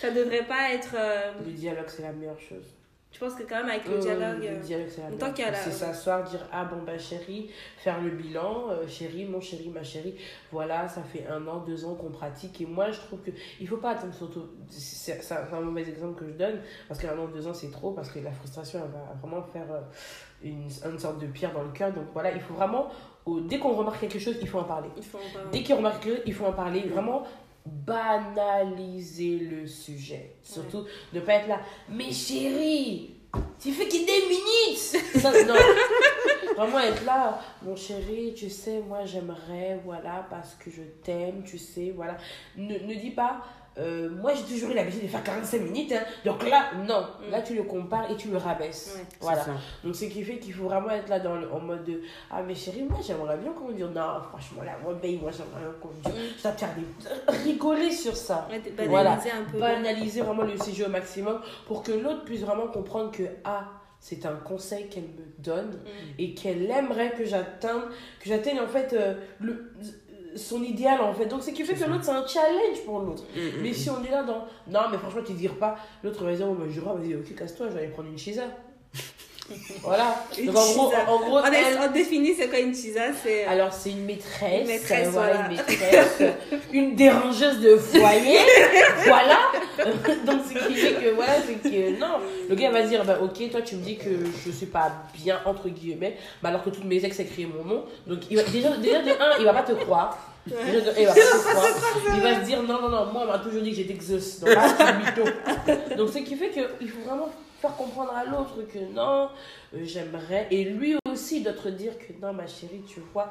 ça 0.00 0.10
devrait 0.10 0.44
pas 0.44 0.72
être. 0.72 0.94
euh, 0.94 1.32
Le 1.44 1.52
dialogue, 1.52 1.86
c'est 1.88 2.02
la 2.02 2.12
meilleure 2.12 2.40
chose. 2.40 2.73
Je 3.14 3.20
pense 3.20 3.34
que 3.34 3.44
quand 3.44 3.54
même 3.58 3.68
avec 3.68 3.86
le 3.86 3.94
Euh, 3.94 3.98
dialogue. 4.00 4.42
Le 4.42 4.48
euh, 4.48 4.58
dialogue, 4.58 4.88
tant 5.20 5.32
qu'il 5.32 5.44
la- 5.44 5.54
C'est 5.54 5.70
s'asseoir, 5.70 6.24
dire 6.24 6.40
Ah 6.52 6.64
bon, 6.64 6.82
bah 6.84 6.98
chérie, 6.98 7.48
faire 7.78 8.00
le 8.02 8.10
bilan. 8.10 8.70
euh, 8.70 8.88
chérie, 8.88 9.24
mon 9.24 9.40
chéri, 9.40 9.68
ma 9.68 9.84
chérie. 9.84 10.16
Voilà, 10.50 10.88
ça 10.88 11.02
fait 11.02 11.24
un 11.28 11.46
an, 11.46 11.58
deux 11.64 11.84
ans 11.84 11.94
qu'on 11.94 12.10
pratique. 12.10 12.60
Et 12.60 12.66
moi, 12.66 12.90
je 12.90 12.98
trouve 12.98 13.20
que 13.20 13.30
il 13.60 13.68
faut 13.68 13.76
pas 13.76 13.90
attendre 13.90 14.12
surtout. 14.14 14.46
C'est 14.68 15.20
un, 15.32 15.60
mauvais 15.60 15.82
exemple 15.88 16.18
que 16.18 16.26
je 16.26 16.32
donne. 16.32 16.60
Parce 16.88 17.00
qu'un 17.00 17.16
an, 17.16 17.28
deux 17.28 17.46
ans, 17.46 17.54
c'est 17.54 17.70
trop. 17.70 17.92
Parce 17.92 18.10
que 18.10 18.18
la 18.18 18.32
frustration, 18.32 18.80
elle 18.84 18.90
va 18.90 19.14
vraiment 19.22 19.42
faire 19.44 19.70
euh, 19.70 19.80
une, 20.42 20.68
une 20.84 20.98
sorte 20.98 21.20
de 21.20 21.26
pierre 21.28 21.52
dans 21.52 21.62
le 21.62 21.70
cœur. 21.70 21.92
Donc 21.92 22.06
voilà, 22.12 22.32
il 22.32 22.40
faut 22.40 22.54
vraiment. 22.54 22.88
dès 23.48 23.60
qu'on 23.60 23.74
remarque 23.76 24.00
quelque 24.00 24.18
chose, 24.18 24.36
il 24.40 24.48
faut 24.48 24.58
en 24.58 24.64
parler. 24.64 24.88
il 24.96 25.04
faut 25.04 25.18
en 25.18 25.32
parler. 25.32 25.48
Dès 25.52 25.62
qu'il 25.62 25.76
remarque 25.76 26.02
quelque 26.02 26.16
chose, 26.16 26.24
il 26.26 26.34
faut 26.34 26.46
en 26.46 26.52
parler. 26.52 26.80
Vraiment 26.88 27.22
banaliser 27.66 29.38
le 29.38 29.66
sujet. 29.66 30.36
Surtout 30.42 30.84
ne 31.12 31.20
pas 31.20 31.34
être 31.34 31.48
là. 31.48 31.60
Mais 31.88 32.12
chérie, 32.12 33.16
tu 33.58 33.72
fais 33.72 33.88
qu'il 33.88 34.06
des 34.06 34.22
minutes 34.28 34.78
Ça, 35.20 35.32
non. 35.44 35.54
Vraiment 36.56 36.80
être 36.80 37.04
là. 37.04 37.40
Mon 37.62 37.74
chéri, 37.74 38.34
tu 38.34 38.50
sais, 38.50 38.80
moi 38.80 39.04
j'aimerais, 39.04 39.80
voilà, 39.84 40.26
parce 40.30 40.54
que 40.54 40.70
je 40.70 40.82
t'aime, 41.02 41.42
tu 41.44 41.58
sais, 41.58 41.92
voilà. 41.94 42.16
Ne, 42.56 42.78
ne 42.78 42.94
dis 42.94 43.10
pas. 43.10 43.42
Euh, 43.78 44.08
moi 44.08 44.32
j'ai 44.34 44.44
toujours 44.54 44.70
eu 44.70 44.74
l'habitude 44.74 45.02
de 45.02 45.08
faire 45.08 45.22
45 45.24 45.60
minutes 45.62 45.92
hein. 45.92 46.04
donc 46.24 46.48
là 46.48 46.70
non 46.86 47.04
Mm. 47.26 47.30
là 47.32 47.42
tu 47.42 47.54
le 47.54 47.64
compares 47.64 48.08
et 48.10 48.16
tu 48.16 48.28
le 48.28 48.36
rabaisses 48.36 48.94
Ouais. 48.96 49.04
voilà 49.20 49.44
donc, 49.82 49.96
ce 49.96 50.04
qui 50.04 50.22
fait 50.22 50.38
qu'il 50.38 50.52
faut 50.54 50.64
vraiment 50.64 50.90
être 50.90 51.08
là 51.08 51.18
dans 51.18 51.34
le- 51.36 51.50
en 51.52 51.58
mode 51.60 51.84
de 51.84 52.00
Ah, 52.30 52.42
mais 52.42 52.54
chérie, 52.54 52.82
moi 52.84 52.98
j'aimerais 53.04 53.36
bien 53.36 53.52
qu'on 53.52 53.68
me 53.68 53.72
dise 53.74 53.84
Non, 53.86 54.20
franchement, 54.28 54.62
la 54.64 54.76
rebelle, 54.86 55.18
moi 55.20 55.30
j'aimerais 55.32 55.60
bien 55.60 55.74
qu'on 55.80 55.88
me 55.88 55.94
dise 56.04 56.12
Mm. 56.14 56.38
Ça 56.38 56.52
te 56.52 56.60
faire 56.60 56.74
des- 56.76 57.32
rigoler 57.44 57.90
sur 57.90 58.16
ça. 58.16 58.48
Ouais, 58.50 58.60
Voilà. 58.86 59.10
banaliser 59.16 59.30
un 59.32 59.44
peu. 59.50 59.58
Banaliser 59.58 60.20
vraiment 60.22 60.42
le 60.44 60.56
sujet 60.58 60.84
au 60.86 60.90
maximum 60.90 61.40
pour 61.66 61.82
que 61.82 61.92
l'autre 61.92 62.24
puisse 62.24 62.40
vraiment 62.42 62.68
comprendre 62.68 63.10
que 63.10 63.24
Ah, 63.44 63.64
c'est 64.00 64.26
un 64.26 64.34
conseil 64.36 64.88
qu'elle 64.88 65.04
me 65.04 65.42
donne 65.42 65.70
Mm. 65.70 66.20
et 66.20 66.34
qu'elle 66.34 66.70
aimerait 66.70 67.12
que 67.12 67.24
j'atteigne, 67.24 67.82
que 68.20 68.28
j'atteigne 68.28 68.60
en 68.60 68.66
fait 68.68 68.92
euh, 68.92 69.14
le, 69.40 69.72
son 70.36 70.62
idéal 70.62 71.00
en 71.00 71.12
fait. 71.12 71.26
Donc, 71.26 71.42
ce 71.42 71.50
qui 71.50 71.64
fait 71.64 71.74
que 71.74 71.88
l'autre, 71.88 72.04
c'est 72.04 72.10
un 72.10 72.26
challenge 72.26 72.84
pour 72.84 73.00
l'autre. 73.00 73.24
Mm, 73.34 73.40
mm, 73.40 73.62
Mais 73.62 73.70
mm. 73.70 73.74
si 73.74 73.90
on 73.90 74.02
est 74.04 74.10
là 74.10 74.22
dans 74.22 74.44
non, 74.68 74.80
mais 74.90 74.98
franchement, 74.98 75.22
tu 75.24 75.32
diras 75.32 75.54
pas, 75.54 75.76
l'autre 76.02 76.24
va 76.24 76.34
dire 76.34 76.46
Oh, 76.48 76.54
bah, 76.54 76.64
je 76.68 76.80
vas-y, 76.80 77.14
ok, 77.14 77.34
casse-toi, 77.34 77.68
je 77.68 77.74
vais 77.74 77.80
aller 77.80 77.92
prendre 77.92 78.08
une 78.08 78.18
chisa. 78.18 78.44
Voilà. 79.82 80.24
Donc, 80.44 80.56
en 80.56 80.72
gros, 80.72 80.92
en 81.06 81.20
gros 81.20 81.38
On, 81.38 81.44
elle- 81.44 81.78
on 81.86 81.92
définit 81.92 82.34
c'est 82.34 82.48
quoi 82.48 82.58
une 82.60 82.74
chisa 82.74 83.02
C'est. 83.22 83.44
alors, 83.44 83.72
c'est 83.72 83.90
une 83.90 84.04
maîtresse. 84.06 84.62
Une 84.62 84.66
maîtresse, 84.66 85.08
euh, 85.08 85.10
voilà, 85.10 85.34
voilà. 85.34 85.48
une 85.50 85.56
maîtresse. 85.56 86.22
une 86.72 86.94
dérangeuse 86.96 87.60
de 87.60 87.76
foyer. 87.76 88.38
voilà. 89.04 89.38
Donc, 90.26 90.40
ce 90.48 90.66
qui 90.66 90.74
fait 90.74 90.94
que, 90.94 91.10
voilà, 91.14 91.34
c'est 91.46 91.70
que, 91.70 91.98
non. 92.00 92.18
Le 92.48 92.54
gars 92.54 92.70
va 92.70 92.82
dire, 92.82 93.04
bah, 93.04 93.18
ok, 93.22 93.50
toi, 93.50 93.60
tu 93.60 93.76
me 93.76 93.82
dis 93.82 93.96
que 93.98 94.10
je 94.46 94.50
suis 94.50 94.66
pas 94.66 94.90
bien, 95.22 95.38
entre 95.44 95.68
guillemets, 95.68 96.16
bah, 96.42 96.48
alors 96.48 96.64
que 96.64 96.70
toutes 96.70 96.84
mes 96.84 97.04
ex 97.04 97.18
écrivent 97.20 97.50
mon 97.54 97.64
nom. 97.64 97.84
Donc, 98.06 98.20
il 98.30 98.36
va, 98.38 98.44
déjà, 98.44 98.70
déjà, 98.78 99.02
de 99.02 99.10
un, 99.10 99.38
il 99.38 99.44
va 99.44 99.52
pas 99.52 99.62
te 99.62 99.72
croire. 99.72 100.18
Déjà, 100.46 100.80
de 100.80 100.90
un, 100.90 100.94
il 100.98 101.06
va 101.06 101.12
pas 101.14 101.20
te 101.20 101.36
croire. 101.50 101.66
Il 102.14 102.20
va 102.22 102.34
se 102.40 102.46
dire, 102.46 102.62
non, 102.62 102.80
non, 102.80 102.88
non, 102.88 103.06
moi, 103.12 103.22
on 103.24 103.26
m'a 103.30 103.38
toujours 103.38 103.60
dit 103.62 103.70
que 103.70 103.76
j'étais 103.76 103.92
exauce. 103.92 104.40
Donc, 104.40 104.54
là, 104.54 104.62
c'est 104.78 104.94
mytho. 104.94 105.96
Donc, 105.98 106.08
ce 106.08 106.18
qui 106.18 106.34
fait 106.34 106.48
qu'il 106.48 106.88
faut 106.88 107.00
vraiment 107.06 107.28
comprendre 107.72 108.12
à 108.14 108.24
l'autre 108.24 108.62
que 108.72 108.78
non, 108.94 109.28
euh, 109.74 109.84
j'aimerais. 109.84 110.46
Et 110.50 110.64
lui 110.64 110.96
aussi 111.14 111.42
te 111.42 111.68
dire 111.68 111.92
que 111.98 112.12
non, 112.20 112.32
ma 112.32 112.46
chérie, 112.46 112.82
tu 112.86 113.00
vois, 113.12 113.30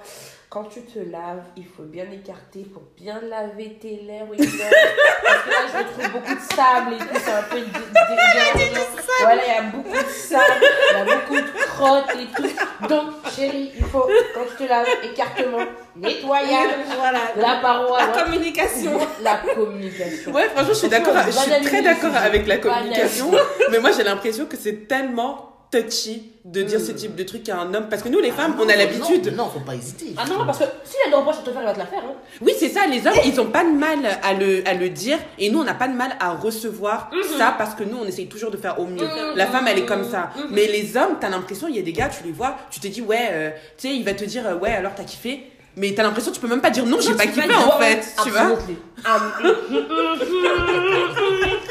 quand 0.50 0.64
tu 0.66 0.82
te 0.82 1.00
laves, 1.00 1.44
il 1.58 1.66
faut 1.66 1.84
bien 1.84 2.06
écarter 2.12 2.64
pour 2.74 2.82
bien 2.98 3.22
laver 3.30 3.78
tes 3.82 3.98
lèvres. 3.98 4.34
Parce 4.36 4.50
que 4.50 5.50
là, 5.50 5.58
je 5.72 5.78
retrouve 5.78 6.12
beaucoup 6.22 6.36
de 6.36 6.56
sable 6.56 6.94
et 6.94 6.98
tout, 6.98 7.20
c'est 7.24 7.32
un 7.32 7.44
peu 7.44 7.60
dé- 7.60 7.66
dé- 7.66 8.64
dérangeant. 8.64 8.88
Voilà, 9.22 9.42
il 9.46 9.54
y 9.54 9.58
a 9.58 9.62
beaucoup 9.64 9.98
de 10.04 10.10
sable, 10.10 10.44
il 10.62 10.98
y 10.98 11.02
a 11.02 11.06
beaucoup 11.16 11.36
de 11.36 11.66
crottes 11.68 12.16
et 12.20 12.36
tout. 12.36 12.88
Donc, 12.88 13.06
chérie, 13.36 13.72
il 13.78 13.84
faut, 13.86 14.08
quand 14.34 14.42
tu 14.50 14.64
te 14.64 14.70
laves, 14.70 14.88
écartement, 15.04 15.66
nettoyage, 15.96 16.70
voilà. 16.98 17.20
la 17.38 17.60
paroi, 17.62 18.00
La 18.00 18.06
voilà. 18.08 18.24
communication. 18.24 19.00
la 19.22 19.38
communication. 19.54 20.32
Ouais, 20.32 20.48
franchement, 20.50 20.70
je 20.74 20.74
suis 20.80 20.90
d'accord, 20.90 21.14
je 21.26 21.32
suis 21.32 21.62
très 21.62 21.82
d'accord 21.82 22.16
avec 22.16 22.48
la 22.48 22.58
communication, 22.58 23.32
mais 23.72 23.80
moi 23.80 23.92
j'ai 23.92 24.04
l'impression 24.04 24.46
que 24.46 24.58
c'est 24.58 24.88
tellement 24.88 25.50
touchy 25.82 26.32
de 26.46 26.62
dire 26.62 26.80
ce 26.80 26.92
type 26.92 27.16
de 27.16 27.24
truc 27.24 27.48
à 27.50 27.60
un 27.60 27.74
homme 27.74 27.88
parce 27.90 28.02
que 28.02 28.10
nous 28.10 28.20
les 28.20 28.32
femmes, 28.32 28.56
on 28.60 28.68
a 28.68 28.76
l'habitude. 28.76 29.28
Non, 29.36 29.46
non, 29.46 29.50
faut 29.50 29.60
pas 29.62 29.76
hésiter. 29.76 30.14
Ah 30.18 30.26
non, 30.28 30.46
parce 30.46 30.60
que 30.60 30.66
si 30.84 30.96
elle 31.06 31.12
le 31.12 31.18
reproche 31.18 31.38
à 31.38 31.42
te 31.42 31.52
faire, 31.52 31.62
il 31.62 31.66
va 31.66 31.74
te 31.74 31.80
la 31.80 31.86
faire. 31.86 32.04
Hein. 32.04 32.14
Oui, 32.42 32.54
c'est 32.58 32.70
ça, 32.70 32.86
les 32.86 33.06
hommes, 33.08 33.14
ils 33.26 33.40
ont 33.40 33.48
pas 33.48 33.64
de 33.64 33.72
mal 33.72 34.00
à 34.22 34.34
le, 34.34 34.68
à 34.68 34.74
le 34.74 34.90
dire 34.90 35.18
et 35.40 35.50
nous, 35.50 35.60
on 35.60 35.64
n'a 35.64 35.74
pas 35.74 35.88
de 35.88 35.94
mal 35.94 36.16
à 36.20 36.34
recevoir 36.34 37.10
ça 37.38 37.56
parce 37.58 37.76
que 37.76 37.84
nous, 37.84 37.98
on 37.98 38.06
essaye 38.06 38.28
toujours 38.28 38.52
de 38.52 38.58
faire 38.58 38.80
au 38.80 38.86
mieux. 38.86 39.08
La 39.36 39.48
femme, 39.48 39.68
elle 39.68 39.80
est 39.80 39.86
comme 39.86 40.10
ça. 40.10 40.32
Mais 40.52 40.68
les 40.68 40.98
hommes, 40.98 41.18
t'as 41.20 41.30
l'impression, 41.30 41.68
il 41.68 41.76
y 41.76 41.80
a 41.80 41.84
des 41.84 41.94
gars, 41.94 42.10
tu 42.10 42.24
les 42.24 42.32
vois, 42.32 42.58
tu 42.70 42.80
te 42.80 42.88
dis, 42.88 43.02
ouais, 43.02 43.30
euh, 43.32 43.50
tu 43.78 43.88
sais, 43.88 43.96
il 43.96 44.04
va 44.04 44.14
te 44.14 44.26
dire, 44.26 44.46
euh, 44.48 44.56
ouais, 44.56 44.74
alors 44.74 44.94
t'as 44.96 45.04
kiffé 45.04 45.50
Mais 45.78 45.94
t'as 45.96 46.04
l'impression 46.04 46.32
tu 46.32 46.40
peux 46.40 46.48
même 46.48 46.62
pas 46.62 46.70
dire 46.70 46.86
non, 46.86 47.00
j'ai 47.00 47.16
pas 47.16 47.26
kiffé 47.26 47.50
en 47.54 47.80
fait. 47.80 48.06
Tu 48.24 48.30
vois 48.30 48.58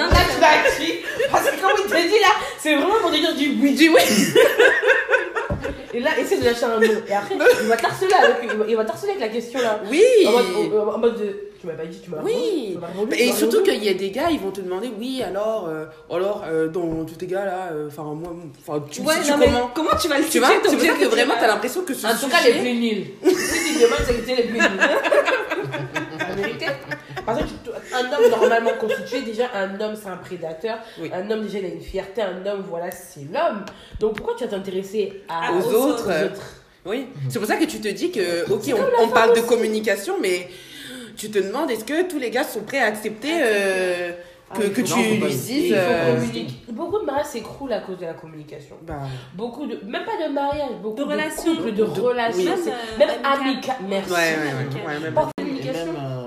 Non, 0.00 0.08
Là, 0.08 0.20
tu 0.34 0.40
vas 0.40 0.70
crier. 0.70 1.02
Parce 1.30 1.50
que 1.50 1.60
comme 1.60 1.70
il 1.78 1.90
te 1.90 1.96
dit 2.08 2.20
là, 2.20 2.28
c'est 2.58 2.74
vraiment 2.76 2.94
pour 3.00 3.10
te 3.10 3.16
dire 3.16 3.34
du 3.34 3.56
oui. 3.62 3.74
Du 3.74 3.88
oui. 3.90 4.00
Et 5.92 5.98
là, 5.98 6.10
essaie 6.20 6.38
de 6.38 6.44
lâcher 6.44 6.64
un 6.66 6.78
nom. 6.78 6.82
Et 6.82 7.12
après, 7.12 7.34
il 7.34 7.68
va 7.68 7.76
t'harceler 7.76 8.12
avec, 8.14 8.48
il 8.68 8.76
va, 8.76 8.84
t'harceler 8.84 9.10
avec 9.12 9.22
la 9.22 9.28
question 9.28 9.60
là. 9.60 9.80
Oui. 9.90 10.00
En 10.24 10.30
mode, 10.30 10.46
en- 10.88 10.94
en 10.94 10.98
mode 10.98 11.18
de, 11.18 11.36
tu 11.60 11.66
m'as 11.66 11.72
pas 11.72 11.84
dit, 11.84 11.98
tu 12.00 12.10
m'as 12.10 12.18
Oui. 12.22 12.78
répondu, 12.80 13.10
tu 13.10 13.16
tu 13.16 13.22
Et 13.24 13.32
surtout 13.32 13.62
qu'il 13.64 13.82
y 13.84 13.88
a 13.88 13.94
des 13.94 14.10
gars, 14.12 14.28
ils 14.30 14.38
vont 14.38 14.52
te 14.52 14.60
demander, 14.60 14.88
oui, 15.00 15.20
alors, 15.26 15.66
euh, 15.68 15.86
alors, 16.08 16.44
euh, 16.48 16.68
dans 16.68 17.04
tous 17.04 17.16
tes 17.16 17.26
gars 17.26 17.44
là, 17.44 17.70
euh, 17.72 17.88
enfin, 17.88 18.04
moi, 18.04 18.32
enfin, 18.66 18.84
tu 18.88 19.00
Ouais, 19.00 19.14
situes 19.16 19.32
non, 19.32 19.38
comment 19.44 19.70
comment 19.74 19.96
tu 20.00 20.06
vas 20.06 20.18
le 20.18 20.24
Tu 20.26 20.38
vois, 20.38 20.48
c'est 20.64 20.76
pour 20.76 20.80
ça 20.80 20.92
que 20.94 21.04
vraiment, 21.06 21.34
t'as 21.40 21.48
l'impression 21.48 21.82
que 21.82 21.92
ce 21.92 22.06
En 22.06 22.14
tout 22.14 22.28
cas, 22.28 22.36
les 22.44 22.52
plus 22.60 22.72
nuls. 22.84 23.06
Si 23.24 23.74
tu 23.74 23.80
demandes, 23.82 23.98
c'est 24.06 24.14
que 24.14 24.24
t'es 24.26 24.36
les 24.36 24.42
plus 24.44 24.58
nuls. 24.60 24.68
Parce 27.26 27.38
que 27.40 27.44
tu- 27.44 27.94
un 27.94 28.12
homme 28.12 28.30
normalement 28.30 28.70
constitué, 28.80 29.22
déjà, 29.22 29.44
un 29.54 29.80
homme, 29.80 29.94
c'est 30.00 30.08
un 30.08 30.16
prédateur. 30.16 30.78
Oui. 31.00 31.10
Un 31.12 31.30
homme, 31.30 31.42
déjà, 31.42 31.58
il 31.58 31.64
a 31.66 31.68
une 31.68 31.80
fierté. 31.80 32.22
Un 32.22 32.44
homme, 32.46 32.64
voilà, 32.68 32.90
c'est 32.90 33.20
l'homme. 33.32 33.64
Donc, 33.98 34.16
pourquoi 34.16 34.34
tu 34.36 34.44
vas 34.44 34.50
t'intéresser 34.50 35.22
à- 35.28 35.52
Aux 35.52 35.72
autres. 35.74 36.06
aux 36.08 36.24
autres? 36.26 36.54
Oui, 36.86 37.08
c'est 37.28 37.38
pour 37.38 37.46
ça 37.48 37.56
que 37.56 37.64
tu 37.66 37.78
te 37.80 37.88
dis 37.88 38.10
que, 38.10 38.50
ok, 38.50 38.72
on, 39.00 39.04
on 39.04 39.08
parle 39.08 39.36
de 39.36 39.42
communication, 39.42 40.14
mais 40.20 40.48
tu 41.16 41.30
te 41.30 41.38
demandes 41.38 41.70
est-ce 41.70 41.84
que 41.84 42.08
tous 42.08 42.18
les 42.18 42.30
gars 42.30 42.44
sont 42.44 42.60
prêts 42.62 42.78
à 42.80 42.86
accepter 42.86 43.32
euh, 43.42 44.12
que, 44.54 44.62
Ah, 44.64 44.68
que 44.74 44.80
tu 44.80 44.90
non, 44.92 44.96
lui 45.26 45.34
dises. 45.34 45.74
Euh. 45.76 46.16
Beaucoup 46.70 46.98
de 47.00 47.04
mariages 47.04 47.26
s'écroulent 47.26 47.74
à 47.74 47.80
cause 47.80 47.98
de 47.98 48.06
la 48.06 48.14
communication. 48.14 48.76
bah, 48.82 48.94
Beaucoup 49.34 49.66
de. 49.66 49.78
Même 49.84 50.04
pas 50.06 50.26
de 50.26 50.32
mariage, 50.32 50.70
beaucoup 50.82 50.96
De 50.96 51.04
de, 51.04 51.10
relations. 51.10 51.54
couples, 51.56 51.72
de 51.72 51.84
De- 51.84 52.00
relations. 52.00 52.38
oui. 52.56 52.60
c'est- 52.64 52.70
euh, 52.70 52.98
Même 52.98 53.10
amical. 53.22 53.42
amical. 53.46 53.76
Merci. 53.86 54.10
ouais, 54.10 54.16
ouais, 54.16 54.22
ouais, 54.22 54.60
amical. 54.62 54.80
ouais, 54.86 55.00
même- 55.00 55.14
communication. 55.36 55.84
même, 55.84 55.92
même 55.92 56.02
euh, 56.02 56.19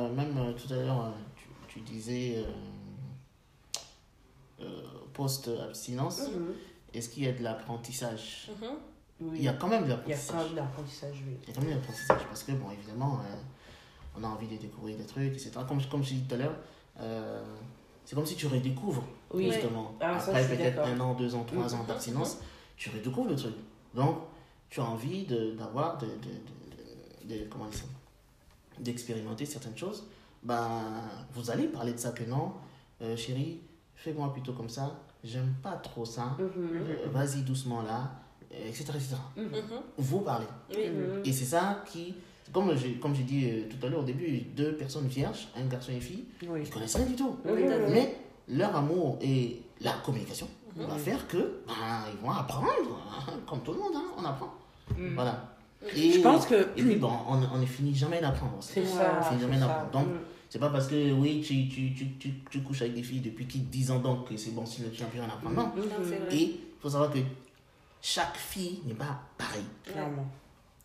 tout 0.66 0.74
à 0.74 0.78
l'heure, 0.78 1.06
euh, 1.06 1.10
tu, 1.36 1.48
tu 1.68 1.80
disais 1.82 2.36
euh, 2.38 2.44
euh, 4.62 4.82
post-abstinence, 5.14 6.22
Mhm. 6.30 6.54
est-ce 6.94 7.10
qu'il 7.10 7.24
y 7.24 7.28
a 7.28 7.32
de 7.34 7.44
l'apprentissage 7.44 8.50
Mhm. 8.62 8.70
Oui. 9.22 9.38
Il 9.40 9.44
y 9.44 9.48
a 9.48 9.54
quand 9.54 9.68
même 9.68 9.84
de 9.84 9.88
Il 9.88 9.90
y 9.90 9.94
a 9.94 9.98
l'apprentissage. 9.98 10.36
quand 10.36 10.44
même 10.46 10.56
d'apprentissage, 10.56 11.24
oui. 11.28 11.36
Il 11.44 11.48
y 11.50 11.52
a 11.52 11.56
quand 11.56 11.62
même 11.62 11.70
de 11.72 11.76
l'apprentissage 11.76 12.22
parce 12.28 12.44
que, 12.44 12.52
bon, 12.54 12.72
évidemment, 12.72 13.20
euh, 13.20 13.36
on 14.18 14.24
a 14.24 14.28
envie 14.28 14.48
de 14.48 14.58
découvrir 14.58 14.98
des 14.98 15.06
trucs, 15.06 15.34
etc. 15.34 15.52
Comme, 15.68 15.82
comme 15.86 16.04
je 16.04 16.14
dis 16.16 16.22
tout 16.24 16.36
à 16.36 16.38
l'heure, 16.38 16.56
euh, 17.00 17.44
c'est 18.06 18.16
comme 18.16 18.26
si 18.26 18.36
tu 18.36 18.48
redécouvres, 18.48 19.04
Oui. 19.34 19.52
justement. 19.52 19.94
Ah, 20.02 20.18
Après 20.18 20.48
peut-être 20.48 20.80
un 20.80 21.00
an, 21.00 21.14
deux 21.14 21.34
ans, 21.36 21.44
trois 21.46 21.68
Mhm. 21.68 21.80
ans 21.82 21.84
d'abstinence, 21.86 22.38
tu 22.76 22.90
redécouvres 22.90 23.30
le 23.30 23.36
truc. 23.36 23.56
Donc, 23.94 24.18
tu 24.70 24.80
as 24.82 24.86
envie 24.86 25.26
de- 25.26 25.52
d'avoir, 25.52 25.98
de, 26.00 26.08
de, 26.08 26.12
de, 26.12 27.36
de- 27.36 27.44
de- 27.44 27.50
comment 27.50 27.66
dire 27.66 27.80
ça 27.80 27.86
d'expérimenter 28.80 29.46
certaines 29.46 29.78
choses. 29.78 30.04
Ben, 30.44 30.82
vous 31.34 31.50
allez 31.52 31.68
parler 31.68 31.94
de 31.94 31.98
ça 32.00 32.12
que 32.12 32.24
non, 32.24 32.52
euh, 33.02 33.16
chérie, 33.16 33.62
fais-moi 33.96 34.32
plutôt 34.34 34.54
comme 34.54 34.70
ça, 34.70 34.94
j'aime 35.24 35.54
pas 35.62 35.74
trop 35.78 36.04
ça, 36.06 36.36
Mhm. 36.38 36.46
euh, 36.58 37.08
vas-y 37.12 37.42
doucement 37.44 37.82
là, 37.82 38.12
etc. 38.52 38.84
etc. 38.96 39.16
Mhm. 39.38 39.46
Mhm. 39.46 39.62
Vous 39.98 40.20
parlez. 40.20 40.46
Mhm. 40.70 41.22
Et 41.24 41.32
c'est 41.32 41.46
ça 41.46 41.84
qui, 41.90 42.16
comme 42.52 42.76
j'ai 42.76 42.96
comme 42.96 43.14
dit 43.14 43.50
euh, 43.50 43.64
tout 43.70 43.86
à 43.86 43.90
l'heure 43.90 44.02
au 44.02 44.04
début, 44.04 44.40
deux 44.56 44.74
personnes 44.76 45.08
vierges, 45.08 45.48
un 45.56 45.66
garçon 45.66 45.92
et 45.92 45.96
une 45.96 46.02
fille, 46.02 46.26
oui. 46.48 46.62
ils 46.66 46.70
connaissent 46.70 46.96
rien 46.96 47.06
du 47.06 47.16
tout. 47.16 47.38
Mhm. 47.46 47.92
Mais 47.94 48.18
leur 48.50 48.76
amour 48.76 49.18
et 49.22 49.62
la 49.80 49.94
communication 50.06 50.48
Mhm. 50.76 50.86
va 50.88 50.96
faire 50.98 51.26
que 51.28 51.38
ben, 51.68 51.74
ils 52.14 52.20
vont 52.22 52.32
apprendre, 52.32 52.68
hein, 53.10 53.32
comme 53.48 53.62
tout 53.62 53.72
le 53.72 53.80
monde, 53.80 53.94
hein, 53.96 54.04
on 54.18 54.26
apprend. 54.26 54.52
Mhm. 54.98 55.16
Voilà. 55.16 55.50
Et, 55.96 56.12
Je 56.14 56.20
pense 56.22 56.46
que. 56.46 56.56
et 56.78 56.82
puis 56.84 56.96
bon, 56.96 57.12
on, 57.30 57.38
on 57.56 57.58
ne 57.60 57.66
finit 57.66 57.94
jamais 57.96 58.20
d'apprendre. 58.22 58.58
C'est 58.62 58.86
ça. 58.86 59.20
c'est 59.22 59.36
c'est 59.36 59.42
jamais 59.42 59.60
ça. 59.60 59.68
n'importe. 59.68 59.94
Donc, 59.94 60.08
Mhm. 60.08 60.20
C'est 60.54 60.60
pas 60.60 60.70
parce 60.70 60.86
que 60.86 61.12
oui, 61.12 61.42
tu, 61.42 61.68
tu, 61.68 61.96
tu, 61.96 62.12
tu, 62.20 62.32
tu 62.48 62.62
couches 62.62 62.84
avec 62.84 62.94
des 62.94 63.02
filles 63.02 63.22
depuis 63.22 63.48
qu'ils 63.48 63.68
10 63.72 63.90
ans 63.90 63.98
donc 63.98 64.30
que 64.30 64.38
c'est 64.38 64.52
bon 64.52 64.68
si 64.68 64.84
tu 64.84 65.02
n'as 65.02 65.08
plus 65.10 65.20
rien 65.20 65.28
à 65.28 65.34
apprendre. 65.34 65.56
Non. 65.56 65.64
Non, 65.76 65.84
c'est 66.08 66.18
vrai. 66.18 66.36
Et 66.36 66.42
il 66.44 66.60
faut 66.80 66.90
savoir 66.90 67.12
que 67.12 67.18
chaque 68.00 68.38
fille 68.38 68.82
n'est 68.86 68.94
pas 68.94 69.20
pareille. 69.36 69.64
Clairement. 69.84 70.28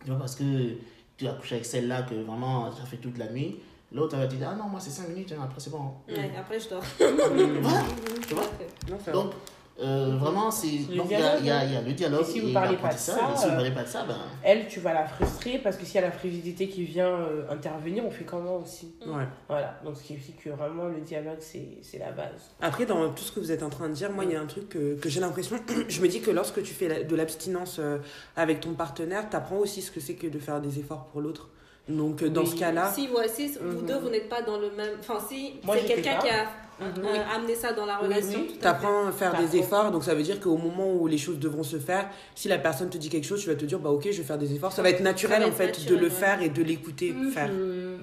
Tu 0.03 0.09
vois, 0.09 0.17
parce 0.17 0.35
que 0.35 0.73
tu 1.17 1.27
as 1.27 1.33
couché 1.33 1.53
avec 1.53 1.67
celle-là 1.67 2.01
que 2.01 2.15
vraiment 2.15 2.71
ça 2.71 2.83
fait 2.85 2.97
toute 2.97 3.19
la 3.19 3.31
nuit. 3.31 3.57
L'autre, 3.91 4.17
va 4.17 4.25
te 4.25 4.33
dire, 4.33 4.49
ah 4.51 4.55
non, 4.55 4.69
moi 4.69 4.79
c'est 4.79 4.89
5 4.89 5.07
minutes, 5.09 5.35
hein, 5.37 5.41
après 5.43 5.59
c'est 5.59 5.69
bon. 5.69 5.93
Ouais, 6.07 6.31
après, 6.35 6.59
je 6.59 6.69
dors. 6.69 6.83
Voilà. 7.61 7.83
Tu 8.27 8.33
vois? 8.33 8.49
Non, 8.89 9.13
Donc, 9.13 9.33
euh, 9.81 10.17
vraiment, 10.17 10.51
c'est. 10.51 10.67
Il 10.67 10.95
y 10.95 10.99
a, 11.15 11.37
il 11.39 11.45
y, 11.45 11.49
a, 11.51 11.63
il 11.65 11.73
y 11.73 11.75
a 11.77 11.81
le 11.81 11.93
dialogue. 11.93 12.21
Et 12.21 12.31
si 12.31 12.39
vous 12.41 12.49
et 12.49 12.53
parlez 12.53 12.75
pas 12.77 12.89
de 12.93 12.97
ça, 12.97 13.13
si 13.35 13.45
vous 13.45 13.51
euh, 13.51 13.55
parlez 13.55 13.71
pas 13.71 13.83
de 13.83 13.87
ça, 13.87 14.03
ben. 14.03 14.17
Elle, 14.43 14.67
tu 14.67 14.79
vas 14.79 14.93
la 14.93 15.05
frustrer 15.07 15.59
parce 15.59 15.77
que 15.77 15.85
s'il 15.85 15.95
y 15.95 15.97
a 15.99 16.07
la 16.07 16.11
frigidité 16.11 16.67
qui 16.67 16.83
vient 16.83 17.07
euh, 17.07 17.49
intervenir, 17.49 18.05
on 18.05 18.11
fait 18.11 18.25
comment 18.25 18.57
aussi? 18.57 18.93
Ouais. 19.05 19.23
Voilà. 19.47 19.79
Donc, 19.85 19.95
ce 19.97 20.03
qui 20.03 20.15
fait 20.17 20.33
que 20.33 20.49
vraiment, 20.49 20.85
le 20.85 20.99
dialogue, 21.01 21.37
c'est 21.39 21.77
c'est 21.81 21.97
la 21.99 22.11
base. 22.11 22.51
Après, 22.61 22.85
dans 22.85 23.09
tout 23.09 23.23
ce 23.23 23.31
que 23.31 23.39
vous 23.39 23.51
êtes 23.51 23.63
en 23.63 23.69
train 23.69 23.87
de 23.89 23.93
dire, 23.93 24.11
moi, 24.11 24.25
il 24.25 24.31
y 24.31 24.35
a 24.35 24.41
un 24.41 24.45
truc 24.47 24.69
que, 24.69 24.95
que 24.95 25.07
j'ai 25.09 25.19
l'impression, 25.19 25.57
je 25.87 26.01
me 26.01 26.07
dis 26.07 26.21
que 26.21 26.31
lorsque 26.31 26.61
tu 26.61 26.73
fais 26.73 27.03
de 27.03 27.15
l'abstinence 27.15 27.77
euh, 27.79 27.97
avec 28.35 28.59
ton 28.59 28.73
partenaire, 28.73 29.29
tu 29.29 29.35
apprends 29.35 29.57
aussi 29.57 29.81
ce 29.81 29.91
que 29.91 29.99
c'est 29.99 30.15
que 30.15 30.27
de 30.27 30.39
faire 30.39 30.59
des 30.61 30.79
efforts 30.79 31.05
pour 31.05 31.21
l'autre. 31.21 31.49
Donc, 31.87 32.23
dans 32.23 32.41
Oui. 32.41 32.47
ce 32.47 32.55
cas-là, 32.55 32.91
Si, 32.93 33.07
voici, 33.07 33.57
vous 33.59 33.79
Mhm. 33.79 33.85
deux, 33.87 33.97
vous 33.97 34.09
n'êtes 34.09 34.29
pas 34.29 34.43
dans 34.43 34.59
le 34.59 34.69
même. 34.71 34.91
Enfin, 34.99 35.17
si 35.27 35.55
Moi, 35.63 35.75
c'est 35.79 35.85
quelqu'un 35.85 36.19
qui 36.19 36.29
a 36.29 36.45
Mhm. 36.79 37.05
euh, 37.05 37.35
amené 37.35 37.55
ça 37.55 37.73
dans 37.73 37.85
la 37.85 37.97
relation. 37.97 38.39
oui. 38.39 38.57
tu 38.59 38.65
apprends 38.67 39.07
à 39.07 39.11
faire 39.11 39.35
des 39.39 39.57
efforts. 39.57 39.91
Donc, 39.91 40.03
ça 40.03 40.15
veut 40.15 40.23
dire 40.23 40.39
qu'au 40.39 40.57
moment 40.57 40.91
où 40.93 41.07
les 41.07 41.17
choses 41.17 41.39
devront 41.39 41.63
se 41.63 41.77
faire, 41.77 42.09
si 42.35 42.47
la 42.47 42.57
personne 42.57 42.89
te 42.89 42.97
dit 42.97 43.09
quelque 43.09 43.25
chose, 43.25 43.41
tu 43.41 43.49
vas 43.49 43.55
te 43.55 43.65
dire, 43.65 43.79
bah 43.79 43.89
ok, 43.89 44.03
je 44.11 44.17
vais 44.17 44.23
faire 44.23 44.37
des 44.37 44.53
efforts. 44.53 44.71
Ça 44.71 44.81
va 44.81 44.89
être 44.89 45.01
naturel, 45.01 45.41
va 45.41 45.47
en 45.47 45.51
fait, 45.51 45.67
naturel, 45.67 45.89
de 45.89 45.95
le 45.95 46.03
ouais. 46.07 46.09
faire 46.09 46.41
et 46.41 46.49
de 46.49 46.63
l'écouter 46.63 47.11
Mhm. 47.11 47.31
faire. 47.31 47.49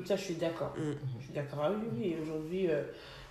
Ça, 0.04 0.16
je 0.16 0.22
suis 0.22 0.34
d'accord. 0.34 0.74
Mm. 0.76 0.92
Je 1.20 1.24
suis 1.24 1.34
d'accord. 1.34 1.60
Ah 1.64 1.72
oui, 1.72 1.88
oui, 1.98 2.16
aujourd'hui, 2.22 2.60
il 2.64 2.68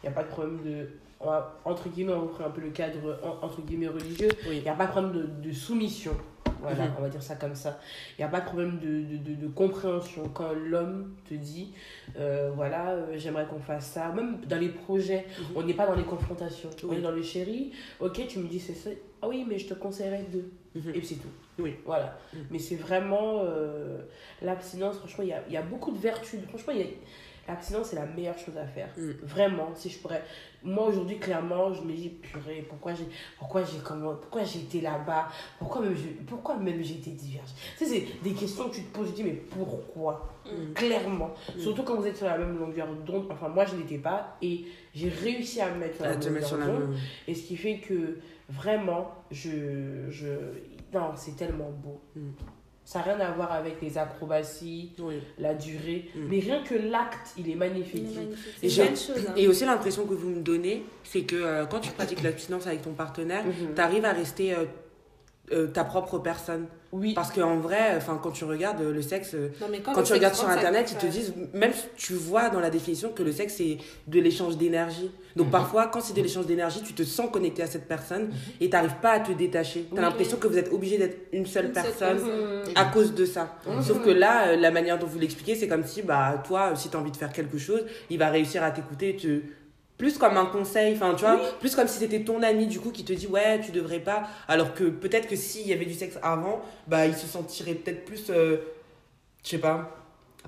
n'y 0.04 0.10
a 0.10 0.12
pas 0.12 0.24
de 0.24 0.30
problème 0.30 0.60
de. 0.66 0.88
On 1.20 1.26
va- 1.28 1.60
entre 1.66 1.90
guillemets, 1.90 2.14
on 2.14 2.22
reprend 2.22 2.46
un 2.46 2.50
peu 2.50 2.62
le 2.62 2.70
cadre 2.72 3.20
en- 3.24 3.46
entre 3.46 3.62
guillemets 3.62 3.88
religieux. 3.88 4.30
Il 4.44 4.50
Oui. 4.50 4.62
n'y 4.62 4.70
a 4.70 4.74
pas 4.76 4.86
de 4.86 4.92
problème 4.92 5.12
de, 5.14 5.48
de 5.48 5.54
soumission. 5.54 6.12
Voilà, 6.62 6.86
Mhm. 6.86 6.92
on 6.98 7.02
va 7.02 7.10
dire 7.10 7.22
ça 7.22 7.36
comme 7.36 7.54
ça. 7.54 7.80
Il 8.18 8.22
n'y 8.22 8.26
a 8.26 8.28
pas 8.28 8.40
de 8.40 8.46
problème 8.46 8.80
de, 8.80 9.18
de, 9.18 9.36
de, 9.36 9.48
compréhension. 9.48 10.24
Quand 10.34 10.52
l'homme 10.54 11.14
te 11.30 11.34
dit, 11.36 11.74
euh, 12.18 12.52
voilà, 12.56 12.90
euh, 12.92 13.14
j'aimerais 13.18 13.46
qu'on 13.46 13.60
fasse 13.60 13.88
ça, 13.92 14.10
même 14.14 14.40
dans 14.48 14.60
les 14.60 14.70
projets, 14.70 15.26
Mhm. 15.40 15.46
on 15.58 15.64
n'est 15.64 15.74
pas 15.74 15.86
dans 15.86 15.96
les 15.96 16.04
confrontations. 16.04 16.70
On 16.88 16.94
est 16.94 17.02
dans 17.02 17.12
le 17.12 17.22
chéri, 17.22 17.72
ok, 18.00 18.26
tu 18.28 18.40
me 18.40 18.48
dis 18.48 18.60
c'est 18.60 18.74
ça. 18.74 18.90
Ah 19.22 19.28
oui, 19.28 19.46
mais 19.48 19.60
je 19.60 19.68
te 19.68 19.74
conseillerais 19.76 20.26
de. 20.32 20.44
Mhm. 20.80 20.90
Et 20.90 21.00
puis 21.00 21.06
c'est 21.08 21.16
tout. 21.16 21.28
Oui. 21.60 21.76
Voilà. 21.86 22.18
Mais 22.52 22.60
c'est 22.60 22.76
vraiment 22.76 23.42
euh, 23.44 24.00
l'abstinence, 24.42 24.98
franchement, 24.98 25.24
il 25.24 25.30
y 25.30 25.34
a, 25.34 25.44
il 25.48 25.54
y 25.54 25.58
a 25.58 25.62
beaucoup 25.62 25.92
de 25.92 25.98
vertus. 26.00 26.40
Franchement, 26.50 26.74
il 26.74 26.80
y 26.80 26.84
a- 26.84 26.88
l'abstinence, 27.48 27.88
c'est 27.88 27.96
la 27.96 28.06
meilleure 28.06 28.38
chose 28.38 28.58
à 28.58 28.66
faire. 28.66 28.90
Mhm. 28.98 29.16
Vraiment, 29.24 29.70
si 29.76 29.90
je 29.90 30.00
pourrais. 30.00 30.24
Moi, 30.64 30.88
aujourd'hui, 30.88 31.20
clairement, 31.20 31.74
je 31.74 31.82
me 31.82 31.94
dis, 31.94 32.10
purée, 32.10 32.66
pourquoi 32.68 32.94
j'ai 32.94 33.08
pourquoi 33.38 33.64
j'ai 33.64 33.78
comment 33.84 34.16
pourquoi 34.16 34.42
là-bas? 34.82 35.28
Pourquoi 35.60 35.82
même 35.82 35.96
j'ai 35.96 36.10
pourquoi 36.26 36.58
même 36.58 36.82
diverse 36.82 37.54
Tu 37.78 37.86
sais, 37.86 37.92
c'est 37.92 38.24
des 38.24 38.34
questions 38.34 38.70
que 38.70 38.76
tu 38.76 38.84
te 38.84 38.98
poses, 38.98 39.10
je 39.10 39.14
dis, 39.14 39.24
mais 39.24 39.34
pourquoi? 39.34 40.34
Mhm. 40.46 40.74
Clairement. 40.74 41.34
Surtout 41.58 41.84
quand 41.84 41.96
vous 41.96 42.08
êtes 42.08 42.18
sur 42.18 42.28
la 42.28 42.38
même 42.38 42.58
longueur 42.58 42.88
d'onde. 43.06 43.28
Enfin, 43.30 43.50
moi, 43.50 43.66
je 43.66 43.76
n'étais 43.76 44.00
pas. 44.00 44.38
Et 44.42 44.66
j'ai 44.94 45.10
réussi 45.10 45.62
à 45.62 45.72
me 45.72 45.80
mettre 45.80 45.96
sur 45.96 46.06
la 46.06 46.18
même 46.18 46.34
mettre 46.34 46.48
sur 46.48 46.58
la 46.58 46.66
longueur 46.66 46.88
d'onde. 46.88 46.98
Et 47.28 47.36
ce 47.36 47.48
qui 47.48 47.58
fait 47.58 47.78
que 47.78 48.20
vraiment, 48.50 49.12
je. 49.32 50.10
je... 50.10 50.28
Non, 50.94 51.12
c'est 51.16 51.36
tellement 51.36 51.72
beau. 51.72 52.02
Ça 52.86 53.00
n'a 53.00 53.06
rien 53.16 53.20
à 53.20 53.32
voir 53.32 53.52
avec 53.52 53.82
les 53.82 53.98
acrobaties, 53.98 54.92
Oui. 55.00 55.16
la 55.40 55.56
durée. 55.56 56.06
Mm. 56.16 56.20
Mais 56.30 56.40
rien 56.40 56.64
que 56.64 56.76
l'acte, 56.76 57.34
il 57.38 57.48
est 57.48 57.52
Il 57.52 57.58
magnifique. 57.58 58.06
est 58.12 58.16
magnifique. 58.20 58.64
Et 58.64 58.70
chose. 58.96 59.26
hein. 59.28 59.34
Et 59.36 59.48
aussi 59.48 59.66
l'impression 59.66 60.06
que 60.06 60.14
vous 60.14 60.30
me 60.30 60.42
donnez, 60.42 60.84
c'est 61.04 61.22
que 61.24 61.36
euh, 61.36 61.66
quand 61.66 61.80
tu 61.80 61.92
pratiques 61.92 62.22
l'abstinence 62.22 62.68
avec 62.68 62.84
ton 62.84 62.94
partenaire, 62.94 63.44
Mhm. 63.44 63.74
tu 63.76 63.82
arrives 63.82 64.06
à 64.06 64.14
rester 64.14 64.54
euh, 64.54 64.66
euh, 65.52 65.68
ta 65.68 65.84
propre 65.84 66.18
personne. 66.20 66.66
Oui. 66.92 67.14
Parce 67.14 67.30
qu'en 67.32 67.58
vrai, 67.58 67.94
enfin, 67.98 68.20
quand 68.24 68.32
tu 68.32 68.46
regardes 68.46 68.82
euh, 68.82 68.94
le 68.94 69.02
sexe, 69.02 69.32
euh, 69.34 69.50
Non, 69.60 69.68
mais 69.70 69.80
quand 69.80 69.92
le 69.92 69.98
tu 69.98 70.04
sexe 70.08 70.12
regardes 70.18 70.36
sur 70.36 70.48
internet, 70.48 70.90
ils 70.92 70.98
te 70.98 71.06
disent, 71.06 71.34
même 71.54 71.74
tu 71.98 72.14
vois 72.14 72.50
dans 72.50 72.60
la 72.62 72.70
définition 72.70 73.10
que 73.10 73.22
le 73.22 73.32
sexe 73.34 73.56
c'est 73.58 73.78
de 74.08 74.20
l'échange 74.22 74.58
d'énergie. 74.58 75.12
Donc 75.36 75.48
Mhm. 75.48 75.52
parfois, 75.52 75.88
quand 75.88 76.00
c'est 76.00 76.16
de 76.16 76.22
l'échange 76.22 76.46
d'énergie, 76.46 76.82
tu 76.84 76.94
te 76.94 77.04
sens 77.04 77.30
connecté 77.32 77.62
à 77.64 77.68
cette 77.68 77.88
personne 77.88 78.30
et 78.62 78.70
tu 78.70 78.72
n'arrives 78.72 78.96
pas 79.02 79.12
à 79.12 79.20
te 79.20 79.34
détacher. 79.34 79.86
Tu 79.90 79.94
as 79.94 79.96
Oui. 79.96 80.02
l'impression 80.02 80.38
que 80.38 80.48
vous 80.48 80.58
êtes 80.58 80.72
obligé 80.72 80.98
d'être 80.98 81.18
une 81.34 81.46
seule 81.46 81.66
Une 81.66 81.72
personne. 81.74 82.18
Mhm. 82.18 82.64
à 82.76 82.86
cause 82.86 83.14
de 83.14 83.26
ça. 83.26 83.56
Mhm. 83.68 83.82
Sauf 83.84 84.02
que 84.04 84.10
là, 84.10 84.56
la 84.56 84.72
manière 84.72 84.98
dont 84.98 85.08
vous 85.08 85.20
l'expliquez, 85.20 85.56
c'est 85.56 85.68
comme 85.68 85.84
si, 85.86 86.02
bah, 86.02 86.42
toi, 86.48 86.76
si 86.76 86.90
tu 86.90 86.96
as 86.96 87.00
envie 87.00 87.12
de 87.12 87.18
faire 87.18 87.32
quelque 87.34 87.58
chose, 87.58 87.84
il 88.10 88.18
va 88.18 88.30
réussir 88.30 88.64
à 88.64 88.72
t'écouter, 88.72 89.16
te... 89.18 89.42
plus 89.98 90.18
comme 90.18 90.36
un 90.38 90.46
conseil, 90.46 90.96
enfin, 90.96 91.14
tu 91.16 91.22
vois, 91.22 91.40
plus 91.60 91.76
comme 91.76 91.88
si 91.88 92.00
c'était 92.00 92.22
ton 92.24 92.42
ami, 92.44 92.68
du 92.68 92.80
coup, 92.80 92.92
qui 92.92 93.06
te 93.06 93.14
dit, 93.14 93.28
ouais, 93.28 93.62
tu 93.62 93.72
devrais 93.72 94.00
pas. 94.00 94.24
Alors 94.48 94.74
que 94.74 94.84
peut-être 94.84 95.28
que 95.28 95.36
s'il 95.36 95.68
y 95.68 95.74
avait 95.74 95.86
du 95.86 95.94
sexe 95.94 96.18
avant, 96.22 96.62
bah, 96.88 97.06
il 97.06 97.16
se 97.16 97.28
sentirait 97.28 97.76
peut-être 97.76 98.04
plus, 98.06 98.30
euh, 98.30 98.58
je 99.44 99.50
sais 99.52 99.58
pas, 99.58 99.96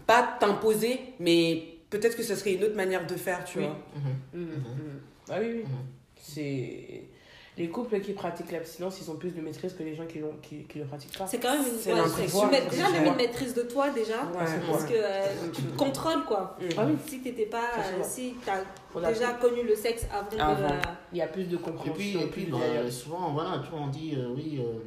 pas 0.06 0.38
t'imposer, 0.40 1.00
mais 1.20 1.64
peut-être 1.90 2.18
que 2.18 2.24
ce 2.24 2.36
serait 2.36 2.54
une 2.54 2.64
autre 2.64 2.76
manière 2.76 3.08
de 3.08 3.16
faire, 3.16 3.46
tu 3.46 3.60
Oui. 3.60 3.66
vois. 3.66 3.78
Mhm. 3.96 4.42
Mhm. 4.42 4.50
Mhm. 4.50 5.00
Ah 5.30 5.38
oui, 5.40 5.48
oui. 5.56 5.64
C'est. 6.22 7.04
Les 7.58 7.70
couples 7.70 8.00
qui 8.02 8.14
pratiquent 8.14 8.52
l'abstinence, 8.52 9.00
ils 9.02 9.10
ont 9.10 9.16
plus 9.16 9.32
de 9.32 9.42
maîtrise 9.42 9.74
que 9.74 9.82
les 9.82 9.96
gens 9.96 10.06
qui, 10.06 10.20
l'ont- 10.20 10.38
qui, 10.44 10.64
qui 10.66 10.78
le 10.78 10.86
pratiquent 10.86 11.18
pas. 11.18 11.26
C'est 11.26 11.40
quand 11.40 11.52
même 11.54 11.64
une. 11.64 11.94
Ouais, 11.94 12.64
tu 12.66 12.70
déjà, 12.76 12.92
même 12.92 13.06
une 13.08 13.16
maîtrise 13.16 13.54
de 13.56 13.64
toi, 13.64 13.90
déjà. 13.90 14.24
Ouais, 14.26 14.46
Parce 14.70 14.84
ouais. 14.84 14.90
que 14.90 14.94
euh, 14.96 15.26
tu 15.54 15.64
te 15.64 15.76
contrôles, 15.78 16.24
quoi. 16.26 16.56
Ah 16.78 16.86
oui, 16.86 16.94
Si 17.08 17.20
t'étais 17.22 17.48
pas. 17.48 17.72
Euh, 17.80 18.04
si 18.04 18.36
t'as 18.46 18.60
on 18.94 19.04
a 19.04 19.12
déjà 19.12 19.34
connu 19.34 19.64
le 19.64 19.76
sexe 19.76 20.06
avant, 20.12 20.52
Avant. 20.52 20.68
de. 20.68 20.74
euh, 20.74 20.78
il 21.14 21.18
y 21.18 21.22
a 21.22 21.28
plus 21.28 21.46
de 21.46 21.56
Et 21.56 21.60
compréhension. 21.60 21.94
puis, 21.94 22.12
et 22.18 22.28
puis 22.28 22.44
plus 22.46 22.52
de 22.52 22.58
bah, 22.58 22.92
souvent, 22.92 23.32
voilà, 23.34 23.60
tu 23.64 23.72
vois, 23.72 23.80
on 23.82 23.88
dit, 23.88 24.14
euh, 24.16 24.30
oui, 24.36 24.60
euh, 24.60 24.78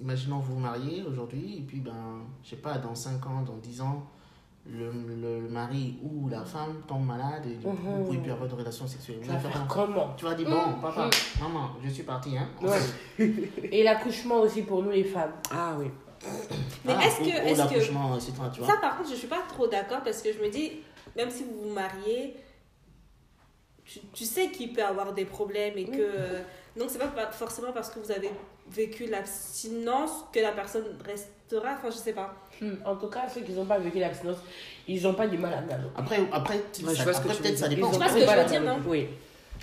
imaginons 0.00 0.38
vous 0.40 0.54
vous 0.54 0.60
mariez 0.60 1.02
aujourd'hui, 1.08 1.58
et 1.58 1.62
puis, 1.62 1.78
ben, 1.78 2.22
je 2.42 2.50
sais 2.50 2.56
pas, 2.56 2.78
dans 2.78 2.94
5 2.94 3.24
ans, 3.26 3.42
dans 3.46 3.56
10 3.56 3.80
ans, 3.82 4.04
le, 4.72 4.90
le 5.42 5.48
mari 5.48 5.96
ou 6.02 6.28
la 6.28 6.44
femme 6.44 6.82
tombe 6.86 7.04
malade, 7.06 7.44
et 7.46 7.54
du 7.56 7.64
coup, 7.64 7.70
Mhm. 7.72 7.98
vous 7.98 8.04
pouvez 8.04 8.18
plus 8.18 8.30
avoir 8.32 8.48
de 8.48 8.54
relations 8.54 8.86
sexuelles. 8.86 9.18
Tu 9.22 9.28
vas 9.28 9.38
faire 9.38 9.66
comment 9.68 10.14
Tu 10.16 10.24
vas 10.24 10.34
dire, 10.34 10.48
bon, 10.48 10.80
papa, 10.80 11.10
maman, 11.40 11.70
je 11.82 11.88
suis 11.90 12.02
parti, 12.04 12.36
hein. 12.38 12.48
Ouais. 12.62 12.78
Et 13.72 13.82
l'accouchement 13.82 14.40
aussi 14.40 14.62
pour 14.62 14.82
nous 14.82 14.90
les 14.90 15.04
femmes. 15.04 15.32
Ah 15.50 15.74
oui. 15.78 15.86
Mais 16.84 16.92
Ah, 16.96 17.06
est-ce 17.06 17.18
que. 17.18 17.24
ou 17.24 17.28
est-ce 17.48 17.52
que... 17.52 17.58
l'accouchement, 17.58 18.20
c'est 18.20 18.32
toi, 18.32 18.50
tu 18.52 18.60
vois. 18.60 18.68
Ça, 18.68 18.76
par 18.80 18.96
contre, 18.96 19.10
je 19.10 19.14
suis 19.16 19.26
pas 19.28 19.42
trop 19.48 19.66
d'accord 19.66 20.02
parce 20.04 20.22
que 20.22 20.32
je 20.32 20.38
me 20.38 20.48
dis, 20.50 20.72
même 21.16 21.30
si 21.30 21.44
vous 21.44 21.68
vous 21.68 21.74
mariez, 21.74 22.36
tu, 23.84 24.00
tu 24.12 24.24
sais 24.24 24.50
qu'il 24.50 24.72
peut 24.72 24.84
avoir 24.84 25.12
des 25.12 25.24
problèmes 25.24 25.76
et 25.78 25.84
que. 25.86 25.96
euh, 25.98 26.40
donc, 26.76 26.88
c'est 26.90 26.98
pas 26.98 27.32
forcément 27.32 27.72
parce 27.72 27.90
que 27.90 27.98
vous 27.98 28.12
avez 28.12 28.30
vécu 28.70 29.06
l'abstinence 29.06 30.10
que 30.32 30.38
la 30.40 30.52
personne 30.52 30.84
restera. 31.04 31.72
Enfin, 31.76 31.90
je 31.90 31.96
sais 31.96 32.12
pas. 32.12 32.34
En 32.84 32.96
tout 32.96 33.06
cas, 33.08 33.28
ceux 33.32 33.40
qui 33.40 33.52
n'ont 33.52 33.64
pas 33.64 33.78
vécu 33.78 33.98
l'abstinence, 33.98 34.38
ils 34.86 35.02
n'ont 35.02 35.14
pas 35.14 35.26
du 35.26 35.38
mal 35.38 35.54
à 35.54 35.60
me 35.60 35.68
Après, 35.96 36.18
après, 36.32 36.56
Ouais, 36.56 36.62
je 36.90 36.94
ça, 36.94 37.04
vois 37.04 37.12
ce 37.14 37.20
que 37.20 37.28
après 37.28 37.42
peut-être 37.42 37.58
ça 37.58 37.68
dépend. 37.68 37.90
Tu 37.90 37.96
vois 37.96 38.08
ce 38.08 38.14
que 38.14 38.20
je 38.20 38.26
veux 38.26 38.44
dire, 38.44 38.62
non 38.62 38.78
Oui. 38.86 39.08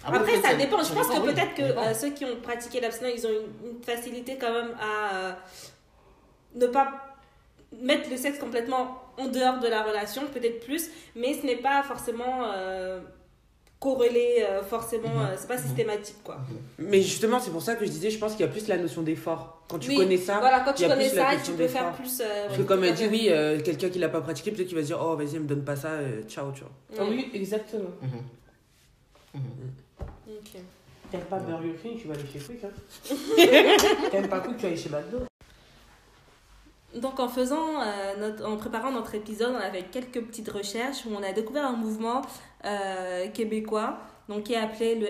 Après, 0.06 0.42
ça 0.42 0.54
dépend. 0.56 0.84
Je 0.84 0.94
pense 0.94 1.08
que 1.08 1.20
oui, 1.20 1.34
peut-être 1.34 1.54
que 1.56 1.62
euh, 1.64 1.94
ceux 1.94 2.12
qui 2.12 2.26
ont 2.26 2.36
pratiqué 2.42 2.80
l'abstinence, 2.80 3.14
ils 3.18 3.28
ont 3.28 3.30
une, 3.32 3.72
une 3.78 3.84
facilité 3.84 4.38
quand 4.40 4.52
même 4.54 4.72
à 4.80 5.16
euh, 5.16 5.32
ne 6.56 6.68
pas 6.68 7.18
mettre 7.82 8.10
le 8.10 8.18
sexe 8.18 8.40
complètement 8.40 9.02
en 9.18 9.28
dehors 9.28 9.60
de 9.60 9.68
la 9.68 9.84
relation, 9.84 10.24
peut-être 10.28 10.66
plus, 10.66 10.90
mais 11.16 11.34
ce 11.34 11.46
n'est 11.46 11.58
pas 11.58 11.84
forcément 11.84 12.52
euh, 12.56 13.00
corrélé, 13.80 14.44
euh, 14.50 14.64
forcément, 14.64 15.10
Mhm. 15.10 15.22
euh, 15.22 15.36
c'est 15.38 15.48
pas 15.48 15.58
systématique, 15.58 16.18
quoi. 16.24 16.38
Mais 16.80 17.02
justement, 17.02 17.40
c'est 17.40 17.52
pour 17.52 17.62
ça 17.62 17.76
que 17.76 17.86
je 17.86 17.92
disais, 17.92 18.10
je 18.10 18.18
pense 18.18 18.32
qu'il 18.32 18.42
y 18.42 18.50
a 18.50 18.52
plus 18.52 18.68
la 18.68 18.78
notion 18.78 19.04
d'effort. 19.04 19.62
Quand 19.70 19.78
tu 19.80 19.90
Oui, 19.90 19.98
connais 19.98 20.18
ça, 20.18 20.40
Voilà, 20.40 20.62
quand 20.62 20.72
il 20.72 20.76
tu 20.76 20.82
y 20.84 20.86
a 20.86 20.90
connais 20.90 21.08
plus 21.10 21.16
la 21.16 21.24
ça, 21.26 21.32
question 21.36 21.54
tu 21.54 21.58
peux 21.60 21.68
faire 21.68 21.84
d'effort. 21.92 21.98
plus. 21.98 22.22
euh, 22.22 22.46
Parce 22.48 22.58
que 22.58 22.64
comme 22.64 22.84
elle 22.84 22.94
dit, 22.96 23.08
oui, 23.08 23.28
euh, 23.30 23.62
quelqu'un 23.62 23.90
qui 23.90 24.00
l'a 24.00 24.10
pas 24.10 24.22
pratiqué, 24.22 24.52
peut-être 24.52 24.68
qu'il 24.68 24.76
va 24.78 24.82
se 24.82 24.88
dire, 24.88 25.00
oh 25.02 25.16
vas-y, 25.16 25.38
me 25.40 25.46
donne 25.48 25.64
pas 25.64 25.76
ça, 25.76 25.90
euh, 25.90 26.24
ciao, 26.28 26.52
tu 26.52 26.62
vois. 26.62 26.72
Ah. 27.00 27.04
Oui, 27.10 27.30
exactement. 27.34 27.90
Mhm. 28.02 28.10
Mhm. 29.36 29.42
Ok. 30.40 30.62
T'aimes 31.12 31.22
pas 31.22 31.38
Burger 31.40 31.74
King, 31.82 31.98
tu 32.02 32.08
vas 32.08 32.16
aller 32.16 32.24
chez 32.34 32.40
Quick. 32.40 32.64
Hein. 32.66 32.70
T'aimes 34.12 34.28
pas 34.28 34.40
Quick, 34.42 34.58
tu 34.58 34.64
vas 34.64 34.68
aller 34.70 34.78
chez 34.78 34.90
McDo. 34.90 35.20
Donc 36.98 37.20
en 37.20 37.28
faisant, 37.28 37.82
euh, 37.82 38.16
notre, 38.20 38.46
en 38.48 38.58
préparant 38.58 38.92
notre 38.92 39.14
épisode, 39.16 39.54
on 39.56 39.60
a 39.60 39.70
fait 39.72 39.84
quelques 39.92 40.22
petites 40.22 40.50
recherches 40.50 41.06
où 41.06 41.10
on 41.18 41.24
a 41.24 41.32
découvert 41.34 41.66
un 41.66 41.74
mouvement 41.74 42.22
euh, 42.66 43.28
québécois 43.30 43.98
donc 44.30 44.44
qui 44.44 44.54
est 44.54 44.58
appelé 44.58 44.96
le 44.96 45.08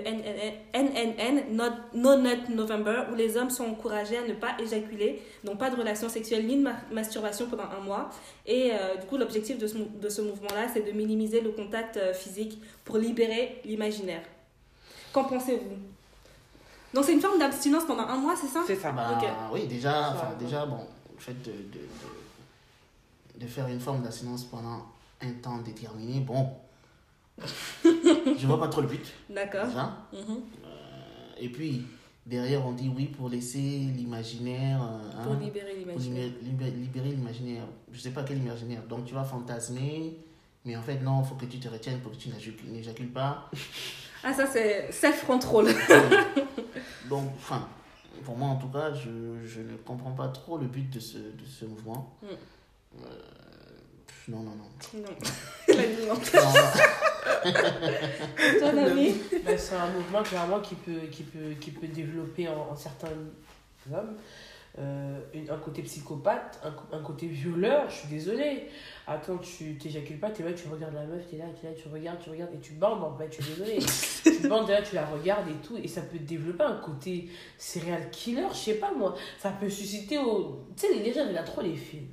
NNN, 0.75 1.55
Not- 1.55 1.63
No 1.95 2.17
Nut 2.17 2.49
November, 2.49 3.03
où 3.11 3.15
les 3.15 3.35
hommes 3.35 3.49
sont 3.49 3.65
encouragés 3.65 4.15
à 4.17 4.21
ne 4.27 4.33
pas 4.33 4.49
éjaculer, 4.61 5.23
donc 5.43 5.57
pas 5.57 5.71
de 5.71 5.75
relations 5.75 6.07
sexuelles 6.07 6.45
ni 6.45 6.57
de 6.57 6.61
ma- 6.61 6.75
masturbation 6.91 7.47
pendant 7.47 7.63
un 7.63 7.83
mois. 7.83 8.11
Et 8.45 8.71
euh, 8.73 8.95
du 9.01 9.07
coup, 9.07 9.17
l'objectif 9.17 9.57
de 9.57 9.65
ce, 9.65 9.75
de 9.77 10.09
ce 10.09 10.21
mouvement-là, 10.21 10.67
c'est 10.71 10.81
de 10.85 10.91
minimiser 10.91 11.41
le 11.41 11.49
contact 11.49 11.97
euh, 11.97 12.13
physique 12.13 12.59
pour 12.85 12.99
libérer 12.99 13.59
l'imaginaire. 13.65 14.21
Qu'en 15.13 15.23
pensez-vous? 15.23 15.77
Donc 16.93 17.03
c'est 17.03 17.13
une 17.13 17.21
forme 17.21 17.39
d'abstinence 17.39 17.85
pendant 17.85 18.03
un 18.07 18.17
mois, 18.17 18.35
c'est 18.39 18.45
ça? 18.47 18.61
C'est 18.67 18.75
ça. 18.75 18.91
Bah, 18.91 19.17
Ok. 19.19 19.27
Oui, 19.53 19.65
déjà, 19.65 20.11
enfin, 20.11 20.29
Ça, 20.29 20.35
déjà, 20.39 20.65
bon, 20.67 20.77
le 21.17 21.21
fait 21.21 21.33
de, 21.43 21.51
de, 21.51 21.79
de, 23.39 23.43
de 23.43 23.47
faire 23.47 23.67
une 23.67 23.79
forme 23.79 24.01
d'assurance 24.03 24.43
pendant 24.45 24.85
un 25.21 25.31
temps 25.41 25.57
déterminé, 25.59 26.19
bon, 26.19 26.49
je 27.43 28.45
vois 28.47 28.59
pas 28.59 28.67
trop 28.67 28.81
le 28.81 28.87
but, 28.87 29.05
D'accord. 29.29 29.67
Mhm. 30.13 30.41
Et 31.39 31.49
puis, 31.49 31.85
derrière, 32.25 32.65
on 32.65 32.71
dit 32.71 32.91
oui 32.95 33.05
pour 33.05 33.29
laisser 33.29 33.59
l'imaginaire, 33.59 34.81
euh, 34.81 35.23
Pour 35.23 35.33
hein, 35.33 35.39
libérer 35.41 35.75
l'imaginaire. 35.75 36.29
libérer, 36.41 37.09
l'imaginaire. 37.11 37.63
Je 37.91 37.99
sais 37.99 38.09
pas 38.11 38.23
quel 38.23 38.37
imaginaire. 38.39 38.81
Donc, 38.83 39.05
tu 39.05 39.13
vas 39.13 39.23
fantasmer, 39.23 40.17
mais 40.65 40.75
en 40.75 40.81
fait, 40.81 40.99
non, 40.99 41.21
il 41.23 41.27
faut 41.27 41.35
que 41.35 41.45
tu 41.45 41.59
te 41.59 41.67
retiennes 41.67 41.99
pour 41.99 42.11
que 42.11 42.17
tu 42.17 42.29
n'éjacules 42.29 42.71
n'éjacules 42.71 43.11
pas. 43.11 43.49
Ah, 44.23 44.33
ça, 44.33 44.47
c'est 44.47 44.91
self-control. 44.91 45.67
Donc, 47.07 47.29
enfin, 47.37 47.67
pour 48.23 48.37
moi 48.37 48.49
en 48.49 48.55
tout 48.57 48.67
cas, 48.69 48.93
je, 48.93 49.45
je 49.45 49.61
ne 49.61 49.75
comprends 49.77 50.11
pas 50.11 50.27
trop 50.29 50.57
le 50.57 50.67
but 50.67 50.89
de 50.89 50.99
ce, 50.99 51.17
de 51.17 51.45
ce 51.45 51.65
mouvement. 51.65 52.15
Mm. 52.21 52.25
Euh, 53.03 53.09
non, 54.29 54.41
non, 54.41 54.51
non. 54.55 55.01
non. 55.01 55.09
La 55.67 55.87
non. 56.07 56.15
Toi, 58.59 58.71
Ben, 59.45 59.57
c'est 59.57 59.75
un 59.75 59.89
mouvement 59.91 60.23
clairement 60.23 60.59
qui 60.59 60.75
peut, 60.75 61.07
qui 61.11 61.23
peut, 61.23 61.53
qui 61.59 61.71
peut 61.71 61.87
développer 61.87 62.47
en, 62.49 62.71
en 62.71 62.75
certains 62.75 63.07
hommes 63.91 64.17
euh, 64.79 65.19
une- 65.33 65.49
un 65.49 65.57
côté 65.57 65.81
psychopathe, 65.81 66.61
un, 66.91 67.01
côté 67.01 67.27
violeur. 67.27 67.89
Je 67.89 67.95
suis 67.95 68.07
désolée. 68.09 68.67
Attends, 69.07 69.37
tu 69.37 69.77
t'éjacules 69.77 70.19
pas, 70.19 70.29
t'es 70.29 70.43
là, 70.43 70.53
tu 70.53 70.67
regardes 70.67 70.93
la 70.93 71.05
meuf, 71.05 71.27
t'es 71.29 71.37
là, 71.37 71.45
t'es 71.59 71.67
là, 71.67 71.73
tu 71.73 71.87
regardes, 71.87 72.19
tu 72.19 72.29
regardes 72.29 72.53
et 72.53 72.59
tu 72.59 72.73
bandes 72.73 73.03
en 73.03 73.15
fait. 73.17 73.27
Je 73.35 73.41
suis 73.43 73.53
désolée. 73.53 73.79
tu 74.41 74.47
bandes, 74.47 74.69
là, 74.69 74.81
tu 74.81 74.95
la 74.95 75.05
regardes 75.05 75.47
et 75.49 75.65
tout. 75.65 75.77
Et 75.77 75.87
ça 75.87 76.01
peut 76.01 76.19
développer 76.19 76.63
un 76.63 76.77
côté 76.77 77.29
serial 77.57 78.09
killer, 78.11 78.47
je 78.51 78.57
sais 78.57 78.73
pas 78.75 78.91
moi. 78.93 79.15
Ça 79.39 79.51
peut 79.51 79.69
susciter 79.69 80.17
au. 80.17 80.65
Tu 80.75 80.87
sais, 80.87 80.93
les 80.93 81.13
gens, 81.13 81.25
il 81.29 81.37
a 81.37 81.43
trop 81.43 81.61
les 81.61 81.75
films. 81.75 82.07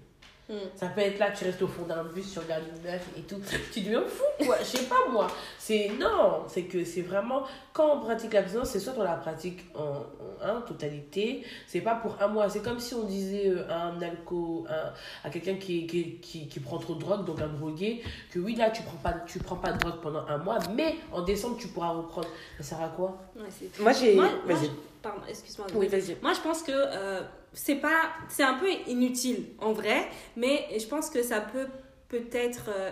Mm. 0.49 0.53
Ça 0.77 0.89
peut 0.89 1.01
être 1.01 1.19
là, 1.19 1.31
tu 1.31 1.45
restes 1.45 1.63
au 1.63 1.67
fond 1.67 1.85
d'un 1.85 2.05
bus, 2.05 2.31
tu 2.33 2.39
regardes 2.39 2.65
une 2.77 2.83
meuf 2.83 3.03
et 3.17 3.23
tout. 3.23 3.41
Tu 3.73 3.81
deviens 3.81 4.03
fou, 4.03 4.45
quoi. 4.45 4.57
Je 4.61 4.65
sais 4.77 4.85
pas, 4.85 5.09
moi. 5.11 5.27
C'est. 5.59 5.91
Non, 5.99 6.45
c'est 6.49 6.65
que 6.65 6.85
c'est 6.85 7.01
vraiment. 7.01 7.45
Quand 7.73 7.97
on 7.97 8.01
pratique 8.01 8.35
l'abstinence, 8.35 8.69
c'est 8.69 8.79
soit 8.81 8.93
on 8.97 9.03
la 9.03 9.15
pratique 9.17 9.61
en, 9.75 10.03
en, 10.47 10.57
en 10.59 10.61
totalité, 10.61 11.45
c'est 11.67 11.81
pas 11.81 11.95
pour 11.95 12.21
un 12.21 12.27
mois. 12.29 12.51
C'est 12.51 12.61
comme 12.63 12.79
si 12.79 12.95
on 12.95 13.05
disait 13.05 13.49
euh, 13.49 13.67
à 13.71 13.85
un 13.85 14.03
alco, 14.03 14.67
un- 14.69 14.93
à 15.27 15.31
quelqu'un 15.31 15.55
qui, 15.57 15.87
qui, 15.87 16.17
qui, 16.19 16.47
qui 16.47 16.61
prend 16.61 16.77
trop 16.79 16.95
de 16.95 17.01
drogue, 17.01 17.25
donc 17.25 17.41
un 17.41 17.49
drogué, 17.49 18.03
que 18.31 18.39
oui, 18.39 18.55
là, 18.55 18.71
tu 18.71 18.83
prends 18.83 18.99
pas, 18.99 19.15
tu 19.27 19.39
prends 19.39 19.57
pas 19.57 19.73
de 19.73 19.79
drogue 19.79 20.01
pendant 20.03 20.27
un 20.29 20.37
mois, 20.37 20.59
mais 20.75 20.97
en 21.11 21.23
décembre, 21.23 21.57
tu 21.59 21.69
pourras 21.69 21.89
reprendre. 21.89 22.29
Ça 22.59 22.63
sert 22.65 22.83
à 22.83 22.89
quoi? 22.89 23.17
Ouais, 23.35 23.45
Moi, 23.81 23.93
j'ai. 23.93 24.15
Moi, 24.15 24.25
moi, 24.45 24.55
Vas-y. 24.55 24.67
je- 24.67 24.71
Pardon, 25.03 25.21
excuse-moi. 25.29 25.67
Oui, 25.75 25.87
vas-y. 25.89 26.17
Moi, 26.23 26.33
je 26.35 26.41
pense 26.41 26.63
que 26.63 26.73
euh, 26.73 27.21
c'est 27.55 27.77
pas, 27.77 28.11
c'est 28.29 28.43
un 28.43 28.55
peu 28.55 28.67
inutile 28.89 29.47
en 29.61 29.73
vrai, 29.73 30.09
mais 30.37 30.67
je 30.79 30.85
pense 30.87 31.09
que 31.09 31.23
ça 31.23 31.41
peut 31.41 31.67
peut-être 32.09 32.67
euh, 32.69 32.91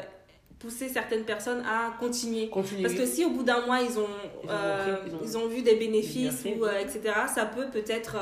pousser 0.58 0.88
certaines 0.88 1.24
personnes 1.24 1.62
à 1.66 1.92
continuer. 1.98 2.48
Continue. 2.48 2.82
Parce 2.82 2.94
que 2.94 3.04
si 3.04 3.24
au 3.24 3.30
bout 3.30 3.42
d'un 3.42 3.66
mois 3.66 3.80
ils 3.80 3.98
ont, 3.98 4.06
Ils 4.44 4.48
ont 4.48 4.50
euh, 4.52 4.94
compris, 4.96 5.10
ils 5.10 5.14
ont- 5.16 5.20
ils 5.24 5.38
ont 5.38 5.48
vu 5.48 5.62
des 5.62 5.74
bénéfices 5.74 6.44
ou 6.44 6.64
euh, 6.64 6.78
etc, 6.78 7.00
ça 7.34 7.46
peut 7.46 7.66
peut-être 7.70 8.16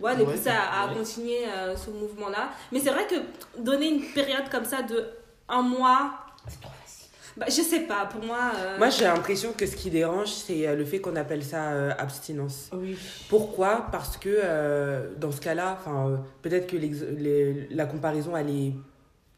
ouais, 0.00 0.16
les 0.16 0.24
Ouais, 0.24 0.32
pousser 0.36 0.48
à, 0.50 0.82
à 0.82 0.88
ouais. 0.88 0.94
continuer 0.94 1.40
ce 1.76 1.90
mouvement-là. 1.90 2.50
Mais 2.72 2.78
c'est 2.80 2.90
vrai 2.90 3.06
que 3.06 3.16
donner 3.60 3.88
une 3.88 4.02
période 4.12 4.48
comme 4.50 4.64
ça 4.64 4.82
de 4.82 5.08
un 5.48 5.62
mois, 5.62 6.12
C'est 6.46 6.60
trop 6.60 6.70
facile. 6.70 6.77
Bah, 7.38 7.46
je 7.48 7.62
sais 7.62 7.80
pas, 7.80 8.06
pour 8.06 8.24
moi. 8.24 8.50
euh, 8.56 8.78
Moi, 8.78 8.90
j'ai 8.90 9.04
l'impression 9.04 9.52
que 9.56 9.66
ce 9.66 9.76
qui 9.76 9.90
dérange, 9.90 10.28
c'est 10.28 10.66
euh, 10.66 10.74
le 10.74 10.84
fait 10.84 11.00
qu'on 11.00 11.16
appelle 11.16 11.44
ça 11.44 11.70
euh, 11.72 11.92
abstinence. 11.98 12.70
Oui. 12.72 12.96
Pourquoi? 13.28 13.86
Parce 13.92 14.16
que 14.16 14.28
euh, 14.28 15.08
dans 15.16 15.30
ce 15.32 15.40
cas-là, 15.40 15.78
enfin, 15.80 16.08
euh, 16.10 16.16
peut-être 16.42 16.66
que 16.66 16.76
les- 16.76 17.68
la 17.70 17.86
comparaison, 17.86 18.36
elle 18.36 18.50
est 18.50 18.72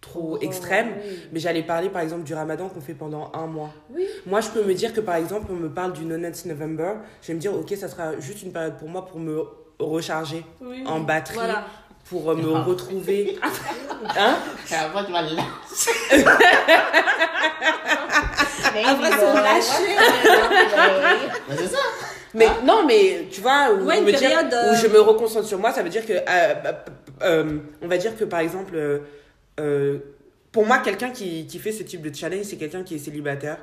trop 0.01 0.38
extrême. 0.40 0.94
Oui. 1.05 1.18
Mais 1.32 1.40
j'allais 1.40 1.62
parler 1.62 1.90
par 1.90 2.01
exemple 2.01 2.22
du 2.22 2.32
ramadan 2.32 2.68
qu'on 2.70 2.80
fait 2.80 2.94
pendant 2.94 3.30
un 3.34 3.46
mois. 3.46 3.70
Oui. 3.94 4.07
Moi, 4.26 4.40
je 4.40 4.48
peux 4.48 4.64
me 4.64 4.72
dire 4.74 4.94
que 4.94 5.01
par 5.01 5.16
exemple, 5.16 5.46
on 5.51 5.57
me 5.57 5.68
parle 5.68 5.92
du 5.92 6.05
No 6.07 6.16
Nuts 6.16 6.46
November. 6.46 6.94
Je 7.20 7.28
vais 7.28 7.34
me 7.34 7.38
dire, 7.38 7.55
ok, 7.55 7.74
ça 7.76 7.86
sera 7.88 8.18
juste 8.18 8.42
une 8.42 8.51
période 8.53 8.78
pour 8.78 8.88
moi 8.88 9.05
pour 9.05 9.20
me 9.20 9.44
recharger 9.78 10.44
Oui. 10.62 10.82
en 10.86 11.01
batterie, 11.01 11.34
Voilà. 11.36 11.64
pour 12.09 12.34
me 12.34 12.55
Ah. 12.55 12.62
retrouver. 12.62 13.38
hein? 13.42 14.36
Après, 14.70 15.05
tu 15.05 15.12
vas 15.12 15.22
Après, 18.86 19.10
se 19.10 19.34
lâcher. 19.34 19.96
Mais 21.48 21.56
c'est 21.56 21.66
ça. 21.68 21.78
Mais 22.34 22.46
non, 22.64 22.84
mais 22.86 23.26
tu 23.30 23.40
vois, 23.40 23.72
où, 23.72 23.86
Ouais, 23.86 24.00
me 24.00 24.10
dire- 24.12 24.20
période, 24.20 24.52
euh, 24.54 24.72
où 24.72 24.76
je 24.76 24.86
me 24.86 25.00
reconcentre 25.00 25.46
sur 25.48 25.58
moi, 25.58 25.72
ça 25.72 25.82
veut 25.82 25.88
dire 25.88 26.06
que, 26.06 26.12
euh, 26.12 26.54
euh, 27.22 27.58
on 27.82 27.88
va 27.88 27.98
dire 27.98 28.16
que 28.16 28.24
par 28.24 28.38
exemple, 28.40 28.72
euh, 28.76 28.98
euh, 29.58 29.98
pour 30.52 30.64
moi, 30.64 30.78
quelqu'un 30.78 31.10
qui, 31.10 31.46
qui 31.46 31.58
fait 31.58 31.72
ce 31.72 31.82
type 31.82 32.02
de 32.02 32.14
challenge, 32.14 32.44
c'est 32.44 32.56
quelqu'un 32.56 32.84
qui 32.84 32.94
est 32.94 32.98
célibataire 32.98 33.58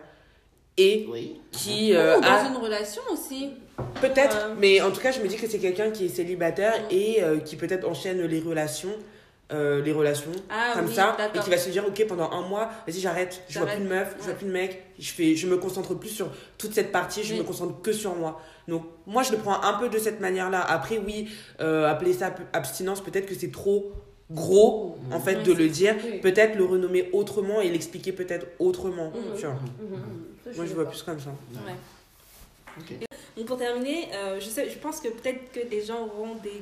et 0.77 1.07
Oui. 1.09 1.39
qui 1.51 1.95
euh, 1.95 2.17
Ou 2.17 2.21
dans 2.21 2.27
a 2.27 2.45
une 2.49 2.57
relation 2.57 3.01
aussi. 3.11 3.51
peut-être, 4.01 4.49
mais 4.59 4.81
en 4.81 4.91
tout 4.91 4.99
cas, 5.01 5.11
je 5.11 5.21
me 5.21 5.27
dis 5.27 5.37
que 5.37 5.47
c'est 5.47 5.59
quelqu'un 5.59 5.89
qui 5.91 6.05
est 6.05 6.09
célibataire 6.09 6.73
et 6.91 7.23
euh, 7.23 7.37
qui 7.39 7.55
peut-être 7.55 7.87
enchaîne 7.87 8.21
les 8.21 8.39
relations 8.41 8.93
euh, 9.53 9.81
les 9.81 9.93
relations 9.93 10.31
Ah 10.49 10.71
comme 10.75 10.87
oui, 10.87 10.93
ça 10.93 11.15
et 11.33 11.39
qui 11.39 11.49
va 11.49 11.57
se 11.57 11.69
dire 11.69 11.85
ok 11.87 12.05
pendant 12.07 12.29
un 12.31 12.41
mois 12.41 12.69
vas-y 12.85 12.99
j'arrête 12.99 13.43
je 13.47 13.59
vois 13.59 13.67
plus 13.69 13.83
de 13.83 13.87
meuf 13.87 14.15
je 14.19 14.23
vois 14.25 14.33
plus 14.33 14.45
de 14.47 14.51
mec 14.51 14.83
je 14.99 15.09
fais 15.11 15.35
je 15.35 15.47
me 15.47 15.57
concentre 15.57 15.93
plus 15.95 16.09
sur 16.09 16.29
toute 16.57 16.73
cette 16.73 16.91
partie 16.91 17.23
je 17.23 17.33
Oui. 17.33 17.39
me 17.39 17.45
concentre 17.45 17.81
que 17.81 17.93
sur 17.93 18.13
moi 18.15 18.41
donc 18.67 18.83
moi 19.05 19.23
je 19.23 19.31
le 19.31 19.37
prends 19.37 19.61
un 19.63 19.73
peu 19.75 19.87
de 19.87 19.97
cette 19.99 20.19
manière 20.19 20.49
là 20.49 20.61
après 20.61 20.97
oui 20.97 21.29
euh, 21.61 21.87
appeler 21.89 22.11
ça 22.13 22.35
abstinence 22.51 23.01
peut-être 23.01 23.25
que 23.25 23.35
c'est 23.35 23.51
trop 23.51 23.93
gros 24.29 24.97
en 25.11 25.21
fait 25.21 25.35
Oui, 25.37 25.43
de 25.43 25.53
le 25.53 25.69
dire 25.69 25.95
Oui. 26.03 26.19
peut-être 26.19 26.57
le 26.57 26.65
renommer 26.65 27.09
autrement 27.13 27.61
et 27.61 27.69
l'expliquer 27.69 28.11
peut-être 28.11 28.47
autrement 28.59 29.11
Mhm. 29.11 29.35
tu 29.37 29.45
vois. 29.45 29.53
Mhm, 29.55 29.89
mhm. 29.95 30.01
Ça, 30.43 30.49
moi 30.57 30.65
je 30.65 30.73
vois 30.73 30.85
plus 30.89 31.01
comme 31.03 31.19
ça 31.21 31.29
Ouais. 31.53 31.73
Ok. 32.79 32.97
Donc 33.37 33.45
pour 33.45 33.57
terminer, 33.57 34.09
euh, 34.13 34.39
je, 34.41 34.45
sais, 34.49 34.69
je 34.69 34.77
pense 34.79 34.99
que 34.99 35.07
peut-être 35.09 35.51
que 35.53 35.65
des 35.67 35.81
gens 35.83 36.03
auront 36.05 36.35
des 36.43 36.61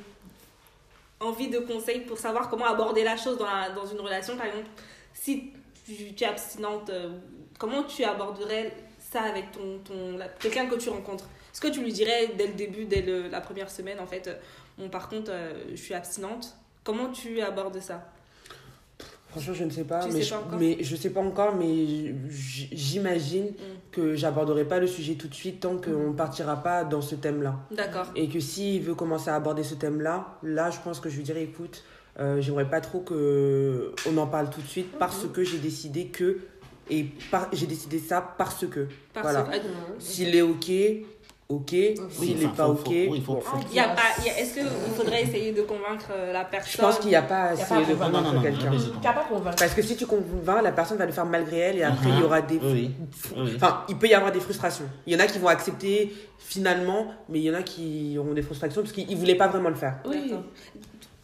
envies 1.20 1.50
de 1.50 1.60
conseils 1.60 2.02
pour 2.02 2.18
savoir 2.18 2.50
comment 2.50 2.66
aborder 2.66 3.04
la 3.04 3.18
chose 3.18 3.38
dans, 3.38 3.46
dans 3.76 3.86
une 3.86 4.00
relation. 4.00 4.36
Par 4.38 4.48
exemple, 4.48 4.68
si 5.14 5.54
tu, 5.86 5.94
es 6.24 6.26
abstinente, 6.28 6.90
euh, 6.90 7.18
comment 7.58 7.84
tu 7.84 8.04
aborderais 8.04 8.76
ça 9.00 9.22
avec 9.22 9.52
ton, 9.52 9.80
ton, 9.80 10.20
quelqu'un 10.40 10.68
que 10.68 10.76
tu 10.76 10.90
rencontres? 10.90 11.26
Est-ce 11.54 11.62
que 11.62 11.68
tu 11.70 11.82
lui 11.82 11.94
dirais 11.94 12.32
dès 12.38 12.48
le 12.48 12.54
début, 12.54 12.86
dès 12.86 13.02
le- 13.02 13.28
la 13.30 13.40
première 13.40 13.70
semaine, 13.70 14.00
en 14.00 14.08
fait, 14.08 14.28
euh, 14.28 14.36
bon, 14.78 14.90
par 14.90 15.08
contre, 15.08 15.32
euh, 15.32 15.54
je 15.72 15.76
suis 15.78 15.94
abstinente? 15.94 16.54
Comment 16.84 17.10
tu 17.12 17.40
abordes 17.42 17.80
ça? 17.80 18.04
Franchement, 19.36 19.54
je 19.54 19.64
ne 19.66 19.70
sais 19.70 19.84
pas, 19.84 20.00
Tu 20.00 20.14
mais, 20.14 20.22
sais 20.22 20.26
je, 20.28 20.34
pas 20.50 20.58
mais 20.58 20.78
je 20.80 20.96
sais 20.96 21.10
pas 21.10 21.20
encore, 21.20 21.56
mais 21.56 21.86
j'imagine 22.30 23.52
que 23.92 24.16
j'aborderai 24.16 24.64
pas 24.66 24.80
le 24.80 24.88
sujet 24.88 25.16
tout 25.16 25.28
de 25.28 25.34
suite 25.34 25.60
tant 25.60 25.78
qu'on 25.78 26.14
partira 26.14 26.56
pas 26.64 26.84
dans 26.86 27.02
ce 27.02 27.16
thème-là. 27.16 27.56
D'accord. 27.72 28.08
Et 28.16 28.30
que 28.30 28.40
s'il 28.40 28.82
veut 28.84 28.96
commencer 28.96 29.30
à 29.30 29.36
aborder 29.36 29.64
ce 29.64 29.76
thème-là, 29.76 30.38
là, 30.44 30.70
je 30.72 30.80
pense 30.80 31.00
que 31.02 31.10
je 31.10 31.18
lui 31.18 31.24
dirais, 31.24 31.44
écoute, 31.44 31.84
euh, 32.20 32.40
j'aimerais 32.40 32.70
pas 32.70 32.80
trop 32.80 33.00
que 33.02 33.92
on 34.10 34.18
en 34.18 34.28
parle 34.28 34.50
tout 34.50 34.62
de 34.62 34.68
suite 34.68 34.92
parce 34.98 35.26
que 35.34 35.44
j'ai 35.44 35.58
décidé 35.58 36.08
que 36.08 36.40
et 36.90 37.08
par- 37.32 37.50
j'ai 37.52 37.66
décidé 37.68 38.00
ça 38.00 38.22
parce 38.38 38.66
que 38.68 38.88
Parce 39.14 39.32
Voilà. 39.34 39.42
que- 39.44 39.58
Mhm. 39.58 40.00
s'il 40.00 40.36
est 40.36 40.42
ok, 40.44 40.72
ok. 41.48 41.70
Oui, 41.72 41.96
S'il 42.10 42.42
est 42.42 42.46
enfin, 42.48 42.56
pas 42.56 42.66
faut- 42.66 42.72
ok, 42.72 42.84
faut- 42.86 42.92
oui, 43.12 43.22
faut- 43.26 43.34
bon. 43.36 43.42
faut- 43.42 43.58
Il 43.70 43.76
y 43.76 43.80
a 43.80 43.90
pas, 43.90 44.02
il 44.20 44.26
y 44.26 44.30
a- 44.30 44.40
Est-ce 44.40 44.54
qu'il 44.56 44.66
faudrait 44.96 45.24
essayer 45.24 45.52
de 45.52 45.62
convaincre 45.62 46.08
euh, 46.12 46.34
la 46.34 46.44
personne? 46.46 46.72
Je 46.72 46.78
pense 46.82 46.98
qu'il 47.00 47.10
n'y 47.10 47.16
a 47.16 47.22
pas 47.22 47.44
à 47.50 47.56
de 47.56 47.94
convaincre. 47.94 48.42
Quelqu'un. 48.42 48.72
Parce 49.58 49.74
que 49.74 49.82
si 49.82 49.96
tu 49.96 50.06
convaincs, 50.06 50.64
la 50.64 50.72
personne 50.72 50.98
va 50.98 51.06
le 51.06 51.12
faire 51.12 51.26
malgré 51.26 51.58
elle 51.58 51.78
et 51.78 51.84
après 51.84 52.10
il 52.10 52.16
y 52.16 52.20
Mhm. 52.20 52.24
aura 52.26 52.42
des 52.42 52.58
oui. 52.62 52.92
Enfin, 53.56 53.84
il 53.90 53.96
peut 53.98 54.08
y 54.08 54.14
avoir 54.14 54.32
des 54.32 54.40
frustrations. 54.40 54.86
Il 55.06 55.14
y 55.14 55.16
en 55.16 55.20
a 55.20 55.28
qui 55.28 55.38
vont 55.40 55.48
accepter 55.48 56.14
finalement, 56.40 57.08
mais 57.30 57.40
il 57.40 57.44
y 57.46 57.52
en 57.52 57.56
a 57.56 57.62
qui 57.64 58.18
auront 58.20 58.34
des 58.34 58.42
frustrations 58.42 58.82
parce 58.82 58.94
qu'ils 58.94 59.10
ne 59.10 59.16
voulaient 59.16 59.36
pas 59.36 59.48
vraiment 59.48 59.70
le 59.70 59.76
faire. 59.76 59.98
Oui. 60.06 60.34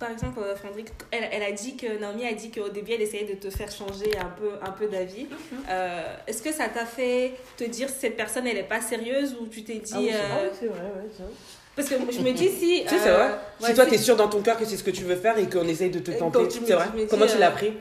Par 0.01 0.09
exemple, 0.09 0.39
euh, 0.39 0.55
Frédéric, 0.55 0.87
elle, 1.11 1.29
elle 1.31 1.43
a 1.43 1.51
dit 1.51 1.77
que 1.77 1.99
Naomi 1.99 2.25
a 2.25 2.33
dit 2.33 2.49
qu'au 2.49 2.69
début, 2.69 2.93
elle 2.93 3.03
essayait 3.03 3.31
de 3.31 3.35
te 3.39 3.51
faire 3.55 3.71
changer 3.71 4.09
un 4.17 4.29
peu, 4.29 4.49
un 4.59 4.71
peu 4.71 4.87
d'avis. 4.87 5.27
Euh, 5.69 6.15
Est-ce 6.25 6.41
que 6.41 6.51
ça 6.51 6.69
t'a 6.69 6.85
fait 6.85 7.33
te 7.55 7.63
dire 7.65 7.87
cette 7.87 8.17
personne, 8.17 8.47
elle 8.47 8.57
est 8.57 8.63
pas 8.63 8.81
sérieuse 8.81 9.35
ou 9.39 9.45
tu 9.45 9.63
t'es 9.63 9.75
dit. 9.75 9.93
Ah 9.95 9.99
oui, 9.99 10.09
c'est- 10.11 10.15
euh, 10.15 10.49
oui, 10.49 10.57
c'est 10.59 10.65
vrai, 10.65 10.79
ouais, 10.79 11.09
c'est 11.15 11.23
vrai. 11.23 11.31
Parce 11.75 11.87
que 11.87 11.95
je 12.11 12.19
me 12.21 12.31
dis 12.33 12.49
si. 12.49 12.81
Tu 12.87 12.89
sais, 12.89 12.97
c'est 13.03 13.11
vrai. 13.11 13.27
ouais, 13.27 13.67
si 13.67 13.73
toi, 13.75 13.85
tu 13.85 13.93
es 13.93 13.97
sûr 13.99 14.15
dans 14.15 14.27
ton 14.27 14.41
cœur 14.41 14.57
que 14.57 14.65
c'est 14.65 14.75
ce 14.75 14.83
que 14.83 14.89
tu 14.89 15.03
veux 15.03 15.15
faire 15.15 15.37
et 15.37 15.47
qu'on 15.47 15.67
essaye 15.67 15.91
de 15.91 15.99
te 15.99 16.09
tenter, 16.09 16.49
c'est 16.49 16.73
vrai. 16.73 16.87
dis, 16.95 17.05
Comment 17.07 17.27
tu 17.27 17.35
euh, 17.35 17.39
l'as 17.39 17.51
pris 17.51 17.73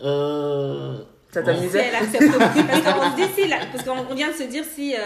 Euh, 0.00 0.96
Ça 1.32 1.42
t'amusait 1.42 1.86
elle 1.88 1.94
accepte 1.94 2.30
parce 3.72 3.84
qu'on 3.84 4.14
vient 4.14 4.28
de 4.28 4.34
se 4.34 4.42
dire 4.42 4.64
si 4.64 4.94
euh, 4.94 4.98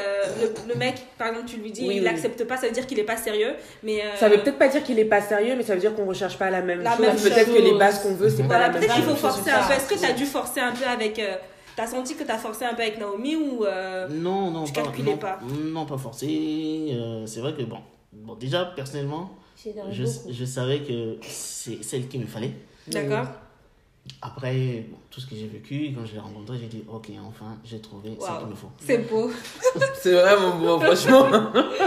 le, 0.43 0.73
le 0.73 0.79
mec 0.79 0.97
par 1.17 1.29
exemple 1.29 1.47
tu 1.47 1.57
lui 1.59 1.71
dis 1.71 1.87
Oui, 1.87 1.97
il 1.97 2.03
oui. 2.03 2.09
accepte 2.09 2.43
pas 2.45 2.57
ça 2.57 2.67
veut 2.67 2.73
dire 2.73 2.85
qu'il 2.87 2.99
est 2.99 3.05
pas 3.05 3.17
sérieux 3.17 3.55
mais 3.85 4.01
euh, 4.03 4.17
Ça 4.17 4.29
veut 4.29 4.39
peut-être 4.39 4.59
pas 4.59 4.67
dire 4.69 4.83
qu'il 4.83 4.99
est 4.99 5.05
pas 5.05 5.21
sérieux, 5.21 5.55
mais 5.57 5.63
ça 5.63 5.75
veut 5.75 5.81
dire 5.81 5.95
qu'on 5.95 6.05
recherche 6.07 6.37
pas 6.37 6.51
la 6.51 6.63
même 6.63 6.83
La 6.83 6.97
chose. 6.97 7.23
Peut-être 7.23 7.47
que 7.53 7.61
chose. 7.61 7.65
les 7.65 7.79
bases 7.79 8.01
qu'on 8.03 8.15
veut, 8.15 8.29
c'est 8.29 8.43
pas 8.43 8.49
voilà 8.49 8.67
la 8.67 8.73
même 8.73 8.81
peut-être 8.81 8.95
qu'il 8.95 9.05
chose. 9.05 9.15
faut 9.15 9.27
chose, 9.29 9.37
forcer 9.37 9.51
un 9.51 9.67
peu 9.69 9.73
est-ce 9.75 9.89
que 9.95 10.01
t'as 10.01 10.13
dû 10.15 10.25
forcer 10.27 10.61
un 10.61 10.73
peu 10.73 10.85
avec 10.85 11.19
euh, 11.21 11.37
t'as 11.77 11.87
senti 11.87 12.17
que 12.17 12.25
t'as 12.25 12.39
forcé 12.39 12.65
un 12.65 12.75
peu 12.75 12.83
avec 12.83 12.99
Naomi 12.99 13.37
ou 13.37 13.65
euh, 13.65 14.09
Non, 14.11 14.51
non, 14.51 14.65
Tu 14.65 14.73
pas, 14.73 14.83
calculais 14.83 15.13
non, 15.13 15.17
pas. 15.19 15.39
non, 15.63 15.87
pas 15.87 15.99
forcé. 15.99 16.27
Euh, 16.91 17.25
c'est 17.27 17.41
vrai 17.41 17.55
que 17.55 17.63
bon, 17.63 17.79
bon 18.13 18.35
déjà 18.35 18.65
personnellement, 18.75 19.31
je, 19.93 20.05
je 20.31 20.45
savais 20.45 20.81
que 20.81 21.19
c'est 21.23 21.85
celle 21.85 22.09
qu'il 22.09 22.21
me 22.21 22.27
fallait. 22.27 22.51
d'accord 22.89 23.27
Après, 24.23 24.85
bon, 24.91 24.97
tout 25.11 25.21
ce 25.21 25.27
que 25.27 25.35
j'ai 25.37 25.47
vécu, 25.47 25.93
quand 25.97 26.05
je 26.07 26.15
l'ai 26.15 26.19
rencontré, 26.21 26.57
j'ai 26.61 26.67
dit 26.67 26.85
ok, 26.89 27.09
enfin, 27.29 27.57
j'ai 27.65 27.81
trouvé 27.81 28.17
ce 28.19 28.25
Waouh. 28.25 28.39
qu'il 28.39 28.49
me 28.49 28.55
faut. 28.55 28.71
c'est 28.81 28.99
beau 29.11 29.31
C'est 29.95 30.13
vraiment 30.13 30.57
beau, 30.57 30.79
franchement. 30.81 31.29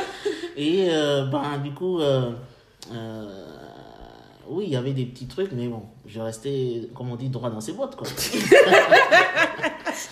Et 0.58 0.88
euh, 0.90 1.26
ben, 1.26 1.58
du 1.64 1.72
coup, 1.72 2.00
euh, 2.02 2.32
euh, 2.94 3.46
oui, 4.48 4.66
il 4.68 4.74
y 4.74 4.76
avait 4.76 4.92
des 4.94 5.06
petits 5.06 5.28
trucs, 5.28 5.52
mais 5.54 5.68
bon, 5.68 5.84
je 6.06 6.20
restais, 6.20 6.90
comme 6.96 7.12
on 7.12 7.16
dit, 7.16 7.30
droit 7.30 7.50
dans 7.50 7.62
ses 7.62 7.72
bottes, 7.74 7.96
quoi. 7.96 8.08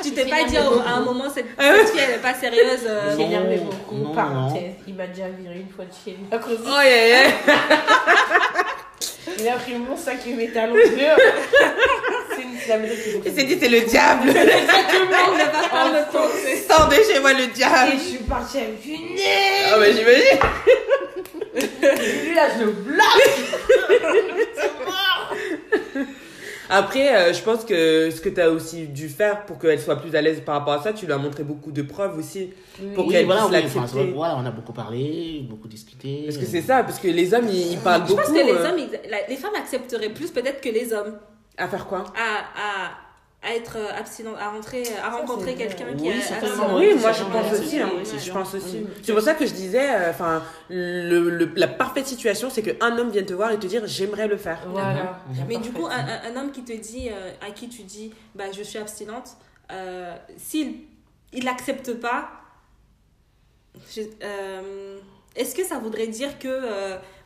tu 0.03 0.11
t'es 0.13 0.25
pas 0.25 0.43
dit 0.45 0.57
au- 0.57 0.79
à 0.79 0.91
un 0.97 1.01
moment 1.01 1.29
cette, 1.29 1.47
cette 1.59 1.89
fille 1.89 1.99
elle 2.07 2.15
est 2.15 2.21
pas 2.21 2.33
sérieuse 2.33 2.81
euh, 2.85 3.11
J'ai 3.11 3.23
Non, 3.23 3.27
énervé 3.29 3.57
beaucoup. 3.57 3.95
non, 3.95 4.11
Parenthèse. 4.13 4.75
Il 4.87 4.93
m'a 4.95 5.07
déjà 5.07 5.27
viré 5.29 5.59
une 5.59 5.69
fois 5.69 5.85
de 5.85 5.91
chez 6.05 6.11
lui 6.11 6.25
à 6.31 6.37
cause 6.37 6.57
de 6.59 6.63
Oh, 6.65 6.81
yeah, 6.83 7.07
yeah. 7.07 7.31
Il 9.39 9.47
a 9.47 9.53
pris 9.53 9.73
mon 9.75 9.95
sac 9.97 10.17
et 10.27 10.33
mes 10.33 10.49
talons. 10.49 10.75
C'est 10.83 10.91
que 10.91 12.47
Il 13.25 13.33
s'est 13.33 13.43
dit, 13.43 13.57
c'est 13.59 13.69
le 13.69 13.81
diable. 13.81 14.29
Exactement, 14.29 15.17
on 15.31 15.69
pas 15.69 15.85
me 15.91 16.11
penser. 16.11 16.63
Sors 16.69 16.87
de 16.87 16.95
chez 16.95 17.19
moi, 17.19 17.33
le 17.33 17.43
Et 17.43 17.47
diable. 17.47 17.91
je 17.93 17.97
suis 18.09 18.17
partie 18.19 18.57
avec 18.59 18.85
une 18.85 19.17
Ah, 19.71 19.77
bah, 19.79 19.85
j'imagine. 19.91 20.39
Lui 22.25 22.35
là, 22.35 22.47
je 22.57 22.63
le 22.65 22.71
bloque. 22.71 23.29
Après, 26.69 27.15
euh, 27.15 27.33
je 27.33 27.41
pense 27.41 27.63
que 27.63 28.09
ce 28.11 28.19
que 28.19 28.29
tu 28.29 28.41
as 28.41 28.49
aussi 28.49 28.87
dû 28.87 29.07
faire 29.09 29.45
pour 29.45 29.57
qu'elle 29.57 29.79
soit 29.79 29.95
plus 29.97 30.13
à 30.15 30.21
l'aise 30.21 30.41
par 30.45 30.55
rapport 30.55 30.73
à 30.73 30.83
ça, 30.83 30.93
tu 30.93 31.05
lui 31.05 31.13
as 31.13 31.17
montré 31.17 31.43
beaucoup 31.43 31.71
de 31.71 31.81
preuves 31.81 32.17
aussi. 32.17 32.51
Pour 32.93 33.05
Oui, 33.07 33.13
qu'elle 33.13 33.25
voilà, 33.25 33.41
puisse 33.47 33.51
oui, 33.53 33.63
enfin, 33.65 33.81
l'accepter. 33.81 34.11
voilà, 34.13 34.35
on 34.37 34.45
a 34.45 34.51
beaucoup 34.51 34.73
parlé, 34.73 35.45
beaucoup 35.49 35.67
discuté. 35.67 36.23
Parce 36.25 36.37
que 36.37 36.45
c'est 36.45 36.61
ça, 36.61 36.83
parce 36.83 36.99
que 36.99 37.07
les 37.07 37.33
hommes, 37.33 37.47
ils, 37.49 37.71
ils 37.73 37.77
parlent 37.79 38.03
je 38.03 38.07
beaucoup. 38.09 38.21
pense 38.21 38.31
que 38.31 38.45
les 38.45 38.51
euh, 38.51 38.69
hommes 38.69 38.79
ils- 38.79 39.09
la- 39.09 39.27
les 39.27 39.35
femmes 39.37 39.55
accepteraient 39.57 40.09
plus 40.09 40.29
peut-être 40.31 40.59
que 40.61 40.69
les 40.69 40.91
hommes 40.93 41.17
À 41.57 41.67
faire 41.67 41.85
quoi? 41.87 42.03
À, 42.15 42.39
à, 42.85 42.91
à 43.47 43.55
être 43.55 43.77
euh, 43.77 43.89
abstinent 43.97 44.35
à 44.35 44.49
rentrer 44.49 44.83
à 45.03 45.09
rencontrer 45.09 45.55
quelqu'un 45.55 45.85
Oui, 45.91 45.97
qui 45.97 46.07
est 46.09 46.21
certainement, 46.21 46.63
abstinent. 46.63 46.79
Oui, 46.79 46.87
oui, 46.93 46.99
moi 46.99 47.11
je 47.13 47.23
pense 47.23 47.51
oui, 47.53 47.59
aussi. 47.65 47.79
hein. 47.79 47.89
oui, 47.95 48.01
c'est 48.03 48.19
Je 48.19 48.31
pense 48.33 48.53
aussi. 48.55 48.77
Mhm. 48.79 48.87
C'est 49.03 49.13
pour 49.13 49.21
ça 49.21 49.33
que 49.35 49.45
je 49.45 49.53
disais, 49.53 49.89
euh, 49.89 50.09
enfin, 50.09 50.43
le, 50.69 51.29
le- 51.29 51.51
la 51.55 51.67
parfaite 51.67 52.05
situation, 52.07 52.49
c'est 52.49 52.61
qu'un 52.61 52.97
homme 52.97 53.09
vienne 53.11 53.25
te 53.25 53.33
voir 53.33 53.51
et 53.51 53.57
te 53.59 53.67
dire 53.67 53.83
j'aimerais 53.85 54.27
le 54.27 54.37
faire. 54.37 54.59
Voilà. 54.67 55.19
Mais 55.47 55.57
du 55.57 55.71
coup, 55.71 55.85
un, 55.87 56.35
homme 56.35 56.51
qui 56.51 56.63
te 56.63 56.73
dit, 56.73 57.09
euh, 57.09 57.31
à 57.47 57.51
qui 57.51 57.69
tu 57.69 57.83
dis, 57.83 58.13
bah, 58.35 58.51
je 58.51 58.61
suis 58.63 58.79
abstinente, 58.79 59.29
euh, 59.71 60.13
s'il 60.37 60.75
il 61.33 61.45
l'accepte 61.45 61.93
pas, 61.99 62.29
euh, 64.23 64.97
est-ce 65.35 65.55
que 65.55 65.63
ça 65.63 65.77
voudrait 65.77 66.07
dire 66.07 66.39
que 66.39 66.47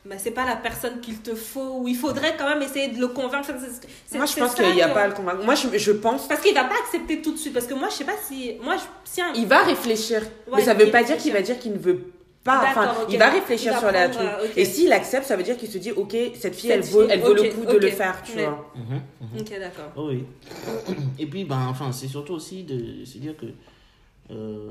bah, 0.06 0.16
c'est 0.18 0.32
pas 0.32 0.46
la 0.46 0.56
personne 0.56 1.00
qu'il 1.00 1.20
te 1.22 1.36
faut 1.36 1.78
ou 1.80 1.88
il 1.88 1.96
faudrait 1.96 2.36
quand 2.38 2.48
même 2.50 2.62
essayer 2.62 2.88
de 2.90 3.00
le 3.00 3.08
convaincre 3.08 3.48
C'est- 3.48 3.88
c'est- 4.08 4.18
Moi 4.18 4.26
je 4.26 4.36
pense 4.36 4.56
qu'il 4.56 4.74
n'y 4.74 4.82
a 4.82 4.90
que- 4.90 4.94
pas 4.94 5.02
à 5.04 5.08
le 5.08 5.14
convaincre. 5.14 5.44
Moi 5.46 5.56
je, 5.56 5.78
je 5.78 5.92
pense. 5.92 6.28
Parce 6.28 6.42
qu'il 6.42 6.54
va 6.56 6.64
pas 6.64 6.76
accepter 6.84 7.22
tout 7.22 7.32
de 7.34 7.38
suite. 7.38 7.54
Parce 7.54 7.68
que 7.68 7.74
moi, 7.76 7.88
je 7.90 7.96
sais 7.96 8.04
pas 8.06 8.18
si. 8.28 8.54
Moi, 8.64 8.76
je, 8.78 8.84
si 9.12 9.22
un- 9.22 9.34
Il 9.36 9.46
va 9.48 9.64
réfléchir. 9.64 10.22
mais 10.54 10.62
ça 10.64 10.74
veut 10.74 10.90
pas 10.90 11.04
dire 11.04 11.18
qu'il 11.18 11.32
va 11.34 11.42
dire 11.42 11.60
qu'il 11.60 11.74
ne 11.74 11.78
veut 11.78 12.00
pas. 12.44 12.64
Enfin, 12.70 12.96
il 13.10 13.20
va 13.20 13.30
réfléchir 13.30 13.72
Il 13.72 13.74
va 13.76 13.80
sur 13.80 13.92
la 13.92 14.10
truc. 14.10 14.28
euh, 14.28 14.46
ok. 14.46 14.52
Et 14.58 14.66
s'il 14.66 14.92
accepte, 14.92 15.26
ça 15.28 15.36
veut 15.38 15.44
dire 15.44 15.56
qu'il 15.58 15.70
se 15.70 15.78
dit 15.78 15.92
ok, 15.92 16.12
cette 16.34 16.56
fille, 16.56 16.72
Cette 16.72 16.72
elle 16.72 16.82
vaut, 16.90 17.02
fille, 17.02 17.10
elle 17.12 17.20
vaut 17.22 17.34
le 17.36 17.44
coup 17.44 17.66
de 17.66 17.78
le 17.78 17.88
faire, 17.92 18.24
tu 18.24 18.36
Ouais. 18.38 18.46
vois. 18.46 18.72
Mhm, 18.76 19.02
mhm. 19.34 19.40
Ok, 19.42 19.60
d'accord. 19.60 19.92
Oh 19.96 20.08
oui. 20.10 20.24
Et 21.20 21.28
puis, 21.28 21.44
ben, 21.46 21.68
enfin, 21.70 21.92
c'est 21.92 22.08
surtout 22.08 22.34
aussi 22.34 22.64
de 22.64 23.06
se 23.06 23.20
dire 23.20 23.36
que, 23.38 23.46
euh, 24.32 24.68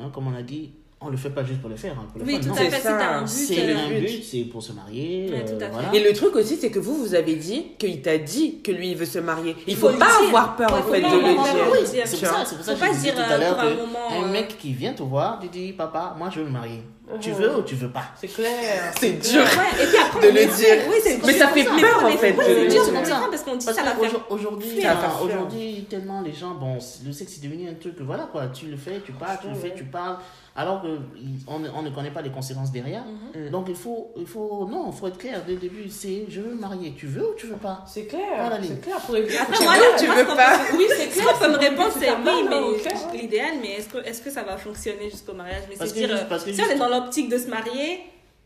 hein, 0.00 0.10
comme 0.14 0.28
on 0.28 0.34
a 0.34 0.42
dit, 0.42 0.70
on 1.00 1.10
le 1.10 1.16
fait 1.16 1.30
pas 1.30 1.44
juste 1.44 1.60
pour 1.60 1.70
le 1.70 1.76
faire. 1.76 1.92
hein, 1.92 2.06
pour 2.10 2.18
le 2.20 2.26
Oui, 2.26 2.34
fun, 2.34 2.40
tout 2.40 2.48
non. 2.48 2.54
à 2.54 2.58
C'est 2.58 2.70
fait. 2.70 2.82
T'as 2.82 3.14
un 3.18 3.22
but. 3.22 3.28
C'est 3.28 3.60
euh, 3.60 3.76
un 3.78 3.88
but. 3.88 4.00
but, 4.00 4.24
c'est 4.24 4.40
pour 4.44 4.62
se 4.62 4.72
marier. 4.72 5.30
Ouais, 5.32 5.44
tout 5.44 5.52
à 5.52 5.54
euh, 5.54 5.58
fait. 5.60 5.68
voilà. 5.70 5.94
Et 5.94 6.00
le 6.02 6.12
truc 6.12 6.34
aussi, 6.36 6.56
c'est 6.56 6.70
que 6.70 6.78
vous, 6.80 6.96
vous 6.96 7.14
avez 7.14 7.36
dit 7.36 7.66
qu'il 7.78 8.02
t'a 8.02 8.18
dit 8.18 8.60
que 8.62 8.72
lui, 8.72 8.90
il 8.90 8.96
veut 8.96 9.06
se 9.06 9.18
marier. 9.20 9.54
Il 9.66 9.76
faut 9.76 9.90
faut, 9.90 9.96
pas 9.98 10.06
dire. 10.06 10.28
avoir 10.28 10.56
peur, 10.56 10.72
Ouais, 10.72 10.78
en 10.78 10.82
fait, 10.92 11.00
de 11.00 11.06
le 11.06 11.10
dire. 11.10 11.66
Oui, 11.72 11.78
c'est 11.84 12.00
pour 12.02 12.28
ça, 12.28 12.44
c'est 12.44 12.56
pour 12.56 12.64
ça 12.64 12.72
Faut 12.72 12.80
que 12.80 12.80
pas 12.80 12.92
je 12.92 12.92
disais 12.98 13.12
dire, 13.12 13.14
tout 13.14 13.30
à 13.32 13.34
euh, 13.34 13.38
l'heure 13.38 13.56
pour 13.56 13.64
un 13.68 13.70
que 13.74 13.76
moment, 13.80 13.98
un 14.10 14.28
euh, 14.28 14.32
mec 14.32 14.58
qui 14.58 14.72
vient 14.72 14.92
te 14.92 15.02
voir, 15.02 15.38
tu 15.40 15.48
dis 15.48 15.72
papa, 15.72 16.14
moi 16.18 16.30
je 16.34 16.40
veux 16.40 16.46
me 16.46 16.50
marier. 16.50 16.82
Tu 17.22 17.30
veux 17.30 17.56
ou 17.56 17.62
tu 17.62 17.74
veux 17.74 17.88
pas? 17.90 18.02
C'est 18.20 18.26
clair. 18.26 18.92
C'est 19.00 19.12
dur. 19.12 19.40
Ouais, 19.40 19.82
et 19.82 19.86
puis 19.86 19.96
après, 19.96 20.20
De 20.28 20.34
le 20.34 20.40
est 20.42 20.46
dire. 20.46 20.76
Oui, 20.90 20.96
c'est- 21.02 21.26
Mais 21.26 21.32
ça 21.32 21.48
fait 21.48 21.64
peur, 21.64 22.04
en 22.04 22.10
fait, 22.10 22.34
c'est 22.38 22.64
le 22.64 22.68
dur, 22.68 22.84
femmes, 22.84 23.30
parce 23.30 23.42
qu'on 23.44 23.56
dit 23.56 23.64
Parce 23.64 23.78
ça 23.78 23.82
va 23.84 23.92
faire. 23.92 24.10
fuir. 24.10 24.20
aujourd'hui, 24.28 25.86
tellement 25.88 26.20
les 26.20 26.34
gens, 26.34 26.50
bon, 26.54 26.74
le 27.06 27.12
sexe 27.12 27.32
c'est 27.40 27.42
devenu 27.48 27.66
un 27.70 27.74
truc, 27.74 27.94
voilà 28.00 28.28
quoi, 28.30 28.48
tu 28.48 28.66
le 28.66 28.76
fais, 28.76 29.00
tu 29.06 29.12
parles, 29.12 29.38
tu 29.40 29.48
le 29.48 29.54
fais, 29.54 29.72
tu 29.74 29.84
parles, 29.84 30.18
alors 30.60 30.82
que 30.82 30.88
il- 31.16 31.38
on, 31.46 31.60
ne- 31.60 31.70
on 31.70 31.82
ne 31.82 31.90
connaît 31.90 32.10
pas 32.10 32.20
les 32.20 32.30
conséquences 32.30 32.72
derrière. 32.72 33.04
Mhm. 33.34 33.50
Donc 33.50 33.66
il 33.68 33.76
faut, 33.76 34.10
il 34.16 34.26
faut, 34.26 34.66
non, 34.70 34.90
il 34.92 34.98
faut 34.98 35.06
être 35.06 35.16
clair 35.16 35.40
dès 35.46 35.52
le 35.52 35.58
début, 35.60 35.88
c'est 35.88 36.24
je 36.28 36.40
veux 36.40 36.50
me 36.54 36.60
marier, 36.60 36.92
tu 36.98 37.06
veux 37.06 37.30
ou 37.30 37.34
tu 37.36 37.46
veux 37.46 37.56
pas? 37.56 37.84
C'est 37.86 38.06
clair. 38.06 38.26
Voilà, 38.36 38.58
c'est 38.62 38.80
clair 38.80 39.00
pour 39.00 39.16
éviter. 39.16 39.38
Après, 39.38 39.56
Tu 39.56 39.62
moi, 39.62 39.74
veux, 39.74 39.80
là, 39.80 39.98
tu 39.98 40.06
moi, 40.06 40.14
veux 40.16 40.24
qu'on 40.24 40.36
pas 40.36 40.58
Oui, 40.76 40.86
c'est 40.90 41.06
clair. 41.08 41.24
Ce 41.34 41.44
qu'on 41.44 41.50
me 41.52 41.56
répond, 41.58 41.84
Tu 41.94 42.00
c'est 42.00 42.10
oui, 42.10 42.48
mais 42.50 43.18
l'idéal, 43.22 43.52
mais 43.62 43.72
est-ce 43.78 43.88
que, 43.88 43.98
est-ce 43.98 44.20
que 44.20 44.30
ça 44.30 44.42
va 44.42 44.56
fonctionner 44.56 45.08
jusqu'au 45.10 45.32
mariage? 45.34 45.62
Mais 45.70 45.76
Parce 45.76 45.90
c'est 45.90 45.94
que 46.02 46.06
dire, 46.06 46.16
juste- 46.16 46.28
parce 46.28 46.44
que 46.44 46.52
si 46.52 46.60
on 46.60 46.68
est 46.70 46.76
dans 46.78 46.88
l'optique 46.88 47.28
de 47.30 47.38
se 47.38 47.46
marier, 47.48 48.00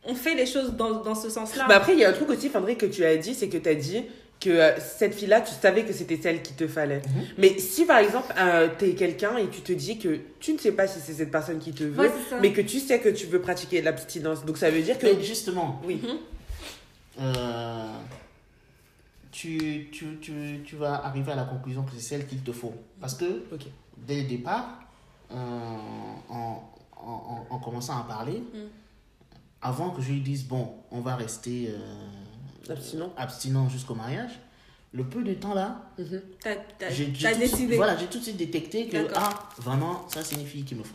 on 0.05 0.15
fait 0.15 0.35
les 0.35 0.47
choses 0.47 0.73
dans, 0.75 1.01
dans 1.03 1.15
ce 1.15 1.31
sens-là. 1.31 1.65
Mais 1.69 1.75
après, 1.75 1.93
il 1.95 2.01
y 2.01 2.05
a 2.05 2.11
un 2.11 2.13
truc 2.13 2.29
aussi, 2.29 2.49
Fandré, 2.49 2.77
que 2.77 2.87
tu 2.87 3.05
as 3.05 3.17
dit, 3.17 3.35
c'est 3.35 3.49
que 3.49 3.57
tu 3.57 3.69
as 3.69 3.75
dit 3.75 4.05
que 4.43 4.51
euh, 4.51 4.79
cette 4.81 5.15
fille-là, 5.15 5.41
tu 5.41 5.53
savais 5.53 5.85
que 5.85 5.93
c'était 5.93 6.17
celle 6.21 6.43
qu'il 6.43 6.57
te 6.57 6.67
fallait. 6.67 7.03
Mhm. 7.07 7.25
Mais 7.39 7.59
si 7.59 7.85
par 7.87 7.99
exemple, 7.99 8.33
euh, 8.39 8.69
t'es 8.79 8.95
quelqu'un 8.95 9.37
et 9.37 9.49
tu 9.49 9.61
te 9.61 9.73
dis 9.73 9.99
que 9.99 10.19
tu 10.41 10.53
ne 10.53 10.59
sais 10.59 10.73
pas 10.73 10.87
si 10.87 11.01
c'est 11.01 11.13
cette 11.15 11.31
personne 11.31 11.59
qui 11.59 11.73
te 11.73 11.85
veut, 11.85 12.01
Ouais, 12.09 12.11
mais 12.41 12.53
que 12.53 12.61
tu 12.61 12.81
sais 12.81 12.99
que 13.01 13.09
tu 13.11 13.27
veux 13.27 13.41
pratiquer 13.41 13.81
l'abstinence, 13.83 14.45
donc 14.45 14.59
ça 14.59 14.71
veut 14.71 14.83
dire 14.83 14.99
que. 14.99 15.07
Mais 15.07 15.23
justement, 15.23 15.81
Oui. 15.87 16.01
euh, 17.21 17.87
tu, 19.31 19.89
tu, 19.93 20.19
tu, 20.21 20.61
tu 20.65 20.77
vas 20.77 21.05
arriver 21.07 21.33
à 21.33 21.37
la 21.37 21.45
conclusion 21.45 21.83
que 21.83 21.93
c'est 21.95 22.01
celle 22.01 22.27
qu'il 22.27 22.43
te 22.43 22.53
faut. 22.53 22.75
Parce 23.01 23.15
que 23.15 23.25
dès 23.97 24.23
le 24.23 24.29
départ, 24.29 24.81
euh, 25.31 25.35
en, 26.29 26.63
en, 26.97 27.03
en- 27.07 27.47
en 27.51 27.59
commençant 27.59 27.99
à 27.99 28.05
parler, 28.05 28.39
Mm. 28.53 28.69
avant 29.63 29.91
que 29.91 30.03
je 30.03 30.13
lui 30.13 30.21
dise, 30.21 30.45
bon, 30.45 30.75
on 30.91 31.01
va 31.01 31.17
rester 31.17 31.69
euh, 31.71 31.79
Abstinent. 32.71 33.13
abstinent 33.17 33.69
jusqu'au 33.69 33.95
mariage, 33.95 34.31
le 34.93 35.05
peu 35.05 35.23
de 35.23 35.35
temps 35.35 35.55
là, 35.55 35.83
T'as 36.41 36.55
t'as- 36.79 36.91
j'ai 36.91 37.07
décidé. 37.07 37.77
voilà, 37.77 37.97
j'ai 37.97 38.07
tout 38.07 38.19
de 38.19 38.23
suite 38.25 38.37
détecté 38.37 38.89
que, 38.89 38.99
ah, 39.15 39.31
vraiment, 39.59 40.07
ça 40.09 40.23
signifie 40.23 40.63
qu'il 40.65 40.79
me 40.79 40.83
faut. 40.85 40.95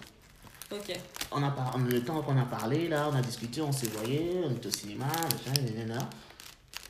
Ok. 0.72 0.94
On 1.32 1.42
a 1.44 1.50
par... 1.52 1.78
Le 1.78 2.02
temps 2.02 2.22
qu'on 2.22 2.38
a 2.38 2.44
parlé, 2.46 2.88
là, 2.90 3.10
on 3.12 3.16
a 3.16 3.22
discuté, 3.22 3.62
on 3.62 3.72
s'est 3.72 3.88
voyé, 3.88 4.34
on 4.46 4.52
était 4.52 4.68
au 4.68 4.72
cinéma. 4.72 5.06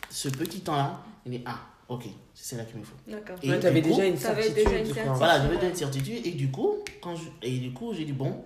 Ce 0.10 0.30
petit 0.30 0.62
temps-là, 0.62 1.00
il 1.26 1.36
est, 1.36 1.44
ah, 1.46 1.60
ok, 1.90 2.04
c'est 2.34 2.50
celle-là 2.50 2.66
qu'il 2.66 2.80
me 2.80 2.84
faut. 2.84 2.96
D'accord. 3.08 3.36
Et 3.44 3.50
Ouais, 3.50 3.60
t'avais 3.60 3.82
du 3.82 3.90
coup, 3.90 3.96
déjà 3.96 4.08
une 4.08 4.18
certitude. 4.18 4.96
Voilà, 5.16 5.42
j'avais 5.42 5.56
déjà 5.58 5.70
une 5.70 5.76
certitude. 5.76 6.26
Et 6.26 6.32
du 6.32 6.50
coup, 6.50 6.76
quand 7.02 7.16
je... 7.16 7.24
et 7.42 7.58
du 7.60 7.72
coup 7.72 7.94
j'ai 7.94 8.06
dit, 8.06 8.14
bon, 8.14 8.44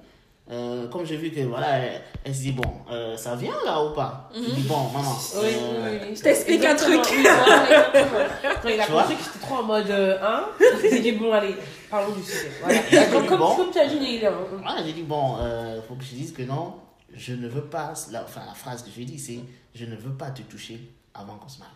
euh, 0.51 0.87
comme 0.89 1.05
j'ai 1.05 1.15
vu 1.17 1.31
que, 1.31 1.39
voilà, 1.41 1.77
elle, 1.77 2.01
elle 2.25 2.35
se 2.35 2.41
dit, 2.41 2.51
bon, 2.51 2.63
euh, 2.91 3.15
ça 3.15 3.35
vient 3.35 3.53
là 3.65 3.81
ou 3.83 3.93
pas? 3.93 4.29
J'ai 4.33 4.41
dit, 4.41 4.63
bon, 4.67 4.89
maman, 4.93 5.15
Oui, 5.41 5.47
euh, 5.53 5.89
oui, 5.91 5.97
oui. 6.09 6.15
Je 6.15 6.21
t'explique 6.21 6.65
un 6.65 6.75
truc. 6.75 6.99
oui, 7.11 7.23
voilà. 7.23 8.27
Quand 8.61 8.69
il 8.69 8.81
a 8.81 8.85
compris 8.85 9.15
que 9.15 9.23
j'étais 9.23 9.39
trop 9.39 9.55
en 9.55 9.63
mode 9.63 9.89
euh, 9.89 10.17
1, 10.21 10.43
il 10.83 10.89
s'est 10.89 10.99
dit 10.99 11.11
bon, 11.13 11.31
allez, 11.31 11.55
parlons 11.89 12.11
du 12.13 12.23
sujet. 12.23 12.51
Voilà. 12.61 12.79
J'ai 12.91 13.05
Comme, 13.11 13.21
dit, 13.21 13.27
comme, 13.27 13.39
bon. 13.39 13.55
comme 13.55 13.71
tu 13.71 13.79
as 13.79 13.87
dit, 13.87 13.97
il 14.01 14.15
est 14.15 14.21
là. 14.23 14.31
voilà, 14.61 14.83
j'ai 14.85 14.93
dit, 14.93 15.03
bon, 15.03 15.37
euh, 15.39 15.79
faut 15.87 15.95
que 15.95 16.03
je 16.03 16.15
dise 16.15 16.33
que 16.33 16.41
non, 16.43 16.75
je 17.13 17.33
ne 17.33 17.47
veux 17.47 17.63
pas, 17.65 17.93
la, 18.11 18.23
enfin, 18.23 18.41
la 18.47 18.53
phrase 18.53 18.83
que 18.83 18.89
j'ai 18.95 19.05
dit, 19.05 19.19
c'est, 19.19 19.39
je 19.73 19.85
ne 19.85 19.95
veux 19.95 20.13
pas 20.17 20.31
te 20.31 20.41
toucher 20.41 20.79
avant 21.13 21.35
qu'on 21.37 21.47
se 21.49 21.59
marie. 21.59 21.71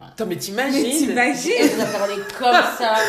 Attends, 0.00 0.26
mais 0.26 0.36
Mais 0.36 0.40
t'imagines? 0.40 0.86
Et 0.86 0.96
t'imagines? 0.98 1.66
Vous 1.74 1.82
a 1.82 1.86
parlé 1.86 2.14
comme 2.38 2.52
ça. 2.78 2.94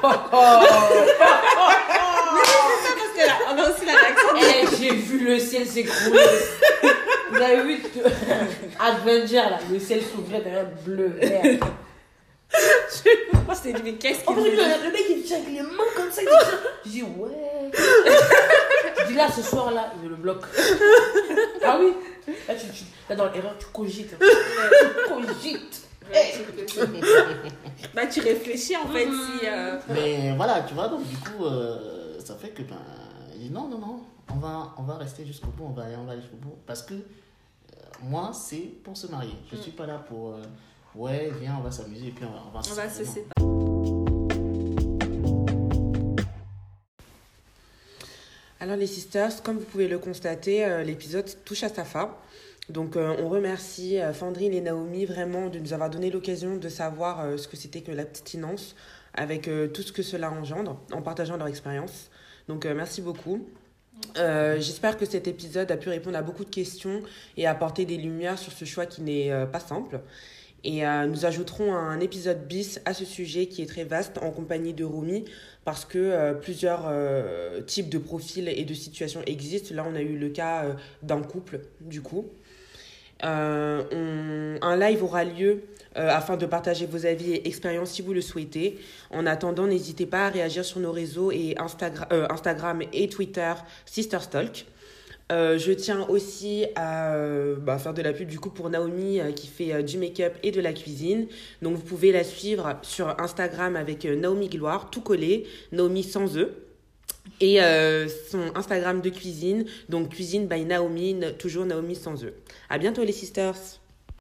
Oh, 0.00 0.06
oh. 0.32 0.36
Parce 1.98 3.12
que 3.16 3.26
là, 3.26 3.34
on 3.50 3.58
a 3.58 3.62
aussi 3.70 3.84
la 3.84 3.92
réaction. 3.94 4.28
Eh, 4.36 4.76
j'ai 4.90 4.96
vu 4.96 5.24
le 5.26 5.38
ciel 5.38 5.66
s'écrouler. 5.66 6.18
Vous 7.30 7.36
avez 7.42 7.62
vu 7.62 7.78
que- 7.80 8.08
Avenger 8.80 9.36
là, 9.36 9.58
le 9.70 9.78
ciel 9.78 10.00
s'ouvrait 10.02 10.40
derrière 10.40 10.66
bleu, 10.84 11.08
vert. 11.20 11.42
Je 12.50 13.62
t'ai 13.62 13.72
dit, 13.72 13.82
mais 13.84 13.94
qu'est-ce 13.94 14.20
En 14.26 14.34
qu'il 14.34 14.44
fait, 14.44 14.50
veut 14.50 14.56
le, 14.56 14.92
mec 14.92 15.02
il 15.10 15.22
tient 15.22 15.36
avec 15.38 15.48
les 15.50 15.62
mains 15.62 15.84
comme 15.96 16.10
ça, 16.10 16.22
il. 16.22 16.28
Je 16.86 16.90
dis 16.90 17.02
ouais. 17.02 17.70
Je 17.74 19.06
dis 19.08 19.14
là 19.14 19.28
ce 19.30 19.42
soir 19.42 19.70
là, 19.72 19.92
il 19.96 20.04
me 20.04 20.10
le 20.10 20.16
bloque. 20.16 20.44
Ah 21.64 21.78
oui 21.80 21.92
Là, 22.46 22.54
tu, 22.54 22.66
tu, 22.68 22.84
là 23.08 23.16
dans 23.16 23.30
l'erreur, 23.30 23.56
tu 23.58 23.66
cogites. 23.66 24.14
Tu 24.18 25.08
cogites. 25.12 25.82
Bah, 27.94 28.06
tu 28.06 28.20
réfléchis 28.20 28.76
en 28.76 28.86
fait 28.88 29.04
si. 29.06 29.46
euh, 29.46 29.78
Mais 29.90 30.32
voilà, 30.36 30.60
tu 30.66 30.74
vois, 30.74 30.88
donc 30.88 31.06
du 31.06 31.16
coup, 31.16 31.44
euh, 31.44 32.18
ça 32.24 32.34
fait 32.40 32.50
que, 32.50 32.62
ben, 32.62 32.76
il 33.34 33.48
dit, 33.48 33.50
non, 33.50 33.68
non, 33.68 33.78
non, 33.78 34.00
on 34.30 34.36
va, 34.36 34.74
on 34.78 34.82
va 34.82 34.96
rester 34.96 35.24
jusqu'au 35.26 35.48
bout, 35.48 35.64
on 35.64 35.70
va 35.72 35.84
aller, 35.84 35.96
on 35.96 36.04
va 36.04 36.12
aller 36.12 36.22
jusqu'au 36.22 36.36
bout. 36.36 36.56
Parce 36.66 36.82
que, 36.82 36.94
euh, 36.94 36.98
moi, 38.02 38.32
c'est 38.34 38.68
pour 38.84 38.96
se 38.96 39.06
marier. 39.08 39.34
Je 39.50 39.56
Mm. 39.56 39.62
suis 39.62 39.72
pas 39.72 39.86
là 39.86 39.98
pour, 39.98 40.30
euh, 40.30 40.42
ouais, 40.94 41.30
viens, 41.40 41.56
on 41.58 41.62
va 41.62 41.70
s'amuser, 41.70 42.08
et 42.08 42.10
puis 42.10 42.24
on 42.24 42.30
va, 42.32 42.42
on 42.48 42.50
va 42.50 42.60
On 42.70 42.74
va 42.74 42.88
se 42.88 43.04
séparer. 43.04 43.32
Alors 48.60 48.76
les 48.76 48.86
sisters, 48.86 49.42
comme 49.42 49.58
vous 49.58 49.64
pouvez 49.64 49.88
le 49.88 49.98
constater, 49.98 50.64
euh, 50.64 50.82
l'épisode 50.82 51.26
touche 51.44 51.62
à 51.62 51.68
sa 51.68 51.84
fin. 51.84 52.14
Donc 52.68 52.96
euh, 52.96 53.16
on 53.20 53.28
remercie 53.28 53.98
euh, 54.00 54.12
Fandrine 54.12 54.52
et 54.52 54.60
Naomi 54.60 55.04
vraiment 55.06 55.48
de 55.48 55.58
nous 55.58 55.72
avoir 55.72 55.88
donné 55.90 56.10
l'occasion 56.10 56.56
de 56.56 56.68
savoir 56.68 57.38
ce 57.38 57.48
que 57.48 57.56
c'était 57.56 57.80
que 57.82 57.92
l'abstinence 57.92 58.74
avec 59.14 59.48
tout 59.74 59.82
ce 59.82 59.90
que 59.90 60.02
cela 60.02 60.30
engendre 60.30 60.78
en 60.92 61.02
partageant 61.02 61.36
leur 61.36 61.48
expérience. 61.48 62.10
Donc 62.46 62.66
merci 62.66 63.00
beaucoup. 63.02 63.48
Euh, 64.16 64.56
J'espère 64.60 64.96
que 64.96 65.06
cet 65.06 65.28
épisode 65.28 65.70
a 65.70 65.76
pu 65.76 65.88
répondre 65.88 66.16
à 66.16 66.22
beaucoup 66.22 66.44
de 66.44 66.50
questions 66.50 67.02
et 67.36 67.46
apporter 67.46 67.84
des 67.84 67.96
lumières 67.96 68.38
sur 68.38 68.52
ce 68.52 68.64
choix 68.64 68.86
qui 68.86 69.02
n'est 69.02 69.30
euh, 69.30 69.46
pas 69.46 69.60
simple. 69.60 70.00
Et 70.64 70.86
euh, 70.86 71.06
nous 71.06 71.24
ajouterons 71.24 71.74
un 71.74 72.00
épisode 72.00 72.46
bis 72.48 72.80
à 72.84 72.92
ce 72.92 73.04
sujet 73.04 73.46
qui 73.46 73.62
est 73.62 73.66
très 73.66 73.84
vaste 73.84 74.18
en 74.18 74.30
compagnie 74.30 74.74
de 74.74 74.84
Rumi 74.84 75.24
parce 75.64 75.84
que 75.84 76.32
plusieurs 76.40 76.90
types 77.66 77.90
de 77.90 77.98
profils 77.98 78.48
et 78.48 78.64
de 78.64 78.74
situations 78.74 79.20
existent. 79.26 79.74
Là, 79.74 79.86
on 79.86 79.94
a 79.94 80.00
eu 80.00 80.16
le 80.16 80.30
cas 80.30 80.64
d'un 81.02 81.22
couple, 81.22 81.60
du 81.82 82.00
coup. 82.00 82.26
Un 83.20 84.76
live 84.80 85.04
aura 85.04 85.24
lieu 85.24 85.62
euh, 85.98 86.08
afin 86.10 86.36
de 86.36 86.46
partager 86.46 86.86
vos 86.86 87.06
avis 87.06 87.32
et 87.32 87.48
expériences 87.48 87.90
si 87.90 88.02
vous 88.02 88.12
le 88.12 88.20
souhaitez. 88.20 88.78
En 89.10 89.26
attendant, 89.26 89.66
n'hésitez 89.66 90.06
pas 90.06 90.26
à 90.26 90.28
réagir 90.28 90.64
sur 90.64 90.78
nos 90.78 90.92
réseaux 90.92 91.32
et 91.32 91.56
euh, 92.12 92.26
Instagram 92.30 92.82
et 92.92 93.08
Twitter 93.08 93.52
Sisterstalk. 93.84 94.66
Euh, 95.30 95.58
je 95.58 95.72
tiens 95.72 96.06
aussi 96.08 96.66
à 96.76 97.14
euh, 97.14 97.56
bah, 97.56 97.78
faire 97.78 97.94
de 97.94 98.00
la 98.00 98.12
pub 98.12 98.28
du 98.28 98.38
coup 98.38 98.48
pour 98.48 98.70
Naomi 98.70 99.20
qui 99.34 99.46
fait 99.48 99.82
du 99.82 99.98
make-up 99.98 100.34
et 100.44 100.52
de 100.52 100.60
la 100.60 100.72
cuisine. 100.72 101.26
Donc 101.62 101.74
vous 101.74 101.82
pouvez 101.82 102.12
la 102.12 102.22
suivre 102.22 102.76
sur 102.82 103.20
Instagram 103.20 103.74
avec 103.74 104.04
Naomi 104.04 104.48
Gloire, 104.48 104.90
tout 104.90 105.00
collé, 105.00 105.46
Naomi 105.72 106.04
sans 106.04 106.38
E. 106.38 106.54
Et 107.40 107.58
son 108.30 108.40
Instagram 108.54 109.00
de 109.00 109.10
cuisine, 109.10 109.66
donc 109.88 110.10
cuisine 110.10 110.46
by 110.46 110.64
Naomi, 110.64 111.20
toujours 111.38 111.66
Naomi 111.66 111.94
sans 111.94 112.24
E. 112.24 112.32
À 112.70 112.78
bientôt 112.78 113.04
les 113.04 113.12
sisters 113.12 113.56